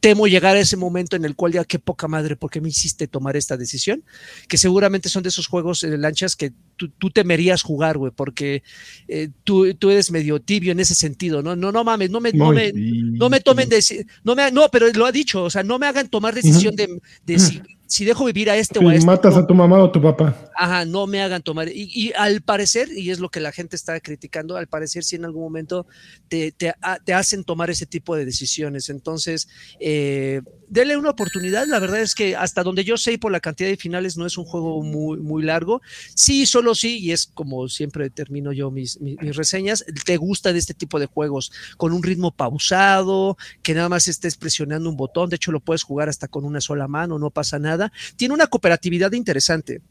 temo 0.00 0.26
llegar 0.26 0.56
a 0.56 0.60
ese 0.60 0.76
momento 0.76 1.16
en 1.16 1.24
el 1.24 1.34
cual 1.34 1.52
ya 1.52 1.64
qué 1.64 1.78
poca 1.78 2.08
madre, 2.08 2.36
¿por 2.36 2.50
qué 2.50 2.60
me 2.60 2.68
hiciste 2.68 3.06
tomar 3.06 3.36
esta 3.36 3.56
decisión? 3.56 4.04
Que 4.48 4.58
seguramente 4.58 5.08
son 5.08 5.22
de 5.22 5.30
esos 5.30 5.46
juegos 5.46 5.80
de 5.80 5.96
lanchas 5.96 6.36
que 6.36 6.52
tú, 6.76 7.10
temerías 7.10 7.62
jugar, 7.62 7.98
güey, 7.98 8.12
porque 8.14 8.62
eh, 9.08 9.30
tú, 9.44 9.72
tú, 9.74 9.90
eres 9.90 10.10
medio 10.10 10.40
tibio 10.40 10.72
en 10.72 10.80
ese 10.80 10.94
sentido, 10.94 11.42
¿no? 11.42 11.56
No, 11.56 11.72
no 11.72 11.84
mames, 11.84 12.10
no 12.10 12.20
me, 12.20 12.32
no 12.32 12.52
me, 12.52 12.72
no 12.74 13.28
me 13.28 13.40
tomen, 13.40 13.68
de, 13.68 14.06
no 14.24 14.34
me, 14.34 14.50
no, 14.52 14.68
pero 14.70 14.86
lo 14.92 15.06
ha 15.06 15.12
dicho, 15.12 15.44
o 15.44 15.50
sea, 15.50 15.62
no 15.62 15.78
me 15.78 15.86
hagan 15.86 16.08
tomar 16.08 16.34
decisión 16.34 16.76
de, 16.76 17.00
de 17.24 17.38
si 17.38 17.62
si 17.86 18.04
dejo 18.04 18.24
vivir 18.24 18.50
a 18.50 18.56
este 18.56 18.78
o 18.78 18.88
a 18.88 18.94
este. 18.94 19.06
Matas 19.06 19.36
a 19.36 19.46
tu 19.46 19.54
mamá 19.54 19.82
o 19.82 19.90
tu 19.90 20.02
papá. 20.02 20.50
Ajá, 20.56 20.84
no 20.84 21.06
me 21.06 21.22
hagan 21.22 21.42
tomar. 21.42 21.68
Y, 21.68 22.12
al 22.16 22.42
parecer, 22.42 22.88
y 22.90 23.10
es 23.10 23.20
lo 23.20 23.28
que 23.28 23.40
la 23.40 23.52
gente 23.52 23.76
está 23.76 24.00
criticando, 24.00 24.56
al 24.56 24.66
parecer 24.66 25.04
si 25.04 25.16
en 25.16 25.24
algún 25.24 25.42
momento 25.42 25.86
te, 26.28 26.52
te, 26.52 26.74
hacen 27.14 27.44
tomar 27.44 27.70
ese 27.70 27.86
tipo 27.86 28.16
de 28.16 28.24
decisiones. 28.24 28.88
Entonces, 28.88 29.48
eh, 29.80 30.42
denle 30.68 30.96
una 30.96 31.10
oportunidad. 31.10 31.66
La 31.66 31.78
verdad 31.78 32.00
es 32.00 32.14
que 32.14 32.36
hasta 32.36 32.62
donde 32.62 32.84
yo 32.84 32.96
sé, 32.96 33.18
por 33.18 33.32
la 33.32 33.40
cantidad 33.40 33.68
de 33.68 33.76
finales, 33.76 34.16
no 34.16 34.26
es 34.26 34.38
un 34.38 34.44
juego 34.44 34.82
muy, 34.82 35.18
muy 35.18 35.42
largo. 35.42 35.82
Sí, 36.14 36.46
solo 36.46 36.74
sí, 36.74 36.98
y 36.98 37.12
es 37.12 37.26
como 37.26 37.68
siempre 37.68 38.10
termino 38.10 38.52
yo 38.52 38.70
mis, 38.70 39.00
mis, 39.00 39.20
mis 39.20 39.36
reseñas, 39.36 39.84
te 40.04 40.16
gusta 40.16 40.52
de 40.52 40.58
este 40.58 40.74
tipo 40.74 40.98
de 40.98 41.06
juegos, 41.06 41.52
con 41.76 41.92
un 41.92 42.02
ritmo 42.02 42.30
pausado, 42.30 43.36
que 43.62 43.74
nada 43.74 43.88
más 43.88 44.08
estés 44.08 44.36
presionando 44.36 44.90
un 44.90 44.96
botón. 44.96 45.30
De 45.30 45.36
hecho, 45.36 45.52
lo 45.52 45.60
puedes 45.60 45.82
jugar 45.82 46.08
hasta 46.08 46.28
con 46.28 46.44
una 46.44 46.60
sola 46.60 46.88
mano, 46.88 47.18
no 47.18 47.30
pasa 47.30 47.58
nada 47.58 47.92
tiene 48.16 48.34
una 48.34 48.46
cooperatividad 48.46 49.12
interesante. 49.12 49.82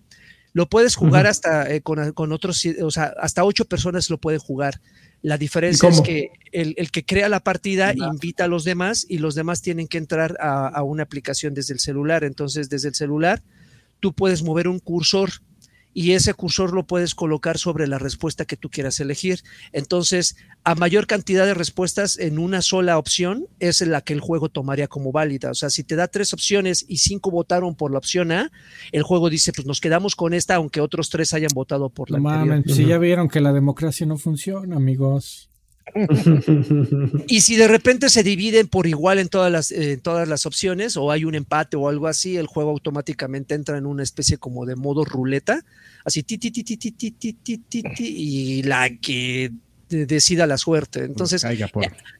Lo 0.53 0.69
puedes 0.69 0.95
jugar 0.95 1.27
hasta 1.27 1.69
eh, 1.69 1.81
con, 1.81 2.31
otros, 2.31 2.65
o 2.81 2.91
sea, 2.91 3.13
hasta 3.19 3.43
ocho 3.43 3.65
personas 3.65 4.09
lo 4.09 4.17
pueden 4.17 4.39
jugar. 4.39 4.79
La 5.25 5.39
diferencia 5.39 5.89
es 5.89 6.01
que 6.01 6.29
el, 6.51 6.91
que 6.91 7.03
crea 7.03 7.29
la 7.29 7.39
partida 7.39 7.95
invita 7.95 8.43
a 8.43 8.47
los 8.47 8.63
demás 8.63 9.07
y 9.09 9.17
los 9.17 9.33
demás 9.33 9.63
tienen 9.63 9.87
que 9.87 9.97
entrar 9.97 10.37
a, 10.39 10.83
una 10.83 11.01
aplicación 11.01 11.55
desde 11.55 11.73
el 11.73 11.79
celular. 11.79 12.23
Entonces, 12.23 12.69
desde 12.69 12.89
el 12.89 12.93
celular, 12.93 13.41
tú 13.99 14.13
puedes 14.13 14.43
mover 14.43 14.67
un 14.67 14.77
cursor 14.77 15.31
y 15.95 16.11
ese 16.11 16.33
cursor 16.33 16.73
lo 16.73 16.85
puedes 16.85 17.15
colocar 17.15 17.57
sobre 17.57 17.87
la 17.87 17.97
respuesta 17.97 18.43
que 18.43 18.57
tú 18.57 18.69
quieras 18.69 18.99
elegir. 18.99 19.39
Entonces, 19.71 20.35
a 20.65 20.75
mayor 20.75 21.07
cantidad 21.07 21.45
de 21.45 21.53
respuestas 21.53 22.19
en 22.19 22.37
una 22.37 22.61
sola 22.61 22.97
opción 22.97 23.47
es 23.61 23.79
la 23.79 24.01
que 24.01 24.11
el 24.11 24.19
juego 24.19 24.49
tomaría 24.49 24.89
como 24.89 25.13
válida. 25.13 25.51
O 25.51 25.53
sea, 25.53 25.69
si 25.69 25.85
te 25.85 25.95
da 25.95 26.09
tres 26.09 26.33
opciones 26.33 26.83
y 26.89 26.97
cinco 26.97 27.31
votaron 27.31 27.75
por 27.75 27.91
la 27.91 27.97
opción 27.97 28.33
A, 28.33 28.51
el 28.91 29.03
juego 29.03 29.29
dice, 29.29 29.53
pues 29.53 29.65
nos 29.65 29.79
quedamos 29.79 30.17
con 30.17 30.33
esta, 30.33 30.55
aunque 30.55 30.81
otros 30.81 31.09
tres 31.09 31.33
hayan 31.33 31.51
votado 31.55 31.89
por 31.89 32.11
la 32.11 32.19
no 32.19 32.61
si 32.65 32.85
ya 32.85 32.97
vieron 32.97 33.29
que 33.29 33.39
la 33.39 33.53
democracia 33.53 34.05
no 34.05 34.17
funciona, 34.17 34.75
amigos. 34.75 35.49
Y 37.27 37.41
si 37.41 37.55
de 37.55 37.67
repente 37.67 38.09
se 38.09 38.23
dividen 38.23 38.67
por 38.67 38.87
igual 38.87 39.19
en 39.19 39.29
todas 39.29 39.51
las, 39.51 39.73
todas 40.01 40.27
las 40.27 40.45
opciones 40.45 40.97
o 40.97 41.11
hay 41.11 41.25
un 41.25 41.35
empate 41.35 41.77
o 41.77 41.87
algo 41.89 42.07
así, 42.07 42.37
el 42.37 42.47
juego 42.47 42.71
automáticamente 42.71 43.55
entra 43.55 43.77
en 43.77 43.85
una 43.85 44.03
especie 44.03 44.37
como 44.37 44.65
de 44.65 44.75
modo 44.75 45.05
ruleta, 45.05 45.63
así 46.03 46.23
ti 46.23 46.37
ti 46.37 46.51
ti 46.51 46.63
ti 46.63 46.77
ti 46.77 46.91
ti 46.91 47.11
ti 47.11 47.33
ti 47.57 47.83
ti, 47.83 48.05
y 48.07 48.63
la 48.63 48.89
que 48.89 49.51
decida 49.89 50.47
la 50.47 50.57
suerte. 50.57 51.03
Entonces, 51.03 51.45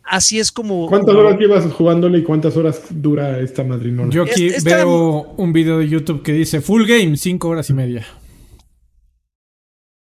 así 0.03 0.39
es 0.39 0.51
como. 0.51 0.87
¿Cuántas 0.87 1.15
horas 1.15 1.39
llevas 1.39 1.65
jugándole 1.73 2.19
y 2.19 2.23
cuántas 2.23 2.55
horas 2.57 2.83
dura 2.89 3.39
esta 3.39 3.63
madrina? 3.63 4.07
Yo 4.09 4.23
aquí 4.23 4.49
veo 4.63 5.33
un 5.37 5.53
video 5.53 5.79
de 5.79 5.89
YouTube 5.89 6.21
que 6.23 6.33
dice 6.33 6.61
full 6.61 6.85
game, 6.85 7.17
cinco 7.17 7.49
horas 7.49 7.69
y 7.69 7.73
media. 7.73 8.05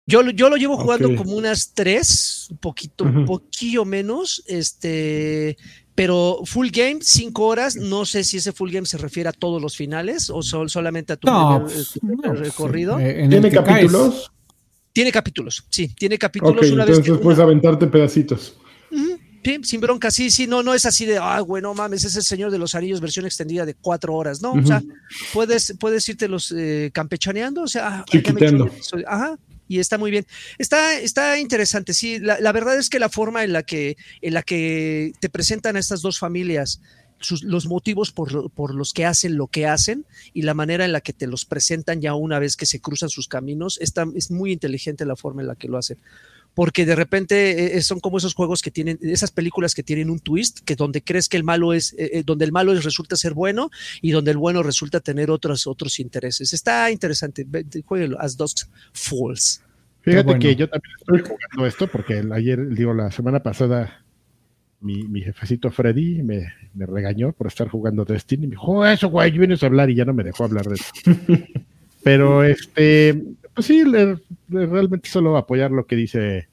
Yo, 0.05 0.21
yo 0.31 0.49
lo 0.49 0.57
llevo 0.57 0.77
jugando 0.77 1.15
como 1.15 1.33
unas 1.33 1.73
tres, 1.73 2.47
un 2.51 2.57
poquito, 2.57 3.05
un 3.05 3.25
poquillo 3.25 3.85
menos, 3.85 4.43
este, 4.47 5.57
pero 5.95 6.41
full 6.43 6.67
game, 6.71 6.99
cinco 7.01 7.45
horas, 7.45 7.77
no 7.77 8.05
sé 8.05 8.25
si 8.25 8.37
ese 8.37 8.51
full 8.51 8.69
game 8.69 8.85
se 8.85 8.97
refiere 8.97 9.29
a 9.29 9.31
todos 9.31 9.61
los 9.61 9.77
finales 9.77 10.29
o 10.29 10.41
solamente 10.41 11.13
a 11.13 11.15
tu 11.15 11.27
pues, 11.27 11.99
pues, 12.01 12.39
recorrido. 12.39 12.99
Eh, 12.99 13.27
¿Tiene 13.29 13.49
capítulos? 13.49 14.31
Tiene 14.91 15.11
capítulos, 15.11 15.65
sí, 15.69 15.87
tiene 15.87 16.17
capítulos. 16.17 16.57
Okay, 16.57 16.71
una 16.71 16.83
entonces 16.83 17.09
vez 17.09 17.19
puedes 17.21 17.39
aventarte 17.39 17.87
pedacitos. 17.87 18.57
Sí, 19.43 19.59
sin 19.63 19.81
bronca, 19.81 20.09
sí, 20.09 20.29
sí, 20.29 20.47
no, 20.47 20.63
no 20.63 20.73
es 20.73 20.85
así 20.85 21.05
de, 21.05 21.17
ah, 21.17 21.41
bueno, 21.41 21.73
mames, 21.73 22.03
es 22.05 22.15
el 22.15 22.23
Señor 22.23 22.49
de 22.49 22.57
los 22.57 22.75
Anillos 22.75 23.01
versión 23.01 23.25
extendida 23.25 23.65
de 23.65 23.73
cuatro 23.73 24.13
horas, 24.13 24.41
¿no? 24.41 24.53
O 24.53 24.65
sea, 24.65 24.81
puedes, 25.33 25.75
puedes 25.79 26.07
irte 26.07 26.27
los 26.27 26.53
eh, 26.55 26.91
campechaneando, 26.93 27.63
o 27.63 27.67
sea, 27.67 28.03
ah, 28.03 28.05
ajá, 29.07 29.37
y 29.73 29.79
está 29.79 29.97
muy 29.97 30.11
bien. 30.11 30.25
Está, 30.59 30.99
está 30.99 31.39
interesante, 31.39 31.93
sí. 31.93 32.19
La, 32.19 32.51
verdad 32.51 32.77
es 32.77 32.89
que 32.89 32.99
la 32.99 33.09
forma 33.09 33.43
en 33.43 33.53
la 33.53 33.63
que, 33.63 33.97
en 34.21 34.33
la 34.35 34.43
que 34.43 35.13
te 35.19 35.29
presentan 35.29 35.75
a 35.75 35.79
estas 35.79 36.01
dos 36.01 36.19
familias, 36.19 36.79
los 37.41 37.67
motivos 37.67 38.11
por, 38.11 38.51
por, 38.51 38.75
los 38.75 38.93
que 38.93 39.05
hacen 39.05 39.37
lo 39.37 39.47
que 39.47 39.65
hacen 39.65 40.05
y 40.33 40.41
la 40.41 40.53
manera 40.53 40.83
en 40.85 40.91
la 40.91 41.01
que 41.01 41.13
te 41.13 41.25
los 41.25 41.45
presentan 41.45 42.01
ya 42.01 42.13
una 42.15 42.37
vez 42.37 42.57
que 42.57 42.65
se 42.65 42.81
cruzan 42.81 43.09
sus 43.09 43.27
caminos, 43.27 43.77
está, 43.81 44.05
es 44.13 44.29
muy 44.29 44.51
inteligente 44.51 45.05
la 45.05 45.15
forma 45.15 45.41
en 45.41 45.47
la 45.47 45.55
que 45.55 45.69
lo 45.69 45.77
hacen 45.77 45.97
porque 46.53 46.85
de 46.85 46.95
repente 46.95 47.77
eh, 47.77 47.81
son 47.81 47.99
como 47.99 48.17
esos 48.17 48.33
juegos 48.33 48.61
que 48.61 48.71
tienen, 48.71 48.99
esas 49.01 49.31
películas 49.31 49.73
que 49.73 49.83
tienen 49.83 50.09
un 50.09 50.19
twist, 50.19 50.59
que 50.59 50.75
donde 50.75 51.01
crees 51.01 51.29
que 51.29 51.37
el 51.37 51.43
malo 51.43 51.73
es, 51.73 51.93
eh, 51.93 52.11
eh, 52.13 52.23
donde 52.25 52.45
el 52.45 52.51
malo 52.51 52.73
resulta 52.75 53.15
ser 53.15 53.33
bueno 53.33 53.71
y 54.01 54.11
donde 54.11 54.31
el 54.31 54.37
bueno 54.37 54.63
resulta 54.63 54.99
tener 54.99 55.31
otros, 55.31 55.67
otros 55.67 55.99
intereses. 55.99 56.53
Está 56.53 56.91
interesante, 56.91 57.45
jueguelo, 57.85 58.19
As 58.19 58.37
Dusk 58.37 58.67
Falls. 58.93 59.61
Fíjate 60.01 60.37
que 60.37 60.55
yo 60.55 60.69
también 60.69 60.95
estoy 60.99 61.19
jugando 61.21 61.65
esto 61.65 61.87
porque 61.87 62.23
ayer, 62.33 62.67
digo, 62.69 62.93
la 62.93 63.09
semana 63.09 63.41
pasada 63.41 64.03
mi, 64.81 65.03
mi 65.07 65.21
jefecito 65.21 65.71
Freddy 65.71 66.21
me, 66.23 66.53
me, 66.73 66.85
regañó 66.85 67.31
por 67.31 67.47
estar 67.47 67.69
jugando 67.69 68.03
Destiny. 68.03 68.47
Me 68.47 68.51
dijo, 68.51 68.67
oh, 68.67 68.85
eso, 68.85 69.07
güey, 69.07 69.31
vienes 69.31 69.63
a 69.63 69.67
hablar 69.67 69.89
y 69.89 69.95
ya 69.95 70.03
no 70.03 70.13
me 70.13 70.25
dejó 70.25 70.43
hablar 70.43 70.65
de 70.65 70.75
eso. 70.75 70.91
Pero 72.03 72.43
este, 72.43 73.23
pues 73.53 73.67
sí, 73.67 73.83
realmente 74.49 75.09
solo 75.09 75.37
apoyar 75.37 75.71
lo 75.71 75.85
que 75.85 75.95
dice 75.95 76.47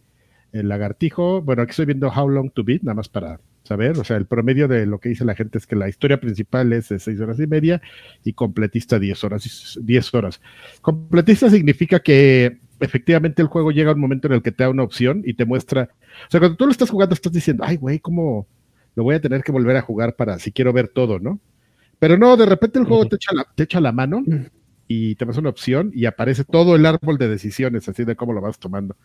el 0.52 0.68
lagartijo. 0.68 1.42
Bueno, 1.42 1.62
aquí 1.62 1.70
estoy 1.70 1.86
viendo 1.86 2.08
How 2.08 2.28
Long 2.28 2.50
to 2.50 2.64
Beat, 2.64 2.82
nada 2.82 2.94
más 2.94 3.08
para 3.08 3.40
saber. 3.62 3.98
O 3.98 4.04
sea, 4.04 4.16
el 4.16 4.26
promedio 4.26 4.68
de 4.68 4.86
lo 4.86 4.98
que 4.98 5.10
dice 5.10 5.24
la 5.24 5.34
gente 5.34 5.58
es 5.58 5.66
que 5.66 5.76
la 5.76 5.88
historia 5.88 6.20
principal 6.20 6.72
es 6.72 6.88
de 6.88 6.98
seis 6.98 7.20
horas 7.20 7.38
y 7.38 7.46
media 7.46 7.80
y 8.24 8.32
completista 8.32 8.98
diez 8.98 9.22
horas. 9.24 9.78
Diez 9.82 10.12
horas. 10.14 10.40
Completista 10.82 11.48
significa 11.50 12.00
que 12.00 12.58
efectivamente 12.80 13.42
el 13.42 13.48
juego 13.48 13.70
llega 13.70 13.90
a 13.90 13.94
un 13.94 14.00
momento 14.00 14.28
en 14.28 14.34
el 14.34 14.42
que 14.42 14.52
te 14.52 14.64
da 14.64 14.70
una 14.70 14.82
opción 14.82 15.22
y 15.24 15.34
te 15.34 15.44
muestra. 15.44 15.90
O 16.26 16.30
sea, 16.30 16.40
cuando 16.40 16.56
tú 16.56 16.66
lo 16.66 16.72
estás 16.72 16.90
jugando, 16.90 17.14
estás 17.14 17.32
diciendo, 17.32 17.64
ay, 17.66 17.76
güey, 17.76 17.98
¿cómo 17.98 18.46
lo 18.94 19.04
voy 19.04 19.14
a 19.14 19.20
tener 19.20 19.42
que 19.42 19.52
volver 19.52 19.76
a 19.76 19.82
jugar 19.82 20.16
para 20.16 20.38
si 20.38 20.52
quiero 20.52 20.72
ver 20.72 20.88
todo, 20.88 21.18
¿no? 21.18 21.38
Pero 21.98 22.16
no, 22.16 22.36
de 22.36 22.46
repente 22.46 22.78
el 22.78 22.86
juego 22.86 23.06
te 23.06 23.16
echa 23.16 23.34
la, 23.34 23.46
te 23.54 23.64
echa 23.64 23.80
la 23.80 23.92
mano 23.92 24.24
y 24.92 25.14
te 25.14 25.24
das 25.24 25.36
una 25.36 25.50
opción 25.50 25.92
y 25.94 26.06
aparece 26.06 26.42
todo 26.42 26.74
el 26.74 26.84
árbol 26.84 27.16
de 27.16 27.28
decisiones, 27.28 27.88
así 27.88 28.02
de 28.02 28.16
cómo 28.16 28.32
lo 28.32 28.40
vas 28.40 28.58
tomando. 28.58 28.96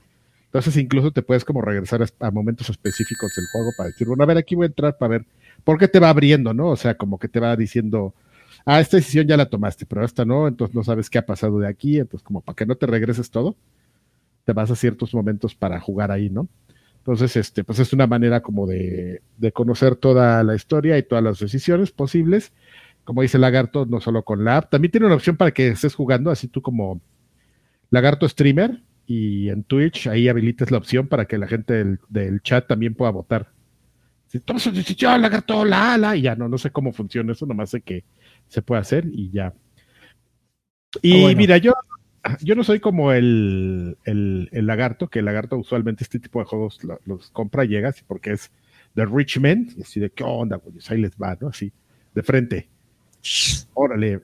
Entonces 0.45 0.77
incluso 0.77 1.11
te 1.11 1.21
puedes 1.21 1.45
como 1.45 1.61
regresar 1.61 2.03
a, 2.21 2.31
momentos 2.31 2.71
específicos 2.71 3.35
del 3.35 3.45
juego 3.51 3.69
para 3.77 3.89
decir, 3.89 4.07
bueno, 4.07 4.23
a 4.23 4.25
ver, 4.25 4.39
aquí 4.39 4.55
voy 4.55 4.63
a 4.63 4.67
entrar 4.69 4.97
para 4.97 5.09
ver 5.09 5.25
por 5.63 5.77
qué 5.77 5.87
te 5.87 5.99
va 5.99 6.09
abriendo, 6.09 6.55
¿no? 6.55 6.69
O 6.69 6.75
sea, 6.75 6.97
como 6.97 7.19
que 7.19 7.27
te 7.27 7.39
va 7.39 7.55
diciendo, 7.55 8.15
ah, 8.65 8.79
esta 8.79 8.97
decisión 8.97 9.27
ya 9.27 9.37
la 9.37 9.45
tomaste, 9.45 9.85
pero 9.85 10.03
esta 10.03 10.25
no, 10.25 10.47
entonces 10.47 10.75
no 10.75 10.83
sabes 10.83 11.07
qué 11.07 11.19
ha 11.19 11.25
pasado 11.27 11.59
de 11.59 11.67
aquí, 11.67 11.99
entonces 11.99 12.25
como 12.25 12.41
para 12.41 12.55
que 12.55 12.65
no 12.65 12.73
te 12.73 12.87
regreses 12.87 13.29
todo, 13.29 13.55
te 14.43 14.53
vas 14.53 14.71
a 14.71 14.75
ciertos 14.75 15.13
momentos 15.13 15.53
para 15.53 15.79
jugar 15.79 16.09
ahí, 16.09 16.31
¿no? 16.31 16.47
Entonces, 16.97 17.35
este, 17.35 17.63
pues 17.63 17.77
es 17.77 17.93
una 17.93 18.07
manera 18.07 18.41
como 18.41 18.65
de, 18.65 19.21
de 19.37 19.51
conocer 19.51 19.97
toda 19.97 20.43
la 20.43 20.55
historia 20.55 20.97
y 20.97 21.03
todas 21.03 21.23
las 21.23 21.37
decisiones 21.37 21.91
posibles 21.91 22.53
como 23.05 23.21
dice 23.21 23.37
Lagarto, 23.37 23.85
no 23.85 24.01
solo 24.01 24.23
con 24.23 24.43
la 24.43 24.57
app. 24.57 24.71
También 24.71 24.91
tiene 24.91 25.05
una 25.05 25.15
opción 25.15 25.37
para 25.37 25.51
que 25.51 25.69
estés 25.69 25.95
jugando, 25.95 26.31
así 26.31 26.47
tú 26.47 26.61
como 26.61 27.01
Lagarto 27.91 28.27
Streamer, 28.27 28.81
y 29.05 29.49
en 29.49 29.63
Twitch 29.63 30.07
ahí 30.07 30.27
habilites 30.27 30.71
la 30.71 30.79
opción 30.79 31.07
para 31.07 31.25
que 31.25 31.37
la 31.37 31.47
gente 31.47 31.97
del, 32.09 32.41
chat 32.41 32.67
también 32.67 32.95
pueda 32.95 33.11
votar. 33.11 33.51
Si 34.25 34.39
toma 34.39 34.59
su 34.59 34.71
decisión, 34.71 35.21
Lagarto, 35.21 35.63
la, 35.63 35.97
la, 35.97 36.15
y 36.15 36.23
ya 36.23 36.35
no, 36.35 36.49
no 36.49 36.57
sé 36.57 36.71
cómo 36.71 36.91
funciona 36.91 37.31
eso, 37.31 37.45
nomás 37.45 37.69
sé 37.69 37.81
que 37.81 38.03
se 38.47 38.63
puede 38.63 38.81
hacer 38.81 39.05
y 39.05 39.29
ya. 39.29 39.53
Y 41.01 41.25
ah, 41.25 41.35
mira, 41.35 41.57
yo, 41.57 41.73
yo 42.41 42.55
no 42.55 42.63
soy 42.63 42.79
como 42.79 43.11
el, 43.11 43.97
el, 44.03 44.49
lagarto, 44.65 45.09
que 45.09 45.19
el 45.19 45.25
lagarto 45.25 45.57
usualmente 45.57 46.03
este 46.03 46.19
tipo 46.19 46.39
de 46.39 46.45
juegos 46.45 46.79
los 47.05 47.29
compra 47.29 47.65
y 47.65 47.67
llega, 47.67 47.93
porque 48.07 48.31
es 48.31 48.51
de 48.95 49.05
rich 49.05 49.39
men, 49.39 49.69
y 49.77 49.83
así 49.83 49.99
de 49.99 50.09
qué 50.09 50.23
onda, 50.23 50.57
pues 50.57 50.89
ahí 50.89 50.99
les 50.99 51.11
va, 51.11 51.37
¿no? 51.39 51.49
Así, 51.49 51.71
de 52.15 52.23
frente. 52.23 52.69
Órale. 53.73 54.21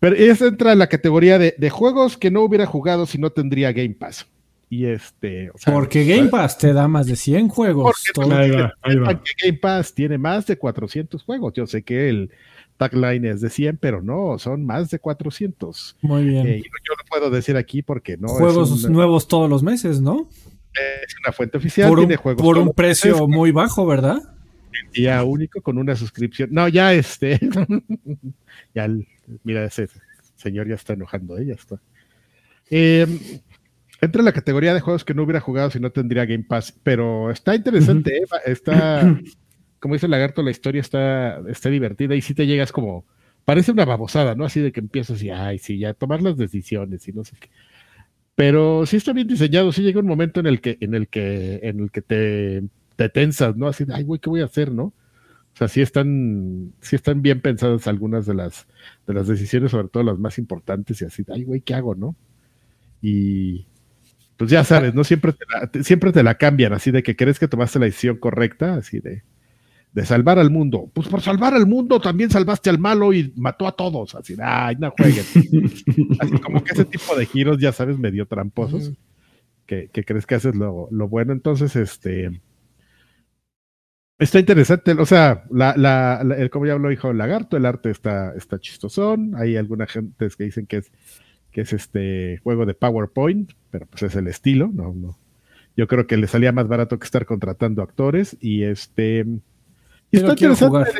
Pero 0.00 0.16
esa 0.16 0.46
entra 0.46 0.72
en 0.72 0.78
la 0.78 0.86
categoría 0.86 1.38
de, 1.38 1.70
juegos 1.70 2.16
que 2.16 2.30
no 2.30 2.42
hubiera 2.42 2.66
jugado 2.66 3.06
si 3.06 3.18
no 3.18 3.30
tendría 3.30 3.72
Game 3.72 3.94
Pass. 3.94 4.26
Y 4.70 4.84
este. 4.84 5.50
porque 5.64 6.04
Game 6.04 6.28
Pass 6.28 6.58
te 6.58 6.72
da 6.74 6.88
más 6.88 7.06
de 7.06 7.16
100 7.16 7.48
juegos. 7.48 7.96
Game 8.14 9.58
Pass 9.60 9.94
tiene 9.94 10.18
más 10.18 10.46
de 10.46 10.58
400 10.58 11.22
juegos. 11.24 11.54
Yo 11.54 11.66
sé 11.66 11.82
que 11.82 12.10
el 12.10 12.30
tagline 12.76 13.24
es 13.24 13.40
de 13.40 13.50
100, 13.50 13.78
pero 13.78 14.02
no, 14.02 14.38
son 14.38 14.64
más 14.64 14.90
de 14.90 14.98
400. 14.98 15.96
Muy 16.02 16.24
bien. 16.24 16.46
Eh, 16.46 16.62
yo 16.62 16.94
no 16.96 17.04
puedo 17.08 17.30
decir 17.30 17.56
aquí 17.56 17.82
porque 17.82 18.16
no. 18.16 18.28
Juegos 18.28 18.88
nuevos 18.88 19.26
todos 19.26 19.48
los 19.48 19.62
meses, 19.62 20.00
¿no? 20.00 20.28
Es 20.74 21.14
una 21.24 21.32
fuente 21.32 21.56
oficial. 21.56 21.88
Por 21.88 21.98
un, 21.98 22.14
juegos 22.16 22.42
por 22.42 22.58
un 22.58 22.72
precio 22.72 23.26
muy 23.26 23.50
bajo, 23.50 23.86
¿verdad? 23.86 24.18
Día 24.92 25.22
único 25.24 25.60
con 25.62 25.78
una 25.78 25.96
suscripción. 25.96 26.50
No, 26.52 26.68
ya 26.68 26.94
este, 26.94 27.38
ya, 28.74 28.88
mira, 29.44 29.64
ese 29.64 29.88
señor 30.36 30.68
ya 30.68 30.74
está 30.74 30.94
enojando, 30.94 31.38
¿eh? 31.38 31.46
ya 31.46 31.54
está. 31.54 31.80
Em, 32.70 33.18
entra 34.00 34.20
en 34.20 34.24
la 34.24 34.32
categoría 34.32 34.74
de 34.74 34.80
juegos 34.80 35.04
que 35.04 35.14
no 35.14 35.22
hubiera 35.22 35.40
jugado 35.40 35.70
si 35.70 35.80
no 35.80 35.90
tendría 35.90 36.26
Game 36.26 36.44
Pass, 36.44 36.78
pero 36.82 37.30
está 37.30 37.54
interesante, 37.54 38.18
¿eh? 38.18 38.24
está, 38.46 39.18
como 39.80 39.94
dice 39.94 40.06
el 40.06 40.12
lagarto, 40.12 40.42
la 40.42 40.50
historia 40.50 40.80
está, 40.80 41.40
está 41.48 41.70
divertida 41.70 42.14
y 42.14 42.20
si 42.20 42.34
te 42.34 42.46
llegas 42.46 42.72
como, 42.72 43.06
parece 43.44 43.72
una 43.72 43.84
babosada, 43.84 44.34
¿no? 44.34 44.44
Así 44.44 44.60
de 44.60 44.72
que 44.72 44.80
empiezas 44.80 45.22
y, 45.22 45.30
ay, 45.30 45.58
sí, 45.58 45.78
ya 45.78 45.94
tomar 45.94 46.22
las 46.22 46.36
decisiones 46.36 47.06
y 47.08 47.12
no 47.12 47.24
sé 47.24 47.36
qué. 47.40 47.48
Pero 48.34 48.86
sí 48.86 48.96
está 48.96 49.12
bien 49.12 49.26
diseñado, 49.26 49.72
sí 49.72 49.82
llega 49.82 49.98
un 49.98 50.06
momento 50.06 50.38
en 50.38 50.46
el 50.46 50.60
que, 50.60 50.78
en 50.80 50.94
el 50.94 51.08
que, 51.08 51.58
en 51.62 51.80
el 51.80 51.90
que 51.90 52.02
te, 52.02 52.62
te 52.98 53.08
tensas, 53.08 53.56
¿no? 53.56 53.68
Así 53.68 53.84
de, 53.84 53.94
ay, 53.94 54.02
güey, 54.02 54.20
¿qué 54.20 54.28
voy 54.28 54.40
a 54.40 54.46
hacer, 54.46 54.72
no? 54.72 54.86
O 54.86 55.56
sea, 55.56 55.68
sí 55.68 55.80
están, 55.80 56.72
sí 56.80 56.96
están 56.96 57.22
bien 57.22 57.40
pensadas 57.40 57.86
algunas 57.86 58.26
de 58.26 58.34
las, 58.34 58.66
de 59.06 59.14
las 59.14 59.28
decisiones, 59.28 59.70
sobre 59.70 59.86
todo 59.86 60.02
las 60.02 60.18
más 60.18 60.36
importantes, 60.36 61.00
y 61.00 61.04
así, 61.04 61.24
ay, 61.32 61.44
güey, 61.44 61.60
¿qué 61.60 61.74
hago, 61.74 61.94
no? 61.94 62.16
Y 63.00 63.66
pues 64.36 64.50
ya 64.50 64.64
sabes, 64.64 64.94
¿no? 64.94 65.04
Siempre 65.04 65.32
te, 65.32 65.44
la, 65.48 65.84
siempre 65.84 66.10
te 66.10 66.24
la 66.24 66.34
cambian, 66.38 66.72
así 66.72 66.90
de 66.90 67.04
que 67.04 67.14
crees 67.14 67.38
que 67.38 67.46
tomaste 67.46 67.78
la 67.78 67.84
decisión 67.84 68.16
correcta, 68.16 68.74
así 68.74 68.98
de, 68.98 69.22
de 69.92 70.04
salvar 70.04 70.40
al 70.40 70.50
mundo. 70.50 70.90
Pues 70.92 71.06
por 71.06 71.20
salvar 71.20 71.54
al 71.54 71.68
mundo 71.68 72.00
también 72.00 72.30
salvaste 72.30 72.68
al 72.68 72.80
malo 72.80 73.12
y 73.12 73.32
mató 73.36 73.68
a 73.68 73.76
todos. 73.76 74.16
Así, 74.16 74.34
ay, 74.42 74.74
no 74.80 74.90
jueguen. 74.90 75.24
así 76.18 76.38
como 76.40 76.64
que 76.64 76.72
ese 76.72 76.84
tipo 76.84 77.14
de 77.14 77.26
giros, 77.26 77.58
ya 77.58 77.70
sabes, 77.70 77.96
medio 77.96 78.26
tramposos, 78.26 78.90
que, 79.66 79.88
que, 79.92 80.02
crees 80.02 80.26
que 80.26 80.34
haces 80.34 80.56
lo, 80.56 80.88
lo, 80.90 81.08
bueno. 81.08 81.32
Entonces, 81.32 81.76
este. 81.76 82.40
Está 84.18 84.40
interesante, 84.40 84.92
o 84.92 85.06
sea, 85.06 85.44
la, 85.48 85.74
la, 85.76 86.22
la, 86.24 86.34
el, 86.36 86.50
como 86.50 86.66
ya 86.66 86.72
habló 86.72 86.90
hijo 86.90 87.12
Lagarto, 87.12 87.56
el 87.56 87.64
arte 87.66 87.90
está, 87.90 88.34
está 88.34 88.58
chistosón. 88.58 89.34
Hay 89.36 89.56
alguna 89.56 89.86
gente 89.86 90.28
que 90.36 90.44
dicen 90.44 90.66
que 90.66 90.78
es, 90.78 90.90
que 91.52 91.60
es 91.60 91.72
este 91.72 92.38
juego 92.38 92.66
de 92.66 92.74
PowerPoint, 92.74 93.52
pero 93.70 93.86
pues 93.86 94.02
es 94.02 94.16
el 94.16 94.26
estilo, 94.26 94.70
no, 94.72 94.92
no. 94.92 95.16
Yo 95.76 95.86
creo 95.86 96.08
que 96.08 96.16
le 96.16 96.26
salía 96.26 96.50
más 96.50 96.66
barato 96.66 96.98
que 96.98 97.04
estar 97.04 97.26
contratando 97.26 97.82
actores 97.82 98.36
y 98.40 98.64
este 98.64 99.24
y 100.10 100.16
está 100.16 100.32
interesante, 100.32 100.90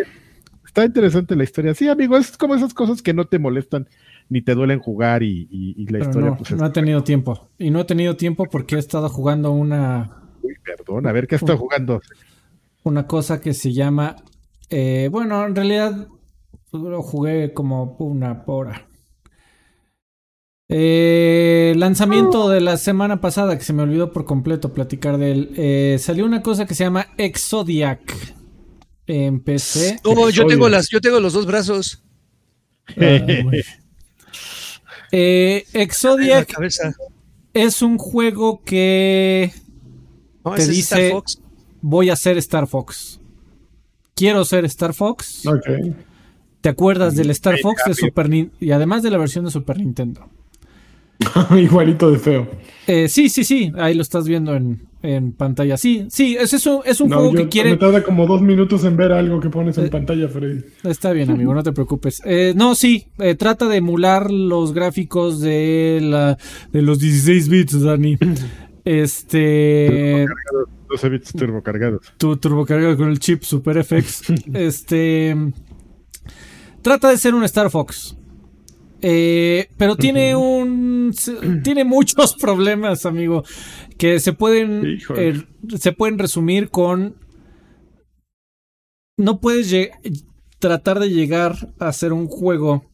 está 0.64 0.84
interesante 0.84 1.34
la 1.34 1.42
historia. 1.42 1.74
Sí, 1.74 1.88
amigo, 1.88 2.16
es 2.16 2.36
como 2.36 2.54
esas 2.54 2.72
cosas 2.72 3.02
que 3.02 3.14
no 3.14 3.24
te 3.26 3.40
molestan 3.40 3.88
ni 4.28 4.42
te 4.42 4.54
duelen 4.54 4.78
jugar 4.78 5.24
y, 5.24 5.48
y, 5.50 5.74
y 5.76 5.86
la 5.86 5.98
Pero 5.98 6.04
historia. 6.04 6.30
no, 6.30 6.36
pues, 6.36 6.52
no 6.52 6.66
he 6.66 6.70
tenido 6.70 7.02
tiempo. 7.02 7.48
Y 7.58 7.70
no 7.70 7.80
he 7.80 7.84
tenido 7.84 8.14
tiempo 8.14 8.46
porque 8.48 8.76
he 8.76 8.78
estado 8.78 9.08
jugando 9.08 9.50
una. 9.50 10.22
Uy, 10.42 10.54
perdón, 10.64 11.08
a 11.08 11.12
ver 11.12 11.26
qué 11.26 11.34
está 11.34 11.56
jugando. 11.56 12.00
Una 12.84 13.06
cosa 13.06 13.40
que 13.40 13.54
se 13.54 13.72
llama. 13.72 14.16
Eh, 14.70 15.08
bueno, 15.10 15.44
en 15.46 15.54
realidad 15.54 16.08
lo 16.72 17.02
jugué 17.02 17.52
como 17.52 17.96
una 17.98 18.44
hora. 18.46 18.88
Eh, 20.70 21.72
lanzamiento 21.76 22.50
de 22.50 22.60
la 22.60 22.76
semana 22.76 23.22
pasada 23.22 23.56
que 23.56 23.64
se 23.64 23.72
me 23.72 23.82
olvidó 23.82 24.12
por 24.12 24.26
completo 24.26 24.74
platicar 24.74 25.16
de 25.16 25.32
él. 25.32 25.54
Eh, 25.56 25.96
salió 25.98 26.26
una 26.26 26.42
cosa 26.42 26.66
que 26.66 26.74
se 26.74 26.84
llama 26.84 27.08
Exodiac 27.16 28.00
en 29.06 29.40
PC. 29.40 30.00
No, 30.04 30.28
yo 30.28 30.46
tengo 30.46 30.68
las, 30.68 30.90
yo 30.90 31.00
tengo 31.00 31.20
los 31.20 31.32
dos 31.32 31.46
brazos. 31.46 32.04
Eh, 35.10 35.64
Exodiac 35.72 36.54
es 37.54 37.80
un 37.80 37.96
juego 37.96 38.62
que 38.62 39.50
no, 40.44 40.54
te 40.54 40.66
dice 40.66 41.14
voy 41.80 42.10
a 42.10 42.16
ser 42.16 42.38
Star 42.38 42.66
Fox. 42.66 43.20
Quiero 44.14 44.44
ser 44.44 44.64
Star 44.64 44.94
Fox. 44.94 45.46
Okay. 45.46 45.94
¿Te 46.60 46.68
acuerdas 46.68 47.14
del 47.14 47.30
Star 47.30 47.58
Fox 47.58 47.82
de 47.86 47.94
Super 47.94 48.28
Nintendo? 48.28 48.56
Y 48.60 48.72
además 48.72 49.02
de 49.02 49.10
la 49.10 49.18
versión 49.18 49.44
de 49.44 49.50
Super 49.50 49.78
Nintendo. 49.78 50.28
Igualito 51.56 52.10
de 52.10 52.18
feo. 52.18 52.48
Eh, 52.86 53.08
sí, 53.08 53.28
sí, 53.28 53.44
sí. 53.44 53.72
Ahí 53.76 53.94
lo 53.94 54.02
estás 54.02 54.26
viendo 54.26 54.54
en, 54.54 54.88
en 55.02 55.32
pantalla. 55.32 55.76
Sí, 55.76 56.06
sí, 56.10 56.36
es, 56.38 56.52
eso, 56.52 56.82
es 56.84 57.00
un 57.00 57.10
no, 57.10 57.16
juego 57.16 57.32
yo, 57.32 57.38
que 57.38 57.48
quiere. 57.48 57.70
Me 57.70 57.76
tarda 57.76 58.02
como 58.02 58.26
dos 58.26 58.42
minutos 58.42 58.84
en 58.84 58.96
ver 58.96 59.12
algo 59.12 59.40
que 59.40 59.50
pones 59.50 59.78
en 59.78 59.86
eh, 59.86 59.90
pantalla, 59.90 60.28
Freddy. 60.28 60.64
Está 60.84 61.12
bien, 61.12 61.30
amigo, 61.30 61.54
no 61.54 61.62
te 61.62 61.72
preocupes. 61.74 62.22
Eh, 62.24 62.54
no, 62.56 62.74
sí, 62.74 63.06
eh, 63.18 63.34
trata 63.34 63.68
de 63.68 63.76
emular 63.76 64.30
los 64.30 64.72
gráficos 64.72 65.40
de, 65.40 66.00
la, 66.02 66.38
de 66.72 66.82
los 66.82 66.98
16 66.98 67.48
bits, 67.48 67.82
Dani. 67.82 68.18
Este. 68.84 70.24
12 70.88 71.08
bits 71.08 71.32
turbocargados. 71.32 72.12
Tu 72.16 72.36
turbocargado 72.36 72.96
con 72.96 73.08
el 73.08 73.18
chip 73.18 73.42
Super 73.42 73.84
FX. 73.84 74.22
este. 74.54 75.36
Trata 76.82 77.10
de 77.10 77.18
ser 77.18 77.34
un 77.34 77.44
Star 77.44 77.70
Fox. 77.70 78.16
Eh, 79.00 79.68
pero 79.76 79.96
tiene 79.96 80.34
un. 80.34 81.14
Tiene 81.62 81.84
muchos 81.84 82.34
problemas, 82.40 83.06
amigo. 83.06 83.44
Que 83.96 84.20
se 84.20 84.32
pueden. 84.32 84.98
Eh, 85.16 85.44
se 85.78 85.92
pueden 85.92 86.18
resumir 86.18 86.70
con. 86.70 87.16
No 89.16 89.40
puedes 89.40 89.90
tratar 90.58 91.00
de 91.00 91.10
llegar 91.10 91.74
a 91.78 91.88
hacer 91.88 92.12
un 92.12 92.26
juego. 92.26 92.87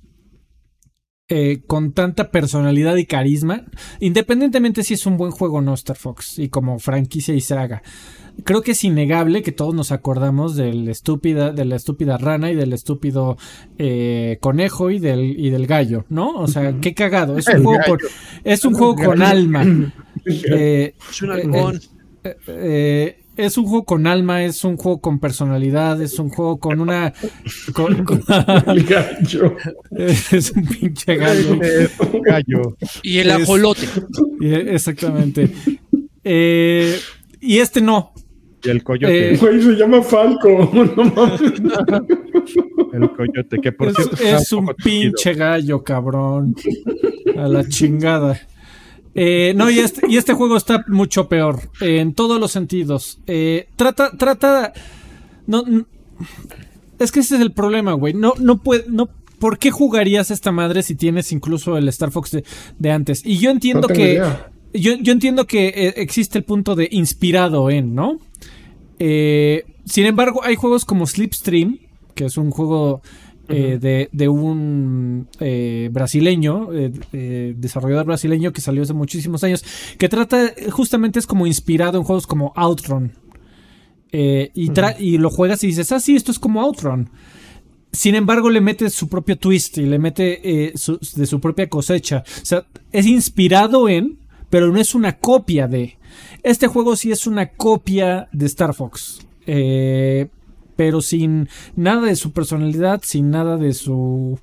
Eh, 1.29 1.63
con 1.67 1.93
tanta 1.93 2.31
personalidad 2.31 2.97
y 2.97 3.07
carisma. 3.07 3.65
Independientemente 4.01 4.83
si 4.83 4.95
es 4.95 5.07
un 5.07 5.17
buen 5.17 5.31
juego 5.31 5.59
o 5.59 5.63
no, 5.63 5.75
Star 5.75 5.97
Fox. 5.97 6.39
Y 6.39 6.49
como 6.49 6.79
franquicia 6.79 7.35
y 7.35 7.41
saga 7.41 7.83
creo 8.43 8.63
que 8.63 8.73
es 8.73 8.85
innegable 8.85 9.43
que 9.43 9.53
todos 9.53 9.75
nos 9.75 9.93
acordamos 9.93 10.57
del 10.57 10.89
estúpida, 10.89 11.53
de 11.53 11.65
la 11.65 11.77
estúpida 11.77 12.19
rana 12.19 12.51
y 12.51 12.57
del 12.57 12.73
estúpido 12.73 13.37
eh, 13.79 14.39
conejo 14.41 14.91
y 14.91 14.99
del, 14.99 15.39
y 15.39 15.51
del 15.51 15.67
gallo, 15.67 16.05
¿no? 16.09 16.35
O 16.35 16.49
sea, 16.49 16.75
qué 16.81 16.95
cagado. 16.95 17.39
Es 17.39 17.47
un 17.49 17.63
juego 17.63 17.83
con, 17.87 17.99
es 18.43 18.65
un 18.65 18.75
juego 18.75 18.97
con 18.97 19.23
alma. 19.23 19.65
Eh, 20.27 20.95
es 21.11 21.21
un 21.21 21.33
halcón. 21.33 21.81
Eh, 22.23 22.37
eh, 22.47 23.24
es 23.37 23.59
un 23.59 23.65
juego 23.65 23.85
con 23.85 24.07
alma, 24.07 24.45
es 24.45 24.65
un 24.65 24.77
juego 24.77 25.01
con 25.01 25.19
personalidad, 25.19 26.01
es 26.01 26.19
un 26.19 26.29
juego 26.29 26.59
con 26.59 26.81
una. 26.81 27.13
Con, 27.73 28.05
con, 28.05 28.23
el 28.67 28.85
gallo. 28.85 29.57
Es 29.97 30.53
un 30.53 30.67
pinche 30.67 31.17
gallo. 31.17 31.59
gallo. 32.25 32.77
Y 33.03 33.19
el 33.19 33.31
ajolote. 33.31 33.87
Es, 34.41 34.69
exactamente. 34.69 35.51
Eh, 36.23 36.99
y 37.41 37.59
este 37.59 37.81
no. 37.81 38.13
Y 38.63 38.71
el 38.71 38.83
coyote. 38.83 39.35
Eh, 39.35 39.37
Güey, 39.37 39.63
se 39.63 39.73
llama 39.73 40.03
Falco. 40.03 40.71
No 40.97 41.05
mames. 41.05 41.41
el 42.93 43.11
coyote, 43.11 43.59
que 43.61 43.73
por 43.73 43.89
es, 43.89 43.95
cierto. 43.97 44.17
Es 44.23 44.53
un, 44.53 44.69
un 44.69 44.75
pinche 44.75 45.35
gallo, 45.35 45.83
cabrón. 45.83 46.55
A 47.37 47.49
la 47.49 47.67
chingada. 47.69 48.41
Eh, 49.15 49.53
no, 49.57 49.71
y 49.71 49.79
este, 49.79 50.07
y 50.09 50.17
este, 50.17 50.33
juego 50.35 50.57
está 50.57 50.85
mucho 50.89 51.29
peor. 51.29 51.71
Eh, 51.81 52.01
en 52.01 52.15
todos 52.15 52.41
los 52.41 52.53
sentidos. 52.53 53.21
Eh, 53.27 53.69
trata, 53.77 54.11
trata. 54.17 54.73
No, 55.47 55.63
no, 55.63 55.87
es 56.99 57.13
que 57.13 57.21
ese 57.21 57.37
es 57.37 57.41
el 57.41 57.53
problema, 57.53 57.93
güey. 57.93 58.15
No, 58.15 58.35
no 58.39 58.63
puede. 58.63 58.85
No, 58.89 59.09
¿Por 59.39 59.59
qué 59.59 59.71
jugarías 59.71 60.31
esta 60.31 60.53
madre 60.53 60.83
si 60.83 60.95
tienes 60.95 61.33
incluso 61.33 61.77
el 61.77 61.89
Star 61.89 62.11
Fox 62.11 62.31
de, 62.31 62.45
de 62.79 62.91
antes? 62.91 63.25
Y 63.25 63.39
yo 63.39 63.51
entiendo 63.51 63.89
no 63.89 63.95
que. 63.95 64.23
Yo, 64.73 64.95
yo, 64.97 65.13
entiendo 65.13 65.47
que 65.47 65.69
eh, 65.69 65.95
existe 65.99 66.39
el 66.39 66.45
punto 66.45 66.75
de 66.75 66.89
inspirado 66.91 67.71
en, 67.71 67.95
¿no? 67.95 68.19
Eh, 68.99 69.65
sin 69.85 70.07
embargo, 70.07 70.41
hay 70.43 70.57
juegos 70.57 70.85
como 70.85 71.07
Slipstream, 71.07 71.79
que 72.15 72.25
es 72.25 72.37
un 72.37 72.51
juego 72.51 73.03
eh, 73.49 73.79
de, 73.81 74.09
de, 74.13 74.29
un 74.29 75.29
eh, 75.41 75.89
brasileño, 75.93 76.69
eh, 76.73 77.55
desarrollador 77.57 78.07
brasileño 78.07 78.53
que 78.53 78.61
salió 78.61 78.83
hace 78.83 78.95
muchísimos 78.95 79.45
años, 79.45 79.65
que 79.99 80.09
trata, 80.09 80.53
justamente 80.71 81.19
es 81.19 81.27
como 81.27 81.47
inspirado 81.47 81.99
en 81.99 82.05
juegos 82.05 82.27
como 82.27 82.53
Outrun. 82.57 83.13
Y, 84.13 84.51
y, 84.55 85.19
lo 85.19 85.29
juegas 85.29 85.65
y 85.65 85.69
dices, 85.69 85.91
ah, 85.91 85.99
sí, 85.99 86.15
esto 86.15 86.31
es 86.31 86.39
como 86.39 86.63
Outrun. 86.63 87.11
Sin 87.91 88.15
embargo, 88.15 88.49
le 88.49 88.61
mete 88.61 88.89
su 88.91 89.09
propio 89.09 89.37
twist 89.37 89.79
y 89.79 89.87
le 89.87 89.99
mete 89.99 90.73
su, 90.77 91.01
de 91.17 91.27
su 91.27 91.41
propia 91.41 91.69
cosecha. 91.69 92.23
O 92.43 92.45
sea, 92.45 92.65
es 92.93 93.07
inspirado 93.07 93.89
en, 93.89 94.19
pero 94.51 94.71
no 94.71 94.81
es 94.81 94.95
una 94.95 95.19
copia 95.19 95.67
de. 95.67 95.99
Este 96.45 96.69
juego 96.69 96.95
sí 96.95 97.11
es 97.11 97.27
una 97.27 97.49
copia 97.49 98.29
de 98.33 98.47
Star 98.47 98.73
Fox. 98.73 99.21
Eh, 99.47 100.29
pero 100.77 101.01
sin 101.01 101.49
nada 101.77 102.03
de 102.03 102.17
su 102.17 102.33
personalidad, 102.33 103.03
sin 103.05 103.31
nada 103.31 103.57
de 103.57 103.73
su 103.73 104.39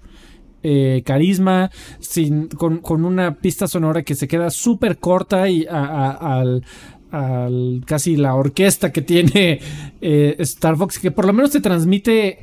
eh, 0.63 1.01
carisma, 1.05 1.71
sin, 1.99 2.47
con, 2.47 2.79
con, 2.79 3.05
una 3.05 3.35
pista 3.35 3.67
sonora 3.67 4.03
que 4.03 4.15
se 4.15 4.27
queda 4.27 4.49
súper 4.49 4.97
corta 4.97 5.49
y 5.49 5.65
a, 5.65 5.85
a, 5.85 6.39
al, 6.39 6.63
al, 7.11 7.83
casi 7.85 8.15
la 8.15 8.35
orquesta 8.35 8.91
que 8.91 9.01
tiene 9.01 9.59
eh, 10.01 10.35
Star 10.39 10.77
Fox, 10.77 10.99
que 10.99 11.11
por 11.11 11.25
lo 11.25 11.33
menos 11.33 11.51
te 11.51 11.61
transmite 11.61 12.39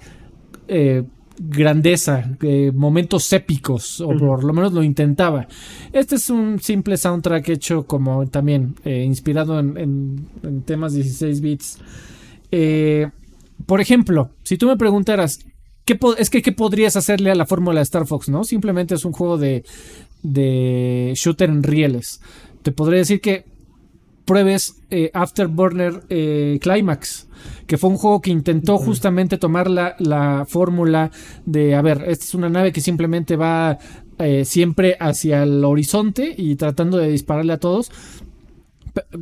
eh, 0.67 1.05
grandeza, 1.39 2.37
eh, 2.43 2.73
momentos 2.75 3.33
épicos, 3.33 4.01
o 4.01 4.09
por 4.09 4.45
lo 4.45 4.53
menos 4.53 4.73
lo 4.73 4.83
intentaba. 4.83 5.47
Este 5.93 6.17
es 6.17 6.31
un 6.31 6.59
simple 6.61 6.97
soundtrack 6.97 7.49
hecho 7.51 7.87
como 7.87 8.27
también 8.27 8.75
eh, 8.85 9.05
inspirado 9.05 9.59
en, 9.59 9.77
en, 9.77 10.27
en, 10.43 10.63
temas 10.63 10.95
16 10.95 11.41
bits. 11.41 11.79
Eh, 12.51 13.09
por 13.67 13.81
ejemplo, 13.81 14.31
si 14.43 14.57
tú 14.57 14.67
me 14.67 14.77
preguntaras, 14.77 15.41
¿qué 15.85 15.99
es 16.19 16.31
que 16.31 16.43
qué 16.43 16.53
podrías 16.53 16.97
hacerle 16.97 17.31
a 17.31 17.35
la 17.35 17.47
fórmula 17.47 17.81
de 17.81 17.85
Star 17.85 18.07
Fox, 18.07 18.29
no? 18.29 18.45
Simplemente 18.45 18.95
es 18.95 19.05
un 19.05 19.13
juego 19.13 19.39
de, 19.39 19.65
de 20.23 21.13
shooter 21.15 21.51
en 21.51 21.63
rieles. 21.63 22.21
te 22.63 22.73
podría 22.73 22.99
decir 22.99 23.21
que 23.21 23.45
pruebes 24.25 24.83
eh, 24.91 25.11
Afterburner 25.15 26.03
eh, 26.11 26.59
Climax, 26.61 27.29
que 27.67 27.79
fue 27.79 27.89
un 27.89 27.97
juego 27.97 28.21
que 28.21 28.31
intentó 28.31 28.77
justamente 28.77 29.39
tomar 29.39 29.71
la, 29.71 29.97
la 29.99 30.45
fórmula 30.47 31.11
de, 31.47 31.75
a 31.75 31.81
ver, 31.81 32.05
esta 32.07 32.25
es 32.27 32.35
una 32.35 32.51
nave 32.51 32.71
que 32.71 32.83
simplemente 32.83 33.37
va 33.37 33.79
eh, 34.19 34.45
siempre 34.45 34.97
hacia 35.01 35.45
el 35.45 35.65
horizonte 35.65 36.35
y 36.37 36.57
tratando 36.57 36.99
de 36.99 37.09
dispararle 37.09 37.55
a 37.55 37.59
todos. 37.59 37.91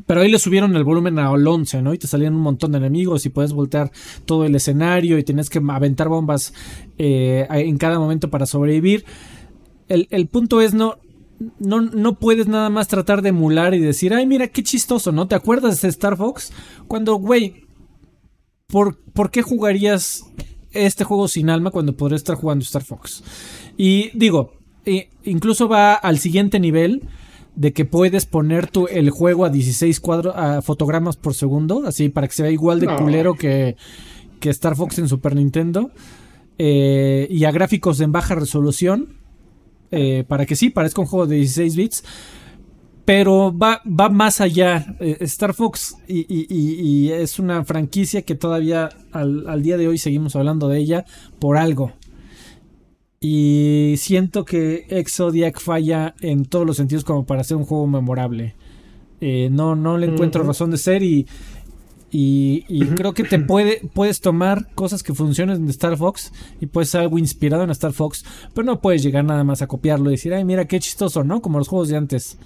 Pero 0.06 0.20
ahí 0.20 0.30
le 0.30 0.38
subieron 0.38 0.76
el 0.76 0.84
volumen 0.84 1.18
a 1.18 1.30
11, 1.30 1.82
¿no? 1.82 1.94
Y 1.94 1.98
te 1.98 2.06
salían 2.06 2.34
un 2.34 2.42
montón 2.42 2.72
de 2.72 2.78
enemigos 2.78 3.26
y 3.26 3.30
puedes 3.30 3.52
voltear 3.52 3.90
todo 4.24 4.44
el 4.44 4.54
escenario 4.54 5.18
y 5.18 5.24
tienes 5.24 5.50
que 5.50 5.60
aventar 5.68 6.08
bombas 6.08 6.52
en 6.98 7.78
cada 7.78 7.98
momento 7.98 8.30
para 8.30 8.46
sobrevivir. 8.46 9.04
El, 9.88 10.26
punto 10.26 10.60
es 10.60 10.74
no, 10.74 10.98
no, 11.58 11.80
no 11.80 12.18
puedes 12.18 12.48
nada 12.48 12.70
más 12.70 12.88
tratar 12.88 13.22
de 13.22 13.28
emular 13.28 13.74
y 13.74 13.78
decir, 13.78 14.12
ay, 14.12 14.26
mira 14.26 14.48
qué 14.48 14.62
chistoso, 14.62 15.12
¿no? 15.12 15.28
¿Te 15.28 15.34
acuerdas 15.34 15.80
de 15.80 15.88
Star 15.88 16.16
Fox? 16.16 16.52
Cuando, 16.88 17.14
güey, 17.16 17.66
¿por, 18.66 18.98
¿por 19.12 19.30
qué 19.30 19.42
jugarías 19.42 20.24
este 20.72 21.04
juego 21.04 21.28
sin 21.28 21.50
alma 21.50 21.70
cuando 21.70 21.96
podrías 21.96 22.20
estar 22.20 22.36
jugando 22.36 22.64
Star 22.64 22.82
Fox? 22.82 23.22
Y 23.76 24.10
digo, 24.16 24.54
incluso 25.24 25.68
va 25.68 25.94
al 25.94 26.18
siguiente 26.18 26.60
nivel 26.60 27.02
de 27.56 27.72
que 27.72 27.84
puedes 27.84 28.26
poner 28.26 28.68
tu, 28.68 28.86
el 28.86 29.10
juego 29.10 29.44
a 29.44 29.50
16 29.50 29.98
cuadros, 30.00 30.34
a 30.36 30.62
fotogramas 30.62 31.16
por 31.16 31.34
segundo, 31.34 31.84
así 31.86 32.10
para 32.10 32.28
que 32.28 32.34
se 32.34 32.42
vea 32.42 32.52
igual 32.52 32.78
de 32.78 32.94
culero 32.94 33.34
que, 33.34 33.76
que 34.38 34.50
Star 34.50 34.76
Fox 34.76 34.98
en 34.98 35.08
Super 35.08 35.34
Nintendo. 35.34 35.90
Eh, 36.58 37.26
y 37.30 37.44
a 37.44 37.50
gráficos 37.50 38.00
en 38.00 38.12
baja 38.12 38.34
resolución 38.34 39.18
eh, 39.90 40.24
para 40.26 40.46
que 40.46 40.56
sí, 40.56 40.70
parezca 40.70 41.00
un 41.00 41.06
juego 41.06 41.26
de 41.26 41.36
16 41.36 41.76
bits. 41.76 42.04
Pero 43.04 43.56
va, 43.56 43.80
va 43.86 44.08
más 44.08 44.40
allá. 44.40 44.96
Eh, 44.98 45.18
Star 45.20 45.54
Fox 45.54 45.96
y, 46.08 47.10
es 47.10 47.38
una 47.38 47.64
franquicia 47.64 48.22
que 48.22 48.34
todavía 48.34 48.88
al, 49.12 49.62
día 49.62 49.76
de 49.76 49.86
hoy 49.86 49.96
seguimos 49.96 50.34
hablando 50.34 50.68
de 50.68 50.78
ella 50.78 51.04
por 51.38 51.56
algo. 51.56 51.92
Y 53.28 53.96
siento 53.96 54.44
que 54.44 54.86
Exodiac 54.88 55.58
falla 55.58 56.14
en 56.20 56.44
todos 56.44 56.64
los 56.64 56.76
sentidos 56.76 57.02
como 57.02 57.26
para 57.26 57.42
ser 57.42 57.56
un 57.56 57.64
juego 57.64 57.88
memorable. 57.88 58.54
Eh, 59.20 59.48
no, 59.50 59.74
no 59.74 59.98
le 59.98 60.06
encuentro 60.06 60.44
razón 60.44 60.70
de 60.70 60.76
ser 60.76 61.02
y 61.02 61.26
y, 62.18 62.86
creo 62.94 63.14
que 63.14 63.24
te 63.24 63.38
puede, 63.40 63.82
puedes 63.92 64.20
tomar 64.20 64.72
cosas 64.74 65.02
que 65.02 65.12
funcionen 65.12 65.56
en 65.56 65.68
Star 65.70 65.96
Fox 65.96 66.32
y 66.60 66.66
puedes 66.66 66.90
ser 66.90 67.00
algo 67.00 67.18
inspirado 67.18 67.64
en 67.64 67.70
Star 67.70 67.92
Fox, 67.92 68.24
pero 68.54 68.64
no 68.64 68.80
puedes 68.80 69.02
llegar 69.02 69.24
nada 69.24 69.42
más 69.42 69.60
a 69.60 69.66
copiarlo 69.66 70.08
y 70.08 70.12
decir, 70.12 70.32
ay, 70.32 70.44
mira 70.44 70.66
qué 70.66 70.78
chistoso, 70.78 71.24
¿no? 71.24 71.42
Como 71.42 71.58
los 71.58 71.66
juegos 71.68 71.88
de 71.88 71.96
antes. 71.96 72.38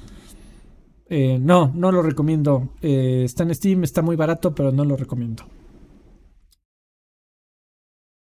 Eh, 1.11 1.39
no, 1.39 1.71
no 1.75 1.93
lo 1.93 2.03
recomiendo. 2.03 2.71
Eh, 2.81 3.23
está 3.25 3.43
en 3.43 3.55
Steam, 3.55 3.85
está 3.85 4.01
muy 4.01 4.17
barato, 4.17 4.55
pero 4.55 4.73
no 4.73 4.85
lo 4.85 4.97
recomiendo. 4.97 5.45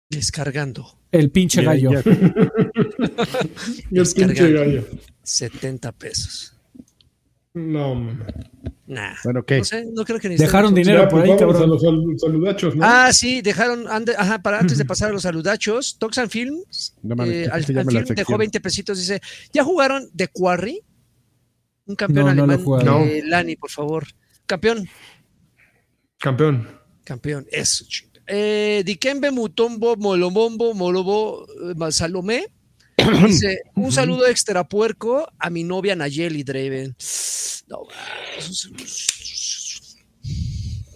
Descargando. 0.10 0.99
El 1.11 1.32
pinche 1.32 1.64
gallo. 1.64 1.91
el 3.91 4.07
pinche 4.15 4.52
gallo. 4.52 4.86
70 5.23 5.91
pesos. 5.94 6.56
No, 7.53 7.95
Nah. 8.88 9.15
Bueno, 9.23 9.44
¿qué? 9.44 9.57
No 9.60 9.64
sé, 9.64 9.86
no 9.94 10.06
creo 10.06 10.19
que 10.19 10.30
ni 10.30 10.36
Dejaron 10.36 10.76
dinero 10.76 11.07
por 11.07 11.22
pues 11.22 11.32
ahí, 11.32 11.40
cabrón. 11.40 11.64
A 11.64 11.65
los 11.65 11.82
saludachos, 12.22 12.76
¿no? 12.76 12.86
Ah, 12.86 13.11
sí, 13.11 13.41
dejaron. 13.41 13.88
Ajá, 13.88 14.40
para 14.44 14.60
antes 14.60 14.77
de 14.77 14.86
pasar 14.86 15.10
a 15.10 15.14
los 15.14 15.23
saludachos, 15.23 15.98
Toxan 15.98 16.30
Films. 16.30 16.95
No 17.02 17.15
mames, 17.15 17.34
eh, 17.34 17.41
¿qué 17.44 17.49
al, 17.49 17.52
al 17.53 17.64
film 17.64 17.86
dejó 17.88 18.06
sección? 18.07 18.38
20 18.38 18.60
pesitos. 18.60 18.99
Dice: 18.99 19.22
¿Ya 19.52 19.64
jugaron 19.64 20.07
The 20.15 20.27
Quarry? 20.27 20.82
Un 21.88 21.95
campeón 21.95 22.30
alemán. 22.30 22.60
eh, 23.07 23.23
Lani, 23.26 23.56
por 23.56 23.72
favor. 23.72 24.06
Campeón. 24.45 24.88
Campeón. 26.19 26.68
Campeón. 27.03 27.48
Eso. 27.52 27.86
ching- 27.86 28.11
Eh, 28.28 28.82
Dikembe 28.86 29.30
Mutombo 29.32 29.96
Molomombo 29.98 30.74
Molobo 30.74 31.46
eh, 31.72 31.92
Salomé. 31.92 32.48
Dice: 33.28 33.60
Un 33.76 33.92
saludo 33.92 34.26
extra 34.28 34.68
puerco 34.68 35.28
a 35.38 35.50
mi 35.50 35.64
novia 35.64 35.96
Nayeli 35.96 36.44
Draven. 36.44 36.96
No. 37.68 37.80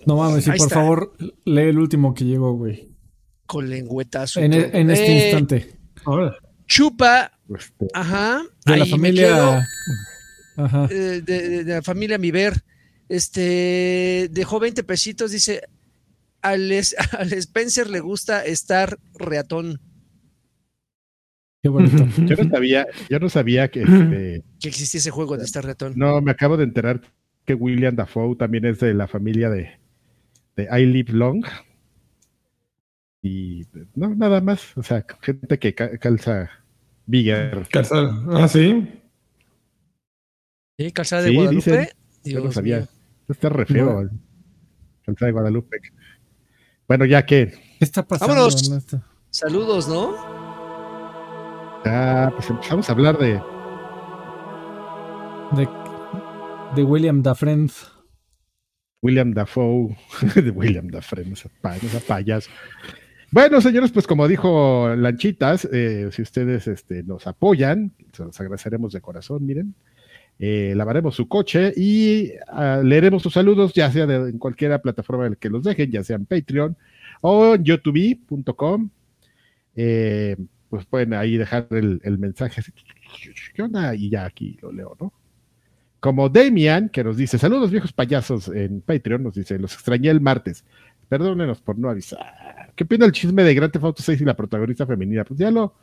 No 0.06 0.16
mames, 0.16 0.46
y 0.48 0.50
por 0.50 0.56
está. 0.58 0.76
favor, 0.76 1.14
lee 1.46 1.62
el 1.70 1.78
último 1.78 2.14
que 2.14 2.26
llegó, 2.26 2.54
güey. 2.54 2.90
con 3.46 3.70
lengüetazo. 3.70 4.40
y 4.42 4.46
En, 4.46 4.54
este 4.92 5.08
Eh, 5.08 5.24
instante. 5.24 5.76
Ahora. 6.06 6.36
Chupa, 6.68 7.32
Este, 7.58 7.88
ajá. 7.94 8.44
De 8.66 8.78
la 8.78 8.86
familia. 8.86 9.68
Ajá. 10.56 10.88
eh, 10.92 11.22
de, 11.26 11.50
de- 11.50 11.64
de 11.64 11.74
la 11.74 11.82
familia 11.82 12.18
Miver. 12.20 12.64
Este 13.08 14.28
dejó 14.32 14.60
20 14.60 14.84
pesitos, 14.84 15.32
dice. 15.32 15.62
Al, 16.42 16.72
es- 16.72 16.96
al 17.18 17.34
Spencer 17.34 17.90
le 17.90 18.00
gusta 18.00 18.46
estar 18.46 18.98
reatón. 19.16 19.80
Qué 21.62 21.70
bonito. 21.70 22.06
yo 22.26 22.36
no 22.44 22.50
sabía, 22.50 22.88
yo 23.10 23.20
no 23.20 23.30
sabía 23.30 23.70
que 23.70 23.82
este, 23.82 24.44
Que 24.60 24.70
existía 24.70 25.00
ese 25.00 25.12
juego 25.12 25.38
de 25.38 25.44
estar 25.44 25.64
reatón. 25.66 25.94
no, 25.98 26.22
me 26.22 26.32
acabo 26.32 26.56
de 26.58 26.64
enterar 26.64 27.02
que 27.46 27.54
William 27.54 27.96
Dafoe 27.96 28.36
también 28.36 28.66
es 28.66 28.80
de 28.80 28.94
la 28.94 29.08
familia 29.08 29.50
de, 29.50 29.80
de 30.56 30.64
I 30.72 30.86
Live 30.86 31.12
Long. 31.14 31.44
Y 33.22 33.66
no, 33.96 34.16
nada 34.16 34.40
más. 34.40 34.78
O 34.78 34.84
sea, 34.84 35.06
gente 35.22 35.60
que 35.60 35.74
ca- 35.76 35.98
calza 35.98 36.50
Bigger. 37.06 37.68
Calzada. 37.70 38.24
Ah, 38.32 38.48
sí. 38.48 38.88
¿Sí? 40.78 40.92
Calzada 40.94 41.24
de 41.24 41.30
Sí, 41.30 41.36
Guadalupe. 41.36 41.72
dicen. 41.72 41.88
Yo 42.24 42.44
no 42.44 42.52
sabía. 42.52 42.78
mío. 42.78 42.88
Está 43.28 43.50
re 43.50 43.66
feo. 43.66 44.00
el 44.02 44.10
Calza 45.06 45.26
de 45.26 45.32
Guadalupe. 45.34 45.78
Bueno, 46.90 47.06
ya 47.06 47.24
que, 47.24 47.52
¿Qué 47.78 47.86
está 47.86 48.02
pasando? 48.02 48.34
Vámonos. 48.34 48.96
Saludos, 49.30 49.88
¿no? 49.88 50.16
ya 51.86 52.32
pues 52.36 52.50
empezamos 52.50 52.90
a 52.90 52.94
hablar 52.94 53.16
de 53.20 53.40
De, 55.56 55.70
de 56.76 56.84
William 56.84 57.22
Dafren. 57.22 57.70
William 59.04 59.34
Dafoe, 59.36 59.96
de 60.36 60.50
William 60.50 60.88
Dafoe, 60.88 61.32
esa, 61.32 61.50
esa 61.76 62.00
payaso. 62.00 62.50
Bueno, 63.30 63.62
señores, 63.62 63.92
pues 63.92 64.08
como 64.08 64.28
dijo 64.28 64.90
Lanchitas, 64.96 65.66
eh, 65.72 66.10
si 66.12 66.24
ustedes 66.24 66.68
este, 66.68 67.04
nos 67.04 67.28
apoyan, 67.28 67.94
se 68.14 68.26
los 68.26 68.40
agradeceremos 68.42 68.94
de 68.94 69.02
corazón, 69.02 69.46
miren. 69.46 69.76
Eh, 70.42 70.74
lavaremos 70.74 71.16
su 71.16 71.28
coche 71.28 71.74
y 71.76 72.32
ah, 72.48 72.82
leeremos 72.82 73.22
sus 73.22 73.34
saludos, 73.34 73.74
ya 73.74 73.92
sea 73.92 74.06
de, 74.06 74.30
en 74.30 74.40
cualquier 74.40 74.80
plataforma 74.82 75.26
en 75.26 75.32
la 75.32 75.36
que 75.36 75.50
los 75.50 75.64
dejen, 75.64 75.92
ya 75.92 76.02
sea 76.02 76.16
en 76.16 76.26
Patreon 76.26 76.78
o 77.22 77.56
en 77.56 77.64
youtube.com. 77.66 78.90
Eh, 79.76 80.38
pues 80.70 80.86
pueden 80.86 81.14
ahí 81.14 81.36
dejar 81.36 81.68
el, 81.72 82.00
el 82.04 82.18
mensaje. 82.18 82.62
así, 82.62 82.72
¿Qué? 83.54 83.64
Y 83.98 84.10
ya 84.10 84.26
aquí 84.26 84.58
lo 84.62 84.72
leo, 84.72 84.96
¿no? 85.00 85.14
Como 86.00 86.30
Damian, 86.30 86.88
que 86.88 87.04
nos 87.04 87.18
dice, 87.18 87.38
saludos 87.38 87.72
viejos 87.72 87.92
payasos 87.92 88.48
en 88.48 88.80
Patreon, 88.82 89.22
nos 89.24 89.34
dice, 89.34 89.60
los 89.60 89.74
extrañé 89.74 90.10
el 90.10 90.22
martes. 90.22 90.64
Perdónenos 91.10 91.60
por 91.60 91.78
no 91.78 91.90
avisar. 91.90 92.72
¿Qué 92.76 92.86
opina 92.86 93.06
el 93.06 93.12
chisme 93.12 93.44
de 93.44 93.54
Grand 93.54 93.74
Theft 93.74 93.84
Auto 93.84 94.02
6 94.02 94.22
y 94.22 94.26
la 94.26 94.36
protagonista 94.36 94.86
femenina? 94.86 95.26
Pues 95.26 95.38
ya 95.38 95.52
lo, 95.52 95.74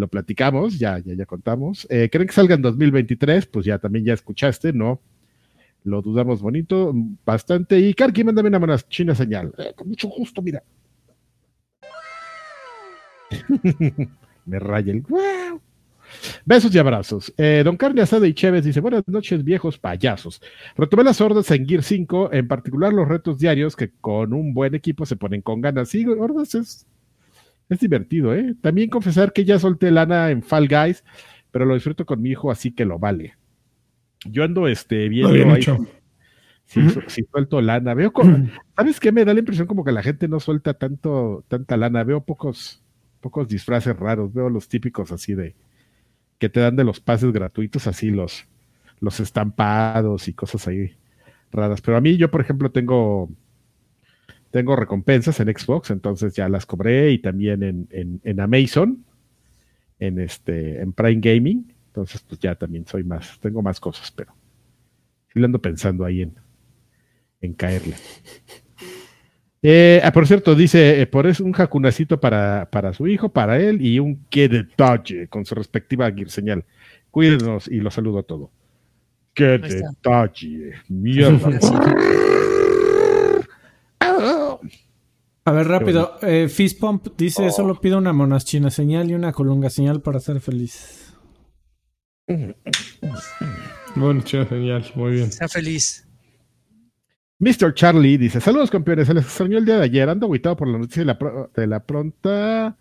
lo 0.00 0.08
platicamos, 0.08 0.78
ya, 0.78 0.98
ya, 0.98 1.14
ya 1.14 1.26
contamos. 1.26 1.86
Eh, 1.90 2.08
¿Creen 2.10 2.26
que 2.26 2.34
salga 2.34 2.54
en 2.54 2.62
2023? 2.62 3.46
Pues 3.46 3.66
ya 3.66 3.78
también 3.78 4.04
ya 4.04 4.14
escuchaste, 4.14 4.72
¿no? 4.72 5.00
Lo 5.84 6.02
dudamos 6.02 6.42
bonito, 6.42 6.92
bastante. 7.24 7.78
Y 7.78 7.94
Karki, 7.94 8.24
mándame 8.24 8.48
una 8.48 8.58
buena 8.58 8.78
china 8.78 9.14
señal. 9.14 9.52
Eh, 9.58 9.72
con 9.76 9.88
mucho 9.88 10.08
gusto, 10.08 10.42
mira. 10.42 10.62
Me 14.46 14.58
raya 14.58 14.92
el 14.92 15.02
wow. 15.02 15.60
Besos 16.44 16.74
y 16.74 16.78
abrazos. 16.78 17.32
Eh, 17.36 17.62
don 17.64 17.76
Carne 17.76 18.02
Asada 18.02 18.26
y 18.26 18.34
Chévez 18.34 18.64
dice: 18.64 18.80
Buenas 18.80 19.06
noches, 19.06 19.44
viejos 19.44 19.78
payasos. 19.78 20.42
Retomé 20.76 21.04
las 21.04 21.20
hordas 21.20 21.50
en 21.52 21.66
Gear 21.66 21.82
5, 21.82 22.32
en 22.32 22.48
particular 22.48 22.92
los 22.92 23.08
retos 23.08 23.38
diarios 23.38 23.76
que 23.76 23.90
con 24.00 24.32
un 24.32 24.52
buen 24.52 24.74
equipo 24.74 25.06
se 25.06 25.16
ponen 25.16 25.40
con 25.40 25.60
ganas. 25.60 25.90
Sí, 25.90 26.04
hordas 26.06 26.54
es, 26.56 26.86
es 27.70 27.80
divertido, 27.80 28.34
¿eh? 28.34 28.54
También 28.60 28.90
confesar 28.90 29.32
que 29.32 29.44
ya 29.44 29.58
solté 29.58 29.90
lana 29.90 30.30
en 30.30 30.42
Fall 30.42 30.68
Guys, 30.68 31.04
pero 31.50 31.64
lo 31.64 31.74
disfruto 31.74 32.04
con 32.04 32.20
mi 32.20 32.30
hijo, 32.30 32.50
así 32.50 32.72
que 32.72 32.84
lo 32.84 32.98
vale. 32.98 33.36
Yo 34.24 34.44
ando 34.44 34.68
este, 34.68 35.08
viendo 35.08 35.32
bien 35.32 35.50
ahí 35.50 35.62
si, 36.70 36.80
Ujú. 36.80 37.00
si 37.08 37.24
suelto 37.24 37.60
lana. 37.60 37.94
Veo 37.94 38.12
como, 38.12 38.48
¿sabes 38.76 39.00
qué? 39.00 39.10
Me 39.10 39.24
da 39.24 39.34
la 39.34 39.40
impresión 39.40 39.66
como 39.66 39.84
que 39.84 39.90
la 39.90 40.04
gente 40.04 40.28
no 40.28 40.38
suelta 40.38 40.74
tanto, 40.74 41.44
tanta 41.48 41.76
lana. 41.76 42.04
Veo 42.04 42.24
pocos, 42.24 42.80
pocos 43.20 43.48
disfraces 43.48 43.96
raros. 43.96 44.32
Veo 44.32 44.48
los 44.48 44.68
típicos 44.68 45.10
así 45.10 45.34
de 45.34 45.56
que 46.38 46.48
te 46.48 46.60
dan 46.60 46.76
de 46.76 46.84
los 46.84 47.00
pases 47.00 47.32
gratuitos, 47.32 47.88
así 47.88 48.10
los, 48.10 48.46
los 49.00 49.18
estampados 49.18 50.28
y 50.28 50.32
cosas 50.32 50.68
ahí 50.68 50.92
raras. 51.50 51.80
Pero 51.80 51.96
a 51.96 52.00
mí, 52.00 52.16
yo, 52.16 52.30
por 52.30 52.40
ejemplo, 52.40 52.70
tengo, 52.70 53.28
tengo 54.50 54.76
recompensas 54.76 55.38
en 55.40 55.48
Xbox, 55.48 55.90
entonces 55.90 56.34
ya 56.34 56.48
las 56.48 56.66
cobré 56.66 57.12
y 57.12 57.18
también 57.18 57.62
en, 57.62 57.88
en, 57.90 58.20
en 58.24 58.40
Amazon, 58.40 59.04
en 59.98 60.18
este, 60.18 60.80
en 60.80 60.92
Prime 60.92 61.20
Gaming. 61.20 61.72
Entonces, 61.86 62.22
pues 62.22 62.40
ya 62.40 62.54
también 62.54 62.86
soy 62.86 63.04
más, 63.04 63.38
tengo 63.40 63.62
más 63.62 63.80
cosas, 63.80 64.10
pero 64.10 64.34
Sí, 65.32 65.38
lo 65.38 65.46
ando 65.46 65.60
pensando 65.60 66.04
ahí 66.04 66.22
en, 66.22 66.34
en 67.40 67.54
caerle. 67.54 67.94
Eh, 69.62 70.00
ah, 70.02 70.10
por 70.10 70.26
cierto, 70.26 70.54
dice, 70.54 71.02
eh, 71.02 71.06
por 71.06 71.26
eso 71.26 71.44
un 71.44 71.52
jacunacito 71.52 72.18
para, 72.18 72.70
para 72.70 72.94
su 72.94 73.06
hijo, 73.06 73.28
para 73.28 73.58
él, 73.60 73.84
y 73.84 73.98
un 73.98 74.24
qué 74.30 74.48
detalle 74.48 75.28
con 75.28 75.44
su 75.44 75.54
respectiva 75.54 76.10
señal. 76.28 76.64
Cuídenos 77.10 77.68
y 77.68 77.76
los 77.80 77.92
saludo 77.92 78.20
a 78.20 78.22
todo. 78.22 78.50
Qué 79.34 79.58
detalle, 79.58 80.76
mierda. 80.88 81.58
A 85.44 85.52
ver, 85.52 85.66
rápido. 85.68 86.18
Eh, 86.22 86.48
Fist 86.48 86.78
Pump 86.78 87.08
dice: 87.16 87.50
Solo 87.50 87.80
pido 87.80 87.98
una 87.98 88.12
monaschina 88.12 88.70
señal 88.70 89.10
y 89.10 89.14
una 89.14 89.32
colunga 89.32 89.70
señal 89.70 90.00
para 90.02 90.20
ser 90.20 90.40
feliz. 90.40 91.14
Bueno, 93.96 94.20
chido, 94.22 94.46
genial, 94.46 94.84
muy 94.94 95.12
bien. 95.12 95.32
Sea 95.32 95.48
feliz. 95.48 96.06
Mr. 97.38 97.72
Charlie 97.74 98.18
dice: 98.18 98.40
Saludos, 98.40 98.70
campeones. 98.70 99.06
Se 99.06 99.14
les 99.14 99.24
extrañó 99.24 99.58
el 99.58 99.64
día 99.64 99.78
de 99.78 99.84
ayer. 99.84 100.08
Ando 100.08 100.26
aguitado 100.26 100.56
por 100.56 100.68
la 100.68 100.78
noticia 100.78 101.00
de 101.02 101.06
la, 101.06 101.18
pro- 101.18 101.50
de 101.54 101.66
la 101.66 101.80
pronta 101.84 102.76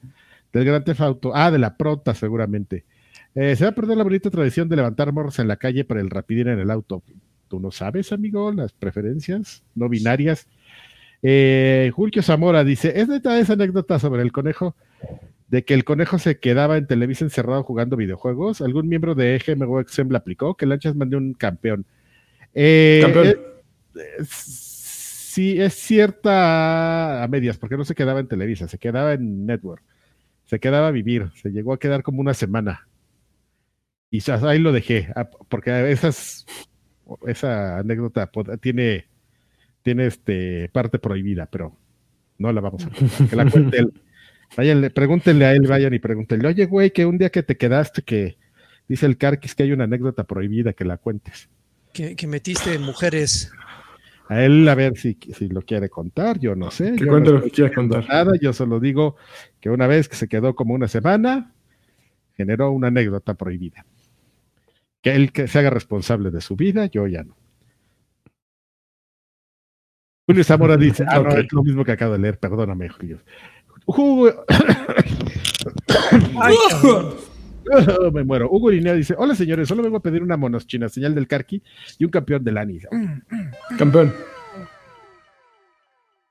del 0.51 0.65
Gran 0.65 0.83
Theft 0.83 1.01
Auto. 1.01 1.31
Ah, 1.33 1.49
de 1.51 1.59
la 1.59 1.77
pronta, 1.77 2.13
seguramente. 2.13 2.85
Eh, 3.35 3.55
se 3.55 3.63
va 3.63 3.69
a 3.71 3.75
perder 3.75 3.95
la 3.97 4.03
bonita 4.03 4.29
tradición 4.29 4.67
de 4.67 4.75
levantar 4.75 5.13
morros 5.13 5.39
en 5.39 5.47
la 5.47 5.55
calle 5.55 5.85
para 5.85 6.01
el 6.01 6.09
rapidín 6.09 6.49
en 6.49 6.59
el 6.59 6.69
auto. 6.71 7.03
¿Tú 7.47 7.59
no 7.59 7.71
sabes, 7.71 8.11
amigo? 8.11 8.51
Las 8.51 8.73
preferencias 8.73 9.63
no 9.75 9.87
binarias. 9.89 10.47
Eh, 11.21 11.91
Julio 11.93 12.21
Zamora 12.21 12.63
dice: 12.63 12.99
¿Es 12.99 13.07
neta 13.07 13.39
esa 13.39 13.53
anécdota 13.53 13.99
sobre 13.99 14.21
el 14.21 14.31
conejo? 14.31 14.75
De 15.47 15.65
que 15.65 15.73
el 15.73 15.83
conejo 15.83 16.19
se 16.19 16.39
quedaba 16.39 16.77
en 16.77 16.87
Televisa 16.87 17.25
encerrado 17.25 17.63
jugando 17.63 17.97
videojuegos. 17.97 18.61
¿Algún 18.61 18.87
miembro 18.87 19.15
de 19.15 19.35
EGMO 19.35 19.79
Exem 19.79 20.09
la 20.09 20.19
aplicó? 20.19 20.55
Que 20.55 20.65
Lanchas 20.65 20.95
mandó 20.95 21.17
un 21.17 21.33
campeón. 21.33 21.85
Eh, 22.53 22.99
Campeón. 23.03 23.27
eh, 23.27 24.23
sí, 24.29 25.59
es 25.59 25.73
cierta 25.73 27.23
a 27.23 27.27
medias, 27.27 27.57
porque 27.57 27.77
no 27.77 27.85
se 27.85 27.95
quedaba 27.95 28.19
en 28.19 28.27
Televisa, 28.27 28.67
se 28.67 28.77
quedaba 28.77 29.13
en 29.13 29.45
Network. 29.45 29.83
Se 30.45 30.59
quedaba 30.59 30.87
a 30.87 30.91
vivir, 30.91 31.29
se 31.35 31.49
llegó 31.49 31.73
a 31.73 31.79
quedar 31.79 32.03
como 32.03 32.21
una 32.21 32.33
semana. 32.33 32.87
Y 34.11 34.21
ahí 34.31 34.57
lo 34.57 34.71
dejé, 34.71 35.09
ah, 35.15 35.29
porque 35.47 35.91
esas, 35.91 36.45
esa 37.27 37.77
anécdota 37.77 38.31
tiene, 38.59 39.05
tiene 39.81 40.07
este 40.07 40.69
parte 40.69 40.99
prohibida, 40.99 41.45
pero 41.45 41.75
no 42.37 42.51
la 42.51 42.61
vamos 42.61 42.85
a 42.85 42.89
contar. 42.95 43.27
Que 43.27 43.35
la 43.35 43.49
cuente 43.49 43.79
él. 43.79 43.93
Váyanle, 44.57 44.89
pregúntenle 44.89 45.45
a 45.45 45.53
él, 45.53 45.67
vayan 45.67 45.93
y 45.93 45.99
pregúntenle, 45.99 46.47
oye, 46.47 46.65
güey, 46.65 46.91
que 46.91 47.05
un 47.05 47.17
día 47.19 47.29
que 47.29 47.43
te 47.43 47.55
quedaste, 47.55 48.01
que 48.01 48.37
dice 48.87 49.05
el 49.05 49.17
Carquis 49.17 49.53
que 49.53 49.63
hay 49.63 49.71
una 49.71 49.83
anécdota 49.83 50.23
prohibida, 50.23 50.73
que 50.73 50.85
la 50.85 50.97
cuentes. 50.97 51.49
Que, 51.93 52.15
que 52.15 52.25
metiste 52.25 52.77
mujeres. 52.79 53.51
A 54.27 54.43
él 54.43 54.67
a 54.67 54.75
ver 54.75 54.97
si, 54.97 55.17
si 55.37 55.49
lo 55.49 55.61
quiere 55.61 55.89
contar, 55.89 56.39
yo 56.39 56.55
no 56.55 56.71
sé. 56.71 56.93
Que 56.93 57.05
yo 57.05 57.11
cuente 57.11 57.31
no 57.31 57.37
lo 57.37 57.43
que 57.43 57.51
quiera 57.51 57.73
contar. 57.73 58.07
Nada, 58.07 58.33
yo 58.39 58.53
solo 58.53 58.79
digo 58.79 59.15
que 59.59 59.69
una 59.69 59.87
vez 59.87 60.07
que 60.07 60.15
se 60.15 60.27
quedó 60.27 60.55
como 60.55 60.73
una 60.73 60.87
semana, 60.87 61.53
generó 62.35 62.71
una 62.71 62.87
anécdota 62.87 63.33
prohibida. 63.33 63.85
Que 65.01 65.15
él 65.15 65.31
que 65.31 65.47
se 65.47 65.59
haga 65.59 65.69
responsable 65.69 66.31
de 66.31 66.41
su 66.41 66.55
vida, 66.55 66.87
yo 66.87 67.07
ya 67.07 67.23
no. 67.23 67.35
Julio 70.29 70.43
Zamora 70.43 70.77
dice, 70.77 71.03
ah, 71.07 71.19
no, 71.21 71.29
es 71.31 71.51
lo 71.51 71.63
mismo 71.63 71.83
que 71.83 71.91
acabo 71.93 72.13
de 72.13 72.19
leer, 72.19 72.37
perdóname, 72.37 72.87
Julio. 72.89 73.17
Hugo- 73.87 74.45
Ay, 76.39 76.55
me 78.13 78.23
muero. 78.23 78.47
Hugo 78.51 78.71
Irineo 78.71 78.93
dice, 78.95 79.15
hola 79.17 79.33
señores, 79.33 79.67
solo 79.67 79.81
vengo 79.81 79.97
a 79.97 80.01
pedir 80.01 80.21
una 80.21 80.37
monoschina, 80.37 80.87
señal 80.87 81.15
del 81.15 81.27
Carqui 81.27 81.63
y 81.97 82.05
un 82.05 82.11
campeón 82.11 82.43
del 82.43 82.59
ANI. 82.59 82.79
Campeón. 83.79 84.13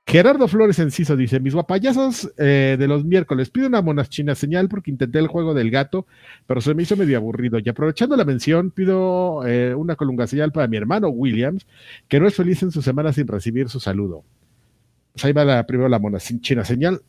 Gerardo 0.09 0.47
Flores 0.47 0.79
Enciso 0.79 1.15
dice: 1.15 1.39
Mis 1.39 1.53
guapayazos 1.53 2.31
eh, 2.37 2.77
de 2.79 2.87
los 2.87 3.05
miércoles, 3.05 3.51
pido 3.51 3.67
una 3.67 3.83
monaschina 3.83 4.33
señal 4.33 4.67
porque 4.67 4.89
intenté 4.89 5.19
el 5.19 5.27
juego 5.27 5.53
del 5.53 5.69
gato, 5.69 6.07
pero 6.47 6.61
se 6.61 6.73
me 6.73 6.81
hizo 6.81 6.97
medio 6.97 7.17
aburrido. 7.17 7.59
Y 7.59 7.69
aprovechando 7.69 8.17
la 8.17 8.25
mención, 8.25 8.71
pido 8.71 9.45
eh, 9.45 9.75
una 9.75 9.95
colunga 9.95 10.25
señal 10.25 10.51
para 10.51 10.67
mi 10.67 10.77
hermano 10.77 11.09
Williams, 11.09 11.67
que 12.07 12.19
no 12.19 12.27
es 12.27 12.33
feliz 12.33 12.63
en 12.63 12.71
su 12.71 12.81
semana 12.81 13.13
sin 13.13 13.27
recibir 13.27 13.69
su 13.69 13.79
saludo. 13.79 14.23
Pues 15.13 15.25
ahí 15.25 15.31
va 15.31 15.45
la, 15.45 15.67
primero 15.67 15.87
la 15.87 15.99
monaschina 15.99 16.65
señal. 16.65 17.01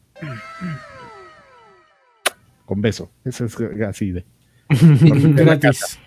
Con 2.67 2.83
beso. 2.83 3.11
Eso 3.25 3.47
es 3.47 3.57
así 3.89 4.13
de. 4.13 4.27
Gratis. 5.35 5.99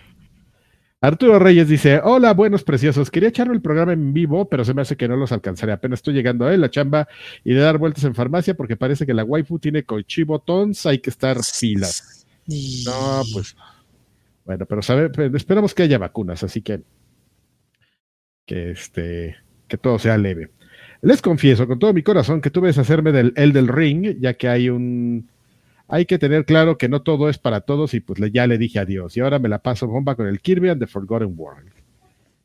Arturo 1.04 1.38
Reyes 1.38 1.68
dice: 1.68 2.00
Hola, 2.02 2.32
buenos 2.32 2.64
preciosos. 2.64 3.10
Quería 3.10 3.28
echarme 3.28 3.54
el 3.54 3.60
programa 3.60 3.92
en 3.92 4.14
vivo, 4.14 4.48
pero 4.48 4.64
se 4.64 4.72
me 4.72 4.80
hace 4.80 4.96
que 4.96 5.06
no 5.06 5.16
los 5.16 5.32
alcanzaré. 5.32 5.72
Apenas 5.72 5.98
estoy 5.98 6.14
llegando 6.14 6.46
a 6.46 6.54
él, 6.54 6.62
la 6.62 6.70
chamba 6.70 7.08
y 7.44 7.52
de 7.52 7.60
dar 7.60 7.76
vueltas 7.76 8.04
en 8.04 8.14
farmacia 8.14 8.54
porque 8.54 8.76
parece 8.76 9.04
que 9.04 9.12
la 9.12 9.22
waifu 9.22 9.58
tiene 9.58 9.84
cochivo 9.84 10.38
tons. 10.38 10.86
Hay 10.86 11.00
que 11.00 11.10
estar 11.10 11.36
filas. 11.44 12.26
Y- 12.46 12.84
No, 12.86 13.22
pues. 13.34 13.54
Bueno, 14.46 14.64
pero 14.66 14.80
sabe, 14.80 15.10
pero 15.10 15.36
esperamos 15.36 15.74
que 15.74 15.82
haya 15.82 15.98
vacunas, 15.98 16.42
así 16.42 16.62
que. 16.62 16.80
Que 18.46 18.70
este. 18.70 19.36
Que 19.68 19.76
todo 19.76 19.98
sea 19.98 20.16
leve. 20.16 20.52
Les 21.02 21.20
confieso 21.20 21.66
con 21.66 21.78
todo 21.78 21.92
mi 21.92 22.02
corazón 22.02 22.40
que 22.40 22.50
tuve 22.50 22.64
que 22.64 22.68
deshacerme 22.68 23.12
del 23.12 23.34
el 23.36 23.52
del 23.52 23.68
ring, 23.68 24.16
ya 24.20 24.32
que 24.34 24.48
hay 24.48 24.70
un. 24.70 25.28
Hay 25.88 26.06
que 26.06 26.18
tener 26.18 26.44
claro 26.46 26.78
que 26.78 26.88
no 26.88 27.02
todo 27.02 27.28
es 27.28 27.38
para 27.38 27.60
todos 27.60 27.94
y 27.94 28.00
pues 28.00 28.18
le- 28.18 28.30
ya 28.30 28.46
le 28.46 28.58
dije 28.58 28.78
adiós. 28.78 29.16
Y 29.16 29.20
ahora 29.20 29.38
me 29.38 29.48
la 29.48 29.60
paso 29.62 29.86
bomba 29.86 30.14
con 30.16 30.26
el 30.26 30.40
Kirby 30.40 30.70
and 30.70 30.80
the 30.80 30.86
Forgotten 30.86 31.34
World. 31.36 31.70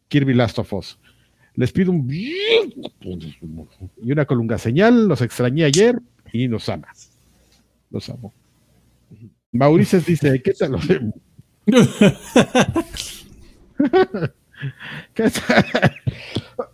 Kirby 0.10 0.34
Last 0.34 0.60
of 0.60 0.72
Us. 0.74 1.00
Les 1.56 1.72
pido 1.72 1.92
un 1.92 2.08
y 2.12 4.12
una 4.12 4.26
colunga 4.26 4.58
señal. 4.58 5.08
Los 5.08 5.22
extrañé 5.22 5.64
ayer 5.66 6.00
y 6.34 6.48
nos 6.48 6.68
ama. 6.70 6.88
Los 7.92 8.10
amo. 8.10 8.34
Maurices 9.52 10.06
dice, 10.06 10.42
¿qué 10.44 10.54
tal? 10.54 10.76
¿Qué 15.14 15.30
tal? 15.30 15.96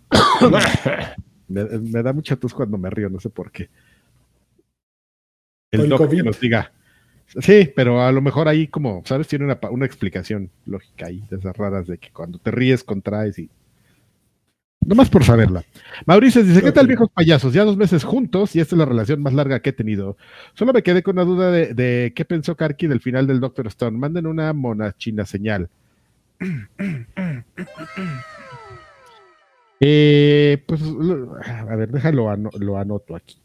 me, 1.48 1.64
me 1.64 2.04
da 2.04 2.14
mucha 2.14 2.36
tos 2.36 2.54
cuando 2.54 2.78
me 2.78 2.90
río, 2.90 3.10
no 3.10 3.20
sé 3.20 3.30
por 3.30 3.52
qué. 3.52 3.70
El 5.84 5.90
doc 5.90 6.10
que 6.10 6.24
nos 6.24 6.40
diga. 6.40 6.72
Sí, 7.40 7.72
pero 7.76 8.02
a 8.02 8.12
lo 8.12 8.22
mejor 8.22 8.48
ahí 8.48 8.68
como, 8.68 9.02
¿sabes? 9.06 9.28
Tiene 9.28 9.46
una, 9.46 9.60
una 9.70 9.86
explicación 9.86 10.50
lógica 10.66 11.08
ahí, 11.08 11.24
de 11.30 11.38
esas 11.38 11.56
raras 11.58 11.88
de 11.88 11.98
que 11.98 12.12
cuando 12.12 12.38
te 12.40 12.52
ríes 12.52 12.84
contraes 12.84 13.40
y... 13.40 13.50
Nomás 14.86 15.10
por 15.10 15.24
saberla. 15.24 15.64
Mauricio 16.06 16.44
dice, 16.44 16.62
¿qué 16.62 16.72
tal 16.72 16.86
viejos 16.86 17.10
payasos? 17.12 17.52
Ya 17.54 17.64
dos 17.64 17.76
meses 17.76 18.04
juntos 18.04 18.56
y 18.56 18.60
esta 18.60 18.76
es 18.76 18.80
la 18.80 18.86
relación 18.86 19.20
más 19.20 19.34
larga 19.34 19.60
que 19.60 19.72
he 19.72 19.74
tenido. 19.74 20.16
Solo 20.54 20.74
me 20.74 20.84
quedé 20.84 21.02
con 21.02 21.16
una 21.16 21.26
duda 21.26 21.50
de, 21.50 21.74
de 21.74 22.14
qué 22.16 22.24
pensó 22.24 22.56
Karki 22.56 22.86
del 22.86 23.02
final 23.02 23.26
del 23.26 23.40
Doctor 23.40 23.66
Stone. 23.66 23.98
Manden 23.98 24.28
una 24.28 24.54
monachina 24.54 25.26
señal. 25.26 25.70
Eh, 29.80 30.64
pues, 30.66 30.82
a 30.82 31.76
ver, 31.76 31.92
déjalo, 31.92 32.34
lo 32.60 32.78
anoto 32.78 33.16
aquí, 33.16 33.38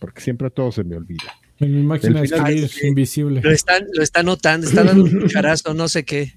porque 0.00 0.20
siempre 0.20 0.50
todo 0.50 0.72
se 0.72 0.82
me 0.82 0.96
olvida. 0.96 1.37
En 1.60 1.74
mi 1.74 1.82
máquina 1.82 2.20
de 2.20 2.26
escribir 2.26 2.70
invisible. 2.84 3.40
Lo 3.42 3.50
están, 3.50 3.84
lo 3.92 4.02
está 4.02 4.22
notando, 4.22 4.66
está 4.66 4.84
dando 4.84 5.04
un 5.04 5.20
cucharazo, 5.20 5.74
no 5.74 5.88
sé 5.88 6.04
qué. 6.04 6.34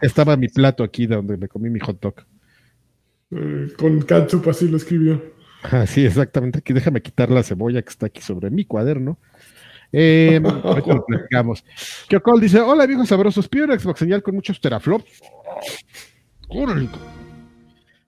Estaba 0.00 0.36
mi 0.36 0.48
plato 0.48 0.84
aquí 0.84 1.06
donde 1.06 1.36
me 1.36 1.48
comí 1.48 1.70
mi 1.70 1.80
hot 1.80 2.00
dog. 2.00 2.14
Eh, 3.32 3.68
con 3.76 4.02
Katsup 4.02 4.48
así 4.48 4.68
lo 4.68 4.76
escribió. 4.76 5.34
Ah, 5.62 5.86
sí, 5.86 6.04
exactamente. 6.04 6.58
Aquí 6.58 6.72
déjame 6.72 7.02
quitar 7.02 7.30
la 7.30 7.42
cebolla 7.42 7.82
que 7.82 7.88
está 7.88 8.06
aquí 8.06 8.20
sobre 8.20 8.50
mi 8.50 8.64
cuaderno. 8.64 9.18
Eh, 9.92 10.40
ahorita 10.44 10.94
lo 10.94 11.04
platicamos. 11.04 11.64
Kyokol 12.08 12.40
dice: 12.40 12.60
Hola, 12.60 12.86
viejos 12.86 13.08
sabrosos. 13.08 13.48
Pido 13.48 13.64
una 13.64 13.78
Xbox 13.78 13.98
señal 14.00 14.22
con 14.22 14.34
muchos 14.34 14.60
teraflops. 14.60 15.22
Órale. 16.48 16.88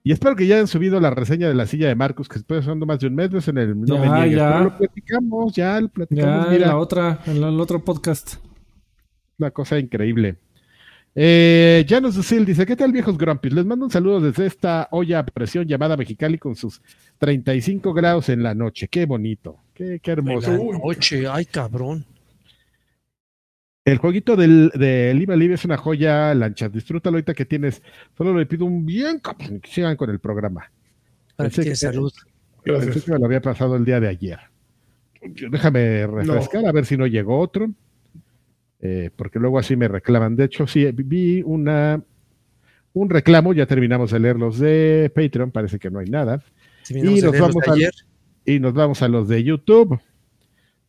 Y 0.07 0.11
espero 0.13 0.37
que 0.37 0.47
ya 0.47 0.55
hayan 0.55 0.67
subido 0.67 1.01
la 1.01 1.09
reseña 1.09 1.49
de 1.49 1.53
la 1.53 1.65
silla 1.65 1.89
de 1.89 1.95
Marcus, 1.95 2.29
que 2.29 2.35
después 2.35 2.61
usando 2.61 2.85
más 2.85 2.97
de 2.99 3.07
un 3.07 3.15
mes, 3.15 3.29
no 3.29 3.39
es 3.39 3.47
en 3.49 3.57
el 3.57 3.77
no 3.81 3.85
Ya, 3.95 3.99
me 3.99 4.19
niegues. 4.21 4.37
ya. 4.37 4.51
Pero 4.53 4.63
lo 4.63 4.77
platicamos, 4.77 5.53
ya 5.53 5.81
lo 5.81 5.89
platicamos. 5.89 6.45
Ya 6.45 6.45
en 6.45 6.51
mira, 6.53 6.67
la 6.67 6.77
otra, 6.77 7.19
en 7.25 7.43
el 7.43 7.59
otro 7.59 7.83
podcast. 7.83 8.35
una 9.37 9.51
cosa 9.51 9.77
increíble. 9.77 10.37
Eh, 11.13 11.85
Janus 11.89 12.15
Dusil 12.15 12.45
dice: 12.45 12.65
¿Qué 12.65 12.77
tal, 12.77 12.93
viejos 12.93 13.17
Grumpys? 13.17 13.51
Les 13.51 13.65
mando 13.65 13.83
un 13.83 13.91
saludo 13.91 14.21
desde 14.21 14.45
esta 14.45 14.87
olla 14.91 15.19
a 15.19 15.25
presión 15.25 15.65
llamada 15.67 15.97
Mexicali 15.97 16.37
con 16.37 16.55
sus 16.55 16.81
35 17.17 17.93
grados 17.93 18.29
en 18.29 18.43
la 18.43 18.55
noche. 18.55 18.87
Qué 18.87 19.05
bonito, 19.05 19.57
qué, 19.73 19.99
qué 20.01 20.11
hermoso. 20.11 20.51
La 20.51 20.77
noche, 20.77 21.27
ay 21.27 21.43
cabrón. 21.45 22.05
El 23.87 23.99
jueguito 23.99 24.35
del, 24.35 24.69
Iba 25.17 25.37
Libre 25.37 25.55
es 25.55 25.63
una 25.63 25.77
joya, 25.77 26.33
Lanchas. 26.33 26.73
Disfrútalo 26.73 27.15
ahorita 27.15 27.33
que 27.33 27.45
tienes. 27.45 27.81
Solo 28.17 28.37
le 28.37 28.45
pido 28.45 28.65
un 28.65 28.85
bien 28.85 29.21
que 29.21 29.61
sigan 29.63 29.95
con 29.95 30.09
el 30.09 30.19
programa. 30.19 30.69
Para 31.37 31.49
que 31.49 31.63
que- 31.63 31.75
salud. 31.75 32.11
Pensé 32.65 32.85
Gracias. 32.85 33.05
que 33.05 33.11
me 33.13 33.19
lo 33.19 33.25
había 33.27 33.41
pasado 33.41 33.77
el 33.77 33.85
día 33.85 34.01
de 34.01 34.09
ayer. 34.09 34.39
Déjame 35.21 36.05
refrescar 36.05 36.65
a 36.65 36.73
ver 36.73 36.85
si 36.85 36.97
no 36.97 37.07
llegó 37.07 37.39
otro. 37.39 37.71
Eh, 38.81 39.09
porque 39.15 39.39
luego 39.39 39.57
así 39.57 39.77
me 39.77 39.87
reclaman. 39.87 40.35
De 40.35 40.43
hecho, 40.43 40.67
sí, 40.67 40.85
vi 40.91 41.41
una, 41.45 42.03
un 42.91 43.09
reclamo, 43.09 43.53
ya 43.53 43.67
terminamos 43.67 44.11
de 44.11 44.19
leer 44.19 44.35
los 44.35 44.59
de 44.59 45.09
Patreon, 45.15 45.51
parece 45.51 45.79
que 45.79 45.89
no 45.89 45.99
hay 45.99 46.09
nada. 46.09 46.43
Y 46.89 47.21
nos, 47.21 47.39
vamos 47.39 47.63
a, 47.65 47.73
y 48.43 48.59
nos 48.59 48.73
vamos 48.73 49.01
a 49.01 49.07
los 49.07 49.29
de 49.29 49.45
YouTube, 49.45 49.97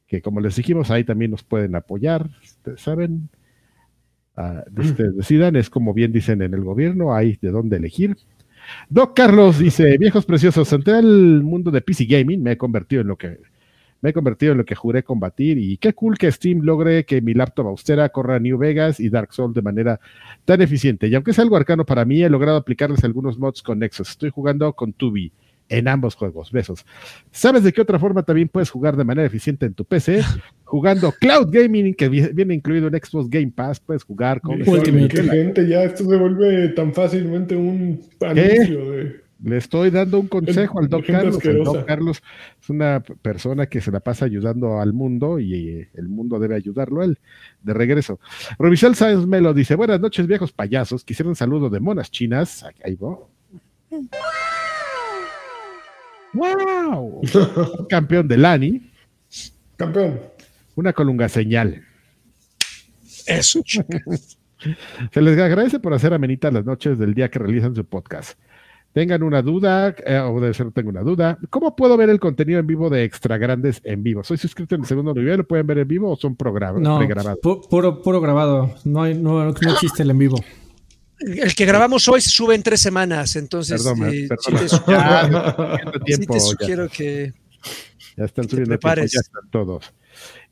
que 0.09 0.23
como 0.23 0.41
les 0.41 0.57
dijimos, 0.57 0.91
ahí 0.91 1.05
también 1.05 1.31
nos 1.31 1.45
pueden 1.45 1.77
apoyar, 1.77 2.29
ustedes 2.43 2.81
saben. 2.81 3.29
Ah, 4.37 4.65
ustedes 4.77 5.17
decidan, 5.17 5.57
es 5.57 5.69
como 5.69 5.93
bien 5.93 6.13
dicen 6.13 6.43
en 6.43 6.55
el 6.55 6.63
gobierno, 6.63 7.15
hay 7.15 7.37
de 7.43 7.51
dónde 7.51 7.77
elegir. 7.77 8.17
Doc 8.89 9.15
Carlos 9.15 9.59
dice, 9.59 9.97
viejos 9.99 10.25
preciosos, 10.25 10.73
ante 10.73 10.99
el 10.99 11.43
mundo 11.43 11.71
de 11.71 11.81
PC 11.81 12.07
Gaming 12.07 12.43
me 12.43 12.53
he 12.53 12.57
convertido 12.57 13.03
en 13.03 13.09
lo 13.09 13.17
que 13.17 13.39
me 14.01 14.11
he 14.11 14.13
convertido 14.13 14.53
en 14.53 14.59
lo 14.59 14.65
que 14.65 14.77
juré 14.77 15.03
combatir 15.03 15.59
y 15.59 15.77
qué 15.77 15.93
cool 15.93 16.17
que 16.17 16.31
Steam 16.31 16.61
logre 16.63 17.05
que 17.05 17.21
mi 17.21 17.35
laptop 17.35 17.67
austera 17.67 18.09
corra 18.11 18.39
New 18.39 18.57
Vegas 18.57 19.01
y 19.01 19.09
Dark 19.09 19.33
Souls 19.33 19.55
de 19.55 19.63
manera 19.63 19.99
tan 20.45 20.63
eficiente. 20.63 21.09
Y 21.09 21.17
aunque 21.17 21.33
es 21.33 21.39
algo 21.41 21.57
arcano 21.57 21.85
para 21.85 22.05
mí, 22.05 22.23
he 22.23 22.31
logrado 22.31 22.59
aplicarles 22.59 23.03
algunos 23.03 23.39
mods 23.39 23.61
con 23.61 23.81
Nexus. 23.81 24.11
Estoy 24.11 24.31
jugando 24.31 24.73
con 24.75 24.93
Tubi 24.93 25.33
en 25.69 25.89
ambos 25.89 26.15
juegos. 26.15 26.53
Besos. 26.53 26.85
¿Sabes 27.31 27.63
de 27.63 27.73
qué 27.73 27.81
otra 27.81 27.99
forma 27.99 28.23
también 28.23 28.49
puedes 28.49 28.71
jugar 28.71 28.97
de 28.97 29.05
manera 29.05 29.27
eficiente 29.27 29.67
en 29.67 29.75
tu 29.75 29.85
PC? 29.85 30.23
Jugando 30.65 31.13
Cloud 31.13 31.49
Gaming, 31.51 31.95
que 31.95 32.09
viene 32.09 32.55
incluido 32.55 32.89
en 32.89 32.95
Xbox 32.95 33.31
Game 33.31 33.53
Pass, 33.55 33.81
puedes 33.81 34.03
jugar 34.03 34.41
con... 34.41 34.59
¿Qué 34.59 35.23
gente 35.23 35.67
ya 35.67 35.85
esto 35.85 36.05
se 36.05 36.17
vuelve 36.17 36.69
tan 36.71 36.93
fácilmente 36.93 37.57
un 37.57 38.01
anuncio 38.21 38.91
de... 38.91 39.29
Le 39.43 39.57
estoy 39.57 39.91
dando 39.91 40.19
un 40.19 40.27
consejo 40.27 40.81
al 40.81 40.89
Doc 40.89 41.07
Carlos. 41.07 41.45
El 41.45 41.63
Doc 41.63 41.85
Carlos 41.87 42.23
es 42.61 42.71
una 42.71 43.01
persona 43.01 43.67
que 43.67 43.81
se 43.81 43.93
la 43.93 44.01
pasa 44.01 44.25
ayudando 44.25 44.81
al 44.81 44.93
mundo 44.93 45.39
y 45.39 45.55
eh, 45.55 45.89
el 45.95 46.09
mundo 46.09 46.41
debe 46.41 46.57
ayudarlo 46.57 47.03
a 47.03 47.05
él. 47.05 47.19
De 47.63 47.73
regreso. 47.73 48.19
Robisel 48.59 48.97
Sáenz 48.97 49.27
Melo 49.27 49.55
dice: 49.55 49.77
Buenas 49.77 50.01
noches, 50.01 50.27
viejos 50.27 50.51
payasos. 50.51 51.05
Quisiera 51.05 51.29
un 51.29 51.37
saludo 51.37 51.71
de 51.71 51.79
monas 51.79 52.11
chinas. 52.11 52.65
Ahí 52.83 52.97
va. 52.97 53.17
¡Wow! 56.35 57.23
Campeón 57.89 58.29
de 58.29 58.37
Lani. 58.37 58.91
Campeón. 59.77 60.21
Una 60.75 60.93
colunga 60.93 61.29
señal. 61.29 61.83
Eso, 63.27 63.63
Se 65.13 65.23
les 65.23 65.39
agradece 65.39 65.79
por 65.79 65.95
hacer 65.95 66.13
amenita 66.13 66.51
las 66.51 66.65
noches 66.65 66.99
del 66.99 67.15
día 67.15 67.31
que 67.31 67.39
realizan 67.39 67.75
su 67.75 67.85
podcast 67.85 68.39
tengan 68.93 69.23
una 69.23 69.43
duda, 69.43 69.95
eh, 70.05 70.19
o 70.19 70.41
de 70.41 70.55
ser 70.55 70.73
tengo 70.73 70.91
una 70.91 71.03
duda, 71.03 71.39
¿cómo 71.51 71.77
puedo 71.77 71.97
ver 71.97 72.11
el 72.11 72.19
contenido 72.19 72.59
en 72.59 72.67
vivo 72.67 72.91
de 72.91 73.05
Extra 73.05 73.39
Grandes 73.39 73.81
en 73.85 74.03
vivo? 74.03 74.25
¿Soy 74.25 74.39
suscrito 74.39 74.75
en 74.75 74.83
el 74.83 74.87
segundo 74.87 75.15
nivel? 75.15 75.39
¿Lo 75.39 75.45
pueden 75.47 75.67
ver 75.67 75.79
en 75.79 75.89
vivo 75.89 76.11
o 76.11 76.17
son 76.17 76.37
programas 76.37 76.83
no, 76.83 76.99
pregrabados? 76.99 77.39
puro, 77.41 78.03
puro 78.03 78.21
grabado, 78.21 78.75
no, 78.85 79.03
hay, 79.03 79.15
no, 79.15 79.45
no 79.45 79.51
existe 79.51 80.03
el 80.03 80.11
en 80.11 80.19
vivo. 80.19 80.37
El 81.21 81.55
que 81.55 81.65
grabamos 81.65 82.09
hoy 82.09 82.21
se 82.21 82.31
sube 82.31 82.55
en 82.55 82.63
tres 82.63 82.81
semanas, 82.81 83.37
entonces 83.37 83.83
perdón, 83.83 84.13
eh, 84.13 84.29
perdón. 84.29 84.69
Sí, 84.69 84.77
te 84.85 84.93
ya, 84.93 86.01
tiempo, 86.05 86.35
sí 86.35 86.39
te 86.39 86.41
sugiero 86.41 86.87
ya. 86.87 86.93
que 86.93 87.33
ya 88.17 88.25
están 88.25 88.49
subiendo 88.49 88.79
tiempo, 88.79 89.01
ya 89.01 89.21
están 89.21 89.51
todos. 89.51 89.93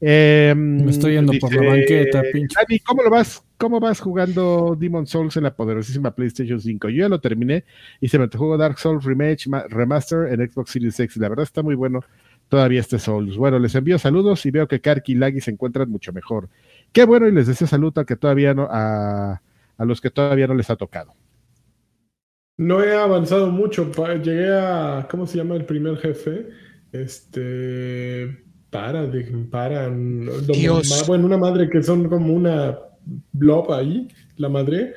Eh, 0.01 0.55
Me 0.57 0.91
estoy 0.91 1.15
yendo 1.15 1.33
por 1.41 1.55
la 1.55 1.71
banqueta, 1.71 2.23
pinche. 2.33 2.55
Dani, 2.57 2.79
¿cómo 2.81 3.03
lo 3.03 3.11
vas? 3.11 3.43
¿Cómo 3.57 3.81
vas 3.81 4.01
jugando 4.01 4.77
Demon 4.79 5.07
Souls 5.07 5.37
en 5.37 5.45
la 5.45 5.55
poderosísima 5.55 6.15
PlayStation 6.15 6.61
5? 6.61 6.89
Yo 6.91 7.03
ya 7.03 7.09
lo 7.09 7.21
terminé 7.21 7.65
y 8.01 8.09
se 8.09 8.19
me 8.19 8.29
jugó 8.29 8.59
Dark 8.59 8.79
Souls 8.79 9.05
Rematch 9.05 9.47
Remaster 9.71 10.33
en 10.33 10.49
Xbox 10.49 10.71
Series 10.73 11.01
X. 11.01 11.17
La 11.17 11.29
verdad 11.29 11.45
está 11.45 11.63
muy 11.63 11.75
bueno 11.75 12.05
todavía 12.49 12.81
este 12.81 12.99
Souls. 12.99 13.37
Bueno, 13.37 13.59
les 13.59 13.75
envío 13.75 13.99
saludos 13.99 14.45
y 14.47 14.51
veo 14.51 14.69
que 14.69 14.81
Karki 14.81 15.13
y 15.13 15.15
Laggy 15.17 15.41
se 15.41 15.51
encuentran 15.51 15.91
mucho 15.91 16.13
mejor. 16.13 16.49
Qué 16.93 17.05
bueno 17.05 17.27
y 17.27 17.33
les 17.33 17.47
deseo 17.47 17.67
salud 17.67 17.97
a 17.99 18.05
que 18.05 18.17
todavía 18.17 18.55
no, 18.55 18.69
a, 18.71 19.41
a 19.77 19.85
los 19.85 20.01
que 20.01 20.11
todavía 20.11 20.47
no 20.47 20.55
les 20.55 20.71
ha 20.71 20.77
tocado. 20.77 21.15
No 22.59 22.83
he 22.83 22.95
avanzado 22.95 23.51
mucho. 23.51 23.91
Llegué 24.23 24.55
a. 24.55 25.07
¿Cómo 25.11 25.27
se 25.27 25.37
llama 25.37 25.57
el 25.57 25.67
primer 25.67 25.99
jefe? 25.99 26.49
Este. 26.93 28.45
Para, 28.71 29.11
para. 29.51 29.91
Dios. 29.91 31.05
Bueno, 31.07 31.27
una 31.27 31.39
madre 31.39 31.69
que 31.69 31.83
son 31.83 32.09
como 32.09 32.33
una 32.33 32.79
blob 33.33 33.73
ahí, 33.73 34.09
la 34.37 34.49
madre. 34.49 34.95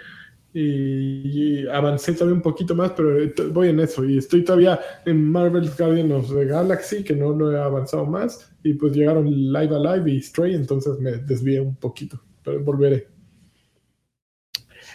Y, 0.51 1.61
y, 1.61 1.67
avancé 1.67 2.13
todavía 2.13 2.33
un 2.35 2.41
poquito 2.41 2.73
más, 2.73 2.91
pero 2.91 3.17
voy 3.51 3.69
en 3.69 3.81
eso. 3.81 4.03
Y 4.03 4.17
estoy 4.17 4.43
todavía 4.43 4.79
en 5.05 5.29
Marvel's 5.29 5.77
Guardians 5.77 6.11
of 6.11 6.33
the 6.33 6.45
Galaxy, 6.45 7.03
que 7.03 7.15
no, 7.15 7.35
no 7.35 7.51
he 7.51 7.59
avanzado 7.59 8.05
más. 8.05 8.51
Y 8.63 8.73
pues 8.73 8.93
llegaron 8.93 9.29
Live 9.29 9.75
Alive 9.75 10.11
y 10.11 10.21
Stray, 10.21 10.55
entonces 10.55 10.97
me 10.99 11.11
desvié 11.17 11.59
un 11.59 11.75
poquito. 11.75 12.19
Pero 12.43 12.63
volveré. 12.63 13.18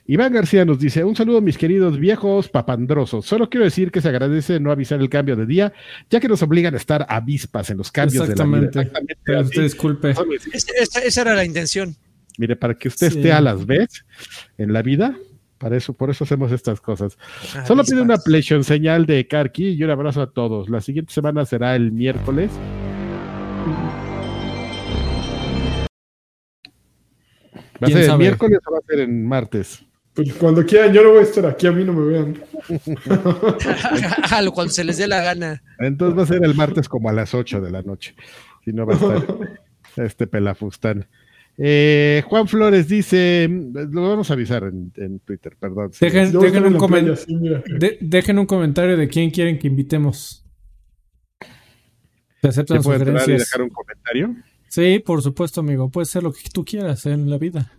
Iván 0.06 0.32
García 0.34 0.64
nos 0.64 0.78
dice: 0.78 1.02
Un 1.02 1.16
saludo, 1.16 1.40
mis 1.40 1.56
queridos 1.56 1.98
viejos 1.98 2.48
papandrosos. 2.48 3.24
Solo 3.24 3.48
quiero 3.48 3.64
decir 3.64 3.90
que 3.90 4.02
se 4.02 4.08
agradece 4.08 4.60
no 4.60 4.70
avisar 4.70 5.00
el 5.00 5.08
cambio 5.08 5.34
de 5.34 5.46
día, 5.46 5.72
ya 6.10 6.20
que 6.20 6.28
nos 6.28 6.42
obligan 6.42 6.74
a 6.74 6.76
estar 6.76 7.06
avispas 7.08 7.70
en 7.70 7.78
los 7.78 7.90
cambios 7.90 8.28
de 8.28 8.36
la 8.36 8.44
vida. 8.44 8.66
Exactamente. 8.66 9.40
Usted 9.40 9.62
disculpe. 9.62 10.14
Esa, 10.52 11.00
esa 11.00 11.20
era 11.22 11.34
la 11.34 11.44
intención. 11.44 11.96
Mire, 12.36 12.56
para 12.56 12.74
que 12.74 12.88
usted 12.88 13.10
sí. 13.10 13.18
esté 13.18 13.32
a 13.32 13.40
las 13.40 13.64
veces 13.64 14.04
en 14.58 14.72
la 14.72 14.82
vida, 14.82 15.16
para 15.56 15.76
eso, 15.76 15.94
por 15.94 16.10
eso 16.10 16.24
hacemos 16.24 16.52
estas 16.52 16.80
cosas. 16.80 17.16
Ah, 17.54 17.64
Solo 17.64 17.84
pide 17.84 18.02
una 18.02 18.18
PlayStation 18.18 18.62
señal 18.62 19.06
de 19.06 19.26
Karki 19.26 19.70
y 19.70 19.82
un 19.84 19.90
abrazo 19.90 20.20
a 20.20 20.30
todos. 20.30 20.68
La 20.68 20.82
siguiente 20.82 21.14
semana 21.14 21.46
será 21.46 21.76
el 21.76 21.92
miércoles. 21.92 22.50
¿Va 27.82 27.86
a 27.86 27.90
ser 27.90 28.10
el 28.10 28.18
miércoles 28.18 28.58
o 28.66 28.72
va 28.72 28.78
a 28.78 28.86
ser 28.86 29.00
en 29.00 29.26
martes? 29.26 29.84
Pues 30.14 30.32
cuando 30.34 30.64
quieran, 30.64 30.92
yo 30.92 31.02
no 31.02 31.10
voy 31.10 31.18
a 31.18 31.22
estar 31.22 31.44
aquí, 31.44 31.66
a 31.66 31.72
mí 31.72 31.84
no 31.84 31.92
me 31.92 32.06
vean. 32.06 32.40
cuando 34.54 34.72
se 34.72 34.84
les 34.84 34.98
dé 34.98 35.08
la 35.08 35.20
gana. 35.22 35.62
Entonces 35.80 36.16
va 36.16 36.22
a 36.22 36.26
ser 36.26 36.44
el 36.44 36.54
martes 36.54 36.88
como 36.88 37.08
a 37.08 37.12
las 37.12 37.34
8 37.34 37.60
de 37.60 37.70
la 37.72 37.82
noche. 37.82 38.14
Si 38.64 38.72
no 38.72 38.86
va 38.86 38.94
a 38.94 38.96
estar 38.96 39.36
este 39.96 40.28
pelafustán. 40.28 41.08
Eh, 41.56 42.22
Juan 42.26 42.46
Flores 42.46 42.88
dice, 42.88 43.48
lo 43.48 44.08
vamos 44.08 44.30
a 44.30 44.34
avisar 44.34 44.64
en, 44.64 44.92
en 44.96 45.18
Twitter, 45.20 45.56
perdón. 45.58 45.90
Dejen, 46.00 46.32
dejen, 46.32 46.64
un 46.64 46.86
playa, 46.86 47.16
sí, 47.16 47.36
de, 47.36 47.98
dejen, 48.00 48.38
un 48.38 48.46
comentario 48.46 48.96
de 48.96 49.08
quién 49.08 49.30
quieren 49.30 49.58
que 49.58 49.66
invitemos. 49.66 50.44
¿Se 52.40 52.48
aceptan 52.48 52.78
¿Se 52.78 52.84
sugerencias? 52.84 53.28
y 53.28 53.32
dejar 53.32 53.62
un 53.62 53.70
comentario? 53.70 54.36
Sí, 54.68 55.02
por 55.04 55.22
supuesto, 55.22 55.60
amigo. 55.60 55.90
Puede 55.90 56.06
ser 56.06 56.22
lo 56.22 56.32
que 56.32 56.48
tú 56.52 56.64
quieras 56.64 57.06
en 57.06 57.30
la 57.30 57.38
vida. 57.38 57.72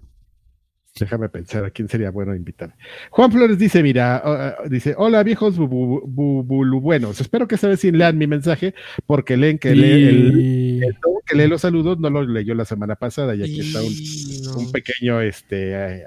Déjame 0.97 1.27
pensar 1.27 1.65
a 1.65 1.71
quién 1.71 1.89
sería 1.89 2.09
bueno 2.09 2.33
invitar. 2.33 2.73
Juan 3.09 3.29
Flores 3.29 3.59
dice, 3.59 3.83
mira, 3.83 4.55
uh, 4.63 4.69
dice, 4.69 4.95
hola 4.97 5.23
viejos 5.23 5.57
buenos, 5.57 7.19
espero 7.19 7.49
que 7.49 7.55
esta 7.55 7.67
vez 7.67 7.81
sí 7.81 7.91
lean 7.91 8.17
mi 8.17 8.27
mensaje, 8.27 8.73
porque 9.05 9.35
leen 9.35 9.59
que, 9.59 9.71
y... 9.71 9.75
lee 9.75 10.07
el, 10.07 10.83
el, 10.83 10.95
que 11.25 11.35
lee 11.35 11.47
los 11.47 11.61
saludos 11.61 11.99
no 11.99 12.09
lo 12.09 12.23
leyó 12.23 12.55
la 12.55 12.63
semana 12.63 12.95
pasada, 12.95 13.35
ya 13.35 13.43
que 13.43 13.59
está 13.59 13.81
un, 13.81 13.93
no. 14.45 14.57
un 14.57 14.71
pequeño 14.71 15.19
este 15.19 16.05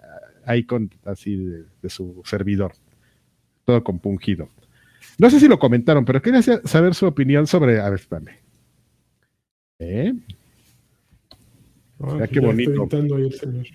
icon 0.56 0.90
así 1.04 1.36
de, 1.36 1.64
de, 1.82 1.90
su 1.90 2.22
servidor, 2.24 2.72
todo 3.66 3.84
compungido. 3.84 4.48
No 5.18 5.28
sé 5.28 5.38
si 5.38 5.48
lo 5.48 5.58
comentaron, 5.58 6.06
pero 6.06 6.22
quería 6.22 6.40
saber 6.40 6.94
su 6.94 7.06
opinión 7.06 7.46
sobre, 7.46 7.78
a 7.78 7.90
ver, 7.90 8.00
espérame. 8.00 8.38
¿Eh? 9.80 10.14
Ah, 12.00 12.26
qué 12.30 12.40
bonito. 12.40 12.88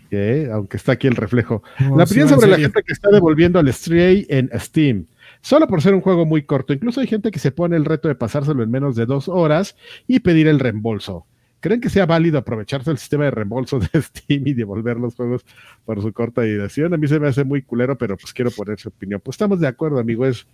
¿Qué? 0.09 0.49
Aunque 0.51 0.77
está 0.77 0.93
aquí 0.93 1.07
el 1.07 1.15
reflejo. 1.15 1.61
No, 1.79 1.97
la 1.97 2.03
opinión 2.05 2.29
sí, 2.29 2.33
sobre 2.35 2.47
la 2.47 2.57
gente 2.57 2.81
que 2.83 2.93
está 2.93 3.09
devolviendo 3.09 3.59
al 3.59 3.71
Stray 3.71 4.25
en 4.29 4.49
Steam. 4.59 5.07
Solo 5.41 5.67
por 5.67 5.81
ser 5.81 5.93
un 5.93 6.01
juego 6.01 6.25
muy 6.25 6.43
corto. 6.43 6.71
Incluso 6.71 7.01
hay 7.01 7.07
gente 7.07 7.31
que 7.31 7.39
se 7.39 7.51
pone 7.51 7.75
el 7.75 7.83
reto 7.83 8.07
de 8.07 8.15
pasárselo 8.15 8.63
en 8.63 8.71
menos 8.71 8.95
de 8.95 9.05
dos 9.05 9.27
horas 9.27 9.75
y 10.07 10.21
pedir 10.21 10.47
el 10.47 10.59
reembolso. 10.59 11.25
¿Creen 11.59 11.81
que 11.81 11.89
sea 11.89 12.05
válido 12.05 12.37
aprovecharse 12.37 12.89
del 12.89 12.97
sistema 12.97 13.25
de 13.25 13.31
reembolso 13.31 13.79
de 13.79 13.87
Steam 14.01 14.47
y 14.47 14.53
devolver 14.53 14.97
los 14.97 15.15
juegos 15.15 15.45
por 15.85 16.01
su 16.01 16.13
corta 16.13 16.43
duración? 16.43 16.93
A 16.93 16.97
mí 16.97 17.07
se 17.07 17.19
me 17.19 17.27
hace 17.27 17.43
muy 17.43 17.61
culero, 17.61 17.97
pero 17.97 18.15
pues 18.15 18.33
quiero 18.33 18.51
poner 18.51 18.79
su 18.79 18.87
opinión. 18.87 19.21
Pues 19.23 19.35
estamos 19.35 19.59
de 19.59 19.67
acuerdo, 19.67 19.99
amigo. 19.99 20.25
Es, 20.25 20.47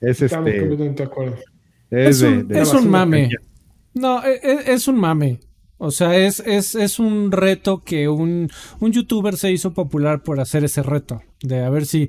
es 0.00 0.22
estamos 0.22 0.48
este. 0.48 0.60
completamente 0.60 1.02
de 1.02 1.08
acuerdo. 1.08 1.36
Es, 1.90 2.16
es 2.16 2.22
un, 2.22 2.48
de, 2.48 2.54
de 2.54 2.60
es 2.60 2.72
un 2.74 2.90
mame. 2.90 3.30
No, 3.94 4.22
es, 4.22 4.68
es 4.68 4.88
un 4.88 4.96
mame. 4.96 5.40
O 5.84 5.90
sea, 5.90 6.16
es, 6.16 6.40
es, 6.40 6.74
es 6.74 6.98
un 6.98 7.30
reto 7.30 7.82
que 7.84 8.08
un, 8.08 8.48
un, 8.80 8.92
youtuber 8.92 9.36
se 9.36 9.52
hizo 9.52 9.74
popular 9.74 10.22
por 10.22 10.40
hacer 10.40 10.64
ese 10.64 10.82
reto. 10.82 11.20
De 11.42 11.62
a 11.62 11.68
ver 11.68 11.84
si 11.84 12.08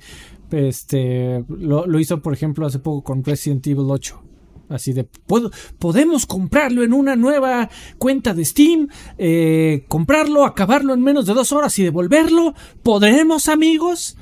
este 0.51 1.43
lo, 1.49 1.85
lo, 1.85 1.99
hizo, 1.99 2.21
por 2.21 2.33
ejemplo, 2.33 2.65
hace 2.65 2.79
poco 2.79 3.03
con 3.03 3.23
Resident 3.23 3.67
Evil 3.67 3.87
8. 3.89 4.23
Así 4.69 4.93
de, 4.93 5.03
¿puedo, 5.03 5.51
podemos 5.77 6.25
comprarlo 6.25 6.83
en 6.83 6.93
una 6.93 7.17
nueva 7.17 7.69
cuenta 7.97 8.33
de 8.33 8.45
Steam, 8.45 8.87
eh, 9.17 9.83
comprarlo, 9.89 10.45
acabarlo 10.45 10.93
en 10.93 11.01
menos 11.01 11.25
de 11.25 11.33
dos 11.33 11.51
horas 11.51 11.77
y 11.77 11.83
devolverlo. 11.83 12.53
¿Podremos, 12.81 13.49
amigos? 13.49 14.15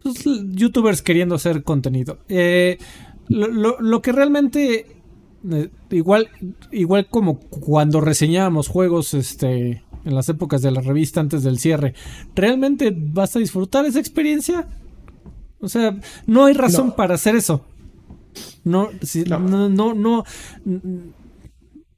Pues, 0.00 0.24
youtubers 0.52 1.02
queriendo 1.02 1.34
hacer 1.34 1.64
contenido. 1.64 2.20
Eh, 2.28 2.78
lo, 3.26 3.48
lo, 3.48 3.80
lo 3.80 4.00
que 4.00 4.12
realmente 4.12 4.94
igual, 5.90 6.28
igual 6.72 7.06
como 7.08 7.38
cuando 7.40 8.00
reseñábamos 8.00 8.68
juegos 8.68 9.14
este, 9.14 9.82
en 10.04 10.14
las 10.14 10.28
épocas 10.28 10.62
de 10.62 10.70
la 10.70 10.80
revista 10.80 11.20
antes 11.20 11.42
del 11.42 11.58
cierre, 11.58 11.94
¿realmente 12.34 12.94
vas 12.96 13.36
a 13.36 13.38
disfrutar 13.38 13.84
esa 13.86 14.00
experiencia? 14.00 14.66
O 15.60 15.68
sea, 15.68 15.96
no 16.26 16.44
hay 16.46 16.54
razón 16.54 16.88
No. 16.88 16.96
para 16.96 17.14
hacer 17.14 17.36
eso. 17.36 17.64
No, 18.64 18.88
si- 19.02 19.24
No. 19.24 19.38
no, 19.38 19.68
no, 19.68 19.94
no, 19.94 20.24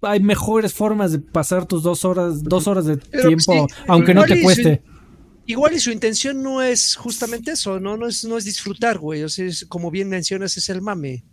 Hay 0.02 0.20
mejores 0.20 0.74
formas 0.74 1.10
de 1.12 1.18
pasar 1.18 1.66
tus 1.66 1.82
dos 1.82 2.04
horas, 2.04 2.42
dos 2.44 2.66
horas 2.68 2.84
de 2.84 2.98
Pero, 2.98 3.28
tiempo, 3.28 3.52
sí, 3.68 3.74
aunque 3.88 4.14
no 4.14 4.24
te 4.24 4.40
cueste. 4.42 4.82
Igual 5.46 5.72
y 5.74 5.80
su 5.80 5.90
intención 5.90 6.42
no 6.42 6.60
es 6.62 6.96
justamente 6.96 7.52
eso, 7.52 7.80
¿no? 7.80 7.96
No 7.96 8.06
es, 8.06 8.24
no 8.24 8.36
es 8.36 8.44
disfrutar, 8.44 8.98
güey. 8.98 9.22
O 9.22 9.28
sea, 9.28 9.46
es, 9.46 9.64
como 9.64 9.90
bien 9.90 10.08
mencionas, 10.08 10.56
es 10.56 10.68
el 10.68 10.82
mame. 10.82 11.24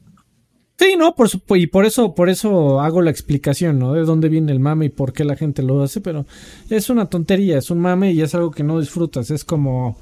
Sí, 0.77 0.95
no, 0.97 1.13
por 1.15 1.29
supuesto, 1.29 1.55
y 1.63 1.67
por 1.67 1.85
eso, 1.85 2.15
por 2.15 2.29
eso 2.29 2.81
hago 2.81 3.01
la 3.01 3.11
explicación, 3.11 3.77
¿no? 3.79 3.93
De 3.93 4.01
dónde 4.01 4.27
viene 4.27 4.51
el 4.51 4.59
mame 4.59 4.85
y 4.87 4.89
por 4.89 5.13
qué 5.13 5.23
la 5.23 5.35
gente 5.35 5.61
lo 5.61 5.81
hace, 5.83 6.01
pero 6.01 6.25
es 6.69 6.89
una 6.89 7.05
tontería, 7.09 7.57
es 7.59 7.69
un 7.69 7.79
mame 7.79 8.11
y 8.11 8.21
es 8.21 8.33
algo 8.35 8.49
que 8.51 8.63
no 8.63 8.79
disfrutas, 8.79 9.29
es 9.31 9.45
como, 9.45 9.97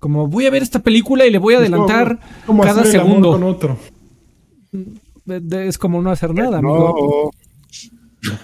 como 0.00 0.26
voy 0.26 0.46
a 0.46 0.50
ver 0.50 0.62
esta 0.62 0.80
película 0.80 1.24
y 1.24 1.30
le 1.30 1.38
voy 1.38 1.54
a 1.54 1.58
adelantar 1.58 2.18
como- 2.18 2.46
como 2.46 2.62
cada 2.64 2.82
hacer 2.82 2.94
el 2.96 3.00
amor 3.00 3.10
segundo. 3.10 3.30
con 3.32 3.42
otro. 3.44 3.78
De- 5.24 5.40
de- 5.40 5.68
es 5.68 5.78
como 5.78 6.02
no 6.02 6.10
hacer 6.10 6.34
nada, 6.34 6.58
amigo. 6.58 7.30
No. 8.22 8.30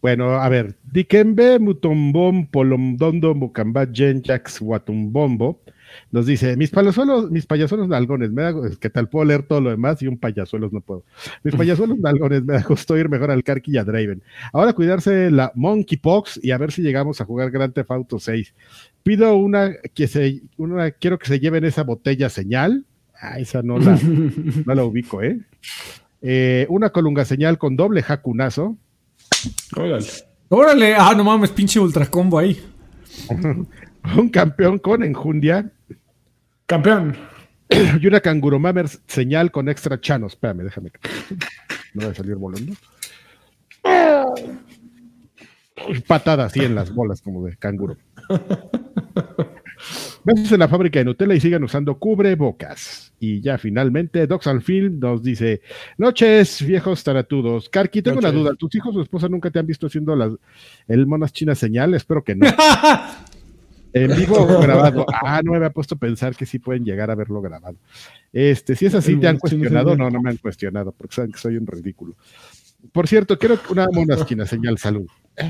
Bueno, 0.00 0.32
a 0.32 0.48
ver, 0.50 0.76
Dikembe 0.92 1.58
Mutombom 1.58 2.46
Polomdondo 2.48 3.34
Mucamba 3.34 3.86
Genjax 3.90 4.60
Watumbombo 4.60 5.60
nos 6.10 6.26
dice, 6.26 6.56
mis 6.56 6.70
payasuelos, 6.70 7.30
mis 7.30 7.46
payasuelos 7.46 7.88
nalgones, 7.88 8.30
me 8.30 8.42
da, 8.42 8.54
¿qué 8.80 8.90
tal? 8.90 9.08
Puedo 9.08 9.24
leer 9.24 9.42
todo 9.44 9.60
lo 9.60 9.70
demás 9.70 10.00
y 10.02 10.06
un 10.06 10.18
payasuelos 10.18 10.72
no 10.72 10.80
puedo. 10.80 11.04
Mis 11.42 11.54
payasuelos 11.54 11.98
nalgones, 12.00 12.44
me 12.44 12.54
da 12.54 12.62
gusto 12.62 12.96
ir 12.96 13.08
mejor 13.08 13.30
al 13.30 13.44
Karki 13.44 13.72
y 13.72 13.78
a 13.78 13.84
Draven. 13.84 14.22
Ahora 14.52 14.72
cuidarse 14.72 15.30
la 15.30 15.52
Monkeypox 15.54 16.40
y 16.42 16.50
a 16.50 16.58
ver 16.58 16.72
si 16.72 16.82
llegamos 16.82 17.20
a 17.20 17.24
jugar 17.24 17.50
Grand 17.50 17.72
Theft 17.72 17.90
Auto 17.90 18.18
6. 18.18 18.54
Pido 19.02 19.36
una 19.36 19.74
que 19.94 20.06
se, 20.06 20.42
una, 20.56 20.90
quiero 20.90 21.18
que 21.18 21.26
se 21.26 21.40
lleven 21.40 21.64
esa 21.64 21.82
botella 21.82 22.28
señal. 22.28 22.84
Ah, 23.20 23.38
esa 23.38 23.62
no 23.62 23.78
la, 23.78 23.98
no 24.66 24.74
la 24.74 24.84
ubico, 24.84 25.22
¿eh? 25.22 25.40
Eh, 26.20 26.66
una 26.70 26.90
colunga 26.90 27.24
señal 27.24 27.58
con 27.58 27.76
doble 27.76 28.02
jacunazo. 28.02 28.76
Órale. 29.76 30.06
Órale, 30.48 30.94
ah, 30.94 31.12
no 31.16 31.24
mames, 31.24 31.50
pinche 31.50 31.78
ultra 31.78 32.06
combo 32.06 32.38
ahí. 32.38 32.58
Un 34.16 34.28
campeón 34.28 34.78
con 34.78 35.02
enjundia. 35.02 35.70
Campeón. 36.66 37.16
Y 38.00 38.06
una 38.06 38.20
canguro 38.20 38.58
mamer 38.58 38.88
señal 39.06 39.50
con 39.50 39.68
extra 39.68 40.00
chano. 40.00 40.26
Espérame, 40.26 40.64
déjame. 40.64 40.90
No 41.94 42.06
va 42.06 42.12
a 42.12 42.14
salir 42.14 42.36
volando. 42.36 42.74
Patada 46.06 46.44
así 46.44 46.60
en 46.60 46.74
las 46.74 46.94
bolas 46.94 47.20
como 47.20 47.44
de 47.44 47.56
canguro. 47.56 47.96
Besos 50.24 50.52
en 50.52 50.60
la 50.60 50.68
fábrica 50.68 50.98
de 50.98 51.04
Nutella 51.04 51.34
y 51.34 51.40
sigan 51.40 51.64
usando 51.64 51.98
cubrebocas. 51.98 53.12
Y 53.18 53.40
ya 53.40 53.58
finalmente, 53.58 54.26
Docs 54.26 54.46
and 54.46 54.62
Film 54.62 54.98
nos 55.00 55.22
dice: 55.22 55.62
Noches, 55.98 56.64
viejos 56.64 57.04
taratudos. 57.04 57.68
Karki, 57.68 58.02
tengo 58.02 58.18
una 58.18 58.32
duda. 58.32 58.54
¿Tus 58.54 58.74
hijos 58.74 58.96
o 58.96 59.02
esposa 59.02 59.28
nunca 59.28 59.50
te 59.50 59.58
han 59.58 59.66
visto 59.66 59.86
haciendo 59.86 60.14
las, 60.16 60.32
el 60.88 61.06
monas 61.06 61.32
chinas 61.32 61.58
señal? 61.58 61.94
Espero 61.94 62.22
que 62.24 62.34
no. 62.34 62.46
En 63.94 64.14
vivo 64.16 64.36
o 64.42 64.60
grabado. 64.60 65.06
Ah, 65.22 65.40
no 65.42 65.52
me 65.52 65.56
había 65.58 65.70
puesto 65.70 65.94
a 65.94 65.98
pensar 65.98 66.36
que 66.36 66.44
sí 66.44 66.58
pueden 66.58 66.84
llegar 66.84 67.10
a 67.10 67.14
verlo 67.14 67.40
grabado. 67.40 67.76
Este, 68.32 68.76
si 68.76 68.86
es 68.86 68.94
así, 68.94 69.16
¿te 69.16 69.28
han 69.28 69.38
cuestionado? 69.38 69.96
No, 69.96 70.10
no 70.10 70.20
me 70.20 70.30
han 70.30 70.36
cuestionado, 70.36 70.92
porque 70.92 71.14
saben 71.14 71.32
que 71.32 71.38
soy 71.38 71.56
un 71.56 71.66
ridículo. 71.66 72.16
Por 72.92 73.08
cierto, 73.08 73.38
quiero 73.38 73.58
una 73.70 73.86
monas 73.90 74.26
chinas 74.26 74.50
señal, 74.50 74.76
salud. 74.76 75.06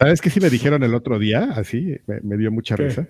¿Sabes 0.00 0.20
qué 0.20 0.30
sí 0.30 0.40
me 0.40 0.50
dijeron 0.50 0.82
el 0.82 0.94
otro 0.94 1.18
día? 1.18 1.50
Así, 1.54 1.96
me, 2.06 2.20
me 2.22 2.36
dio 2.36 2.50
mucha 2.50 2.76
¿Qué? 2.76 2.84
risa. 2.84 3.06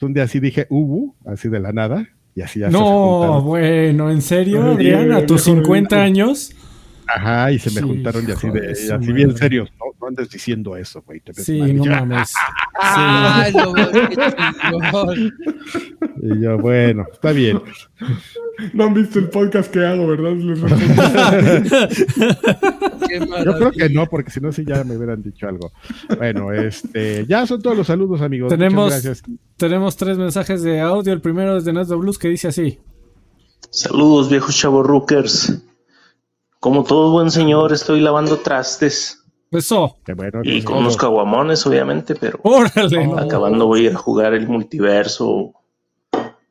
Un 0.00 0.14
día 0.14 0.24
así 0.24 0.40
dije, 0.40 0.66
ubu, 0.68 1.14
así 1.24 1.48
de 1.48 1.60
la 1.60 1.70
nada, 1.72 2.08
y 2.34 2.40
así 2.40 2.58
ya 2.58 2.70
No, 2.70 3.40
bueno, 3.42 4.10
¿en 4.10 4.20
serio, 4.20 4.72
Adrián? 4.72 5.12
¿A 5.12 5.24
tus 5.26 5.44
viejo 5.44 5.60
50 5.60 5.94
ridículo. 5.94 6.00
años? 6.00 6.56
Ajá, 7.14 7.52
y 7.52 7.58
se 7.58 7.70
me 7.70 7.80
Sí, 7.80 7.86
juntaron 7.86 8.24
y 8.28 8.32
así, 8.32 8.48
de, 8.50 8.70
así 8.94 9.12
bien 9.12 9.36
serios. 9.36 9.70
No, 9.78 9.86
no 10.00 10.06
andes 10.08 10.30
diciendo 10.30 10.76
eso, 10.76 11.02
güey. 11.02 11.20
te 11.20 11.32
ves 11.32 11.44
Sí, 11.44 11.58
mal. 11.58 11.70
Y 11.70 11.74
no 11.74 11.84
yo, 11.84 11.90
mames. 12.06 12.28
Sí. 12.28 12.34
Ay, 12.80 13.52
no, 13.52 13.74
qué 13.74 14.16
chingón. 14.70 15.34
Y 16.22 16.40
yo, 16.42 16.58
bueno, 16.58 17.04
está 17.12 17.32
bien. 17.32 17.60
No 18.72 18.84
han 18.84 18.94
visto 18.94 19.18
el 19.18 19.28
podcast 19.28 19.70
que 19.72 19.84
hago, 19.84 20.06
¿verdad? 20.06 20.32
Yo 23.44 23.56
creo 23.56 23.72
que 23.72 23.88
no, 23.90 24.06
porque 24.08 24.30
si 24.30 24.40
no, 24.40 24.52
sí 24.52 24.64
ya 24.66 24.84
me 24.84 24.96
hubieran 24.96 25.22
dicho 25.22 25.48
algo. 25.48 25.72
Bueno, 26.16 26.52
este, 26.52 27.26
ya 27.26 27.46
son 27.46 27.60
todos 27.62 27.76
los 27.76 27.86
saludos, 27.86 28.20
amigos. 28.20 28.48
Tenemos- 28.50 28.86
Muchas 28.86 29.04
gracias. 29.04 29.22
Tenemos 29.56 29.96
tres 29.96 30.18
mensajes 30.18 30.62
de 30.62 30.80
audio. 30.80 31.12
El 31.12 31.20
primero 31.20 31.56
es 31.56 31.64
de 31.64 31.72
Nesdo 31.72 31.98
Blues 31.98 32.18
que 32.18 32.28
dice 32.28 32.48
así. 32.48 32.78
Saludos 33.70 34.28
viejos 34.30 34.56
chavorruckers. 34.56 35.62
Como 36.62 36.84
todo 36.84 37.10
buen 37.10 37.32
señor 37.32 37.72
estoy 37.72 38.00
lavando 38.00 38.38
trastes 38.38 39.24
Eso. 39.50 39.96
Qué 40.04 40.14
bueno, 40.14 40.42
y 40.44 40.52
pues, 40.52 40.64
con 40.64 40.76
unos 40.76 40.96
caguamones 40.96 41.66
obviamente, 41.66 42.14
pero 42.14 42.38
Órale. 42.44 43.04
no. 43.04 43.18
acabando 43.18 43.66
voy 43.66 43.80
a 43.80 43.90
ir 43.90 43.96
a 43.96 43.98
jugar 43.98 44.32
el 44.32 44.46
multiverso 44.46 45.54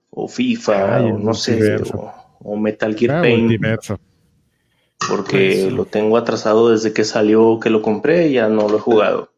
o 0.10 0.28
FIFA 0.28 0.98
Ay, 0.98 1.12
o 1.12 1.18
no 1.18 1.34
sé 1.34 1.78
o, 1.94 2.14
o 2.42 2.58
Metal 2.58 2.94
Gear 2.94 3.20
ah, 3.20 3.22
Paint 3.22 3.40
multiverso. 3.44 4.00
porque 5.08 5.68
Eso. 5.68 5.70
lo 5.70 5.86
tengo 5.86 6.18
atrasado 6.18 6.72
desde 6.72 6.92
que 6.92 7.06
salió 7.06 7.62
que 7.62 7.70
lo 7.70 7.82
compré 7.82 8.28
y 8.28 8.34
ya 8.34 8.50
no 8.50 8.68
lo 8.68 8.76
he 8.80 8.82
jugado. 8.82 9.32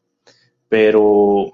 Pero 0.70 1.54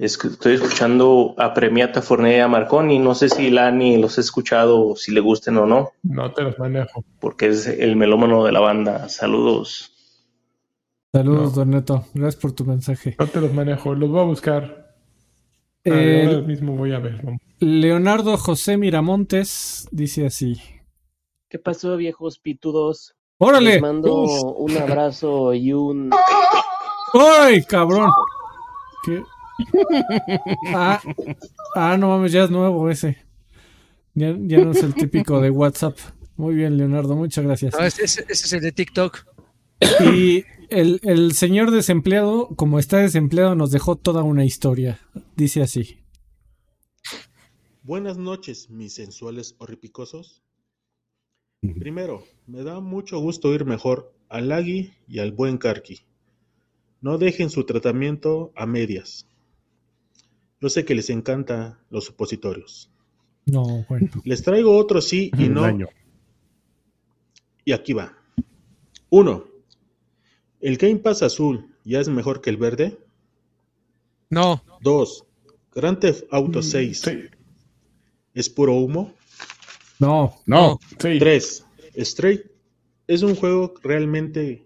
es 0.00 0.16
que 0.16 0.28
estoy 0.28 0.54
escuchando 0.54 1.34
a 1.36 1.52
Premiata 1.52 2.00
Fornea 2.00 2.48
Marconi, 2.48 2.98
no 2.98 3.14
sé 3.14 3.28
si 3.28 3.50
Lani 3.50 3.98
los 3.98 4.16
he 4.18 4.22
escuchado 4.22 4.88
o 4.88 4.96
si 4.96 5.12
le 5.12 5.20
gusten 5.20 5.56
o 5.58 5.66
no. 5.66 5.90
No 6.02 6.32
te 6.32 6.42
los 6.42 6.58
manejo. 6.58 7.04
porque 7.20 7.48
es 7.48 7.66
el 7.66 7.96
melómano 7.96 8.44
de 8.44 8.52
la 8.52 8.60
banda. 8.60 9.08
Saludos. 9.08 9.92
Saludos, 11.12 11.50
No. 11.50 11.50
Don 11.50 11.70
Neto. 11.70 12.04
Gracias 12.14 12.40
por 12.40 12.52
tu 12.52 12.64
mensaje. 12.64 13.16
No 13.18 13.26
te 13.26 13.40
los 13.40 13.52
manejo. 13.52 13.94
Los 13.94 14.08
voy 14.10 14.20
a 14.20 14.24
buscar. 14.24 14.94
Ah, 15.84 15.90
Eh, 15.90 16.26
ahora 16.26 16.40
mismo 16.46 16.76
voy 16.76 16.92
a 16.92 16.98
ver. 16.98 17.22
Leonardo 17.58 18.36
José 18.38 18.76
Miramontes 18.76 19.88
dice 19.90 20.26
así. 20.26 20.60
¿Qué 21.48 21.58
pasó, 21.58 21.96
viejos 21.96 22.38
pitudos? 22.38 23.14
¡Órale! 23.38 23.72
Les 23.72 23.82
mando 23.82 24.14
Uf. 24.22 24.40
un 24.70 24.76
abrazo 24.78 25.52
y 25.52 25.72
un... 25.72 26.10
¡Ay, 27.14 27.62
cabrón! 27.64 28.08
¿Qué? 29.04 29.22
Ah, 30.74 31.00
ah, 31.74 31.96
no 31.98 32.08
mames, 32.08 32.32
ya 32.32 32.44
es 32.44 32.50
nuevo 32.50 32.88
ese. 32.90 33.18
Ya, 34.14 34.36
ya 34.38 34.64
no 34.64 34.72
es 34.72 34.82
el 34.82 34.94
típico 34.94 35.40
de 35.40 35.50
WhatsApp. 35.50 35.98
Muy 36.36 36.54
bien, 36.54 36.76
Leonardo, 36.76 37.16
muchas 37.16 37.44
gracias. 37.44 37.74
No, 37.74 37.84
ese, 37.84 38.04
es 38.04 38.52
el 38.52 38.60
de 38.60 38.72
TikTok. 38.72 39.26
Y 40.14 40.44
el, 40.68 41.00
el 41.02 41.32
señor 41.32 41.70
desempleado, 41.70 42.48
como 42.56 42.78
está 42.78 42.98
desempleado, 42.98 43.54
nos 43.54 43.70
dejó 43.70 43.96
toda 43.96 44.22
una 44.22 44.44
historia. 44.44 45.00
Dice 45.36 45.62
así. 45.62 45.98
Buenas 47.82 48.18
noches, 48.18 48.70
mis 48.70 48.94
sensuales 48.94 49.54
horripicosos. 49.58 50.42
Primero, 51.78 52.24
me 52.46 52.62
da 52.62 52.80
mucho 52.80 53.18
gusto 53.18 53.52
ir 53.54 53.64
mejor 53.64 54.14
al 54.28 54.52
Agui 54.52 54.92
y 55.08 55.18
al 55.18 55.32
buen 55.32 55.58
Karki. 55.58 56.00
No 57.00 57.18
dejen 57.18 57.50
su 57.50 57.64
tratamiento 57.64 58.52
a 58.54 58.66
medias. 58.66 59.26
Yo 60.60 60.68
sé 60.68 60.84
que 60.84 60.94
les 60.94 61.08
encanta 61.10 61.78
los 61.90 62.04
supositorios. 62.04 62.90
No, 63.46 63.84
bueno. 63.88 64.10
Les 64.24 64.42
traigo 64.42 64.76
otro 64.76 65.00
sí 65.00 65.30
y 65.36 65.44
Un 65.46 65.54
no. 65.54 65.64
año. 65.64 65.88
Y 67.64 67.72
aquí 67.72 67.92
va. 67.92 68.12
Uno. 69.08 69.44
¿El 70.60 70.76
Game 70.76 70.96
Pass 70.96 71.22
azul 71.22 71.74
ya 71.84 72.00
es 72.00 72.08
mejor 72.08 72.40
que 72.42 72.50
el 72.50 72.56
verde? 72.58 72.98
No, 74.28 74.62
Dos. 74.82 75.24
Grand 75.74 75.98
Theft 75.98 76.24
Auto 76.30 76.62
6 76.62 77.00
Sí. 77.00 77.18
es 78.34 78.48
puro 78.50 78.74
humo. 78.74 79.14
No. 79.98 80.34
No, 80.46 80.78
Sí. 80.98 81.18
3. 81.18 81.66
Straight 81.96 82.42
es 83.06 83.22
un 83.22 83.34
juego 83.34 83.74
realmente 83.82 84.64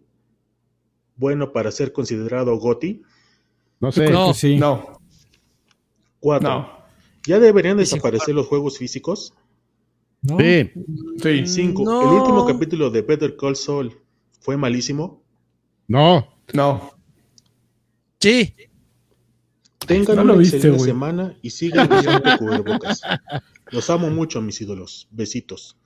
bueno 1.16 1.53
para 1.53 1.71
ser 1.71 1.93
considerado 1.93 2.57
GOTY. 2.59 3.03
no 3.81 3.93
sé. 3.93 4.11
No. 4.11 4.35
sí. 4.35 4.57
No. 4.57 5.01
4. 6.25 6.49
No. 6.49 6.69
¿Ya 7.27 7.39
deberían 7.39 7.77
desaparecer 7.77 8.35
los 8.35 8.47
juegos 8.47 8.79
físicos? 8.79 9.35
¿No? 10.23 10.39
Sí, 10.39 10.71
Sí. 11.23 11.47
5. 11.47 11.85
No. 11.85 12.01
El 12.03 12.09
último 12.21 12.47
capítulo 12.47 12.89
de 12.91 13.03
Better 13.03 13.37
Call 13.37 13.57
Saul 13.57 13.95
fue 14.41 14.57
malísimo. 14.57 15.23
no. 15.87 16.27
No. 16.55 16.91
sí. 18.21 18.55
Tengan 19.87 20.17
No 20.17 20.23
una 20.23 20.33
viste, 20.35 20.57
excelente 20.57 20.85
semana 20.85 21.37
y 21.43 21.51
sigan 21.51 21.93
usando 21.93 22.39
cubrebocas. 22.39 23.03
Los 23.71 23.91
amo 23.91 24.09
mucho, 24.09 24.41
mis 24.41 24.59
ídolos. 24.63 25.09
Besitos. 25.11 25.77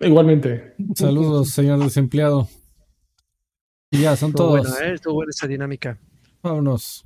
Igualmente. 0.00 0.74
Saludos, 0.94 1.50
señor 1.50 1.78
desempleado. 1.80 2.48
Y 3.90 3.98
ya, 4.00 4.16
son 4.16 4.30
Estuvo 4.30 4.48
todos. 4.56 4.70
buena, 4.70 4.86
¿eh? 4.86 4.94
Estuvo 4.94 5.14
buena 5.14 5.30
esa 5.30 5.46
dinámica. 5.46 5.98
Vámonos. 6.42 7.04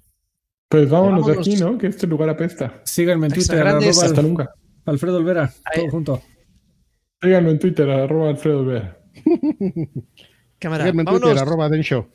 Pues 0.69 0.91
vámonos, 0.91 1.21
Vámonos. 1.27 1.47
de 1.47 1.53
aquí, 1.53 1.63
¿no? 1.63 1.79
Que 1.79 1.87
este 1.87 2.07
lugar 2.07 2.29
apesta. 2.29 2.81
Síganme 2.85 3.27
en 3.29 3.33
Twitter, 3.33 3.67
arroba 3.67 3.89
Hasta 3.89 4.23
nunca. 4.23 4.51
Alfredo 4.85 5.19
Olvera, 5.19 5.53
todo 5.75 5.89
junto. 5.91 6.23
Síganme 7.23 7.51
en 7.51 7.59
Twitter, 7.59 7.89
arroba 7.91 8.31
Alfredo 8.31 8.65
Vera. 8.65 8.99
Cámara, 10.59 10.85
Síganme 10.85 11.03
en 11.03 11.05
vámonos. 11.07 11.29
Twitter, 11.31 11.43
arroba 11.47 11.69
Den 11.69 11.83
Show. 11.83 12.07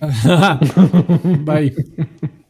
Bye. 1.44 1.74